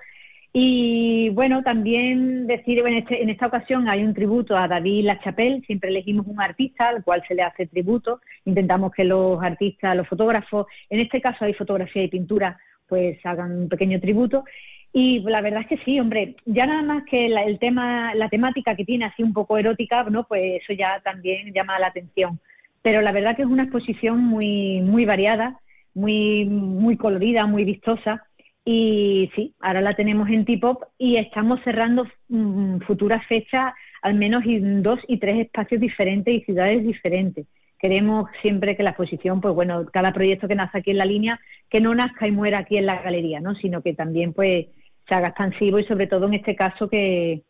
Y 0.53 1.29
bueno, 1.31 1.63
también 1.63 2.49
decir, 2.49 2.83
en, 2.85 2.95
este, 2.95 3.23
en 3.23 3.31
esta 3.31 3.47
ocasión 3.47 3.89
hay 3.89 4.03
un 4.03 4.15
tributo 4.15 4.57
a 4.57 4.67
David 4.67 5.05
Lachapelle, 5.05 5.63
siempre 5.65 5.91
elegimos 5.91 6.27
un 6.27 6.41
artista 6.41 6.89
al 6.89 7.05
cual 7.05 7.23
se 7.29 7.37
le 7.37 7.43
hace 7.43 7.67
tributo, 7.67 8.21
intentamos 8.45 8.91
que 8.91 9.05
los 9.05 9.41
artistas, 9.43 9.95
los 9.95 10.09
fotógrafos, 10.09 10.67
en 10.89 11.01
este 11.01 11.21
caso 11.21 11.45
hay 11.45 11.55
fotografía 11.55 12.03
y 12.03 12.09
pintura, 12.09 12.59
pues 12.89 13.25
hagan 13.25 13.53
un 13.53 13.69
pequeño 13.69 14.01
tributo. 14.01 14.45
Y 14.93 15.21
la 15.21 15.41
verdad 15.41 15.61
es 15.61 15.69
que 15.69 15.85
sí, 15.85 16.01
hombre, 16.01 16.35
ya 16.47 16.67
nada 16.67 16.83
más 16.83 17.05
que 17.05 17.27
el 17.27 17.61
tema, 17.61 18.13
la 18.17 18.29
temática 18.29 18.75
que 18.75 18.85
tiene 18.85 19.05
así 19.05 19.23
un 19.23 19.33
poco 19.33 19.57
erótica, 19.57 20.03
¿no? 20.11 20.25
Pues 20.25 20.63
eso 20.63 20.73
ya 20.73 21.01
también 21.05 21.53
llama 21.55 21.79
la 21.79 21.87
atención. 21.87 22.41
Pero 22.83 23.01
la 23.01 23.13
verdad 23.13 23.37
que 23.37 23.43
es 23.43 23.49
una 23.49 23.63
exposición 23.63 24.19
muy, 24.19 24.81
muy 24.81 25.05
variada, 25.05 25.61
muy, 25.95 26.45
muy 26.45 26.97
colorida, 26.97 27.47
muy 27.47 27.65
vistosa 27.65 28.27
y 28.65 29.31
sí, 29.35 29.55
ahora 29.61 29.81
la 29.81 29.95
tenemos 29.95 30.29
en 30.29 30.45
T-Pop 30.45 30.85
y 30.99 31.17
estamos 31.17 31.61
cerrando 31.65 32.07
mm, 32.29 32.81
futuras 32.81 33.27
fechas, 33.27 33.73
al 34.03 34.15
menos 34.15 34.45
en 34.45 34.83
dos 34.83 35.01
y 35.09 35.19
tres 35.19 35.47
espacios 35.47 35.81
diferentes 35.81 36.35
y 36.35 36.41
ciudades 36.43 36.83
diferentes. 36.83 37.47
Queremos 37.79 38.29
siempre 38.43 38.77
que 38.77 38.83
la 38.83 38.91
exposición, 38.91 39.41
pues 39.41 39.55
bueno, 39.55 39.87
cada 39.91 40.13
proyecto 40.13 40.47
que 40.47 40.55
nace 40.55 40.79
aquí 40.79 40.91
en 40.91 40.99
la 40.99 41.07
línea, 41.07 41.41
que 41.71 41.81
no 41.81 41.95
nazca 41.95 42.29
y 42.29 42.31
muera 42.31 42.59
aquí 42.59 42.77
en 42.77 42.85
la 42.85 43.01
galería, 43.01 43.41
¿no? 43.41 43.55
Sino 43.55 43.81
que 43.83 43.95
también, 43.95 44.35
pues, 44.35 44.67
se 45.09 45.15
haga 45.15 45.29
expansivo 45.29 45.79
y 45.79 45.87
sobre 45.87 46.07
todo 46.07 46.27
en 46.27 46.35
este 46.35 46.55
caso 46.55 46.89
que, 46.91 47.43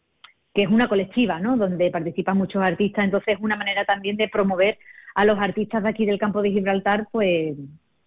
que 0.55 0.63
es 0.63 0.69
una 0.69 0.89
colectiva, 0.89 1.41
¿no? 1.41 1.57
Donde 1.57 1.91
participan 1.91 2.39
muchos 2.39 2.63
artistas, 2.63 3.05
entonces 3.05 3.35
es 3.35 3.41
una 3.41 3.57
manera 3.57 3.85
también 3.85 4.17
de 4.17 4.29
promover 4.29 4.79
a 5.17 5.25
los 5.25 5.39
artistas 5.39 5.83
de 5.83 5.89
aquí 5.89 6.07
del 6.07 6.21
campo 6.21 6.43
de 6.43 6.53
Gibraltar, 6.53 7.09
pues, 7.11 7.57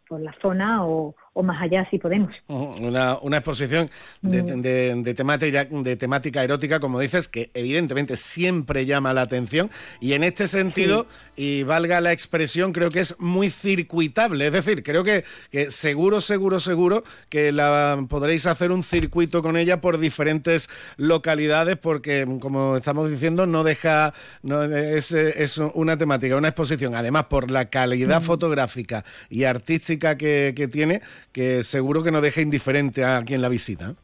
por 0.07 0.21
la 0.21 0.33
zona 0.41 0.85
o, 0.85 1.15
o 1.33 1.41
más 1.41 1.61
allá 1.61 1.87
si 1.89 1.97
podemos. 1.97 2.31
Una, 2.47 3.17
una 3.19 3.37
exposición 3.37 3.89
de, 4.21 4.43
mm. 4.43 5.01
de, 5.01 5.13
temática, 5.13 5.65
de 5.65 5.95
temática 5.95 6.43
erótica, 6.43 6.79
como 6.79 6.99
dices, 6.99 7.27
que 7.27 7.49
evidentemente 7.53 8.17
siempre 8.17 8.85
llama 8.85 9.13
la 9.13 9.21
atención 9.21 9.71
y 9.99 10.13
en 10.13 10.23
este 10.23 10.47
sentido, 10.47 11.07
y 11.35 11.63
valga 11.63 12.01
la 12.01 12.11
expresión, 12.11 12.71
creo 12.71 12.91
que 12.91 12.99
es 12.99 13.19
muy 13.19 13.49
circuitable. 13.49 14.47
Es 14.47 14.53
decir, 14.53 14.83
creo 14.83 15.03
que, 15.03 15.25
que 15.49 15.71
seguro, 15.71 16.21
seguro, 16.21 16.59
seguro 16.59 17.03
que 17.29 17.51
la 17.51 18.05
podréis 18.07 18.45
hacer 18.45 18.71
un 18.71 18.83
circuito 18.83 19.41
con 19.41 19.57
ella 19.57 19.81
por 19.81 19.97
diferentes 19.97 20.69
localidades 20.97 21.77
porque, 21.77 22.27
como 22.39 22.77
estamos 22.77 23.09
diciendo, 23.09 23.47
no 23.47 23.63
deja, 23.63 24.13
no, 24.43 24.63
es, 24.63 25.11
es 25.11 25.57
una 25.57 25.97
temática, 25.97 26.37
una 26.37 26.49
exposición, 26.49 26.93
además 26.93 27.25
por 27.25 27.49
la 27.49 27.65
calidad 27.65 28.21
mm. 28.21 28.23
fotográfica 28.23 29.03
y 29.29 29.45
artística 29.45 30.15
que, 30.15 30.53
que 30.55 30.67
tiene, 30.67 31.01
que 31.33 31.63
seguro 31.63 32.03
que 32.03 32.11
no 32.11 32.21
deja 32.21 32.41
indiferente 32.41 33.03
a 33.03 33.21
quien 33.23 33.41
la 33.41 33.49
visita. 33.49 33.95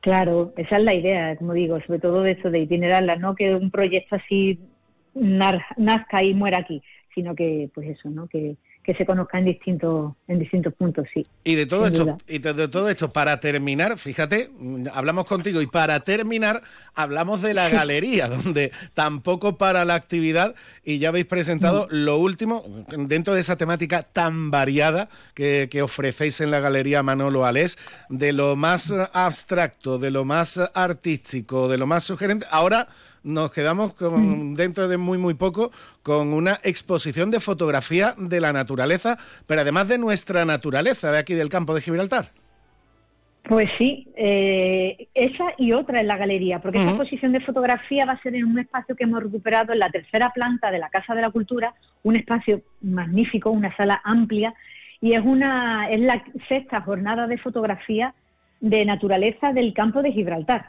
Claro, 0.00 0.52
esa 0.56 0.76
es 0.76 0.84
la 0.84 0.94
idea, 0.94 1.36
como 1.36 1.52
digo, 1.52 1.80
sobre 1.80 1.98
todo 1.98 2.22
de 2.22 2.32
eso 2.32 2.50
de 2.50 2.60
itinerarla, 2.60 3.16
no 3.16 3.34
que 3.34 3.54
un 3.54 3.70
proyecto 3.70 4.16
así 4.16 4.58
nazca 5.14 6.22
y 6.22 6.34
muera 6.34 6.60
aquí, 6.60 6.82
sino 7.14 7.34
que, 7.34 7.70
pues 7.74 7.88
eso, 7.88 8.08
¿no? 8.08 8.26
Que, 8.28 8.56
que 8.82 8.94
se 8.94 9.04
conozca 9.04 9.38
en 9.38 9.44
distintos 9.44 10.14
en 10.26 10.38
distintos 10.38 10.72
puntos, 10.74 11.06
sí. 11.12 11.26
Y 11.44 11.54
de 11.54 11.66
todo 11.66 11.86
esto, 11.86 12.16
y 12.26 12.38
de, 12.38 12.68
todo 12.68 12.88
esto, 12.88 13.12
para 13.12 13.38
terminar, 13.38 13.98
fíjate, 13.98 14.50
hablamos 14.92 15.26
contigo 15.26 15.60
y 15.60 15.66
para 15.66 16.00
terminar 16.00 16.62
hablamos 16.94 17.42
de 17.42 17.52
la 17.52 17.68
galería, 17.68 18.28
donde 18.44 18.72
tampoco 18.94 19.58
para 19.58 19.84
la 19.84 19.94
actividad 19.94 20.54
y 20.82 20.98
ya 20.98 21.10
habéis 21.10 21.26
presentado 21.26 21.88
lo 21.90 22.18
último 22.18 22.64
dentro 22.88 23.34
de 23.34 23.40
esa 23.40 23.56
temática 23.56 24.02
tan 24.02 24.50
variada 24.50 25.08
que, 25.34 25.68
que 25.70 25.82
ofrecéis 25.82 26.40
en 26.40 26.50
la 26.50 26.60
galería 26.60 27.02
Manolo 27.02 27.44
Alés, 27.44 27.76
de 28.08 28.32
lo 28.32 28.56
más 28.56 28.92
abstracto, 29.12 29.98
de 29.98 30.10
lo 30.10 30.24
más 30.24 30.58
artístico, 30.74 31.68
de 31.68 31.76
lo 31.76 31.86
más 31.86 32.04
sugerente. 32.04 32.46
Ahora 32.50 32.88
nos 33.22 33.52
quedamos 33.52 33.94
con, 33.94 34.54
dentro 34.54 34.88
de 34.88 34.96
muy, 34.96 35.18
muy 35.18 35.34
poco 35.34 35.70
con 36.02 36.32
una 36.32 36.58
exposición 36.62 37.30
de 37.30 37.40
fotografía 37.40 38.14
de 38.16 38.40
la 38.40 38.52
naturaleza, 38.52 39.18
pero 39.46 39.60
además 39.60 39.88
de 39.88 39.98
nuestra 39.98 40.44
naturaleza 40.44 41.12
de 41.12 41.18
aquí 41.18 41.34
del 41.34 41.48
campo 41.48 41.74
de 41.74 41.82
Gibraltar. 41.82 42.32
Pues 43.42 43.68
sí, 43.78 44.06
eh, 44.16 45.08
esa 45.14 45.54
y 45.56 45.72
otra 45.72 46.00
en 46.00 46.06
la 46.06 46.18
galería, 46.18 46.60
porque 46.60 46.78
esta 46.78 46.90
exposición 46.90 47.32
de 47.32 47.40
fotografía 47.40 48.04
va 48.04 48.12
a 48.12 48.22
ser 48.22 48.34
en 48.34 48.44
un 48.44 48.58
espacio 48.58 48.94
que 48.94 49.04
hemos 49.04 49.22
recuperado 49.22 49.72
en 49.72 49.78
la 49.78 49.90
tercera 49.90 50.30
planta 50.30 50.70
de 50.70 50.78
la 50.78 50.90
Casa 50.90 51.14
de 51.14 51.22
la 51.22 51.30
Cultura, 51.30 51.74
un 52.02 52.16
espacio 52.16 52.60
magnífico, 52.82 53.50
una 53.50 53.74
sala 53.76 54.00
amplia, 54.04 54.54
y 55.00 55.16
es 55.16 55.22
una 55.24 55.90
es 55.90 56.00
la 56.00 56.22
sexta 56.48 56.82
jornada 56.82 57.26
de 57.26 57.38
fotografía 57.38 58.14
de 58.60 58.84
naturaleza 58.84 59.52
del 59.52 59.72
campo 59.72 60.02
de 60.02 60.12
Gibraltar. 60.12 60.66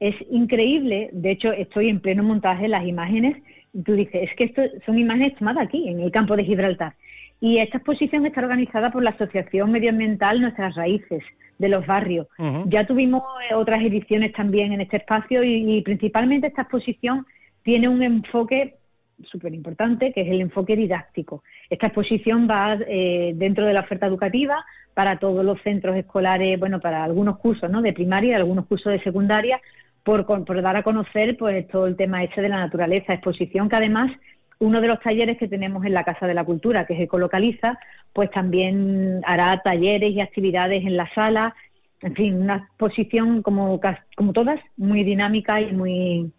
Es 0.00 0.14
increíble, 0.30 1.10
de 1.12 1.32
hecho 1.32 1.52
estoy 1.52 1.88
en 1.88 2.00
pleno 2.00 2.22
montaje 2.22 2.68
las 2.68 2.86
imágenes, 2.86 3.36
y 3.74 3.82
tú 3.82 3.94
dices, 3.94 4.30
es 4.30 4.36
que 4.36 4.44
esto 4.44 4.62
son 4.86 4.98
imágenes 4.98 5.34
tomadas 5.36 5.66
aquí, 5.66 5.88
en 5.88 6.00
el 6.00 6.10
campo 6.10 6.36
de 6.36 6.44
Gibraltar. 6.44 6.94
Y 7.40 7.58
esta 7.58 7.78
exposición 7.78 8.24
está 8.24 8.40
organizada 8.40 8.90
por 8.90 9.02
la 9.02 9.10
Asociación 9.10 9.72
Medioambiental 9.72 10.40
Nuestras 10.40 10.76
Raíces 10.76 11.24
de 11.58 11.68
los 11.68 11.84
barrios. 11.86 12.28
Ya 12.66 12.86
tuvimos 12.86 13.22
eh, 13.50 13.54
otras 13.54 13.80
ediciones 13.82 14.32
también 14.32 14.72
en 14.72 14.80
este 14.80 14.98
espacio 14.98 15.42
y, 15.42 15.82
principalmente 15.82 16.46
esta 16.46 16.62
exposición 16.62 17.26
tiene 17.64 17.88
un 17.88 18.02
enfoque 18.02 18.76
súper 19.24 19.54
importante, 19.54 20.12
que 20.12 20.22
es 20.22 20.28
el 20.28 20.40
enfoque 20.40 20.76
didáctico. 20.76 21.42
Esta 21.70 21.88
exposición 21.88 22.48
va 22.48 22.78
eh, 22.86 23.32
dentro 23.34 23.66
de 23.66 23.72
la 23.72 23.80
oferta 23.80 24.06
educativa, 24.06 24.64
para 24.94 25.18
todos 25.18 25.44
los 25.44 25.60
centros 25.62 25.96
escolares, 25.96 26.58
bueno, 26.58 26.80
para 26.80 27.04
algunos 27.04 27.38
cursos 27.38 27.70
¿no? 27.70 27.82
de 27.82 27.92
primaria, 27.92 28.36
algunos 28.36 28.66
cursos 28.66 28.92
de 28.92 29.02
secundaria, 29.02 29.60
por, 30.02 30.26
por 30.26 30.62
dar 30.62 30.76
a 30.76 30.82
conocer 30.82 31.36
pues 31.36 31.66
todo 31.68 31.86
el 31.86 31.96
tema 31.96 32.24
este 32.24 32.42
de 32.42 32.48
la 32.48 32.58
naturaleza, 32.58 33.14
exposición 33.14 33.68
que 33.68 33.76
además 33.76 34.10
uno 34.58 34.80
de 34.80 34.88
los 34.88 35.00
talleres 35.00 35.38
que 35.38 35.48
tenemos 35.48 35.84
en 35.84 35.92
la 35.92 36.04
Casa 36.04 36.26
de 36.26 36.34
la 36.34 36.44
Cultura, 36.44 36.86
que 36.86 36.94
es 36.94 37.00
Ecolocaliza, 37.00 37.78
pues 38.12 38.30
también 38.30 39.20
hará 39.26 39.60
talleres 39.62 40.10
y 40.12 40.20
actividades 40.20 40.84
en 40.84 40.96
la 40.96 41.12
sala, 41.14 41.54
en 42.00 42.14
fin, 42.14 42.40
una 42.40 42.56
exposición 42.56 43.42
como, 43.42 43.80
como 44.16 44.32
todas, 44.32 44.60
muy 44.76 45.02
dinámica 45.02 45.60
y 45.60 45.72
muy, 45.72 46.32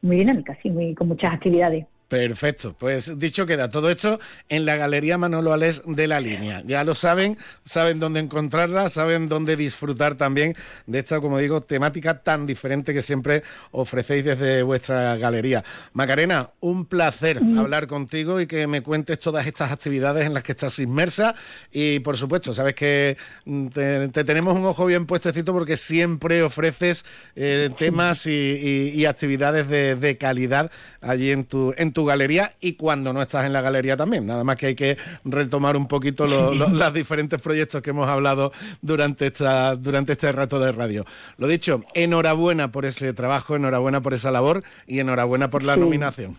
muy 0.00 0.16
dinámica, 0.16 0.56
sí, 0.62 0.70
muy, 0.70 0.94
con 0.94 1.08
muchas 1.08 1.34
actividades. 1.34 1.86
Perfecto, 2.10 2.74
pues 2.76 3.20
dicho 3.20 3.46
queda 3.46 3.70
todo 3.70 3.88
esto 3.88 4.18
en 4.48 4.64
la 4.64 4.74
Galería 4.74 5.16
Manolo 5.16 5.52
Alés 5.52 5.80
de 5.86 6.08
la 6.08 6.18
Línea. 6.18 6.60
Ya 6.66 6.82
lo 6.82 6.96
saben, 6.96 7.38
saben 7.64 8.00
dónde 8.00 8.18
encontrarla, 8.18 8.88
saben 8.88 9.28
dónde 9.28 9.54
disfrutar 9.54 10.16
también 10.16 10.56
de 10.88 10.98
esta, 10.98 11.20
como 11.20 11.38
digo, 11.38 11.60
temática 11.60 12.20
tan 12.20 12.46
diferente 12.46 12.92
que 12.92 13.02
siempre 13.02 13.44
ofrecéis 13.70 14.24
desde 14.24 14.64
vuestra 14.64 15.16
galería. 15.18 15.62
Macarena, 15.92 16.50
un 16.58 16.86
placer 16.86 17.40
mm. 17.40 17.60
hablar 17.60 17.86
contigo 17.86 18.40
y 18.40 18.48
que 18.48 18.66
me 18.66 18.82
cuentes 18.82 19.20
todas 19.20 19.46
estas 19.46 19.70
actividades 19.70 20.26
en 20.26 20.34
las 20.34 20.42
que 20.42 20.50
estás 20.50 20.80
inmersa 20.80 21.36
y 21.70 22.00
por 22.00 22.16
supuesto, 22.16 22.52
sabes 22.52 22.74
que 22.74 23.16
mm, 23.44 23.68
te, 23.68 24.24
tenemos 24.24 24.56
un 24.56 24.64
ojo 24.64 24.84
bien 24.84 25.06
puestecito 25.06 25.52
porque 25.52 25.76
siempre 25.76 26.42
ofreces 26.42 27.04
eh, 27.36 27.70
temas 27.78 28.26
y, 28.26 29.06
actividades 29.06 29.68
de, 29.68 29.94
de, 29.94 30.16
calidad 30.18 30.72
allí 31.00 31.30
en 31.30 31.44
tu, 31.44 31.72
en 31.76 31.92
tu 31.92 31.99
galería 32.04 32.52
y 32.60 32.74
cuando 32.74 33.12
no 33.12 33.22
estás 33.22 33.44
en 33.44 33.52
la 33.52 33.60
galería 33.60 33.96
también. 33.96 34.26
Nada 34.26 34.44
más 34.44 34.56
que 34.56 34.66
hay 34.66 34.74
que 34.74 34.96
retomar 35.24 35.76
un 35.76 35.86
poquito 35.86 36.26
los 36.26 36.94
diferentes 36.94 37.40
proyectos 37.40 37.82
que 37.82 37.90
hemos 37.90 38.08
hablado 38.08 38.52
durante, 38.82 39.26
esta, 39.26 39.76
durante 39.76 40.12
este 40.12 40.32
rato 40.32 40.58
de 40.58 40.72
radio. 40.72 41.04
Lo 41.38 41.46
dicho, 41.46 41.82
enhorabuena 41.94 42.72
por 42.72 42.84
ese 42.84 43.12
trabajo, 43.12 43.56
enhorabuena 43.56 44.00
por 44.00 44.14
esa 44.14 44.30
labor 44.30 44.62
y 44.86 45.00
enhorabuena 45.00 45.50
por 45.50 45.64
la 45.64 45.76
nominación. 45.76 46.36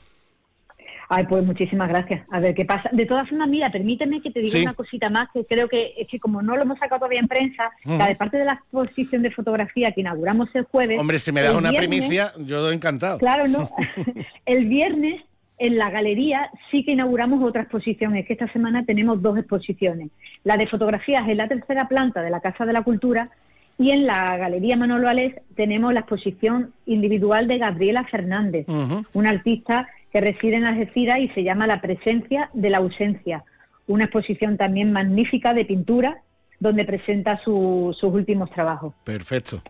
Ay, 1.14 1.26
pues 1.28 1.44
muchísimas 1.44 1.90
gracias. 1.90 2.26
A 2.32 2.40
ver 2.40 2.56
qué 2.56 2.64
pasa. 2.64 2.90
De 2.94 3.06
todas 3.06 3.28
formas, 3.28 3.50
mira, 3.50 3.70
permíteme 3.70 4.22
que 4.22 4.32
te 4.32 4.40
diga 4.40 4.62
una 4.62 4.74
cosita 4.74 5.10
más, 5.10 5.28
que 5.34 5.44
creo 5.44 5.68
que 5.68 5.94
es 5.98 6.08
que 6.08 6.22
como 6.22 6.42
no 6.42 6.56
lo 6.56 6.62
hemos 6.62 6.80
sacado 6.80 7.00
todavía 7.00 7.20
en 7.20 7.28
prensa, 7.28 7.70
la 7.84 8.08
de 8.08 8.16
parte 8.16 8.38
de 8.38 8.46
la 8.46 8.54
exposición 8.54 9.22
de 9.22 9.30
fotografía 9.30 9.92
que 9.92 10.00
inauguramos 10.00 10.48
el 10.54 10.64
jueves. 10.64 10.98
Hombre, 10.98 11.20
si 11.20 11.34
me 11.34 11.42
das 11.42 11.54
una 11.54 11.74
primicia, 11.74 12.32
yo 12.38 12.72
encantado. 12.72 13.18
Claro, 13.18 13.46
no. 13.50 13.70
el 14.46 14.66
viernes 14.70 15.22
en 15.62 15.78
la 15.78 15.92
galería 15.92 16.50
sí 16.72 16.84
que 16.84 16.94
inauguramos 16.94 17.44
otra 17.44 17.62
exposición. 17.62 18.16
Es 18.16 18.26
que 18.26 18.34
esta 18.34 18.52
semana 18.52 18.84
tenemos 18.84 19.22
dos 19.22 19.38
exposiciones. 19.38 20.10
La 20.44 20.58
de 20.58 20.66
fotografías 20.66 21.28
en 21.30 21.38
la 21.38 21.48
tercera 21.48 21.88
planta 21.88 22.24
de 22.24 22.32
la 22.32 22.42
Casa 22.42 22.66
de 22.66 22.74
la 22.74 22.82
Cultura 22.82 23.30
y 23.78 23.92
en 23.92 24.08
la 24.08 24.36
Galería 24.38 24.76
Manolo 24.76 25.08
Alés 25.08 25.36
tenemos 25.56 25.94
la 25.94 26.00
exposición 26.00 26.74
individual 26.88 27.48
de 27.48 27.60
Gabriela 27.60 28.04
Fernández, 28.10 28.66
una 29.14 29.30
artista 29.30 29.88
que 30.12 30.20
reside 30.20 30.56
en 30.56 30.66
Algeciras 30.66 31.20
y 31.20 31.30
se 31.30 31.44
llama 31.44 31.68
La 31.68 31.80
presencia 31.80 32.50
de 32.54 32.70
la 32.72 32.80
ausencia. 32.80 33.44
Una 33.86 34.06
exposición 34.06 34.58
también 34.58 34.92
magnífica 34.92 35.54
de 35.54 35.66
pintura 35.66 36.18
donde 36.60 36.86
presenta 36.86 37.40
sus 37.44 38.02
últimos 38.04 38.50
trabajos. 38.50 38.96
Perfecto. 39.04 39.62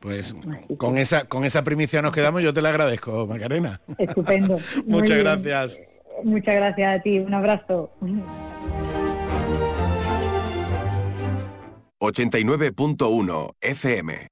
Pues 0.00 0.34
con 0.78 0.98
esa, 0.98 1.24
con 1.24 1.44
esa 1.44 1.64
primicia 1.64 2.02
nos 2.02 2.12
quedamos, 2.12 2.42
yo 2.42 2.52
te 2.52 2.62
la 2.62 2.68
agradezco, 2.68 3.26
Macarena. 3.26 3.80
Estupendo. 3.98 4.58
Muchas 4.86 5.18
gracias. 5.18 5.80
Muchas 6.22 6.54
gracias 6.54 7.00
a 7.00 7.02
ti, 7.02 7.18
un 7.18 7.34
abrazo. 7.34 7.90
89.1 12.00 13.54
FM. 13.60 14.28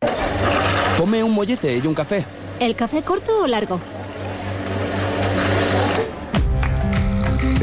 Tome 0.97 1.23
un 1.25 1.33
mollete 1.33 1.77
y 1.77 1.87
un 1.87 1.95
café. 1.95 2.25
¿El 2.61 2.77
café 2.77 3.03
corto 3.03 3.43
o 3.43 3.47
largo? 3.47 3.81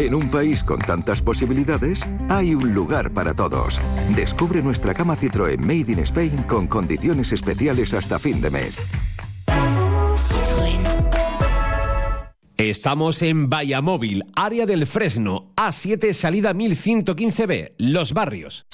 En 0.01 0.15
un 0.15 0.31
país 0.31 0.63
con 0.63 0.79
tantas 0.79 1.21
posibilidades, 1.21 2.07
hay 2.27 2.55
un 2.55 2.73
lugar 2.73 3.13
para 3.13 3.35
todos. 3.35 3.79
Descubre 4.15 4.63
nuestra 4.63 4.95
cama 4.95 5.15
Citroën 5.15 5.59
Made 5.59 5.91
in 5.91 5.99
Spain 5.99 6.41
con 6.47 6.65
condiciones 6.65 7.31
especiales 7.31 7.93
hasta 7.93 8.17
fin 8.17 8.41
de 8.41 8.49
mes. 8.49 8.81
Estamos 12.57 13.21
en 13.21 13.47
Vallamóvil, 13.47 14.23
área 14.35 14.65
del 14.65 14.87
Fresno, 14.87 15.53
A7, 15.55 16.13
salida 16.13 16.51
1115B, 16.55 17.73
Los 17.77 18.13
Barrios. 18.13 18.65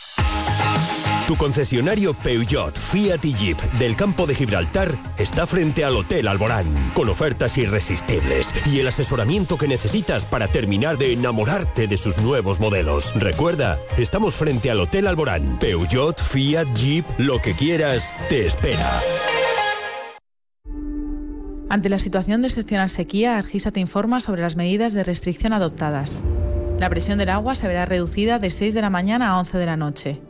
Tu 1.28 1.36
concesionario 1.36 2.14
Peugeot, 2.14 2.80
Fiat 2.80 3.26
y 3.26 3.34
Jeep 3.34 3.62
del 3.74 3.98
campo 3.98 4.26
de 4.26 4.34
Gibraltar 4.34 4.98
está 5.18 5.46
frente 5.46 5.84
al 5.84 5.98
Hotel 5.98 6.26
Alborán, 6.26 6.66
con 6.94 7.10
ofertas 7.10 7.58
irresistibles 7.58 8.54
y 8.66 8.80
el 8.80 8.88
asesoramiento 8.88 9.58
que 9.58 9.68
necesitas 9.68 10.24
para 10.24 10.48
terminar 10.48 10.98
de 10.98 11.12
enamorarte 11.12 11.88
de 11.88 11.98
sus 11.98 12.18
nuevos 12.20 12.62
modelos. 12.62 13.14
Recuerda, 13.14 13.78
estamos 13.98 14.36
frente 14.36 14.72
al 14.72 14.80
Hotel 14.80 15.06
Alborán. 15.06 15.60
Peugeot, 15.60 16.18
Fiat, 16.18 16.74
Jeep, 16.74 17.06
lo 17.18 17.42
que 17.42 17.52
quieras, 17.52 18.14
te 18.30 18.46
espera. 18.46 19.02
Ante 21.68 21.90
la 21.90 22.00
situación 22.00 22.42
de 22.42 22.48
excepcional 22.48 22.90
sequía, 22.90 23.38
Argisa 23.38 23.72
te 23.72 23.82
informa 23.82 24.22
sobre 24.22 24.44
las 24.44 24.56
medidas 24.56 24.94
de 24.94 25.04
restricción 25.04 25.52
adoptadas. 25.52 26.22
La 26.80 26.90
presión 26.90 27.18
del 27.18 27.28
agua 27.28 27.56
se 27.56 27.68
verá 27.68 27.86
reducida 27.86 28.40
de 28.40 28.50
6 28.50 28.74
de 28.74 28.82
la 28.82 28.90
mañana 28.90 29.32
a 29.32 29.40
11 29.42 29.58
de 29.58 29.66
la 29.66 29.76
noche. 29.76 30.22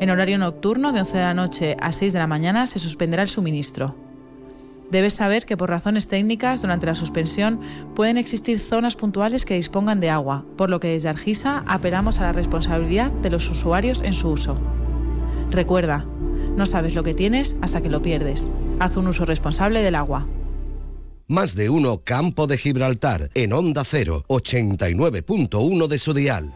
En 0.00 0.08
horario 0.08 0.38
nocturno, 0.38 0.92
de 0.92 1.00
11 1.00 1.18
de 1.18 1.22
la 1.22 1.34
noche 1.34 1.76
a 1.78 1.92
6 1.92 2.14
de 2.14 2.18
la 2.18 2.26
mañana, 2.26 2.66
se 2.66 2.78
suspenderá 2.78 3.22
el 3.22 3.28
suministro. 3.28 3.94
Debes 4.90 5.12
saber 5.12 5.44
que 5.44 5.58
por 5.58 5.68
razones 5.68 6.08
técnicas, 6.08 6.62
durante 6.62 6.86
la 6.86 6.94
suspensión, 6.94 7.60
pueden 7.94 8.16
existir 8.16 8.58
zonas 8.58 8.96
puntuales 8.96 9.44
que 9.44 9.56
dispongan 9.56 10.00
de 10.00 10.08
agua, 10.08 10.46
por 10.56 10.70
lo 10.70 10.80
que 10.80 10.88
desde 10.88 11.10
Argisa 11.10 11.62
apelamos 11.66 12.18
a 12.18 12.22
la 12.22 12.32
responsabilidad 12.32 13.12
de 13.12 13.28
los 13.28 13.48
usuarios 13.50 14.00
en 14.00 14.14
su 14.14 14.30
uso. 14.30 14.58
Recuerda, 15.50 16.06
no 16.56 16.64
sabes 16.64 16.94
lo 16.94 17.04
que 17.04 17.12
tienes 17.12 17.56
hasta 17.60 17.82
que 17.82 17.90
lo 17.90 18.00
pierdes. 18.00 18.50
Haz 18.78 18.96
un 18.96 19.06
uso 19.06 19.26
responsable 19.26 19.82
del 19.82 19.96
agua. 19.96 20.26
Más 21.28 21.54
de 21.54 21.68
uno 21.68 21.98
Campo 22.02 22.46
de 22.46 22.56
Gibraltar 22.56 23.30
en 23.34 23.52
Onda 23.52 23.84
0, 23.84 24.24
89.1 24.28 25.86
de 25.88 25.98
su 25.98 26.14
dial. 26.14 26.54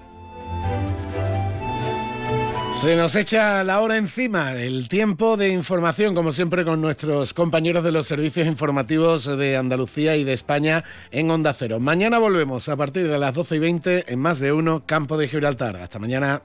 Se 2.80 2.96
nos 2.96 3.16
echa 3.16 3.64
la 3.64 3.80
hora 3.80 3.96
encima, 3.96 4.52
el 4.52 4.88
tiempo 4.88 5.38
de 5.38 5.48
información, 5.48 6.14
como 6.14 6.34
siempre, 6.34 6.64
con 6.64 6.82
nuestros 6.82 7.32
compañeros 7.32 7.82
de 7.82 7.92
los 7.92 8.06
servicios 8.06 8.46
informativos 8.46 9.24
de 9.24 9.56
Andalucía 9.56 10.16
y 10.16 10.24
de 10.24 10.34
España 10.34 10.84
en 11.10 11.30
Onda 11.30 11.54
Cero. 11.54 11.80
Mañana 11.80 12.18
volvemos 12.18 12.68
a 12.68 12.76
partir 12.76 13.08
de 13.08 13.18
las 13.18 13.32
12 13.32 13.56
y 13.56 13.58
20 13.58 14.12
en 14.12 14.18
más 14.18 14.38
de 14.38 14.52
uno 14.52 14.82
Campo 14.84 15.16
de 15.16 15.28
Gibraltar. 15.28 15.76
Hasta 15.76 15.98
mañana. 15.98 16.42